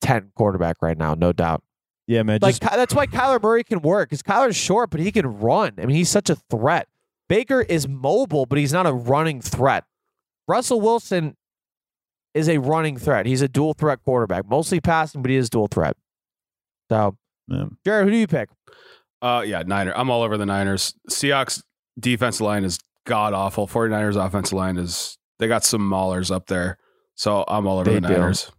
ten 0.01 0.33
quarterback 0.35 0.77
right 0.83 0.99
now, 0.99 1.15
no 1.15 1.33
doubt. 1.33 1.63
Yeah, 2.09 2.25
man. 2.25 2.41
Like 2.43 2.59
Just, 2.59 2.63
that's 2.75 2.95
why 2.95 3.07
Kyler 3.07 3.41
Murray 3.41 3.63
can 3.63 3.81
work 3.83 4.11
because 4.11 4.23
Kyler's 4.23 4.57
short, 4.57 4.91
but 4.91 4.99
he 4.99 5.13
can 5.13 5.27
run. 5.39 5.75
I 5.79 5.87
mean, 5.87 5.95
he's 5.95 6.09
such 6.11 6.29
a 6.29 6.35
threat. 6.51 6.89
Baker 7.29 7.61
is 7.61 7.87
mobile, 7.87 8.45
but 8.45 8.59
he's 8.59 8.73
not 8.73 8.87
a 8.87 8.93
running 8.93 9.41
threat. 9.41 9.85
Russell 10.49 10.81
Wilson 10.81 11.37
is 12.35 12.49
a 12.49 12.59
running 12.59 12.97
threat. 12.97 13.27
He's 13.27 13.43
a 13.43 13.49
dual 13.49 13.75
threat 13.75 14.01
quarterback, 14.05 14.49
mostly 14.49 14.81
passing, 14.81 15.23
but 15.23 15.31
he 15.31 15.37
is 15.37 15.51
dual 15.51 15.69
threat. 15.69 15.97
So, 16.91 17.17
yeah. 17.49 17.67
Jared, 17.85 18.07
who 18.07 18.11
do 18.11 18.17
you 18.17 18.27
pick? 18.27 18.49
Uh, 19.21 19.43
yeah, 19.47 19.63
Niner. 19.65 19.93
I'm 19.95 20.11
all 20.11 20.23
over 20.23 20.37
the 20.37 20.47
Niners. 20.47 20.95
Seahawks 21.11 21.63
defense 21.99 22.41
line 22.41 22.65
is 22.65 22.79
god 23.07 23.33
awful. 23.35 23.67
49ers 23.67 24.17
offensive 24.23 24.55
line 24.55 24.77
is 24.79 25.17
they 25.39 25.47
got 25.49 25.65
some 25.65 25.89
maulers 25.89 26.35
up 26.35 26.47
there. 26.47 26.79
So 27.15 27.45
I'm 27.47 27.67
all 27.67 27.79
over 27.79 27.91
They 27.91 28.01
the 28.01 28.09
do. 28.09 28.15
Niners. 28.15 28.51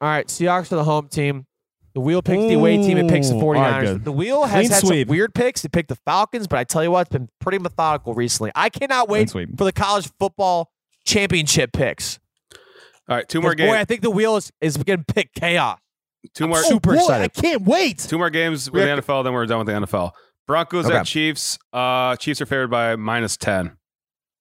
All 0.00 0.08
right, 0.08 0.26
Seahawks 0.26 0.72
are 0.72 0.76
the 0.76 0.84
home 0.84 1.08
team. 1.08 1.46
The 1.92 2.00
wheel 2.00 2.22
picks 2.22 2.40
the 2.44 2.54
away 2.54 2.76
team. 2.76 2.96
It 2.98 3.08
picks 3.10 3.28
the 3.28 3.34
Ooh, 3.34 3.40
all 3.40 3.54
49ers. 3.54 3.92
right, 3.94 4.04
the 4.04 4.12
wheel 4.12 4.44
has 4.44 4.52
Clean 4.60 4.70
had 4.70 4.80
sweep. 4.80 5.08
some 5.08 5.10
weird 5.10 5.34
picks. 5.34 5.64
It 5.64 5.72
picked 5.72 5.88
the 5.88 5.96
Falcons, 6.06 6.46
but 6.46 6.58
I 6.60 6.64
tell 6.64 6.84
you 6.84 6.92
what, 6.92 7.00
it's 7.02 7.10
been 7.10 7.28
pretty 7.40 7.58
methodical 7.58 8.14
recently. 8.14 8.52
I 8.54 8.68
cannot 8.68 9.08
wait 9.08 9.28
for 9.30 9.44
the 9.64 9.72
college 9.72 10.08
football 10.20 10.70
championship 11.10 11.72
picks. 11.72 12.18
All 13.08 13.16
right, 13.16 13.28
two 13.28 13.40
more 13.40 13.54
games. 13.54 13.70
Boy, 13.70 13.76
I 13.76 13.84
think 13.84 14.02
the 14.02 14.10
wheel 14.10 14.36
is, 14.36 14.52
is 14.60 14.76
going 14.76 15.04
to 15.04 15.14
pick 15.14 15.34
chaos. 15.34 15.78
Two 16.34 16.44
I'm 16.44 16.50
more, 16.50 16.62
super 16.62 16.92
oh, 16.92 16.94
boy, 16.96 17.00
excited. 17.00 17.24
I 17.36 17.40
can't 17.40 17.62
wait. 17.62 17.98
two 17.98 18.18
more 18.18 18.30
games 18.30 18.70
with 18.70 18.82
We 18.84 18.90
the 18.90 19.02
NFL, 19.02 19.24
then 19.24 19.32
we're 19.32 19.46
done 19.46 19.58
with 19.58 19.66
the 19.66 19.72
NFL. 19.72 20.12
Broncos 20.46 20.86
Okay. 20.86 20.96
at 20.96 21.06
Chiefs. 21.06 21.58
Uh, 21.72 22.16
Chiefs 22.16 22.40
are 22.40 22.46
favored 22.46 22.68
by 22.70 22.96
minus 22.96 23.36
ten. 23.36 23.76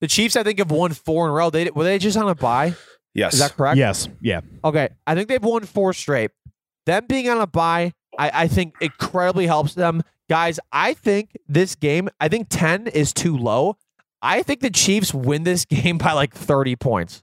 The 0.02 0.08
Chiefs, 0.08 0.36
I 0.36 0.44
think, 0.44 0.60
have 0.60 0.72
won 0.72 0.94
four 0.94 1.26
in 1.26 1.32
a 1.32 1.34
row. 1.34 1.50
They 1.50 1.70
were 1.70 1.84
they 1.84 1.98
just 1.98 2.18
on 2.18 2.30
a 2.30 2.36
bye? 2.36 2.76
Yes. 3.14 3.34
Is 3.34 3.40
that 3.40 3.56
correct? 3.56 3.78
Yes. 3.78 4.08
Yeah. 4.22 4.42
Okay, 4.64 4.90
I 5.08 5.16
think 5.16 5.30
they've 5.30 5.44
won 5.44 5.64
four 5.64 5.94
straight. 5.94 6.32
Them 6.86 7.06
being 7.08 7.30
on 7.30 7.40
a 7.40 7.48
bye, 7.48 7.94
I, 8.18 8.44
I 8.44 8.48
think 8.48 8.76
incredibly 8.82 9.48
helps 9.48 9.74
them. 9.74 10.04
Guys, 10.30 10.60
I 10.72 10.94
think 10.94 11.32
this 11.48 11.76
game, 11.76 12.10
I 12.20 12.28
think 12.28 12.48
10 12.50 12.88
is 12.88 13.14
too 13.14 13.36
low. 13.36 13.78
I 14.22 14.44
think 14.44 14.60
the 14.62 14.70
Chiefs 14.70 15.14
win 15.14 15.44
this 15.44 15.66
game 15.70 15.98
by 15.98 16.14
like 16.14 16.34
30 16.34 16.76
points. 16.76 17.22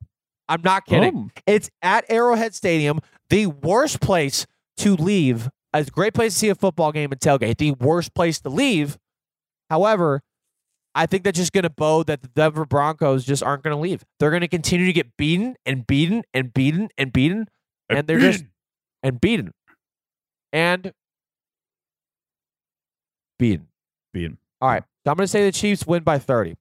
I'm 0.48 0.62
not 0.62 0.86
kidding. 0.86 1.30
Oh. 1.36 1.40
It's 1.46 1.70
at 1.82 2.04
Arrowhead 2.08 2.54
Stadium, 2.54 3.00
the 3.30 3.46
worst 3.46 4.00
place 4.00 4.46
to 4.78 4.94
leave. 4.94 5.48
It's 5.74 5.88
a 5.88 5.92
great 5.92 6.14
place 6.14 6.34
to 6.34 6.38
see 6.38 6.48
a 6.48 6.54
football 6.54 6.92
game 6.92 7.10
and 7.10 7.20
tailgate. 7.20 7.58
The 7.58 7.72
worst 7.72 8.14
place 8.14 8.40
to 8.40 8.48
leave. 8.48 8.96
However, 9.68 10.22
I 10.94 11.06
think 11.06 11.24
that's 11.24 11.36
just 11.38 11.52
going 11.52 11.64
to 11.64 11.70
bode 11.70 12.06
that 12.06 12.22
the 12.22 12.28
Denver 12.28 12.64
Broncos 12.64 13.24
just 13.24 13.42
aren't 13.42 13.62
going 13.62 13.76
to 13.76 13.80
leave. 13.80 14.02
They're 14.18 14.30
going 14.30 14.40
to 14.40 14.48
continue 14.48 14.86
to 14.86 14.92
get 14.92 15.16
beaten 15.18 15.56
and 15.66 15.86
beaten 15.86 16.22
and 16.32 16.54
beaten 16.54 16.88
and 16.96 17.12
beaten, 17.12 17.48
and 17.90 18.06
they're 18.06 18.20
just 18.20 18.44
and 19.02 19.20
beaten 19.20 19.52
and 20.52 20.92
beaten. 23.38 23.68
Beaten. 24.14 24.38
All 24.62 24.70
right, 24.70 24.84
so 25.04 25.10
I'm 25.10 25.16
going 25.16 25.24
to 25.24 25.28
say 25.28 25.44
the 25.44 25.52
Chiefs 25.52 25.86
win 25.86 26.02
by 26.02 26.18
30. 26.18 26.54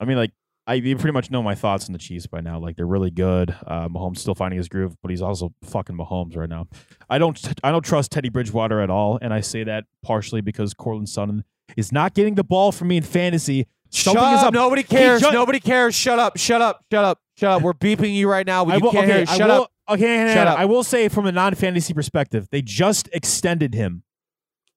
I 0.00 0.04
mean, 0.04 0.16
like, 0.16 0.32
I 0.66 0.74
you 0.74 0.96
pretty 0.96 1.12
much 1.12 1.30
know 1.30 1.42
my 1.42 1.54
thoughts 1.54 1.86
on 1.86 1.92
the 1.92 1.98
Chiefs 1.98 2.26
by 2.26 2.40
now. 2.40 2.58
Like, 2.58 2.76
they're 2.76 2.86
really 2.86 3.10
good. 3.10 3.54
Uh, 3.66 3.88
Mahomes 3.88 4.18
still 4.18 4.34
finding 4.34 4.58
his 4.58 4.68
groove, 4.68 4.96
but 5.00 5.10
he's 5.10 5.22
also 5.22 5.52
fucking 5.62 5.96
Mahomes 5.96 6.36
right 6.36 6.48
now. 6.48 6.66
I 7.08 7.18
don't, 7.18 7.40
I 7.62 7.70
don't 7.70 7.84
trust 7.84 8.10
Teddy 8.10 8.28
Bridgewater 8.30 8.80
at 8.80 8.90
all, 8.90 9.18
and 9.22 9.32
I 9.32 9.40
say 9.40 9.62
that 9.64 9.84
partially 10.02 10.40
because 10.40 10.74
Courtland 10.74 11.08
Sutton 11.08 11.44
is 11.76 11.92
not 11.92 12.14
getting 12.14 12.34
the 12.34 12.44
ball 12.44 12.72
from 12.72 12.88
me 12.88 12.96
in 12.96 13.02
fantasy. 13.04 13.66
Something 13.90 14.20
shut 14.22 14.32
is 14.34 14.40
up. 14.40 14.46
up. 14.48 14.54
Nobody 14.54 14.82
cares. 14.82 15.22
ju- 15.22 15.30
Nobody 15.30 15.60
cares. 15.60 15.94
Shut 15.94 16.18
up. 16.18 16.36
Shut 16.36 16.60
up. 16.60 16.84
Shut 16.90 17.04
up. 17.04 17.20
Shut 17.36 17.50
up. 17.52 17.62
We're 17.62 17.72
beeping 17.72 18.12
you 18.14 18.28
right 18.28 18.44
now. 18.46 18.64
I 18.66 18.74
You 18.76 18.80
will, 18.80 18.90
can't 18.90 19.04
okay, 19.08 19.16
hear. 19.18 19.26
Shut 19.26 19.48
will, 19.48 19.62
up. 19.62 19.70
Okay, 19.88 20.34
Shut 20.34 20.48
up. 20.48 20.58
I 20.58 20.64
will 20.64 20.82
say 20.82 21.08
from 21.08 21.26
a 21.26 21.32
non-fantasy 21.32 21.94
perspective, 21.94 22.48
they 22.50 22.60
just 22.60 23.08
extended 23.12 23.72
him, 23.74 24.02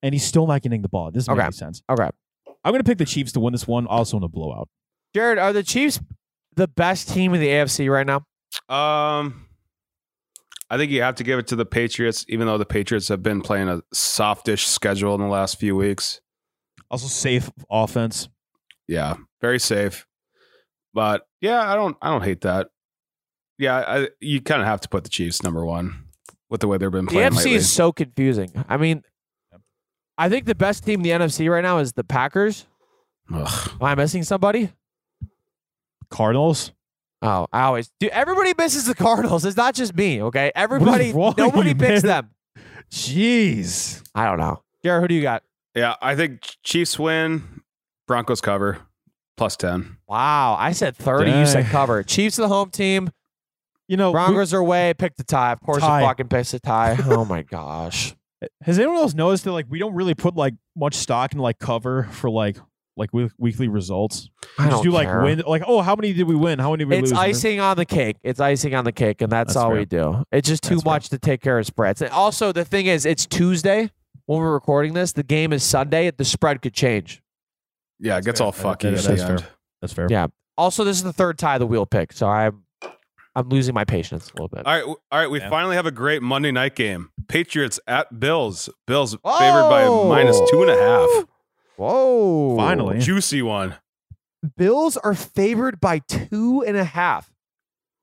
and 0.03 0.13
he's 0.13 0.23
still 0.23 0.45
not 0.45 0.61
getting 0.61 0.83
the 0.83 0.89
ball. 0.89 1.09
This 1.09 1.25
doesn't 1.25 1.35
make 1.35 1.41
Okay. 1.41 1.47
any 1.47 1.51
sense. 1.53 1.81
Okay. 1.89 2.09
I'm 2.63 2.71
going 2.71 2.79
to 2.83 2.87
pick 2.87 2.99
the 2.99 3.05
Chiefs 3.05 3.31
to 3.31 3.39
win 3.39 3.53
this 3.53 3.67
one, 3.67 3.87
also 3.87 4.17
in 4.17 4.23
a 4.23 4.27
blowout. 4.27 4.69
Jared, 5.13 5.37
are 5.39 5.53
the 5.53 5.63
Chiefs 5.63 5.99
the 6.55 6.67
best 6.67 7.09
team 7.09 7.33
in 7.33 7.41
the 7.41 7.47
AFC 7.47 7.91
right 7.91 8.05
now? 8.05 8.17
Um, 8.67 9.47
I 10.69 10.77
think 10.77 10.91
you 10.91 11.01
have 11.01 11.15
to 11.15 11.23
give 11.23 11.39
it 11.39 11.47
to 11.47 11.55
the 11.55 11.65
Patriots, 11.65 12.25
even 12.29 12.47
though 12.47 12.57
the 12.57 12.65
Patriots 12.65 13.07
have 13.07 13.23
been 13.23 13.41
playing 13.41 13.69
a 13.69 13.81
softish 13.93 14.67
schedule 14.67 15.15
in 15.15 15.21
the 15.21 15.27
last 15.27 15.59
few 15.59 15.75
weeks. 15.75 16.21
Also, 16.91 17.07
safe 17.07 17.49
offense. 17.69 18.29
Yeah, 18.87 19.15
very 19.41 19.59
safe. 19.59 20.05
But 20.93 21.27
yeah, 21.41 21.71
I 21.71 21.75
don't, 21.75 21.97
I 22.01 22.09
don't 22.09 22.23
hate 22.23 22.41
that. 22.41 22.69
Yeah, 23.57 23.77
I, 23.77 24.09
you 24.19 24.41
kind 24.41 24.61
of 24.61 24.67
have 24.67 24.81
to 24.81 24.89
put 24.89 25.03
the 25.03 25.09
Chiefs 25.09 25.43
number 25.43 25.65
one 25.65 26.05
with 26.49 26.61
the 26.61 26.67
way 26.67 26.77
they've 26.77 26.91
been 26.91 27.07
playing. 27.07 27.29
The 27.29 27.31
playing 27.31 27.47
AFC 27.47 27.51
lately. 27.51 27.55
is 27.55 27.71
so 27.71 27.91
confusing. 27.91 28.51
I 28.67 28.77
mean, 28.77 29.03
I 30.17 30.29
think 30.29 30.45
the 30.45 30.55
best 30.55 30.85
team 30.85 30.99
in 30.99 31.03
the 31.03 31.11
NFC 31.11 31.49
right 31.49 31.61
now 31.61 31.77
is 31.77 31.93
the 31.93 32.03
Packers. 32.03 32.65
Ugh. 33.33 33.71
Am 33.79 33.85
I 33.85 33.95
missing 33.95 34.23
somebody? 34.23 34.71
Cardinals. 36.09 36.71
Oh, 37.21 37.47
I 37.51 37.63
always 37.63 37.91
do. 37.99 38.07
Everybody 38.09 38.53
misses 38.57 38.85
the 38.85 38.95
Cardinals. 38.95 39.43
It's 39.45 39.57
not 39.57 39.75
just 39.75 39.93
me. 39.95 40.21
Okay, 40.23 40.51
everybody. 40.55 41.11
wrong 41.11 41.33
Nobody 41.37 41.69
you, 41.69 41.75
picks 41.75 42.01
them. 42.01 42.29
Jeez. 42.91 44.01
I 44.15 44.25
don't 44.25 44.39
know. 44.39 44.63
Jared, 44.83 45.01
who 45.01 45.07
do 45.07 45.15
you 45.15 45.21
got? 45.21 45.43
Yeah, 45.75 45.95
I 46.01 46.15
think 46.15 46.41
Chiefs 46.63 46.97
win, 46.97 47.61
Broncos 48.07 48.41
cover, 48.41 48.79
plus 49.37 49.55
ten. 49.55 49.97
Wow, 50.07 50.55
I 50.59 50.71
said 50.71 50.95
thirty. 50.95 51.31
You 51.31 51.45
said 51.45 51.65
cover. 51.67 52.03
Chiefs 52.03 52.39
are 52.39 52.43
the 52.43 52.47
home 52.47 52.69
team. 52.71 53.11
You 53.87 53.97
know, 53.97 54.09
we- 54.11 54.13
Broncos 54.13 54.53
are 54.53 54.59
away. 54.59 54.93
Pick 54.97 55.15
the 55.15 55.23
tie. 55.23 55.51
Of 55.51 55.61
course, 55.61 55.81
Tie. 55.81 56.01
you 56.01 56.07
fucking 56.07 56.27
picked 56.29 56.51
the 56.51 56.59
tie. 56.59 56.97
oh 57.05 57.25
my 57.25 57.43
gosh. 57.43 58.15
has 58.61 58.79
anyone 58.79 58.97
else 58.97 59.13
noticed 59.13 59.43
that 59.43 59.51
like 59.51 59.65
we 59.69 59.77
don't 59.79 59.93
really 59.93 60.15
put 60.15 60.35
like 60.35 60.53
much 60.75 60.95
stock 60.95 61.33
in 61.33 61.39
like 61.39 61.59
cover 61.59 62.03
for 62.11 62.29
like 62.29 62.57
like 62.99 63.11
week- 63.13 63.31
weekly 63.39 63.67
results? 63.67 64.29
I 64.59 64.65
just 64.65 64.69
don't 64.75 64.83
do 64.83 64.91
like 64.91 65.07
win. 65.07 65.41
Like, 65.47 65.63
oh, 65.65 65.81
how 65.81 65.95
many 65.95 66.13
did 66.13 66.27
we 66.27 66.35
win? 66.35 66.59
How 66.59 66.71
many 66.71 66.83
did 66.83 66.89
we 66.89 66.95
lose? 66.97 67.11
It's 67.11 67.19
lose? 67.19 67.19
icing 67.37 67.59
on 67.59 67.77
the 67.77 67.85
cake. 67.85 68.17
It's 68.23 68.39
icing 68.39 68.75
on 68.75 68.85
the 68.85 68.91
cake, 68.91 69.21
and 69.21 69.31
that's, 69.31 69.49
That's 69.53 69.57
all 69.57 69.69
fair. 69.71 69.79
we 69.79 69.85
do. 69.85 70.23
It's 70.31 70.47
just 70.47 70.61
too 70.63 70.75
That's 70.75 70.83
fair. 70.83 70.93
much 70.93 71.09
to 71.09 71.17
take 71.17 71.41
care 71.41 71.57
of 71.57 71.65
spreads. 71.65 72.01
And 72.01 72.11
also, 72.11 72.51
the 72.51 72.65
thing 72.65 72.85
is, 72.85 73.05
it's 73.05 73.25
Tuesday 73.25 73.89
when 74.27 74.39
we're 74.39 74.53
recording 74.53 74.93
this. 74.93 75.13
The 75.13 75.23
game 75.23 75.51
is 75.53 75.63
Sunday. 75.63 76.11
The 76.11 76.25
spread 76.25 76.61
could 76.61 76.73
change. 76.75 77.23
Yeah, 77.99 78.17
it 78.17 78.25
gets 78.25 78.39
fair. 78.39 78.45
all 78.45 78.51
That- 78.51 78.61
fucky 78.63 78.81
that- 78.81 78.87
at 78.89 78.93
that's 78.95 79.07
the 79.07 79.17
fair. 79.17 79.29
end. 79.31 79.45
That's 79.81 79.93
fair. 79.93 80.07
Yeah. 80.09 80.27
Also, 80.57 80.83
this 80.83 80.97
is 80.97 81.03
the 81.03 81.13
third 81.13 81.37
tie 81.37 81.57
the 81.57 81.65
wheel 81.65 81.85
pick, 81.85 82.11
so 82.13 82.27
I'm 82.27 82.63
I'm 83.35 83.47
losing 83.47 83.73
my 83.73 83.85
patience 83.85 84.29
a 84.29 84.33
little 84.33 84.49
bit. 84.49 84.65
All 84.65 84.73
right, 84.73 84.79
w- 84.81 84.97
all 85.11 85.19
right. 85.19 85.29
We 85.29 85.39
Yeah. 85.39 85.49
finally 85.49 85.75
have 85.77 85.85
a 85.85 85.91
great 85.91 86.21
Monday 86.21 86.51
night 86.51 86.75
game. 86.75 87.11
Patriots 87.29 87.79
at 87.87 88.19
Bills. 88.19 88.69
Bills 88.87 89.11
favored 89.13 89.69
by 89.69 89.83
Oh! 89.85 90.09
minus 90.09 90.37
two 90.49 90.61
and 90.63 90.71
a 90.71 90.75
half. 90.77 91.25
Whoa! 91.79 92.57
Finally. 92.57 92.99
Juicy 92.99 93.41
one. 93.41 93.75
Bills 94.57 94.97
are 94.97 95.13
favored 95.13 95.79
by 95.79 95.99
two 95.99 96.61
and 96.67 96.75
a 96.75 96.83
half. 96.83 97.31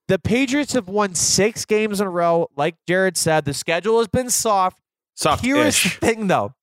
The 0.09 0.18
Patriots 0.18 0.72
have 0.72 0.89
won 0.89 1.14
six 1.14 1.66
games 1.66 2.01
in 2.01 2.07
a 2.07 2.11
row. 2.11 2.49
Like 2.57 2.77
Jared 2.89 3.18
said, 3.18 3.45
the 3.45 3.53
schedule 3.53 3.99
has 3.99 4.09
been 4.09 4.31
soft. 4.31 4.81
Soft 5.14 5.45
Here 5.45 5.57
is 5.57 5.83
the 5.83 5.91
thing, 5.91 6.27
though. 6.27 6.55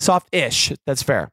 Soft-ish. 0.00 0.72
That's 0.86 1.02
fair. 1.02 1.30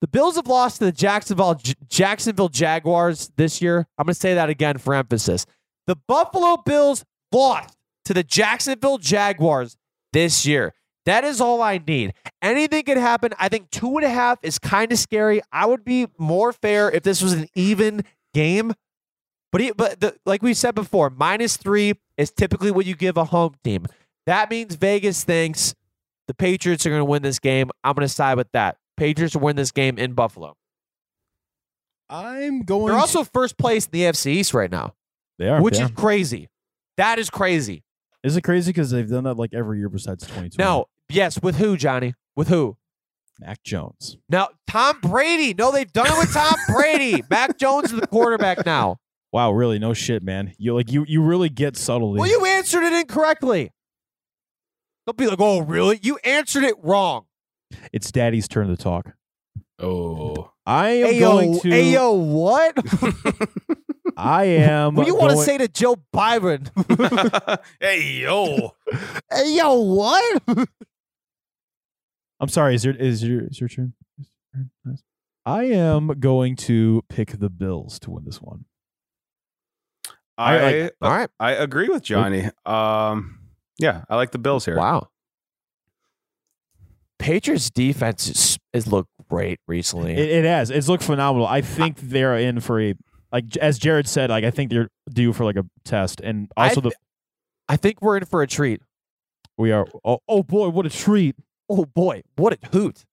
The 0.00 0.08
Bills 0.08 0.36
have 0.36 0.46
lost 0.46 0.78
to 0.78 0.84
the 0.84 0.92
Jacksonville 0.92 1.54
J- 1.54 1.74
Jacksonville 1.88 2.48
Jaguars 2.48 3.32
this 3.36 3.60
year. 3.62 3.88
I'm 3.98 4.04
going 4.06 4.14
to 4.14 4.20
say 4.20 4.34
that 4.34 4.50
again 4.50 4.78
for 4.78 4.94
emphasis. 4.94 5.46
The 5.86 5.96
Buffalo 6.06 6.58
Bills 6.58 7.04
lost 7.32 7.76
to 8.04 8.14
the 8.14 8.22
Jacksonville 8.22 8.98
Jaguars 8.98 9.76
this 10.12 10.46
year. 10.46 10.74
That 11.06 11.24
is 11.24 11.40
all 11.40 11.60
I 11.60 11.78
need. 11.78 12.14
Anything 12.40 12.84
could 12.84 12.96
happen. 12.96 13.32
I 13.38 13.48
think 13.48 13.70
two 13.70 13.96
and 13.96 14.04
a 14.04 14.10
half 14.10 14.38
is 14.42 14.58
kind 14.58 14.90
of 14.90 14.98
scary. 14.98 15.42
I 15.52 15.66
would 15.66 15.84
be 15.84 16.06
more 16.18 16.52
fair 16.52 16.90
if 16.90 17.02
this 17.02 17.20
was 17.20 17.34
an 17.34 17.48
even 17.54 18.04
game. 18.32 18.72
But 19.52 19.60
he, 19.60 19.72
but 19.72 20.00
the, 20.00 20.16
like 20.24 20.42
we 20.42 20.54
said 20.54 20.74
before, 20.74 21.10
minus 21.10 21.56
three 21.56 21.94
is 22.16 22.30
typically 22.30 22.70
what 22.70 22.86
you 22.86 22.96
give 22.96 23.16
a 23.16 23.24
home 23.24 23.54
team. 23.62 23.86
That 24.26 24.50
means 24.50 24.74
Vegas 24.74 25.24
thinks 25.24 25.74
the 26.26 26.34
Patriots 26.34 26.86
are 26.86 26.90
going 26.90 27.00
to 27.00 27.04
win 27.04 27.22
this 27.22 27.38
game. 27.38 27.70
I'm 27.82 27.94
going 27.94 28.06
to 28.06 28.12
side 28.12 28.36
with 28.36 28.50
that. 28.52 28.78
Patriots 28.96 29.34
will 29.34 29.42
win 29.42 29.56
this 29.56 29.70
game 29.70 29.98
in 29.98 30.14
Buffalo. 30.14 30.56
I'm 32.08 32.62
going. 32.62 32.86
They're 32.86 32.94
to- 32.94 33.00
also 33.00 33.24
first 33.24 33.58
place 33.58 33.86
in 33.86 33.90
the 33.92 34.00
AFC 34.02 34.26
East 34.26 34.54
right 34.54 34.70
now, 34.70 34.94
they 35.38 35.48
are. 35.48 35.60
which 35.60 35.78
yeah. 35.78 35.86
is 35.86 35.90
crazy. 35.92 36.48
That 36.96 37.18
is 37.18 37.28
crazy. 37.30 37.82
is 38.22 38.36
it 38.36 38.42
crazy 38.42 38.70
because 38.70 38.90
they've 38.90 39.08
done 39.08 39.24
that 39.24 39.34
like 39.34 39.52
every 39.52 39.78
year 39.78 39.88
besides 39.88 40.24
2020? 40.24 40.62
No, 40.62 40.86
yes, 41.08 41.40
with 41.42 41.56
who, 41.56 41.76
Johnny? 41.76 42.14
With 42.36 42.48
who? 42.48 42.76
Mac 43.40 43.62
Jones. 43.64 44.16
Now, 44.28 44.48
Tom 44.68 45.00
Brady. 45.00 45.54
No, 45.54 45.72
they've 45.72 45.92
done 45.92 46.06
it 46.06 46.18
with 46.18 46.32
Tom 46.32 46.54
Brady. 46.74 47.22
Mac 47.30 47.58
Jones 47.58 47.92
is 47.92 48.00
the 48.00 48.06
quarterback 48.06 48.64
now. 48.64 48.98
Wow, 49.32 49.50
really? 49.50 49.80
No 49.80 49.92
shit, 49.94 50.22
man. 50.22 50.54
You 50.58 50.74
like 50.74 50.92
you 50.92 51.04
you 51.08 51.20
really 51.20 51.48
get 51.48 51.76
subtly. 51.76 52.20
Well, 52.20 52.28
you 52.30 52.44
answered 52.46 52.84
it 52.84 52.92
incorrectly. 52.92 53.72
Don't 55.06 55.16
be 55.18 55.26
like, 55.26 55.40
oh, 55.40 55.60
really? 55.62 55.98
You 56.02 56.18
answered 56.24 56.62
it 56.62 56.76
wrong. 56.82 57.24
it's 57.92 58.12
Daddy's 58.12 58.46
turn 58.46 58.68
to 58.68 58.76
talk. 58.76 59.14
Oh. 59.80 60.52
I 60.64 60.88
am 60.90 61.06
Ayo, 61.14 61.20
going 61.20 61.60
to. 61.60 61.68
ayo, 61.68 62.26
what? 62.26 62.78
I 64.16 64.44
am. 64.44 64.94
what 64.94 65.04
do 65.04 65.10
you 65.12 65.16
want 65.18 65.32
to 65.32 65.36
say 65.38 65.58
to 65.58 65.66
Joe 65.68 65.96
Byron? 66.12 66.70
hey 67.80 68.20
yo. 68.22 68.70
hey 69.30 69.56
yo, 69.56 69.74
what? 69.74 70.42
I'm 72.44 72.48
sorry. 72.50 72.74
Is 72.74 72.84
your 72.84 72.94
is 72.94 73.22
your 73.24 73.40
is 73.42 73.58
your 73.58 73.68
turn? 73.68 73.94
Is 74.20 74.28
your 74.54 74.62
turn? 74.62 74.70
Nice. 74.84 75.02
I 75.46 75.64
am 75.64 76.08
going 76.20 76.56
to 76.56 77.02
pick 77.08 77.38
the 77.38 77.50
Bills 77.50 77.98
to 78.00 78.10
win 78.10 78.24
this 78.24 78.40
one. 78.40 78.66
I 80.38 80.56
I 80.58 80.80
like- 80.82 80.94
All 81.02 81.10
right. 81.10 81.30
I 81.40 81.52
agree 81.52 81.88
with 81.88 82.02
Johnny. 82.02 82.50
Um, 82.66 83.38
yeah, 83.78 84.04
I 84.08 84.16
like 84.16 84.30
the 84.32 84.38
Bills 84.38 84.64
here. 84.64 84.76
Wow. 84.76 85.08
Patriots 87.18 87.70
defense 87.70 88.28
is, 88.28 88.58
is 88.72 88.86
looked 88.86 89.10
great 89.30 89.58
recently. 89.66 90.12
It, 90.12 90.28
it 90.30 90.44
has. 90.44 90.70
It's 90.70 90.88
looked 90.88 91.04
phenomenal. 91.04 91.46
I 91.46 91.60
think 91.62 91.98
they're 92.00 92.36
in 92.36 92.60
for 92.60 92.80
a 92.80 92.94
like 93.32 93.56
as 93.56 93.78
Jared 93.78 94.06
said. 94.08 94.30
Like 94.30 94.44
I 94.44 94.50
think 94.50 94.70
they're 94.70 94.88
due 95.10 95.32
for 95.32 95.44
like 95.44 95.56
a 95.56 95.64
test, 95.84 96.20
and 96.20 96.50
I 96.56 96.68
also 96.68 96.82
the 96.82 96.92
I 97.68 97.76
think 97.76 98.02
we're 98.02 98.16
in 98.18 98.24
for 98.26 98.42
a 98.42 98.46
treat. 98.46 98.82
we 99.56 99.72
are. 99.72 99.86
Oh, 100.04 100.18
oh 100.28 100.42
boy, 100.42 100.68
what 100.68 100.84
a 100.86 100.90
treat! 100.90 101.36
Oh 101.68 101.84
boy, 101.86 102.22
what 102.36 102.52
a 102.52 102.66
hoot. 102.68 103.04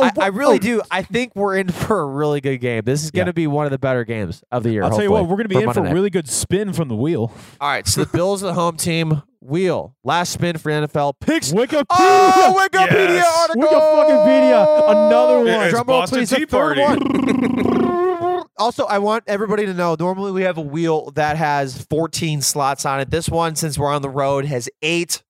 Oh, 0.00 0.04
I, 0.04 0.12
I 0.20 0.26
really 0.28 0.56
oh. 0.56 0.58
do. 0.58 0.82
I 0.90 1.02
think 1.02 1.34
we're 1.34 1.56
in 1.56 1.68
for 1.72 2.00
a 2.00 2.06
really 2.06 2.40
good 2.40 2.58
game. 2.58 2.82
This 2.84 3.02
is 3.02 3.10
going 3.10 3.26
to 3.26 3.32
be 3.32 3.46
one 3.48 3.64
of 3.66 3.72
the 3.72 3.78
better 3.78 4.04
games 4.04 4.42
of 4.52 4.62
the 4.62 4.70
year. 4.70 4.84
I'll 4.84 4.90
tell 4.90 5.02
you 5.02 5.10
what, 5.10 5.22
we're 5.24 5.36
going 5.36 5.48
to 5.48 5.48
be 5.48 5.56
in 5.56 5.64
Monday 5.66 5.80
for 5.80 5.86
a 5.88 5.92
really 5.92 6.10
good 6.10 6.28
spin 6.28 6.72
from 6.72 6.88
the 6.88 6.94
wheel. 6.94 7.32
All 7.60 7.68
right, 7.68 7.86
so 7.86 8.04
the 8.04 8.10
Bills 8.16 8.42
are 8.42 8.46
the 8.46 8.54
home 8.54 8.76
team. 8.76 9.22
wheel. 9.40 9.96
Last 10.04 10.32
spin 10.32 10.56
for 10.58 10.70
NFL 10.70 11.14
picks. 11.20 11.52
Wikipedia. 11.52 11.84
Oh, 11.90 12.68
Wikipedia 12.72 13.16
Yes. 13.16 13.48
article. 13.50 13.68
Wikipedia. 13.68 14.90
Another 14.90 15.38
one. 15.38 15.48
It's 15.48 15.70
Drum 15.70 15.86
roll, 15.86 16.00
Boston 16.00 16.18
please. 16.18 16.30
The 16.30 16.36
Tea 16.36 16.46
Party. 16.46 16.80
one. 16.80 18.44
also, 18.58 18.84
I 18.84 18.98
want 18.98 19.24
everybody 19.26 19.66
to 19.66 19.74
know. 19.74 19.96
Normally, 19.98 20.30
we 20.32 20.42
have 20.42 20.58
a 20.58 20.62
wheel 20.62 21.10
that 21.12 21.36
has 21.36 21.82
14 21.90 22.40
slots 22.42 22.84
on 22.86 23.00
it. 23.00 23.10
This 23.10 23.28
one, 23.28 23.56
since 23.56 23.76
we're 23.78 23.92
on 23.92 24.02
the 24.02 24.10
road, 24.10 24.44
has 24.44 24.68
eight. 24.82 25.22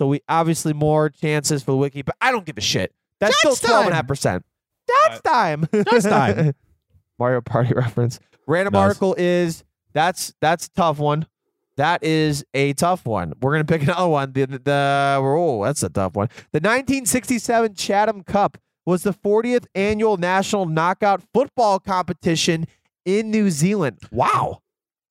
So 0.00 0.06
we 0.06 0.22
obviously 0.30 0.72
more 0.72 1.10
chances 1.10 1.62
for 1.62 1.72
the 1.72 1.76
wiki, 1.76 2.00
but 2.00 2.16
I 2.22 2.32
don't 2.32 2.46
give 2.46 2.56
a 2.56 2.62
shit. 2.62 2.94
That's 3.18 3.38
Dance 3.42 3.58
still 3.58 3.68
twelve 3.68 3.84
and 3.84 3.92
a 3.92 3.96
half 3.96 4.06
percent. 4.06 4.46
That's 5.04 5.20
time. 5.20 5.68
That's 5.72 6.04
time. 6.04 6.54
Mario 7.18 7.42
Party 7.42 7.74
reference. 7.76 8.18
Random 8.46 8.72
Nice. 8.72 8.80
article 8.80 9.14
is 9.18 9.62
that's 9.92 10.32
that's 10.40 10.68
a 10.68 10.70
tough 10.70 10.98
one. 10.98 11.26
That 11.76 12.02
is 12.02 12.46
a 12.54 12.72
tough 12.72 13.04
one. 13.04 13.34
We're 13.42 13.52
gonna 13.52 13.66
pick 13.66 13.82
another 13.82 14.08
one. 14.08 14.32
The 14.32 14.46
the, 14.46 14.58
the 14.60 15.16
oh, 15.20 15.64
that's 15.64 15.82
a 15.82 15.90
tough 15.90 16.14
one. 16.16 16.28
The 16.52 16.60
1967 16.60 17.74
Chatham 17.74 18.22
Cup 18.22 18.56
was 18.86 19.02
the 19.02 19.12
40th 19.12 19.66
annual 19.74 20.16
national 20.16 20.64
knockout 20.64 21.22
football 21.34 21.78
competition 21.78 22.66
in 23.04 23.30
New 23.30 23.50
Zealand. 23.50 23.98
Wow, 24.10 24.62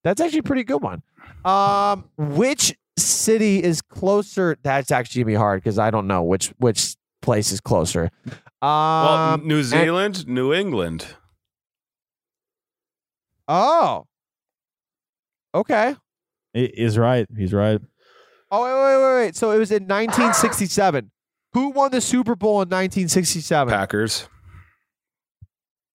that's 0.03 0.19
actually 0.19 0.39
a 0.39 0.43
pretty 0.43 0.63
good 0.63 0.81
one. 0.81 1.03
Um, 1.45 2.09
which 2.17 2.75
city 2.99 3.63
is 3.63 3.81
closer? 3.81 4.57
That's 4.63 4.91
actually 4.91 5.23
gonna 5.23 5.33
be 5.33 5.37
hard 5.37 5.61
because 5.63 5.79
I 5.79 5.89
don't 5.91 6.07
know 6.07 6.23
which 6.23 6.47
which 6.57 6.95
place 7.21 7.51
is 7.51 7.59
closer. 7.61 8.09
Well, 8.61 8.69
Um, 8.69 9.47
New 9.47 9.63
Zealand, 9.63 10.27
New 10.27 10.53
England. 10.53 11.05
oh, 13.47 14.05
okay. 15.55 15.95
He 16.53 16.65
is 16.65 16.97
right. 16.97 17.25
He's 17.35 17.53
right. 17.53 17.79
Oh 18.51 18.63
wait, 18.63 18.73
wait, 18.73 18.97
wait, 19.03 19.25
wait. 19.25 19.35
So 19.35 19.51
it 19.51 19.57
was 19.59 19.71
in 19.71 19.83
1967. 19.83 21.11
Who 21.53 21.69
won 21.69 21.91
the 21.91 22.01
Super 22.01 22.35
Bowl 22.35 22.61
in 22.61 22.69
1967? 22.69 23.71
Packers. 23.71 24.27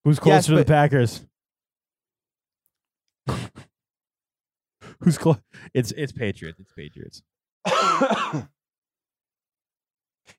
Who's 0.04 0.18
closer 0.18 0.34
Yes, 0.34 0.46
to 0.46 0.54
the 0.56 0.64
Packers? 0.64 1.24
Who's 5.04 5.18
close? 5.18 5.36
It's 5.74 5.92
it's 5.92 6.12
Patriots. 6.12 6.58
It's 6.60 6.72
Patriots. 6.72 7.22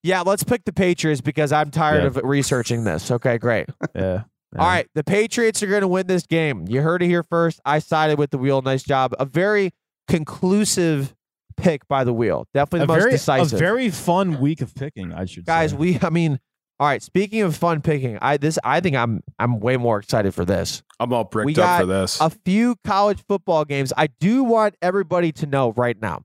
Yeah, 0.03 0.21
let's 0.21 0.43
pick 0.43 0.65
the 0.65 0.73
Patriots 0.73 1.21
because 1.21 1.51
I'm 1.51 1.71
tired 1.71 2.01
Yeah. 2.01 2.07
of 2.07 2.15
researching 2.23 2.83
this. 2.83 3.09
Okay, 3.11 3.37
great. 3.37 3.67
Yeah. 3.95 4.23
All 4.57 4.67
right, 4.67 4.87
the 4.95 5.03
Patriots 5.03 5.61
are 5.63 5.67
going 5.67 5.81
to 5.81 5.87
win 5.87 6.07
this 6.07 6.25
game. 6.25 6.65
You 6.69 6.81
heard 6.81 7.01
it 7.03 7.07
here 7.07 7.23
first. 7.23 7.59
I 7.65 7.79
sided 7.79 8.17
with 8.17 8.29
the 8.29 8.37
wheel. 8.37 8.61
Nice 8.61 8.83
job. 8.83 9.13
A 9.19 9.25
very 9.25 9.71
conclusive 10.07 11.13
pick 11.57 11.85
by 11.89 12.05
the 12.05 12.13
wheel. 12.13 12.47
Definitely 12.53 12.83
A 12.83 12.87
the 12.87 12.93
most 12.93 12.99
very 13.01 13.11
decisive. 13.11 13.53
a 13.53 13.57
very 13.59 13.89
fun 13.89 14.39
week 14.39 14.61
of 14.61 14.73
picking. 14.73 15.11
I 15.13 15.25
should 15.25 15.45
Guys, 15.45 15.71
say. 15.71 15.77
we 15.77 15.99
I 16.01 16.09
mean, 16.09 16.39
all 16.79 16.87
right, 16.87 17.01
speaking 17.01 17.41
of 17.41 17.55
fun 17.55 17.81
picking, 17.81 18.17
I 18.21 18.37
this 18.37 18.59
I 18.63 18.79
think 18.81 18.95
I'm 18.95 19.23
I'm 19.39 19.59
way 19.59 19.77
more 19.77 19.99
excited 19.99 20.33
for 20.33 20.43
this. 20.45 20.83
I'm 20.99 21.13
all 21.13 21.23
bricked 21.23 21.45
We 21.45 21.53
up 21.53 21.57
got 21.57 21.79
for 21.81 21.85
this. 21.87 22.19
a 22.19 22.29
few 22.29 22.75
college 22.83 23.23
football 23.27 23.65
games. 23.65 23.93
I 23.95 24.07
do 24.19 24.43
want 24.43 24.75
everybody 24.81 25.31
to 25.33 25.45
know 25.45 25.71
right 25.73 25.99
now 26.01 26.23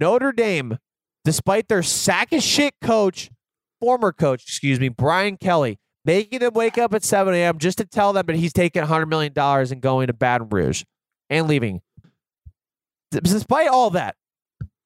Notre 0.00 0.32
Dame, 0.32 0.78
despite 1.24 1.68
their 1.68 1.82
sack 1.82 2.32
of 2.32 2.42
shit 2.42 2.74
coach, 2.82 3.30
former 3.80 4.12
coach, 4.12 4.42
excuse 4.42 4.80
me, 4.80 4.88
Brian 4.88 5.36
Kelly, 5.36 5.78
making 6.04 6.38
them 6.40 6.54
wake 6.54 6.78
up 6.78 6.94
at 6.94 7.04
7 7.04 7.32
a.m. 7.34 7.58
just 7.58 7.78
to 7.78 7.84
tell 7.84 8.12
them 8.12 8.26
that 8.26 8.36
he's 8.36 8.52
taking 8.52 8.82
$100 8.82 9.08
million 9.08 9.32
and 9.36 9.80
going 9.80 10.06
to 10.06 10.12
Baton 10.12 10.48
Rouge 10.48 10.84
and 11.30 11.46
leaving. 11.48 11.82
Despite 13.10 13.68
all 13.68 13.90
that, 13.90 14.16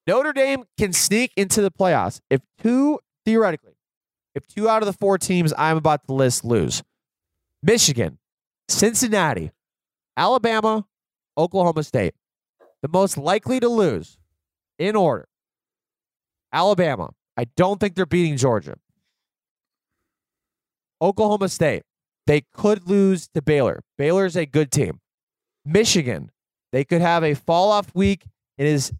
Notre 0.06 0.32
Dame 0.32 0.64
can 0.78 0.92
sneak 0.92 1.32
into 1.36 1.62
the 1.62 1.70
playoffs 1.70 2.20
if 2.28 2.40
two, 2.60 2.98
theoretically, 3.24 3.75
if 4.36 4.46
two 4.46 4.68
out 4.68 4.82
of 4.82 4.86
the 4.86 4.92
four 4.92 5.16
teams 5.18 5.52
I'm 5.56 5.78
about 5.78 6.06
to 6.06 6.12
list 6.12 6.44
lose. 6.44 6.82
Michigan, 7.62 8.18
Cincinnati, 8.68 9.50
Alabama, 10.16 10.84
Oklahoma 11.36 11.82
State. 11.82 12.14
The 12.82 12.88
most 12.88 13.16
likely 13.16 13.58
to 13.58 13.68
lose 13.68 14.18
in 14.78 14.94
order. 14.94 15.26
Alabama. 16.52 17.10
I 17.36 17.46
don't 17.56 17.80
think 17.80 17.94
they're 17.94 18.06
beating 18.06 18.36
Georgia. 18.36 18.76
Oklahoma 21.00 21.48
State. 21.48 21.82
They 22.26 22.42
could 22.52 22.88
lose 22.88 23.28
to 23.34 23.42
Baylor. 23.42 23.82
Baylor's 23.98 24.36
a 24.36 24.46
good 24.46 24.70
team. 24.70 25.00
Michigan. 25.64 26.30
They 26.72 26.84
could 26.84 27.00
have 27.00 27.24
a 27.24 27.34
fall 27.34 27.72
off 27.72 27.94
week. 27.94 28.26
It 28.58 28.66
is 28.66 28.92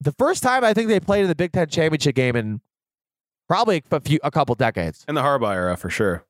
the 0.00 0.12
first 0.12 0.42
time 0.42 0.62
I 0.62 0.74
think 0.74 0.88
they 0.88 1.00
played 1.00 1.22
in 1.22 1.28
the 1.28 1.34
Big 1.34 1.52
Ten 1.52 1.68
championship 1.68 2.14
game 2.14 2.36
in 2.36 2.60
probably 3.48 3.82
a 3.90 4.00
few 4.00 4.18
a 4.22 4.30
couple 4.30 4.54
decades 4.54 5.04
in 5.08 5.14
the 5.14 5.22
Harbaugh 5.22 5.54
era, 5.54 5.76
for 5.76 5.90
sure. 5.90 6.24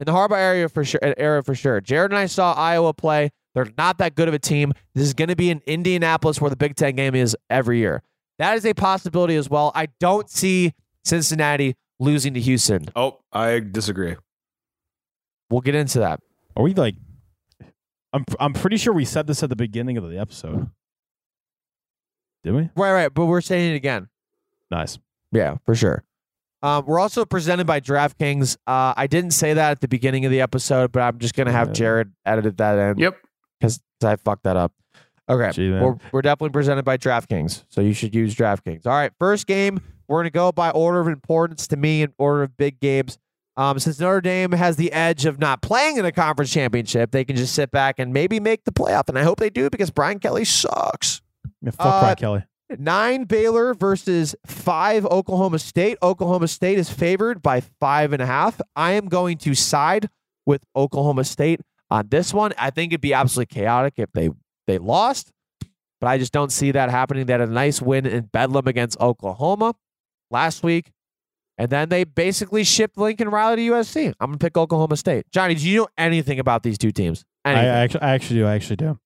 in 0.00 0.06
the 0.06 0.12
Harbaugh 0.12 0.38
area 0.38 0.68
for 0.68 0.84
sure. 0.84 1.00
Era 1.02 1.42
for 1.42 1.54
sure. 1.54 1.80
Jared 1.80 2.10
and 2.10 2.18
I 2.18 2.26
saw 2.26 2.52
Iowa 2.54 2.92
play. 2.94 3.30
They're 3.54 3.68
not 3.76 3.98
that 3.98 4.14
good 4.14 4.28
of 4.28 4.34
a 4.34 4.38
team. 4.38 4.72
This 4.94 5.04
is 5.04 5.14
going 5.14 5.28
to 5.28 5.36
be 5.36 5.50
in 5.50 5.60
Indianapolis, 5.66 6.40
where 6.40 6.50
the 6.50 6.56
Big 6.56 6.76
Ten 6.76 6.94
game 6.94 7.14
is 7.14 7.36
every 7.50 7.78
year. 7.78 8.02
That 8.38 8.56
is 8.56 8.64
a 8.64 8.72
possibility 8.74 9.34
as 9.34 9.50
well. 9.50 9.72
I 9.74 9.88
don't 9.98 10.30
see 10.30 10.74
Cincinnati 11.04 11.74
losing 11.98 12.34
to 12.34 12.40
Houston. 12.40 12.86
Oh, 12.94 13.18
I 13.32 13.58
disagree. 13.60 14.14
We'll 15.50 15.62
get 15.62 15.74
into 15.74 15.98
that. 16.00 16.20
Are 16.56 16.62
we 16.62 16.74
like? 16.74 16.94
I'm 18.12 18.24
I'm 18.38 18.52
pretty 18.52 18.76
sure 18.76 18.92
we 18.92 19.04
said 19.04 19.26
this 19.26 19.42
at 19.42 19.48
the 19.48 19.56
beginning 19.56 19.96
of 19.96 20.08
the 20.08 20.18
episode. 20.18 20.70
Did 22.44 22.54
we? 22.54 22.70
Right, 22.76 22.92
right. 22.92 23.12
But 23.12 23.26
we're 23.26 23.40
saying 23.40 23.72
it 23.72 23.76
again. 23.76 24.08
Nice. 24.70 24.98
Yeah, 25.32 25.56
for 25.64 25.74
sure. 25.74 26.04
Um, 26.62 26.84
we're 26.86 26.98
also 26.98 27.24
presented 27.24 27.66
by 27.66 27.80
DraftKings. 27.80 28.56
Uh, 28.66 28.92
I 28.96 29.06
didn't 29.06 29.30
say 29.30 29.54
that 29.54 29.70
at 29.72 29.80
the 29.80 29.88
beginning 29.88 30.24
of 30.24 30.30
the 30.32 30.40
episode, 30.40 30.90
but 30.92 31.00
I'm 31.02 31.18
just 31.18 31.34
going 31.34 31.46
to 31.46 31.52
have 31.52 31.72
Jared 31.72 32.12
edited 32.26 32.56
that 32.58 32.78
in. 32.78 32.98
Yep. 32.98 33.16
because 33.60 33.80
I 34.02 34.16
fucked 34.16 34.42
that 34.44 34.56
up. 34.56 34.72
Okay, 35.30 35.50
Gee, 35.52 35.70
we're, 35.70 35.96
we're 36.10 36.22
definitely 36.22 36.50
presented 36.52 36.84
by 36.86 36.96
DraftKings, 36.96 37.64
so 37.68 37.82
you 37.82 37.92
should 37.92 38.14
use 38.14 38.34
DraftKings. 38.34 38.86
All 38.86 38.92
right, 38.92 39.12
first 39.18 39.46
game, 39.46 39.78
we're 40.08 40.20
gonna 40.20 40.30
go 40.30 40.52
by 40.52 40.70
order 40.70 41.00
of 41.00 41.06
importance 41.06 41.66
to 41.68 41.76
me 41.76 42.00
in 42.00 42.14
order 42.16 42.42
of 42.44 42.56
big 42.56 42.80
games. 42.80 43.18
Um, 43.58 43.78
since 43.78 44.00
Notre 44.00 44.22
Dame 44.22 44.52
has 44.52 44.76
the 44.76 44.90
edge 44.90 45.26
of 45.26 45.38
not 45.38 45.60
playing 45.60 45.98
in 45.98 46.06
a 46.06 46.12
conference 46.12 46.50
championship, 46.50 47.10
they 47.10 47.26
can 47.26 47.36
just 47.36 47.54
sit 47.54 47.70
back 47.70 47.96
and 47.98 48.10
maybe 48.14 48.40
make 48.40 48.64
the 48.64 48.72
playoff, 48.72 49.08
and 49.10 49.18
I 49.18 49.22
hope 49.22 49.38
they 49.38 49.50
do 49.50 49.68
because 49.68 49.90
Brian 49.90 50.18
Kelly 50.18 50.46
sucks. 50.46 51.20
Yeah, 51.60 51.72
fuck 51.72 51.86
Uh, 51.86 52.00
Brian 52.00 52.16
Kelly. 52.16 52.44
Nine 52.76 53.24
Baylor 53.24 53.74
versus 53.74 54.34
five 54.46 55.06
Oklahoma 55.06 55.58
State. 55.58 55.96
Oklahoma 56.02 56.48
State 56.48 56.78
is 56.78 56.90
favored 56.90 57.42
by 57.42 57.60
five 57.60 58.12
and 58.12 58.20
a 58.20 58.26
half. 58.26 58.60
I 58.76 58.92
am 58.92 59.08
going 59.08 59.38
to 59.38 59.54
side 59.54 60.08
with 60.44 60.62
Oklahoma 60.76 61.24
State 61.24 61.60
on 61.90 62.08
this 62.08 62.34
one. 62.34 62.52
I 62.58 62.70
think 62.70 62.92
it'd 62.92 63.00
be 63.00 63.14
absolutely 63.14 63.54
chaotic 63.54 63.94
if 63.96 64.12
they 64.12 64.30
they 64.66 64.78
lost, 64.78 65.32
but 66.00 66.08
I 66.08 66.18
just 66.18 66.32
don't 66.32 66.52
see 66.52 66.72
that 66.72 66.90
happening. 66.90 67.26
They 67.26 67.32
had 67.32 67.40
a 67.40 67.46
nice 67.46 67.80
win 67.80 68.06
in 68.06 68.24
Bedlam 68.24 68.66
against 68.66 69.00
Oklahoma 69.00 69.74
last 70.30 70.62
week, 70.62 70.92
and 71.56 71.70
then 71.70 71.88
they 71.88 72.04
basically 72.04 72.64
shipped 72.64 72.98
Lincoln 72.98 73.30
Riley 73.30 73.56
to 73.56 73.72
USC. 73.72 74.12
I'm 74.20 74.30
gonna 74.30 74.38
pick 74.38 74.58
Oklahoma 74.58 74.96
State. 74.98 75.24
Johnny, 75.32 75.54
do 75.54 75.66
you 75.66 75.80
know 75.80 75.88
anything 75.96 76.38
about 76.38 76.62
these 76.62 76.76
two 76.76 76.92
teams? 76.92 77.24
I, 77.44 77.52
I 77.52 77.64
actually 77.64 78.02
I 78.02 78.10
actually 78.10 78.40
do. 78.40 78.46
I 78.46 78.54
actually 78.54 78.76
do. 78.76 78.98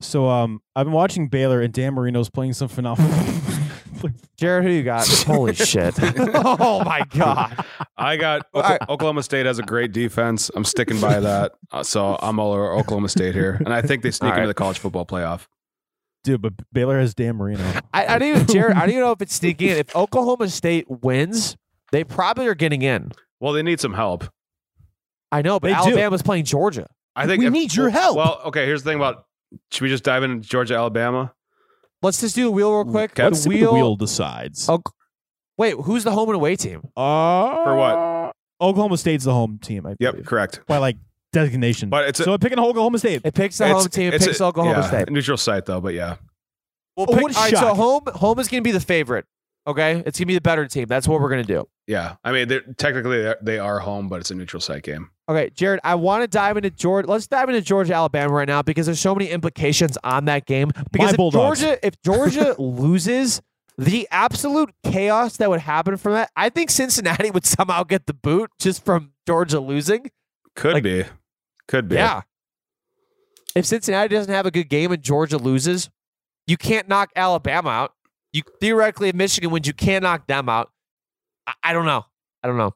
So 0.00 0.28
um, 0.28 0.60
I've 0.74 0.86
been 0.86 0.92
watching 0.92 1.28
Baylor 1.28 1.60
and 1.62 1.72
Dan 1.72 1.94
Marino's 1.94 2.28
playing 2.30 2.52
some 2.52 2.68
phenomenal. 2.68 3.10
Jared, 4.36 4.64
who 4.64 4.70
you 4.70 4.82
got? 4.82 5.06
Holy 5.26 5.54
shit! 5.54 5.94
oh 6.02 6.82
my 6.84 7.02
god! 7.10 7.64
I 7.96 8.16
got 8.16 8.42
Oka- 8.52 8.68
right. 8.68 8.80
Oklahoma 8.90 9.22
State 9.22 9.46
has 9.46 9.58
a 9.58 9.62
great 9.62 9.92
defense. 9.92 10.50
I'm 10.54 10.64
sticking 10.66 11.00
by 11.00 11.18
that. 11.20 11.52
Uh, 11.72 11.82
so 11.82 12.18
I'm 12.20 12.38
all 12.38 12.52
over 12.52 12.72
Oklahoma 12.74 13.08
State 13.08 13.34
here, 13.34 13.54
and 13.64 13.72
I 13.72 13.80
think 13.80 14.02
they 14.02 14.10
sneak 14.10 14.26
All 14.28 14.30
right. 14.32 14.38
into 14.40 14.48
the 14.48 14.54
college 14.54 14.78
football 14.78 15.06
playoff. 15.06 15.46
Dude, 16.24 16.42
but 16.42 16.52
Baylor 16.72 16.98
has 17.00 17.14
Dan 17.14 17.36
Marino. 17.36 17.64
I, 17.94 18.06
I 18.14 18.18
don't 18.18 18.28
even, 18.36 18.46
Jared. 18.46 18.76
I 18.76 18.80
don't 18.80 18.90
even 18.90 19.00
know 19.00 19.12
if 19.12 19.22
it's 19.22 19.34
sneaking 19.34 19.68
in. 19.70 19.76
If 19.78 19.96
Oklahoma 19.96 20.48
State 20.50 20.84
wins, 20.90 21.56
they 21.90 22.04
probably 22.04 22.46
are 22.48 22.54
getting 22.54 22.82
in. 22.82 23.12
Well, 23.40 23.54
they 23.54 23.62
need 23.62 23.80
some 23.80 23.94
help. 23.94 24.24
I 25.32 25.40
know, 25.42 25.58
but 25.58 25.68
They 25.68 25.74
do. 25.74 25.80
Alabama's 25.96 26.22
playing 26.22 26.44
Georgia. 26.44 26.88
I 27.14 27.26
think 27.26 27.40
We 27.40 27.46
if- 27.46 27.52
need 27.52 27.74
your 27.74 27.88
help. 27.90 28.16
Well, 28.16 28.40
okay. 28.46 28.66
Here's 28.66 28.82
the 28.82 28.90
thing 28.90 28.98
about. 28.98 29.25
Should 29.70 29.82
we 29.82 29.88
just 29.88 30.04
dive 30.04 30.22
into 30.22 30.46
Georgia, 30.46 30.74
Alabama? 30.74 31.32
Let's 32.02 32.20
just 32.20 32.34
do 32.34 32.44
the 32.44 32.50
wheel 32.50 32.72
real 32.74 32.84
quick. 32.84 33.12
Okay. 33.12 33.24
Let's 33.24 33.42
the 33.44 33.48
wheel. 33.50 33.70
the 33.72 33.74
wheel 33.74 33.96
decides. 33.96 34.68
Oh, 34.68 34.82
wait, 35.56 35.74
who's 35.74 36.04
the 36.04 36.10
home 36.12 36.28
and 36.28 36.36
away 36.36 36.56
team? 36.56 36.82
Uh, 36.96 37.64
For 37.64 37.74
what? 37.76 38.32
Oklahoma 38.60 38.96
State's 38.98 39.24
the 39.24 39.32
home 39.32 39.58
team. 39.58 39.86
I 39.86 39.96
Yep, 39.98 40.12
believe. 40.12 40.26
correct. 40.26 40.60
By 40.66 40.78
like 40.78 40.96
designation. 41.32 41.88
But 41.90 42.08
it's 42.08 42.20
a- 42.20 42.24
so 42.24 42.32
I'm 42.34 42.38
picking 42.38 42.58
Oklahoma 42.58 42.98
State. 42.98 43.22
It 43.24 43.34
picks 43.34 43.58
the 43.58 43.64
It's- 43.66 43.82
home 43.82 43.88
team. 43.88 44.12
It 44.12 44.22
picks 44.22 44.40
a- 44.40 44.44
Oklahoma 44.44 44.78
yeah, 44.80 44.88
State. 44.88 45.08
a 45.08 45.10
neutral 45.10 45.36
site 45.36 45.64
though, 45.66 45.80
but 45.80 45.94
yeah. 45.94 46.16
We'll 46.96 47.06
Oh, 47.10 47.12
pick, 47.14 47.22
what 47.22 47.34
a 47.34 47.38
all 47.38 47.44
right, 47.44 47.56
so 47.56 47.74
home 47.74 48.02
home 48.14 48.38
is 48.38 48.48
going 48.48 48.62
to 48.62 48.66
be 48.66 48.72
the 48.72 48.80
favorite. 48.80 49.26
Okay, 49.66 49.96
it's 50.06 50.18
going 50.18 50.24
to 50.24 50.26
be 50.26 50.34
the 50.34 50.40
better 50.40 50.66
team. 50.66 50.86
That's 50.86 51.08
what 51.08 51.20
we're 51.20 51.28
going 51.28 51.42
to 51.44 51.52
do. 51.52 51.68
Yeah, 51.88 52.16
I 52.24 52.30
mean, 52.32 52.46
they're, 52.48 52.60
technically 52.76 53.20
they're- 53.22 53.38
they 53.42 53.58
are 53.58 53.80
home, 53.80 54.08
but 54.08 54.20
it's 54.20 54.30
a 54.30 54.34
neutral 54.34 54.60
site 54.60 54.82
game. 54.84 55.10
Okay, 55.28 55.50
Jared, 55.54 55.80
I 55.82 55.96
want 55.96 56.22
to 56.22 56.28
dive 56.28 56.56
into 56.56 56.70
Georgia. 56.70 57.08
Let's 57.10 57.26
dive 57.26 57.48
into 57.48 57.60
Georgia, 57.62 57.94
Alabama 57.94 58.32
right 58.32 58.46
now 58.46 58.62
because 58.62 58.86
there's 58.86 59.00
so 59.00 59.12
many 59.14 59.28
implications 59.28 59.98
on 60.04 60.26
that 60.26 60.46
game. 60.46 60.70
Because 60.92 61.10
if 61.12 61.16
Bulldogs. 61.16 61.60
Georgia, 61.60 61.84
if 61.84 62.00
Georgia 62.02 62.54
loses, 62.60 63.42
the 63.76 64.06
absolute 64.12 64.70
chaos 64.84 65.36
that 65.38 65.50
would 65.50 65.60
happen 65.60 65.96
from 65.96 66.12
that. 66.12 66.30
I 66.36 66.48
think 66.48 66.70
Cincinnati 66.70 67.30
would 67.32 67.44
somehow 67.44 67.82
get 67.82 68.06
the 68.06 68.14
boot 68.14 68.50
just 68.60 68.84
from 68.84 69.12
Georgia 69.26 69.58
losing. 69.58 70.10
Could 70.54 70.74
Like- 70.74 70.82
be. 70.84 71.04
Could 71.66 71.88
be. 71.88 71.96
Yeah. 71.96 72.22
If 73.56 73.66
Cincinnati 73.66 74.14
doesn't 74.14 74.32
have 74.32 74.46
a 74.46 74.50
good 74.52 74.68
game 74.68 74.92
and 74.92 75.02
Georgia 75.02 75.38
loses, 75.38 75.90
you 76.46 76.56
can't 76.56 76.88
knock 76.88 77.10
Alabama 77.16 77.70
out. 77.70 77.94
You 78.36 78.42
theoretically, 78.60 79.08
if 79.08 79.14
Michigan 79.14 79.50
wins, 79.50 79.66
you 79.66 79.72
can't 79.72 80.02
knock 80.02 80.26
them 80.26 80.50
out. 80.50 80.70
I, 81.46 81.54
I 81.62 81.72
don't 81.72 81.86
know. 81.86 82.04
I 82.42 82.48
don't 82.48 82.58
know. 82.58 82.74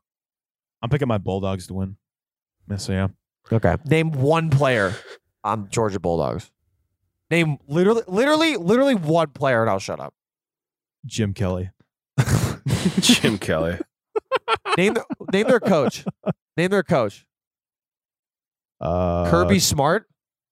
I'm 0.81 0.89
picking 0.89 1.07
my 1.07 1.19
Bulldogs 1.19 1.67
to 1.67 1.75
win. 1.75 1.97
Yes, 2.67 2.89
I 2.89 2.95
am. 2.95 3.15
Okay. 3.53 3.77
Name 3.85 4.11
one 4.13 4.49
player 4.49 4.95
on 5.45 5.69
Georgia 5.69 6.01
Bulldogs. 6.01 6.51
Name 7.31 7.59
literally, 7.69 8.03
literally, 8.07 8.57
literally 8.57 8.95
one 8.95 9.29
player, 9.29 9.61
and 9.61 9.69
I'll 9.69 9.79
shut 9.79 10.01
up. 10.01 10.15
Jim 11.05 11.35
Kelly. 11.35 11.71
Jim 13.01 13.37
Kelly. 13.37 13.79
Name 14.79 14.95
the, 14.95 15.05
name 15.31 15.47
their 15.47 15.61
coach. 15.61 16.07
Name 16.57 16.71
their 16.71 16.83
coach. 16.83 17.27
Uh, 18.81 19.31
Kirby 19.31 19.59
Smart. 19.59 20.07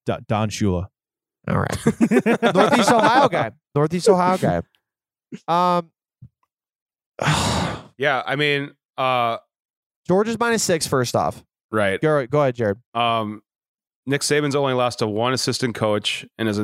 D- 0.05 0.17
Don 0.27 0.51
Shula. 0.51 0.89
All 1.49 1.59
right. 1.59 1.79
Northeast 2.55 2.91
Ohio 2.93 3.29
guy. 3.31 3.53
Northeast 3.75 4.09
Ohio 4.11 4.37
guy. 4.37 4.63
Um, 5.47 5.91
Yeah, 7.99 8.23
I 8.25 8.37
mean, 8.37 8.71
uh, 8.97 9.39
Georgia's 10.07 10.39
minus 10.39 10.63
six. 10.63 10.87
First 10.87 11.17
off, 11.17 11.43
right. 11.73 12.01
go, 12.01 12.25
go 12.29 12.41
ahead, 12.43 12.55
Jared. 12.55 12.79
Um, 12.95 13.43
Nick 14.07 14.21
Saban's 14.21 14.55
only 14.55 14.73
lost 14.75 15.01
to 15.01 15.07
one 15.09 15.33
assistant 15.33 15.75
coach 15.75 16.25
in 16.39 16.47
his 16.47 16.61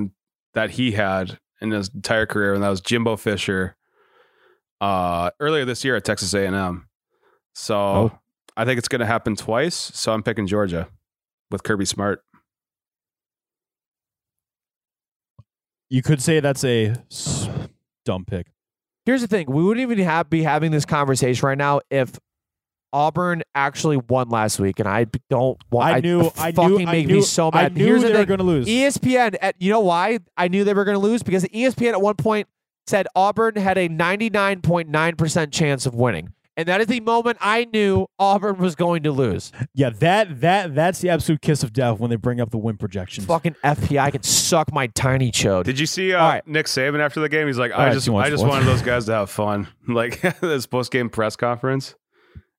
that 0.55 0.71
he 0.71 0.93
had 0.93 1.39
in 1.61 1.73
his 1.73 1.91
entire 1.93 2.25
career, 2.27 2.55
and 2.55 2.63
that 2.63 2.69
was 2.69 2.81
Jimbo 2.81 3.17
Fisher. 3.17 3.77
Uh, 4.81 5.31
earlier 5.41 5.65
this 5.65 5.85
year 5.85 5.97
at 5.97 6.05
Texas 6.05 6.33
A 6.35 6.47
and 6.47 6.55
M. 6.55 6.89
So 7.55 7.77
Oh. 7.77 8.19
I 8.57 8.65
think 8.65 8.79
it's 8.79 8.89
going 8.89 9.01
to 9.01 9.07
happen 9.07 9.35
twice. 9.35 9.75
So 9.75 10.13
I'm 10.13 10.23
picking 10.23 10.47
Georgia 10.47 10.89
with 11.51 11.65
Kirby 11.65 11.85
Smart. 11.87 12.23
You 15.91 16.03
could 16.03 16.23
say 16.23 16.41
that's 16.41 16.65
a 16.65 16.95
s- 17.11 17.44
dumb 18.05 18.25
pick. 18.25 18.47
Here's 19.05 19.21
the 19.21 19.29
thing: 19.29 19.47
we 19.51 19.63
wouldn't 19.63 19.83
even 19.83 19.99
have, 20.05 20.31
be 20.31 20.43
having 20.43 20.71
this 20.71 20.85
conversation 20.85 21.47
right 21.47 21.59
now 21.59 21.81
if 21.91 22.19
Auburn 22.93 23.43
actually 23.57 23.97
won 23.97 24.29
last 24.29 24.61
week, 24.61 24.79
and 24.79 24.89
I 24.89 25.07
don't 25.29 25.59
want. 25.71 25.95
I 25.95 26.01
knew. 26.01 26.31
I 26.39 26.53
fucking 26.53 26.77
knew. 26.77 26.87
make 26.87 27.07
I 27.07 27.09
knew, 27.09 27.15
me 27.17 27.23
so 27.23 27.51
I 27.53 27.65
mad. 27.65 27.77
knew 27.77 27.87
Here's 27.87 28.03
they 28.03 28.13
the 28.13 28.19
were 28.21 28.25
going 28.25 28.39
to 28.39 28.45
lose. 28.45 28.67
ESPN. 28.67 29.37
At, 29.43 29.57
you 29.59 29.71
know 29.71 29.81
why 29.81 30.21
I 30.37 30.49
knew 30.49 30.63
they 30.65 30.75
were 30.75 30.85
going 30.85 30.95
to 30.97 31.01
lose 31.01 31.23
because 31.23 31.45
ESPN 31.45 31.93
at 31.93 32.01
one 32.01 32.15
point 32.15 32.47
said 32.87 33.07
Auburn 33.17 33.57
had 33.57 33.79
a 33.79 33.89
99.9 33.89 35.19
percent 35.19 35.53
chance 35.53 35.87
of 35.87 35.95
winning, 35.95 36.33
and 36.57 36.69
that 36.69 36.81
is 36.81 36.87
the 36.87 37.01
moment 37.01 37.39
I 37.41 37.65
knew 37.73 38.07
Auburn 38.19 38.59
was 38.59 38.75
going 38.75 39.03
to 39.05 39.11
lose. 39.13 39.53
yeah, 39.75 39.91
that 39.91 40.41
that 40.41 40.75
that's 40.75 41.01
the 41.01 41.09
absolute 41.11 41.41
kiss 41.43 41.63
of 41.63 41.73
death 41.73 41.99
when 41.99 42.11
they 42.11 42.17
bring 42.17 42.41
up 42.41 42.51
the 42.51 42.59
win 42.59 42.77
projections. 42.77 43.27
Fucking 43.27 43.57
FPI 43.65 44.13
can 44.13 44.23
suck 44.23 44.73
my 44.73 44.87
tiny 44.89 45.31
chode. 45.33 45.65
Did 45.65 45.79
you 45.79 45.87
see 45.87 46.13
uh, 46.13 46.23
All 46.23 46.29
right. 46.29 46.47
Nick 46.47 46.67
Saban 46.67 47.01
after 47.01 47.21
the 47.21 47.29
game? 47.29 47.47
He's 47.47 47.59
like, 47.59 47.73
All 47.73 47.81
I 47.81 47.87
right, 47.87 47.93
just, 47.95 48.09
I 48.09 48.31
just 48.31 48.43
for- 48.43 48.49
wanted 48.49 48.67
those 48.67 48.83
guys 48.93 49.07
to 49.07 49.13
have 49.13 49.31
fun. 49.31 49.67
Like 49.89 50.21
this 50.41 50.67
post 50.67 50.91
game 50.93 51.11
press 51.11 51.37
conference. 51.37 51.95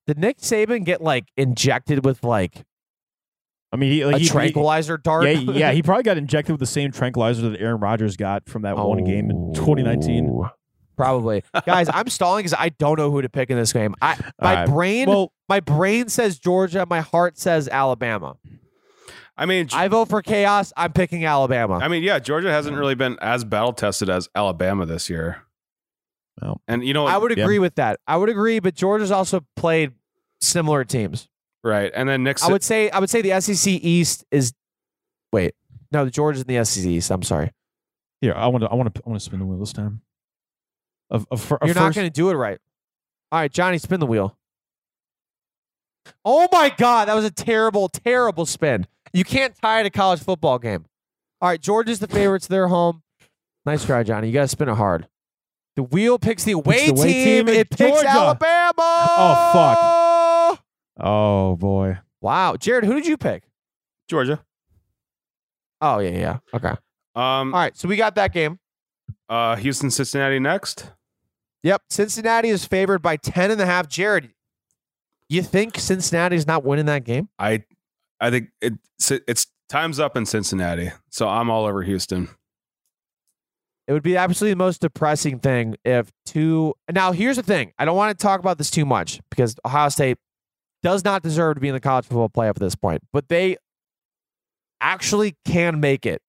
Did 0.06 0.18
Nick 0.18 0.38
Saban 0.38 0.84
get 0.84 1.00
like 1.02 1.24
injected 1.36 2.04
with 2.04 2.22
like 2.22 2.64
I 3.72 3.76
mean, 3.76 3.90
he, 3.92 4.00
a 4.02 4.06
like, 4.06 4.16
he- 4.18 4.22
he- 4.24 4.28
tranquilizer 4.28 4.96
dart? 4.96 5.24
yeah, 5.24 5.32
yeah, 5.40 5.72
he 5.72 5.82
probably 5.82 6.04
got 6.04 6.16
injected 6.16 6.52
with 6.52 6.60
the 6.60 6.66
same 6.66 6.92
tranquilizer 6.92 7.48
that 7.50 7.60
Aaron 7.60 7.80
Rodgers 7.80 8.16
got 8.16 8.48
from 8.48 8.62
that 8.62 8.76
one 8.76 9.02
game 9.04 9.28
in 9.30 9.52
2019. 9.54 10.40
Probably, 10.96 11.42
guys. 11.66 11.88
I'm 11.92 12.08
stalling 12.08 12.40
because 12.44 12.54
I 12.58 12.70
don't 12.70 12.98
know 12.98 13.10
who 13.10 13.20
to 13.22 13.28
pick 13.28 13.50
in 13.50 13.56
this 13.56 13.72
game. 13.72 13.94
I 14.00 14.16
my 14.40 14.50
All 14.50 14.54
right. 14.56 14.68
brain, 14.68 15.08
Well, 15.08 15.32
my 15.48 15.60
brain 15.60 16.08
says 16.08 16.38
Georgia. 16.38 16.86
My 16.88 17.00
heart 17.00 17.38
says 17.38 17.68
Alabama. 17.68 18.36
I 19.36 19.44
mean, 19.44 19.68
I 19.74 19.88
vote 19.88 20.08
for 20.08 20.22
chaos. 20.22 20.72
I'm 20.76 20.92
picking 20.94 21.26
Alabama. 21.26 21.74
I 21.74 21.88
mean, 21.88 22.02
yeah, 22.02 22.18
Georgia 22.18 22.50
hasn't 22.50 22.76
really 22.76 22.94
been 22.94 23.18
as 23.20 23.44
battle 23.44 23.74
tested 23.74 24.08
as 24.08 24.28
Alabama 24.34 24.86
this 24.86 25.10
year. 25.10 25.42
Well, 26.40 26.60
And 26.66 26.82
you 26.84 26.94
know. 26.94 27.06
I 27.06 27.18
would 27.18 27.36
Yeah. 27.36 27.44
agree 27.44 27.58
with 27.58 27.74
that. 27.74 28.00
I 28.06 28.16
would 28.16 28.28
agree, 28.30 28.58
but 28.60 28.74
Georgia's 28.74 29.10
also 29.10 29.44
played 29.56 29.92
similar 30.40 30.84
teams. 30.84 31.28
right? 31.62 31.90
And 31.94 32.08
then 32.08 32.22
Nick, 32.22 32.42
I 32.42 32.50
would 32.50 32.62
say 32.62 32.88
I 32.90 32.98
would 33.00 33.10
say 33.10 33.20
the 33.22 33.32
SEC 33.40 33.72
East 33.82 34.24
is. 34.30 34.52
Wait, 35.32 35.54
no, 35.92 36.04
the 36.04 36.10
Georgia's 36.10 36.42
in 36.42 36.54
the 36.54 36.64
SEC 36.64 36.84
East. 36.86 37.10
I'm 37.10 37.22
sorry. 37.22 37.50
here 38.20 38.32
I 38.34 38.46
want 38.46 38.62
to 38.64 38.70
I 38.70 38.74
want 38.74 38.94
to 38.94 39.02
I 39.04 39.08
want 39.10 39.20
to 39.20 39.24
spin 39.24 39.40
the 39.40 39.44
wheel 39.46 39.58
this 39.58 39.72
time. 39.72 40.00
Of, 41.10 41.26
of, 41.30 41.40
fir- 41.40 41.58
You're 41.62 41.70
of 41.70 41.76
not 41.76 41.94
going 41.94 42.06
to 42.06 42.12
do 42.12 42.30
it 42.30 42.34
right. 42.34 42.58
All 43.32 43.38
right, 43.40 43.52
Johnny, 43.52 43.78
spin 43.78 44.00
the 44.00 44.06
wheel. 44.06 44.36
Oh 46.24 46.48
my 46.52 46.72
God, 46.76 47.08
that 47.08 47.14
was 47.14 47.24
a 47.24 47.30
terrible, 47.30 47.88
terrible 47.88 48.46
spin. 48.46 48.86
You 49.12 49.24
can't 49.24 49.54
tie 49.60 49.80
it 49.80 49.86
a 49.86 49.90
college 49.90 50.20
football 50.22 50.58
game. 50.58 50.84
All 51.40 51.48
right, 51.48 51.60
Georgia's 51.60 51.98
the 51.98 52.06
favorites. 52.08 52.46
They're 52.46 52.68
home. 52.68 53.02
Nice 53.64 53.84
try, 53.84 54.02
Johnny. 54.02 54.28
You 54.28 54.32
got 54.34 54.42
to 54.42 54.48
spin 54.48 54.68
it 54.68 54.74
hard. 54.76 55.08
The 55.74 55.82
wheel 55.82 56.18
picks 56.18 56.44
the 56.44 56.52
away, 56.52 56.86
the 56.86 56.92
away 56.92 57.12
team. 57.12 57.24
team 57.46 57.48
in 57.48 57.54
It 57.60 57.70
picks 57.70 57.90
Georgia. 57.90 58.08
Alabama. 58.08 58.72
Oh, 58.78 59.50
fuck. 59.52 60.64
Oh 61.04 61.56
boy. 61.56 61.98
Wow, 62.20 62.56
Jared, 62.56 62.84
who 62.84 62.94
did 62.94 63.06
you 63.06 63.16
pick? 63.16 63.42
Georgia. 64.08 64.42
Oh 65.80 65.98
yeah, 65.98 66.10
yeah. 66.10 66.38
Okay. 66.54 66.70
Um, 67.14 67.52
All 67.54 67.60
right, 67.60 67.76
so 67.76 67.88
we 67.88 67.96
got 67.96 68.14
that 68.14 68.32
game. 68.32 68.58
uh, 69.28 69.56
Houston, 69.56 69.90
Cincinnati 69.90 70.38
next. 70.38 70.90
Yep, 71.66 71.82
Cincinnati 71.90 72.48
is 72.48 72.64
favored 72.64 73.02
by 73.02 73.16
10 73.16 73.50
and 73.50 73.60
a 73.60 73.66
half. 73.66 73.88
Jared, 73.88 74.30
you 75.28 75.42
think 75.42 75.80
Cincinnati's 75.80 76.46
not 76.46 76.64
winning 76.64 76.86
that 76.86 77.02
game? 77.02 77.28
I, 77.40 77.64
I 78.20 78.30
think 78.30 78.50
it's 78.60 79.10
it's 79.10 79.48
time's 79.68 79.98
up 79.98 80.16
in 80.16 80.26
Cincinnati, 80.26 80.92
so 81.10 81.28
I'm 81.28 81.50
all 81.50 81.66
over 81.66 81.82
Houston. 81.82 82.28
It 83.88 83.92
would 83.92 84.04
be 84.04 84.16
absolutely 84.16 84.52
the 84.52 84.58
most 84.58 84.80
depressing 84.80 85.40
thing 85.40 85.74
if 85.84 86.12
two. 86.24 86.74
Now, 86.88 87.10
here's 87.10 87.34
the 87.34 87.42
thing. 87.42 87.72
I 87.80 87.84
don't 87.84 87.96
want 87.96 88.16
to 88.16 88.22
talk 88.22 88.38
about 88.38 88.58
this 88.58 88.70
too 88.70 88.86
much 88.86 89.20
because 89.28 89.56
Ohio 89.64 89.88
State 89.88 90.18
does 90.84 91.04
not 91.04 91.24
deserve 91.24 91.56
to 91.56 91.60
be 91.60 91.66
in 91.66 91.74
the 91.74 91.80
college 91.80 92.04
football 92.04 92.28
playoff 92.28 92.50
at 92.50 92.60
this 92.60 92.76
point, 92.76 93.02
but 93.12 93.28
they 93.28 93.56
actually 94.80 95.34
can 95.44 95.80
make 95.80 96.06
it. 96.06 96.22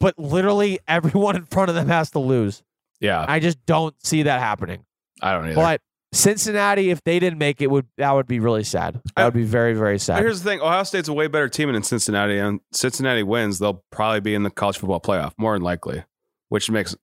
But 0.00 0.18
literally 0.18 0.80
everyone 0.88 1.36
in 1.36 1.44
front 1.44 1.68
of 1.68 1.76
them 1.76 1.86
has 1.86 2.10
to 2.10 2.18
lose. 2.18 2.64
Yeah, 3.00 3.24
I 3.28 3.40
just 3.40 3.64
don't 3.66 3.94
see 4.04 4.22
that 4.24 4.40
happening. 4.40 4.84
I 5.22 5.32
don't 5.32 5.46
either. 5.46 5.54
But 5.54 5.80
Cincinnati, 6.12 6.90
if 6.90 7.02
they 7.04 7.18
didn't 7.18 7.38
make 7.38 7.60
it, 7.60 7.70
would 7.70 7.86
that 7.98 8.12
would 8.12 8.26
be 8.26 8.40
really 8.40 8.64
sad. 8.64 9.00
That 9.16 9.24
would 9.26 9.34
be 9.34 9.44
very, 9.44 9.74
very 9.74 9.98
sad. 9.98 10.18
here's 10.20 10.42
the 10.42 10.48
thing: 10.50 10.60
Ohio 10.60 10.82
State's 10.84 11.08
a 11.08 11.12
way 11.12 11.26
better 11.26 11.48
team 11.48 11.72
than 11.72 11.82
Cincinnati, 11.82 12.38
and 12.38 12.60
Cincinnati 12.72 13.22
wins, 13.22 13.58
they'll 13.58 13.84
probably 13.90 14.20
be 14.20 14.34
in 14.34 14.42
the 14.44 14.50
college 14.50 14.78
football 14.78 15.00
playoff 15.00 15.32
more 15.36 15.52
than 15.54 15.62
likely, 15.62 16.04
which 16.48 16.70
makes 16.70 16.94
it 16.94 17.00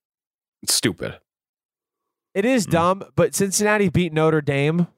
stupid. 0.70 1.18
It 2.34 2.44
is 2.44 2.66
Mm. 2.66 2.70
dumb, 2.70 3.04
but 3.14 3.34
Cincinnati 3.34 3.88
beat 3.88 4.12
Notre 4.12 4.40
Dame, 4.40 4.88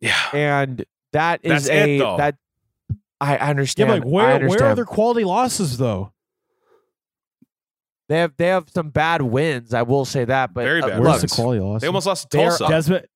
Yeah, 0.00 0.14
and 0.32 0.84
that 1.12 1.40
is 1.42 1.64
That's 1.64 1.68
a 1.70 1.96
it, 1.96 2.16
that 2.18 2.36
I 3.20 3.32
I 3.32 3.34
Yeah, 3.36 3.48
understand. 3.50 3.88
but 3.88 3.94
like 3.94 4.02
I 4.04 4.06
where 4.38 4.48
where 4.48 4.64
are 4.66 4.74
their 4.76 4.84
quality 4.84 5.24
losses 5.24 5.78
though? 5.78 6.12
They 8.08 8.18
have 8.18 8.32
they 8.36 8.46
have 8.46 8.68
some 8.70 8.90
bad 8.90 9.20
wins. 9.22 9.74
I 9.74 9.82
will 9.82 10.04
say 10.04 10.24
that, 10.24 10.54
but 10.54 10.64
Very 10.64 10.82
uh, 10.82 10.88
bad 10.88 11.00
Where's 11.00 11.22
look, 11.22 11.30
the 11.30 11.34
quality 11.34 11.60
losses? 11.60 11.80
they 11.82 11.86
almost 11.88 12.06
lost 12.06 12.30
to 12.30 12.36
They're- 12.36 12.48
Tulsa. 12.48 12.68
Desmond 12.68 13.06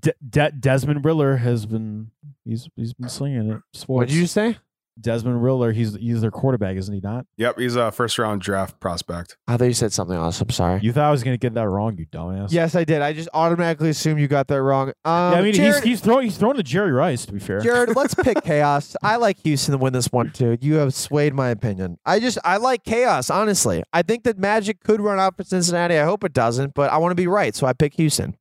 De- 0.00 0.14
De- 0.28 0.52
Desmond 0.52 1.04
Ridder 1.04 1.36
has 1.38 1.66
been 1.66 2.10
he's 2.44 2.68
he's 2.76 2.92
been 2.92 3.08
slinging 3.08 3.50
it. 3.50 3.60
Sports. 3.72 3.88
what 3.88 4.08
did 4.08 4.16
you 4.16 4.26
say? 4.26 4.56
Desmond 5.00 5.42
Ridder, 5.42 5.72
he's 5.72 5.94
he's 5.96 6.20
their 6.20 6.30
quarterback, 6.30 6.76
isn't 6.76 6.94
he 6.94 7.00
not? 7.00 7.26
yep, 7.36 7.58
he's 7.58 7.76
a 7.76 7.90
first 7.90 8.18
round 8.18 8.40
draft 8.40 8.78
prospect. 8.80 9.36
I 9.48 9.56
thought 9.56 9.64
you 9.64 9.72
said 9.72 9.92
something 9.92 10.16
else. 10.16 10.40
I'm 10.40 10.50
sorry. 10.50 10.80
You 10.82 10.92
thought 10.92 11.04
I 11.04 11.10
was 11.10 11.22
gonna 11.22 11.36
get 11.36 11.54
that 11.54 11.68
wrong, 11.68 11.96
you 11.98 12.06
dumbass. 12.06 12.52
yes, 12.52 12.74
I 12.74 12.84
did. 12.84 13.02
I 13.02 13.12
just 13.12 13.28
automatically 13.34 13.90
assumed 13.90 14.20
you 14.20 14.28
got 14.28 14.48
that 14.48 14.62
wrong. 14.62 14.88
Um, 15.04 15.32
Yeah, 15.32 15.38
I 15.38 15.42
mean 15.42 15.54
Jared, 15.54 15.74
he's 15.76 15.84
he's 15.84 16.00
throwing 16.00 16.24
he's 16.24 16.36
throwing 16.36 16.56
to 16.56 16.62
Jerry 16.62 16.92
Rice 16.92 17.26
to 17.26 17.32
be 17.32 17.38
fair. 17.38 17.60
Jared, 17.60 17.94
let's 17.96 18.14
pick 18.14 18.42
chaos. 18.44 18.96
I 19.02 19.16
like 19.16 19.38
Houston 19.40 19.72
to 19.72 19.78
win 19.78 19.92
this 19.92 20.06
one 20.12 20.30
too. 20.32 20.56
You 20.60 20.74
have 20.76 20.94
swayed 20.94 21.34
my 21.34 21.48
opinion. 21.48 21.98
I 22.04 22.20
just 22.20 22.38
I 22.44 22.56
like 22.58 22.84
chaos, 22.84 23.30
honestly. 23.30 23.82
I 23.92 24.02
think 24.02 24.24
that 24.24 24.38
Magic 24.38 24.80
could 24.84 25.00
run 25.00 25.18
out 25.18 25.36
for 25.36 25.44
Cincinnati. 25.44 25.98
I 25.98 26.04
hope 26.04 26.24
it 26.24 26.32
doesn't, 26.32 26.74
but 26.74 26.90
I 26.92 26.98
want 26.98 27.12
to 27.12 27.16
be 27.16 27.26
right, 27.26 27.54
so 27.54 27.66
I 27.66 27.72
pick 27.72 27.94
Houston. 27.94 28.36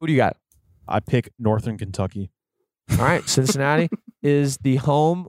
Who 0.00 0.06
do 0.06 0.12
you 0.12 0.18
got? 0.18 0.36
I 0.88 1.00
pick 1.00 1.30
Northern 1.38 1.78
Kentucky. 1.78 2.30
All 2.90 3.04
right, 3.04 3.26
Cincinnati 3.28 3.88
is 4.22 4.58
the 4.58 4.76
home 4.76 5.28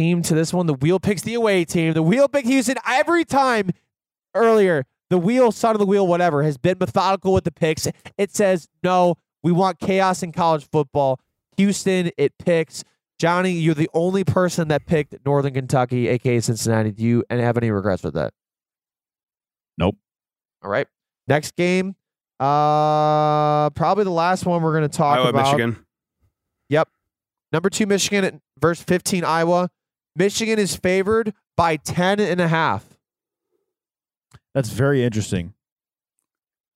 team 0.00 0.22
to 0.22 0.34
this 0.34 0.52
one. 0.52 0.66
The 0.66 0.74
wheel 0.74 0.98
picks 0.98 1.22
the 1.22 1.34
away 1.34 1.64
team. 1.64 1.92
The 1.92 2.02
wheel 2.02 2.26
pick 2.26 2.46
Houston 2.46 2.76
every 2.86 3.24
time 3.24 3.70
earlier. 4.34 4.86
The 5.10 5.18
wheel, 5.18 5.52
son 5.52 5.74
of 5.74 5.78
the 5.78 5.86
wheel, 5.86 6.06
whatever, 6.06 6.42
has 6.42 6.56
been 6.56 6.78
methodical 6.78 7.34
with 7.34 7.44
the 7.44 7.52
picks. 7.52 7.86
It 8.16 8.34
says, 8.34 8.68
no, 8.82 9.16
we 9.42 9.52
want 9.52 9.78
chaos 9.78 10.22
in 10.22 10.32
college 10.32 10.66
football. 10.70 11.20
Houston, 11.56 12.10
it 12.16 12.32
picks. 12.38 12.82
Johnny, 13.18 13.52
you're 13.52 13.74
the 13.74 13.90
only 13.92 14.24
person 14.24 14.68
that 14.68 14.86
picked 14.86 15.14
Northern 15.26 15.52
Kentucky, 15.52 16.08
aka 16.08 16.40
Cincinnati. 16.40 16.92
Do 16.92 17.02
you 17.02 17.24
and 17.28 17.40
have 17.40 17.58
any 17.58 17.70
regrets 17.70 18.02
with 18.02 18.14
that? 18.14 18.32
Nope. 19.76 19.96
All 20.62 20.70
right. 20.70 20.86
Next 21.28 21.54
game, 21.56 21.96
uh, 22.38 23.68
probably 23.70 24.04
the 24.04 24.10
last 24.10 24.46
one 24.46 24.62
we're 24.62 24.72
going 24.72 24.88
to 24.88 24.96
talk 24.96 25.18
Iowa, 25.18 25.28
about. 25.28 25.44
Michigan. 25.44 25.84
Yep. 26.70 26.88
Number 27.52 27.68
two, 27.68 27.84
Michigan 27.86 28.24
at 28.24 28.34
verse 28.58 28.82
15, 28.82 29.24
Iowa. 29.24 29.70
Michigan 30.20 30.58
is 30.58 30.76
favored 30.76 31.32
by 31.56 31.76
10 31.76 32.20
and 32.20 32.42
a 32.42 32.48
half. 32.48 32.84
That's 34.52 34.68
very 34.68 35.02
interesting. 35.02 35.54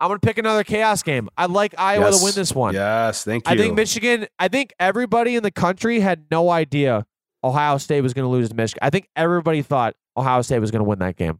I'm 0.01 0.09
going 0.09 0.19
to 0.19 0.27
pick 0.27 0.39
another 0.39 0.65
chaos 0.65 1.03
game. 1.03 1.29
I'd 1.37 1.51
like 1.51 1.75
Iowa 1.77 2.07
Yes. 2.07 2.19
to 2.19 2.25
win 2.25 2.35
this 2.35 2.55
one. 2.55 2.73
Yes, 2.73 3.23
thank 3.23 3.47
you. 3.47 3.53
I 3.53 3.57
think 3.59 3.75
Michigan, 3.75 4.27
I 4.39 4.49
think 4.49 4.73
everybody 4.81 5.37
in 5.37 5.43
the 5.43 5.51
country 5.51 6.01
had 6.01 6.25
no 6.31 6.49
idea 6.49 7.05
Ohio 7.43 7.77
State 7.77 8.01
was 8.01 8.15
going 8.15 8.25
to 8.25 8.31
lose 8.31 8.49
to 8.49 8.55
Michigan. 8.55 8.79
I 8.81 8.89
think 8.89 9.09
everybody 9.15 9.61
thought 9.61 9.95
Ohio 10.17 10.41
State 10.41 10.61
was 10.61 10.71
going 10.71 10.81
to 10.81 10.89
win 10.89 11.01
that 11.01 11.17
game. 11.17 11.39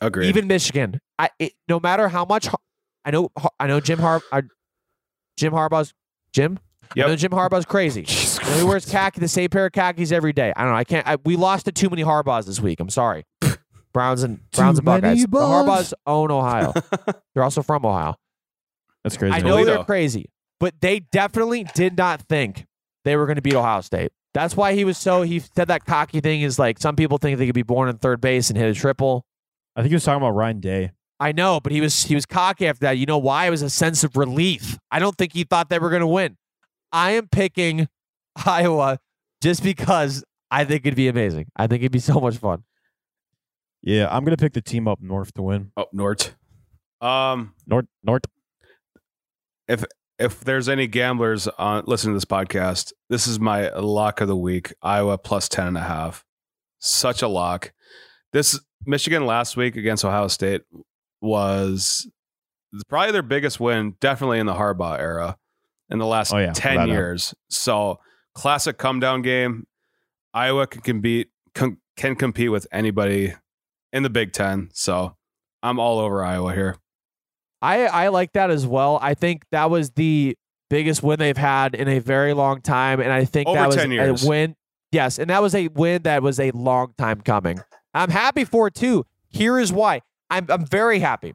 Agreed. 0.00 0.28
Even 0.28 0.46
Michigan. 0.46 1.00
I 1.18 1.30
it, 1.40 1.54
no 1.68 1.80
matter 1.80 2.08
how 2.08 2.24
much 2.24 2.48
I 3.04 3.10
know 3.10 3.30
I 3.58 3.66
know 3.66 3.80
Jim 3.80 3.98
Har 3.98 4.22
I, 4.30 4.42
Jim 5.36 5.52
Harbaugh's 5.52 5.92
Jim? 6.32 6.60
Yep. 6.96 7.06
I 7.06 7.08
know 7.08 7.16
Jim 7.16 7.30
Harbaugh's 7.32 7.66
crazy. 7.66 8.06
You 8.40 8.56
know, 8.56 8.62
he 8.62 8.64
wears 8.64 8.90
khaki, 8.90 9.20
the 9.20 9.28
same 9.28 9.48
pair 9.48 9.66
of 9.66 9.72
khakis 9.72 10.10
every 10.10 10.32
day. 10.32 10.52
I 10.56 10.62
don't 10.62 10.72
know. 10.72 10.76
I 10.76 10.82
can't. 10.82 11.06
I, 11.06 11.18
we 11.24 11.36
lost 11.36 11.66
to 11.66 11.72
too 11.72 11.88
many 11.88 12.02
Harbaughs 12.02 12.46
this 12.46 12.58
week. 12.58 12.80
I'm 12.80 12.90
sorry. 12.90 13.24
Browns 13.92 14.24
and 14.24 14.40
Browns 14.50 14.78
and 14.78 14.84
Buckeyes. 14.84 15.22
The. 15.22 15.28
Harbaughs 15.28 15.92
own 16.04 16.32
Ohio. 16.32 16.72
They're 17.34 17.44
also 17.44 17.62
from 17.62 17.84
Ohio. 17.84 18.16
That's 19.04 19.16
crazy. 19.16 19.34
I 19.34 19.38
know 19.40 19.50
Toledo. 19.50 19.76
they're 19.76 19.84
crazy, 19.84 20.30
but 20.58 20.74
they 20.80 21.00
definitely 21.00 21.64
did 21.74 21.96
not 21.96 22.22
think 22.22 22.66
they 23.04 23.14
were 23.14 23.26
going 23.26 23.36
to 23.36 23.42
beat 23.42 23.54
Ohio 23.54 23.82
State. 23.82 24.10
That's 24.34 24.56
why 24.56 24.74
he 24.74 24.84
was 24.84 24.98
so. 24.98 25.22
He 25.22 25.38
said 25.38 25.68
that 25.68 25.84
cocky 25.84 26.20
thing 26.20 26.40
is 26.42 26.58
like 26.58 26.80
some 26.80 26.96
people 26.96 27.18
think 27.18 27.38
they 27.38 27.46
could 27.46 27.54
be 27.54 27.62
born 27.62 27.88
in 27.88 27.98
third 27.98 28.20
base 28.20 28.50
and 28.50 28.58
hit 28.58 28.68
a 28.68 28.74
triple. 28.74 29.24
I 29.76 29.82
think 29.82 29.90
he 29.90 29.94
was 29.94 30.04
talking 30.04 30.22
about 30.22 30.34
Ryan 30.34 30.60
Day. 30.60 30.90
I 31.20 31.32
know, 31.32 31.60
but 31.60 31.72
he 31.72 31.80
was 31.80 32.02
he 32.04 32.14
was 32.14 32.26
cocky 32.26 32.66
after 32.66 32.80
that. 32.80 32.98
You 32.98 33.06
know 33.06 33.18
why? 33.18 33.46
It 33.46 33.50
was 33.50 33.62
a 33.62 33.70
sense 33.70 34.02
of 34.02 34.16
relief. 34.16 34.78
I 34.90 34.98
don't 34.98 35.16
think 35.16 35.34
he 35.34 35.44
thought 35.44 35.68
they 35.68 35.78
were 35.78 35.90
going 35.90 36.00
to 36.00 36.06
win. 36.06 36.36
I 36.92 37.12
am 37.12 37.28
picking 37.28 37.88
Iowa 38.46 38.98
just 39.42 39.62
because 39.62 40.24
I 40.50 40.64
think 40.64 40.84
it'd 40.86 40.96
be 40.96 41.08
amazing. 41.08 41.46
I 41.56 41.66
think 41.66 41.82
it'd 41.82 41.92
be 41.92 41.98
so 41.98 42.20
much 42.20 42.36
fun. 42.36 42.64
Yeah, 43.82 44.08
I'm 44.10 44.24
gonna 44.24 44.36
pick 44.36 44.52
the 44.52 44.60
team 44.60 44.86
up 44.88 45.00
north 45.00 45.32
to 45.34 45.42
win. 45.42 45.72
oh, 45.76 45.86
north. 45.92 46.36
Um, 47.00 47.54
North, 47.66 47.86
north. 48.02 48.24
if 49.68 49.84
if 50.18 50.40
there's 50.40 50.68
any 50.68 50.86
gamblers 50.86 51.48
on 51.48 51.84
listening 51.86 52.12
to 52.12 52.16
this 52.16 52.26
podcast, 52.26 52.92
this 53.08 53.26
is 53.26 53.40
my 53.40 53.70
lock 53.70 54.20
of 54.20 54.28
the 54.28 54.36
week. 54.36 54.74
Iowa 54.82 55.16
plus 55.16 55.48
10 55.48 55.68
and 55.68 55.78
a 55.78 55.82
half. 55.82 56.26
Such 56.78 57.22
a 57.22 57.28
lock. 57.28 57.72
This 58.34 58.60
Michigan 58.84 59.24
last 59.24 59.56
week 59.56 59.76
against 59.76 60.04
Ohio 60.04 60.28
State 60.28 60.60
was 61.22 62.06
probably 62.88 63.12
their 63.12 63.22
biggest 63.22 63.60
win, 63.60 63.96
definitely 63.98 64.40
in 64.40 64.46
the 64.46 64.54
Harbaugh 64.54 64.98
era 65.00 65.38
in 65.90 65.98
the 65.98 66.06
last 66.06 66.32
Oh, 66.32 66.38
yeah, 66.38 66.52
10 66.52 66.72
without 66.72 66.84
a 66.84 66.86
doubt. 66.86 66.92
years. 66.92 67.34
So, 67.48 67.98
classic 68.34 68.78
come 68.78 69.00
down 69.00 69.22
game. 69.22 69.66
Iowa 70.32 70.66
can 70.66 70.80
compete 70.82 71.28
can, 71.54 71.78
can 71.96 72.14
compete 72.16 72.50
with 72.50 72.66
anybody 72.72 73.34
in 73.92 74.02
the 74.04 74.10
Big 74.10 74.32
10. 74.32 74.70
So, 74.72 75.16
I'm 75.62 75.78
all 75.80 75.98
over 75.98 76.24
Iowa 76.24 76.54
here. 76.54 76.76
I 77.62 77.86
I 77.86 78.08
like 78.08 78.32
that 78.32 78.50
as 78.50 78.66
well. 78.66 78.98
I 79.02 79.14
think 79.14 79.44
that 79.52 79.68
was 79.70 79.90
the 79.90 80.36
biggest 80.70 81.02
win 81.02 81.18
they've 81.18 81.36
had 81.36 81.74
in 81.74 81.88
a 81.88 81.98
very 81.98 82.32
long 82.32 82.62
time, 82.62 83.00
and 83.00 83.12
I 83.12 83.24
think 83.24 83.48
Over 83.48 83.58
that 83.58 83.66
was 83.66 83.76
10 83.76 83.90
years. 83.92 84.24
a 84.24 84.28
win. 84.28 84.56
Yes, 84.92 85.18
and 85.18 85.28
that 85.30 85.42
was 85.42 85.54
a 85.54 85.68
win 85.68 86.02
that 86.04 86.22
was 86.22 86.40
a 86.40 86.50
long 86.52 86.94
time 86.96 87.20
coming. 87.20 87.60
I'm 87.92 88.08
happy 88.10 88.44
for 88.44 88.68
it 88.68 88.74
too. 88.74 89.04
Here 89.28 89.58
is 89.58 89.72
why. 89.72 90.00
I'm 90.30 90.46
I'm 90.48 90.64
very 90.64 91.00
happy. 91.00 91.34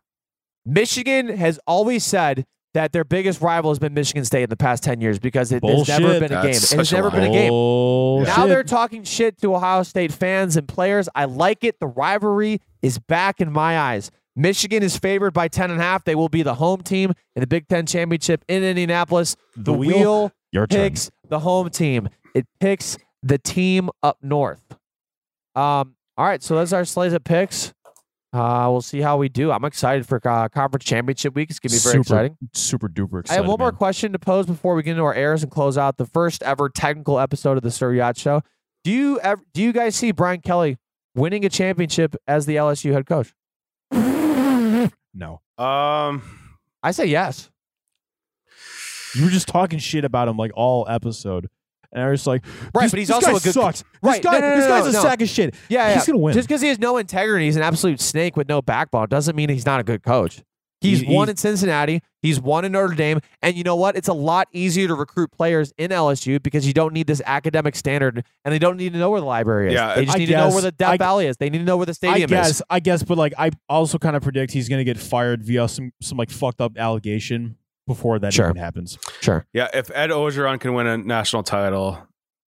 Michigan 0.65 1.27
has 1.27 1.59
always 1.67 2.03
said 2.03 2.45
that 2.75 2.91
their 2.91 3.03
biggest 3.03 3.41
rival 3.41 3.71
has 3.71 3.79
been 3.79 3.93
Michigan 3.93 4.23
State 4.25 4.43
in 4.43 4.49
the 4.49 4.55
past 4.57 4.83
10 4.83 5.01
years 5.01 5.17
because 5.17 5.51
it 5.51 5.63
has 5.63 5.87
never 5.87 6.19
been 6.19 6.31
a 6.31 6.41
game. 6.43 6.51
It 6.51 6.71
has 6.71 6.91
never 6.91 7.09
lie. 7.09 7.15
been 7.15 7.23
a 7.23 7.31
game. 7.31 7.49
Bullshit. 7.49 8.37
Now 8.37 8.45
they're 8.47 8.63
talking 8.63 9.03
shit 9.03 9.39
to 9.41 9.55
Ohio 9.55 9.83
State 9.83 10.11
fans 10.11 10.55
and 10.57 10.67
players. 10.67 11.09
I 11.15 11.25
like 11.25 11.63
it. 11.63 11.79
The 11.79 11.87
rivalry 11.87 12.61
is 12.81 12.99
back 12.99 13.41
in 13.41 13.51
my 13.51 13.79
eyes. 13.79 14.11
Michigan 14.35 14.83
is 14.83 14.97
favored 14.97 15.31
by 15.33 15.47
10 15.47 15.71
and 15.71 15.79
a 15.79 15.83
half. 15.83 16.03
They 16.03 16.15
will 16.15 16.27
be 16.29 16.43
the 16.43 16.55
home 16.55 16.81
team 16.83 17.13
in 17.35 17.39
the 17.39 17.47
Big 17.47 17.67
Ten 17.69 17.85
championship 17.85 18.43
in 18.49 18.63
Indianapolis. 18.63 19.35
The, 19.55 19.63
The 19.63 19.73
wheel? 19.73 19.97
wheel, 19.97 20.31
Your 20.51 20.67
turn. 20.67 20.81
picks 20.81 21.09
the 21.29 21.39
home 21.39 21.69
team. 21.69 22.09
It 22.33 22.45
picks 22.59 22.97
the 23.23 23.37
team 23.37 23.89
up 24.03 24.17
north. 24.21 24.61
Um, 25.55 25.95
all 26.17 26.25
right, 26.25 26.43
so 26.43 26.55
that's 26.57 26.73
our 26.73 26.83
slate 26.83 27.13
of 27.13 27.23
picks. 27.23 27.73
Uh, 28.35 28.67
we'll 28.69 28.81
see 28.81 28.99
how 28.99 29.15
we 29.17 29.29
do. 29.29 29.49
I'm 29.51 29.63
excited 29.63 30.05
for 30.05 30.19
uh, 30.27 30.49
conference 30.49 30.83
championship 30.83 31.35
week. 31.35 31.49
It's 31.49 31.59
gonna 31.59 31.71
be 31.71 31.77
very 31.79 31.93
super, 31.93 32.01
exciting. 32.01 32.37
Super 32.53 32.89
duper 32.89 33.21
excited. 33.21 33.39
I 33.39 33.41
have 33.43 33.47
one 33.49 33.59
more 33.59 33.71
question 33.71 34.11
to 34.11 34.19
pose 34.19 34.45
before 34.45 34.75
we 34.75 34.83
get 34.83 34.91
into 34.91 35.03
our 35.03 35.13
airs 35.13 35.41
and 35.41 35.51
close 35.51 35.77
out 35.77 35.95
the 35.97 36.05
first 36.05 36.43
ever 36.43 36.67
technical 36.67 37.17
episode 37.19 37.55
of 37.55 37.63
the 37.63 37.71
Sir 37.71 37.93
Yacht 37.93 38.17
Show. 38.17 38.41
Do 38.83 38.91
you 38.91 39.19
ever, 39.21 39.41
do 39.53 39.61
you 39.63 39.71
guys 39.71 39.95
see 39.95 40.11
Brian 40.11 40.41
Kelly 40.41 40.77
winning 41.15 41.45
a 41.45 41.49
championship 41.49 42.15
as 42.27 42.45
the 42.45 42.57
LSU 42.57 42.91
head 42.91 43.05
coach? 43.05 43.33
No, 45.13 45.39
Um, 45.57 46.21
I 46.83 46.91
say 46.91 47.05
yes. 47.05 47.49
you 49.15 49.23
were 49.23 49.29
just 49.31 49.47
talking 49.47 49.79
shit 49.79 50.03
about 50.03 50.27
him 50.27 50.35
like 50.35 50.51
all 50.55 50.85
episode, 50.89 51.47
and 51.95 52.03
I 52.03 52.09
was 52.11 52.19
just 52.19 52.27
like, 52.27 52.45
Right, 52.75 52.91
but 52.91 52.99
he's 52.99 53.09
also 53.09 53.31
guy 53.31 53.37
a 53.37 53.39
good 53.39 53.53
sucks. 53.53 53.83
Right, 54.03 54.21
This 54.21 54.31
guy, 54.31 54.39
no, 54.39 54.39
no, 54.41 54.49
no, 54.49 54.55
this 54.57 54.65
no, 54.65 54.69
guy's 54.69 54.87
a 54.87 54.91
no. 54.91 55.01
sack 55.01 55.21
of 55.21 55.29
shit. 55.29 55.55
Yeah, 55.69 55.93
He's 55.93 56.03
yeah. 56.03 56.05
gonna 56.13 56.19
win. 56.19 56.33
Just 56.33 56.47
because 56.47 56.61
he 56.61 56.67
has 56.67 56.77
no 56.77 56.97
integrity, 56.97 57.45
he's 57.45 57.55
an 57.55 57.63
absolute 57.63 57.99
snake 58.01 58.37
with 58.37 58.47
no 58.47 58.61
backbone, 58.61 59.07
doesn't 59.09 59.35
mean 59.35 59.49
he's 59.49 59.65
not 59.65 59.79
a 59.79 59.83
good 59.83 60.03
coach. 60.03 60.43
He's 60.81 60.99
He- 60.99 61.07
won 61.07 61.27
he's- 61.27 61.29
in 61.29 61.37
Cincinnati. 61.37 62.01
He's 62.21 62.39
won 62.39 62.65
in 62.65 62.73
Notre 62.73 62.93
Dame. 62.95 63.19
And 63.41 63.55
you 63.55 63.63
know 63.63 63.75
what? 63.75 63.95
It's 63.95 64.07
a 64.09 64.13
lot 64.13 64.47
easier 64.51 64.87
to 64.87 64.93
recruit 64.93 65.31
players 65.31 65.71
in 65.77 65.89
LSU 65.91 66.41
because 66.43 66.67
you 66.67 66.73
don't 66.73 66.93
need 66.93 67.07
this 67.07 67.21
academic 67.25 67.75
standard 67.75 68.23
and 68.43 68.53
they 68.53 68.59
don't 68.59 68.77
need 68.77 68.93
to 68.93 68.99
know 68.99 69.09
where 69.09 69.19
the 69.21 69.25
library 69.25 69.67
is. 69.69 69.73
Yeah, 69.73 69.95
they 69.95 70.05
just 70.05 70.17
I 70.17 70.19
need 70.19 70.25
to 70.27 70.37
know 70.37 70.49
where 70.49 70.61
the 70.61 70.71
Death 70.71 70.89
I- 70.91 70.97
Valley 70.97 71.27
is. 71.27 71.37
They 71.37 71.49
need 71.49 71.59
to 71.59 71.63
know 71.63 71.77
where 71.77 71.85
the 71.85 71.93
stadium 71.93 72.27
I 72.29 72.35
guess, 72.35 72.49
is. 72.51 72.61
I 72.69 72.79
guess, 72.81 73.01
but 73.03 73.17
like, 73.17 73.33
I 73.37 73.51
also 73.69 73.97
kind 73.97 74.15
of 74.15 74.21
predict 74.21 74.51
he's 74.53 74.69
gonna 74.69 74.83
get 74.83 74.97
fired 74.97 75.43
via 75.43 75.67
some 75.67 75.91
some 76.01 76.17
like 76.17 76.29
fucked 76.29 76.61
up 76.61 76.77
allegation 76.77 77.55
before 77.87 78.19
that 78.19 78.33
Sure. 78.33 78.45
even 78.49 78.57
happens. 78.57 78.97
Sure. 79.21 79.45
Yeah, 79.53 79.67
if 79.73 79.91
Ed 79.93 80.09
Orgeron 80.09 80.59
can 80.59 80.73
win 80.73 80.87
a 80.87 80.97
national 80.97 81.43
title 81.43 81.99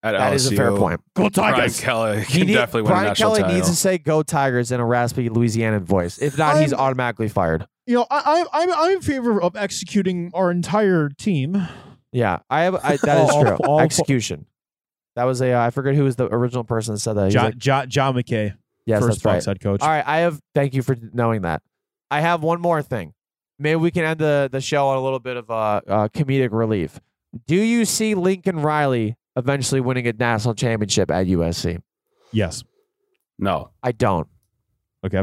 at 0.03 0.13
That 0.13 0.33
LSU, 0.33 0.35
is 0.35 0.53
a 0.53 0.57
fair 0.57 0.73
point. 0.73 1.01
Go 1.15 1.29
Tigers. 1.29 1.81
Brian 1.81 2.15
Kelly 2.15 2.25
He 2.25 2.39
can 2.39 2.47
need- 2.49 2.55
definitely 2.55 2.83
win 2.83 2.93
a 2.93 2.95
Brian 2.95 3.07
national 3.09 3.31
Kelly 3.31 3.43
title. 3.43 3.57
needs 3.57 3.69
to 3.71 3.77
say 3.77 3.99
"Go 3.99 4.23
Tigers" 4.23 4.71
in 4.73 4.81
a 4.81 4.85
raspy 4.87 5.29
Louisianan 5.29 5.83
voice. 5.83 6.19
If 6.19 6.39
not, 6.39 6.61
he's 6.61 6.73
I'm- 6.73 6.81
automatically 6.83 7.29
fired. 7.29 7.67
You 7.87 7.95
know, 7.97 8.07
I, 8.11 8.45
I, 8.53 8.63
I'm 8.63 8.73
I'm 8.73 8.91
in 8.97 9.01
favor 9.01 9.41
of 9.41 9.57
executing 9.57 10.31
our 10.35 10.51
entire 10.51 11.09
team. 11.09 11.67
Yeah, 12.13 12.39
I 12.51 12.63
have. 12.63 12.75
I, 12.77 12.97
that 13.03 13.29
is 13.29 13.35
true. 13.41 13.57
all- 13.67 13.81
Execution. 13.81 14.47
That 15.17 15.25
was 15.25 15.41
a. 15.41 15.53
Uh, 15.53 15.63
I 15.67 15.71
forget 15.71 15.95
who 15.95 16.05
was 16.05 16.17
the 16.17 16.27
original 16.33 16.65
person 16.65 16.95
that 16.95 17.01
said 17.01 17.15
that. 17.15 17.25
He's 17.27 17.35
John, 17.35 17.45
like, 17.45 17.59
John, 17.59 17.89
John 17.89 18.15
McKay, 18.15 18.55
yes, 18.87 19.01
first 19.01 19.23
that's 19.23 19.47
right. 19.47 19.53
Head 19.55 19.61
coach. 19.61 19.81
All 19.83 19.89
right, 19.89 20.05
I 20.07 20.19
have. 20.19 20.41
Thank 20.55 20.75
you 20.75 20.83
for 20.83 20.97
knowing 21.13 21.43
that. 21.43 21.63
I 22.11 22.21
have 22.21 22.43
one 22.43 22.61
more 22.61 22.83
thing. 22.83 23.13
Maybe 23.59 23.77
we 23.77 23.91
can 23.91 24.05
end 24.05 24.21
the 24.21 24.49
the 24.51 24.61
show 24.61 24.89
on 24.89 24.97
a 24.99 25.03
little 25.03 25.19
bit 25.19 25.37
of 25.37 25.51
uh, 25.51 25.81
uh, 25.87 26.09
comedic 26.09 26.51
relief. 26.53 27.01
Do 27.47 27.57
you 27.57 27.85
see 27.85 28.15
Lincoln 28.15 28.61
Riley 28.61 29.17
eventually 29.37 29.81
winning 29.81 30.07
a 30.07 30.13
national 30.13 30.55
championship 30.55 31.11
at 31.11 31.27
USC? 31.27 31.81
Yes. 32.33 32.65
no, 33.39 33.71
I 33.83 33.93
don't. 33.93 34.29
Okay. 35.05 35.23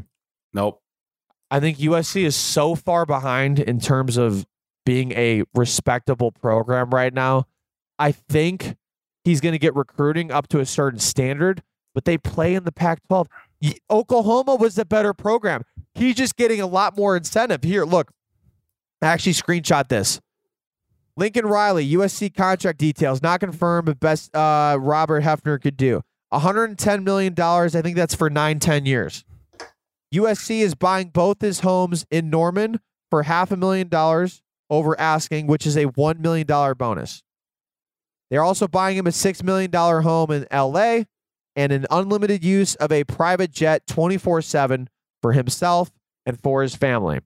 nope. 0.54 0.82
I 1.52 1.60
think 1.60 1.78
USC 1.78 2.24
is 2.24 2.36
so 2.36 2.74
far 2.74 3.06
behind 3.06 3.60
in 3.60 3.80
terms 3.80 4.18
of 4.18 4.46
being 4.86 5.12
a 5.12 5.44
respectable 5.54 6.32
program 6.32 6.90
right 6.90 7.14
now. 7.14 7.46
I 8.00 8.12
think 8.12 8.76
he's 9.24 9.40
going 9.40 9.54
to 9.54 9.60
get 9.60 9.76
recruiting 9.76 10.32
up 10.32 10.48
to 10.50 10.60
a 10.60 10.66
certain 10.66 11.00
standard, 11.00 11.62
but 11.94 12.06
they 12.06 12.18
play 12.18 12.56
in 12.56 12.64
the 12.64 12.72
Pac 12.72 13.06
12. 13.08 13.28
Oklahoma 13.90 14.56
was 14.56 14.76
the 14.76 14.86
better 14.86 15.14
program. 15.14 15.64
He's 15.94 16.16
just 16.16 16.36
getting 16.36 16.60
a 16.60 16.66
lot 16.68 16.98
more 16.98 17.16
incentive. 17.16 17.64
Here, 17.64 17.86
look, 17.86 18.12
I 19.04 19.08
actually 19.08 19.34
screenshot 19.34 19.90
this. 19.90 20.20
Lincoln 21.16 21.46
Riley, 21.46 21.92
USC 21.92 22.34
contract 22.34 22.80
details 22.80 23.22
not 23.22 23.40
confirmed, 23.40 23.86
but 23.86 24.00
best 24.00 24.36
uh, 24.36 24.78
Robert 24.80 25.24
Hefner 25.24 25.62
could 25.62 25.78
do. 25.78 26.02
$110 26.34 27.04
million. 27.04 27.40
I 27.40 27.68
think 27.70 27.96
that's 27.96 28.16
for 28.16 28.30
nine, 28.30 28.60
10 28.60 28.86
years. 28.86 29.24
USC 30.14 30.62
is 30.62 30.74
buying 30.74 31.10
both 31.10 31.42
his 31.42 31.60
homes 31.60 32.06
in 32.10 32.30
Norman 32.30 32.80
for 33.12 33.24
half 33.24 33.52
a 33.52 33.58
million 33.58 33.90
dollars 33.90 34.42
over 34.70 35.00
asking, 35.00 35.48
which 35.48 35.68
is 35.68 35.76
a 35.76 35.86
$1 35.86 36.20
million 36.20 36.48
bonus. 36.48 37.22
They're 38.32 38.44
also 38.44 38.68
buying 38.68 38.98
him 38.98 39.06
a 39.06 39.12
$6 39.12 39.44
million 39.44 39.72
home 39.72 40.32
in 40.32 40.48
LA 40.52 41.04
and 41.56 41.72
an 41.72 41.86
unlimited 41.92 42.44
use 42.44 42.74
of 42.76 42.92
a 42.92 43.04
private 43.04 43.52
jet 43.52 43.86
24 43.86 44.42
7 44.42 44.90
for 45.22 45.34
himself 45.34 45.92
and 46.26 46.40
for 46.42 46.64
his 46.64 46.76
family. 46.76 47.20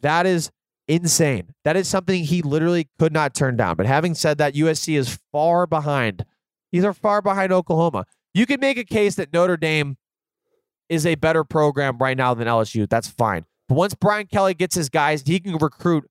That 0.00 0.24
is 0.24 0.50
insane. 0.88 1.54
That 1.64 1.76
is 1.76 1.86
something 1.86 2.24
he 2.24 2.42
literally 2.42 2.88
could 2.98 3.12
not 3.12 3.34
turn 3.34 3.56
down. 3.56 3.76
But 3.76 3.86
having 3.86 4.14
said 4.14 4.38
that, 4.38 4.54
USC 4.54 4.96
is 4.98 5.18
far 5.30 5.66
behind. 5.66 6.24
These 6.72 6.84
are 6.84 6.94
far 6.94 7.22
behind 7.22 7.52
Oklahoma. 7.52 8.06
You 8.34 8.46
could 8.46 8.60
make 8.60 8.78
a 8.78 8.84
case 8.84 9.14
that 9.16 9.32
Notre 9.32 9.56
Dame 9.56 9.96
is 10.88 11.06
a 11.06 11.14
better 11.14 11.44
program 11.44 11.98
right 11.98 12.16
now 12.16 12.34
than 12.34 12.48
LSU. 12.48 12.88
That's 12.88 13.08
fine. 13.08 13.44
But 13.68 13.74
once 13.74 13.94
Brian 13.94 14.26
Kelly 14.26 14.54
gets 14.54 14.74
his 14.74 14.88
guys, 14.88 15.22
he 15.22 15.38
can 15.38 15.56
recruit 15.56 16.08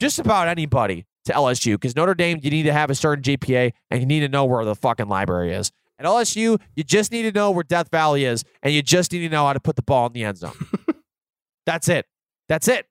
just 0.00 0.18
about 0.18 0.48
anybody 0.48 1.06
to 1.26 1.32
LSU 1.32 1.74
because 1.74 1.94
Notre 1.94 2.14
Dame, 2.14 2.40
you 2.42 2.50
need 2.50 2.64
to 2.64 2.72
have 2.72 2.90
a 2.90 2.94
certain 2.94 3.22
GPA 3.22 3.72
and 3.90 4.00
you 4.00 4.06
need 4.06 4.20
to 4.20 4.28
know 4.28 4.44
where 4.44 4.64
the 4.64 4.74
fucking 4.74 5.08
library 5.08 5.52
is. 5.52 5.70
At 5.98 6.06
LSU, 6.06 6.60
you 6.74 6.84
just 6.84 7.10
need 7.10 7.22
to 7.22 7.32
know 7.32 7.50
where 7.50 7.64
Death 7.64 7.90
Valley 7.90 8.24
is 8.24 8.44
and 8.62 8.74
you 8.74 8.82
just 8.82 9.12
need 9.12 9.20
to 9.20 9.28
know 9.28 9.46
how 9.46 9.52
to 9.52 9.60
put 9.60 9.76
the 9.76 9.82
ball 9.82 10.06
in 10.06 10.12
the 10.12 10.24
end 10.24 10.38
zone. 10.38 10.52
That's 11.66 11.88
it. 11.88 12.06
That's 12.48 12.68
it. 12.68 12.86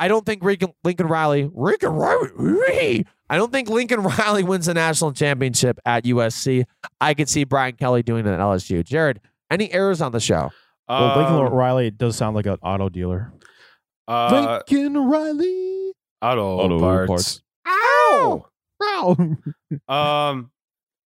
I 0.00 0.08
don't 0.08 0.24
think 0.26 0.42
Lincoln, 0.42 0.72
Lincoln 0.82 1.06
Riley, 1.06 1.48
Lincoln 1.54 1.90
Riley, 1.92 3.06
I 3.28 3.36
don't 3.36 3.52
think 3.52 3.68
Lincoln 3.68 4.00
Riley 4.02 4.42
wins 4.42 4.66
the 4.66 4.74
national 4.74 5.12
championship 5.12 5.78
at 5.86 6.04
USC. 6.04 6.64
I 7.00 7.14
could 7.14 7.28
see 7.28 7.44
Brian 7.44 7.76
Kelly 7.76 8.02
doing 8.02 8.26
it 8.26 8.30
at 8.30 8.40
LSU. 8.40 8.82
Jared, 8.84 9.20
any 9.50 9.70
errors 9.72 10.00
on 10.00 10.10
the 10.12 10.18
show? 10.20 10.50
Well, 10.88 11.16
Lincoln 11.18 11.36
Um, 11.46 11.52
Riley 11.52 11.90
does 11.92 12.16
sound 12.16 12.34
like 12.34 12.46
an 12.46 12.56
auto 12.62 12.88
dealer. 12.88 13.32
uh, 14.08 14.60
Lincoln 14.68 14.96
Riley. 14.96 15.92
auto, 16.22 16.46
Auto 16.58 16.78
parts. 16.80 17.08
parts. 17.08 17.42
Ow! 17.68 18.46
Um, 19.88 20.50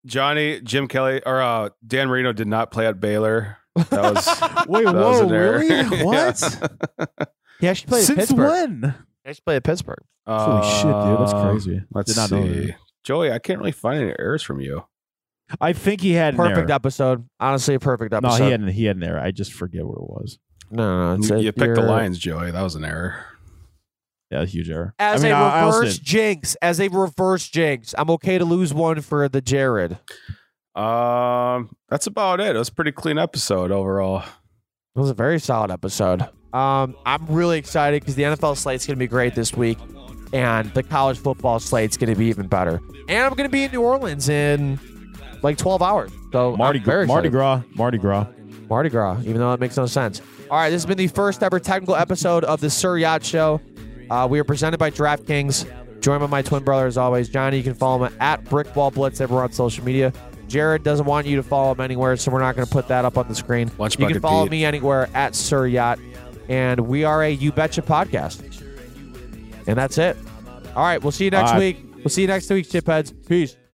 Johnny, 0.06 0.60
Jim 0.62 0.86
Kelly, 0.88 1.20
or 1.26 1.42
uh, 1.42 1.70
Dan 1.86 2.08
Marino 2.08 2.32
did 2.32 2.46
not 2.46 2.70
play 2.70 2.86
at 2.86 3.00
Baylor. 3.00 3.58
That 3.90 4.14
was 4.14 4.26
Wait, 4.68 4.84
that 4.84 4.94
was 4.94 5.20
whoa, 5.20 5.26
an 5.28 5.34
error. 5.34 5.58
really? 5.58 6.02
What? 6.04 7.30
He 7.60 7.68
actually 7.68 7.88
played 7.88 8.00
at 8.00 8.06
Since 8.06 8.18
Pittsburgh. 8.18 8.50
when? 8.82 8.94
He 9.24 9.30
actually 9.30 9.42
played 9.46 9.56
at 9.56 9.64
Pittsburgh. 9.64 10.02
Holy 10.26 10.70
shit, 10.70 10.82
dude, 10.84 11.18
that's 11.20 11.32
Um, 11.34 11.42
crazy. 11.50 11.82
Let's 11.92 12.14
Did 12.14 12.20
not 12.20 12.30
know 12.30 12.42
see, 12.46 12.66
that. 12.66 12.76
Joey. 13.04 13.30
I 13.32 13.38
can't 13.38 13.58
really 13.58 13.72
find 13.72 14.02
any 14.02 14.14
errors 14.18 14.42
from 14.42 14.60
you. 14.60 14.84
I 15.60 15.72
think 15.74 16.00
he 16.00 16.12
had 16.12 16.34
an 16.34 16.38
Perfect 16.38 16.70
error. 16.70 16.72
episode. 16.72 17.28
Honestly, 17.38 17.74
a 17.74 17.80
perfect 17.80 18.12
No, 18.12 18.18
episode. 18.18 18.44
he 18.44 18.50
had 18.50 18.68
he 18.70 18.84
had 18.86 18.96
an 18.96 19.02
error. 19.04 19.20
I 19.20 19.30
just 19.30 19.52
forget 19.52 19.84
what 19.84 19.96
it 19.98 20.08
was. 20.10 20.38
no, 20.70 21.08
no, 21.14 21.20
it's 21.20 21.28
You, 21.28 21.36
a- 21.36 21.40
you 21.40 21.52
picked 21.52 21.74
the 21.74 21.80
you're- 21.82 21.86
Lions, 21.92 22.18
Joey. 22.18 22.50
That 22.50 22.62
was 22.62 22.74
an 22.74 22.84
error. 22.84 23.24
Yeah, 24.30 24.40
a 24.40 24.46
huge 24.46 24.70
error. 24.70 24.94
As 24.98 25.20
I 25.22 25.28
mean, 25.28 25.32
a 25.36 25.38
I- 25.38 25.58
I 25.58 25.60
also 25.60 25.80
reverse 25.80 25.94
didn't- 25.98 26.06
jinx, 26.06 26.54
as 26.62 26.80
a 26.80 26.88
reverse 26.88 27.48
jinx, 27.48 27.94
I'm 27.98 28.08
okay 28.12 28.38
to 28.38 28.44
lose 28.46 28.72
one 28.72 29.02
for 29.02 29.28
the 29.28 29.42
Jared. 29.42 29.98
Um, 30.74 31.70
that's 31.88 32.06
about 32.06 32.40
it. 32.40 32.56
It 32.56 32.58
was 32.58 32.68
a 32.70 32.72
pretty 32.74 32.92
clean 32.92 33.18
episode 33.18 33.70
overall. 33.70 34.20
It 34.96 34.98
was 35.00 35.10
a 35.10 35.14
very 35.14 35.38
solid 35.38 35.70
episode. 35.70 36.26
Um, 36.54 36.94
I'm 37.04 37.26
really 37.26 37.58
excited 37.58 38.00
because 38.00 38.14
the 38.14 38.22
NFL 38.22 38.56
slate's 38.56 38.86
going 38.86 38.94
to 38.96 38.98
be 38.98 39.08
great 39.08 39.34
this 39.34 39.52
week, 39.54 39.76
and 40.32 40.72
the 40.72 40.84
college 40.84 41.18
football 41.18 41.58
slate's 41.58 41.96
going 41.96 42.12
to 42.12 42.18
be 42.18 42.26
even 42.26 42.46
better. 42.46 42.80
And 43.08 43.24
I'm 43.24 43.34
going 43.34 43.48
to 43.48 43.52
be 43.52 43.64
in 43.64 43.72
New 43.72 43.82
Orleans 43.82 44.28
in 44.28 44.78
like 45.42 45.58
12 45.58 45.82
hours. 45.82 46.12
So 46.32 46.56
Mardi, 46.56 46.80
I'm 46.86 47.06
Mardi. 47.06 47.28
Gras. 47.28 47.62
Mardi 47.74 47.98
Gras. 47.98 48.26
Mardi 48.68 48.88
Gras, 48.88 49.20
even 49.22 49.38
though 49.38 49.50
that 49.50 49.60
makes 49.60 49.76
no 49.76 49.86
sense. 49.86 50.22
All 50.50 50.58
right, 50.58 50.70
this 50.70 50.82
has 50.82 50.86
been 50.86 50.96
the 50.96 51.08
first 51.08 51.42
ever 51.42 51.58
technical 51.58 51.96
episode 51.96 52.44
of 52.44 52.60
the 52.60 52.70
Sir 52.70 52.98
Yacht 52.98 53.24
Show. 53.24 53.60
Uh, 54.08 54.28
we 54.30 54.38
are 54.38 54.44
presented 54.44 54.78
by 54.78 54.90
DraftKings. 54.90 56.00
Joined 56.00 56.20
by 56.20 56.26
my 56.26 56.42
twin 56.42 56.62
brother 56.62 56.86
as 56.86 56.96
always, 56.96 57.28
Johnny. 57.28 57.56
You 57.56 57.62
can 57.62 57.74
follow 57.74 58.04
him 58.04 58.14
at 58.20 58.44
Brickwall 58.44 58.92
Blitz 58.92 59.20
everywhere 59.20 59.44
on 59.44 59.52
social 59.52 59.84
media. 59.84 60.12
Jared 60.48 60.82
doesn't 60.82 61.06
want 61.06 61.26
you 61.26 61.36
to 61.36 61.42
follow 61.42 61.72
him 61.72 61.80
anywhere, 61.80 62.16
so 62.16 62.30
we're 62.30 62.40
not 62.40 62.54
going 62.54 62.66
to 62.66 62.72
put 62.72 62.88
that 62.88 63.04
up 63.04 63.16
on 63.16 63.26
the 63.26 63.34
screen. 63.34 63.70
Lunch 63.78 63.98
you 63.98 64.06
can 64.06 64.20
follow 64.20 64.44
Pete. 64.44 64.50
me 64.50 64.64
anywhere 64.64 65.08
at 65.14 65.34
Sir 65.34 65.66
Yacht, 65.66 65.98
and 66.48 66.80
we 66.80 67.04
are 67.04 67.22
a 67.22 67.30
You 67.30 67.52
Betcha 67.52 67.82
podcast. 67.82 68.42
And 69.66 69.78
that's 69.78 69.98
it. 69.98 70.16
All 70.76 70.82
right, 70.82 71.02
we'll 71.02 71.12
see 71.12 71.24
you 71.24 71.30
next 71.30 71.56
week. 71.58 71.78
We'll 71.96 72.08
see 72.10 72.22
you 72.22 72.28
next 72.28 72.50
week, 72.50 72.68
chipheads. 72.68 73.12
Peace. 73.28 73.56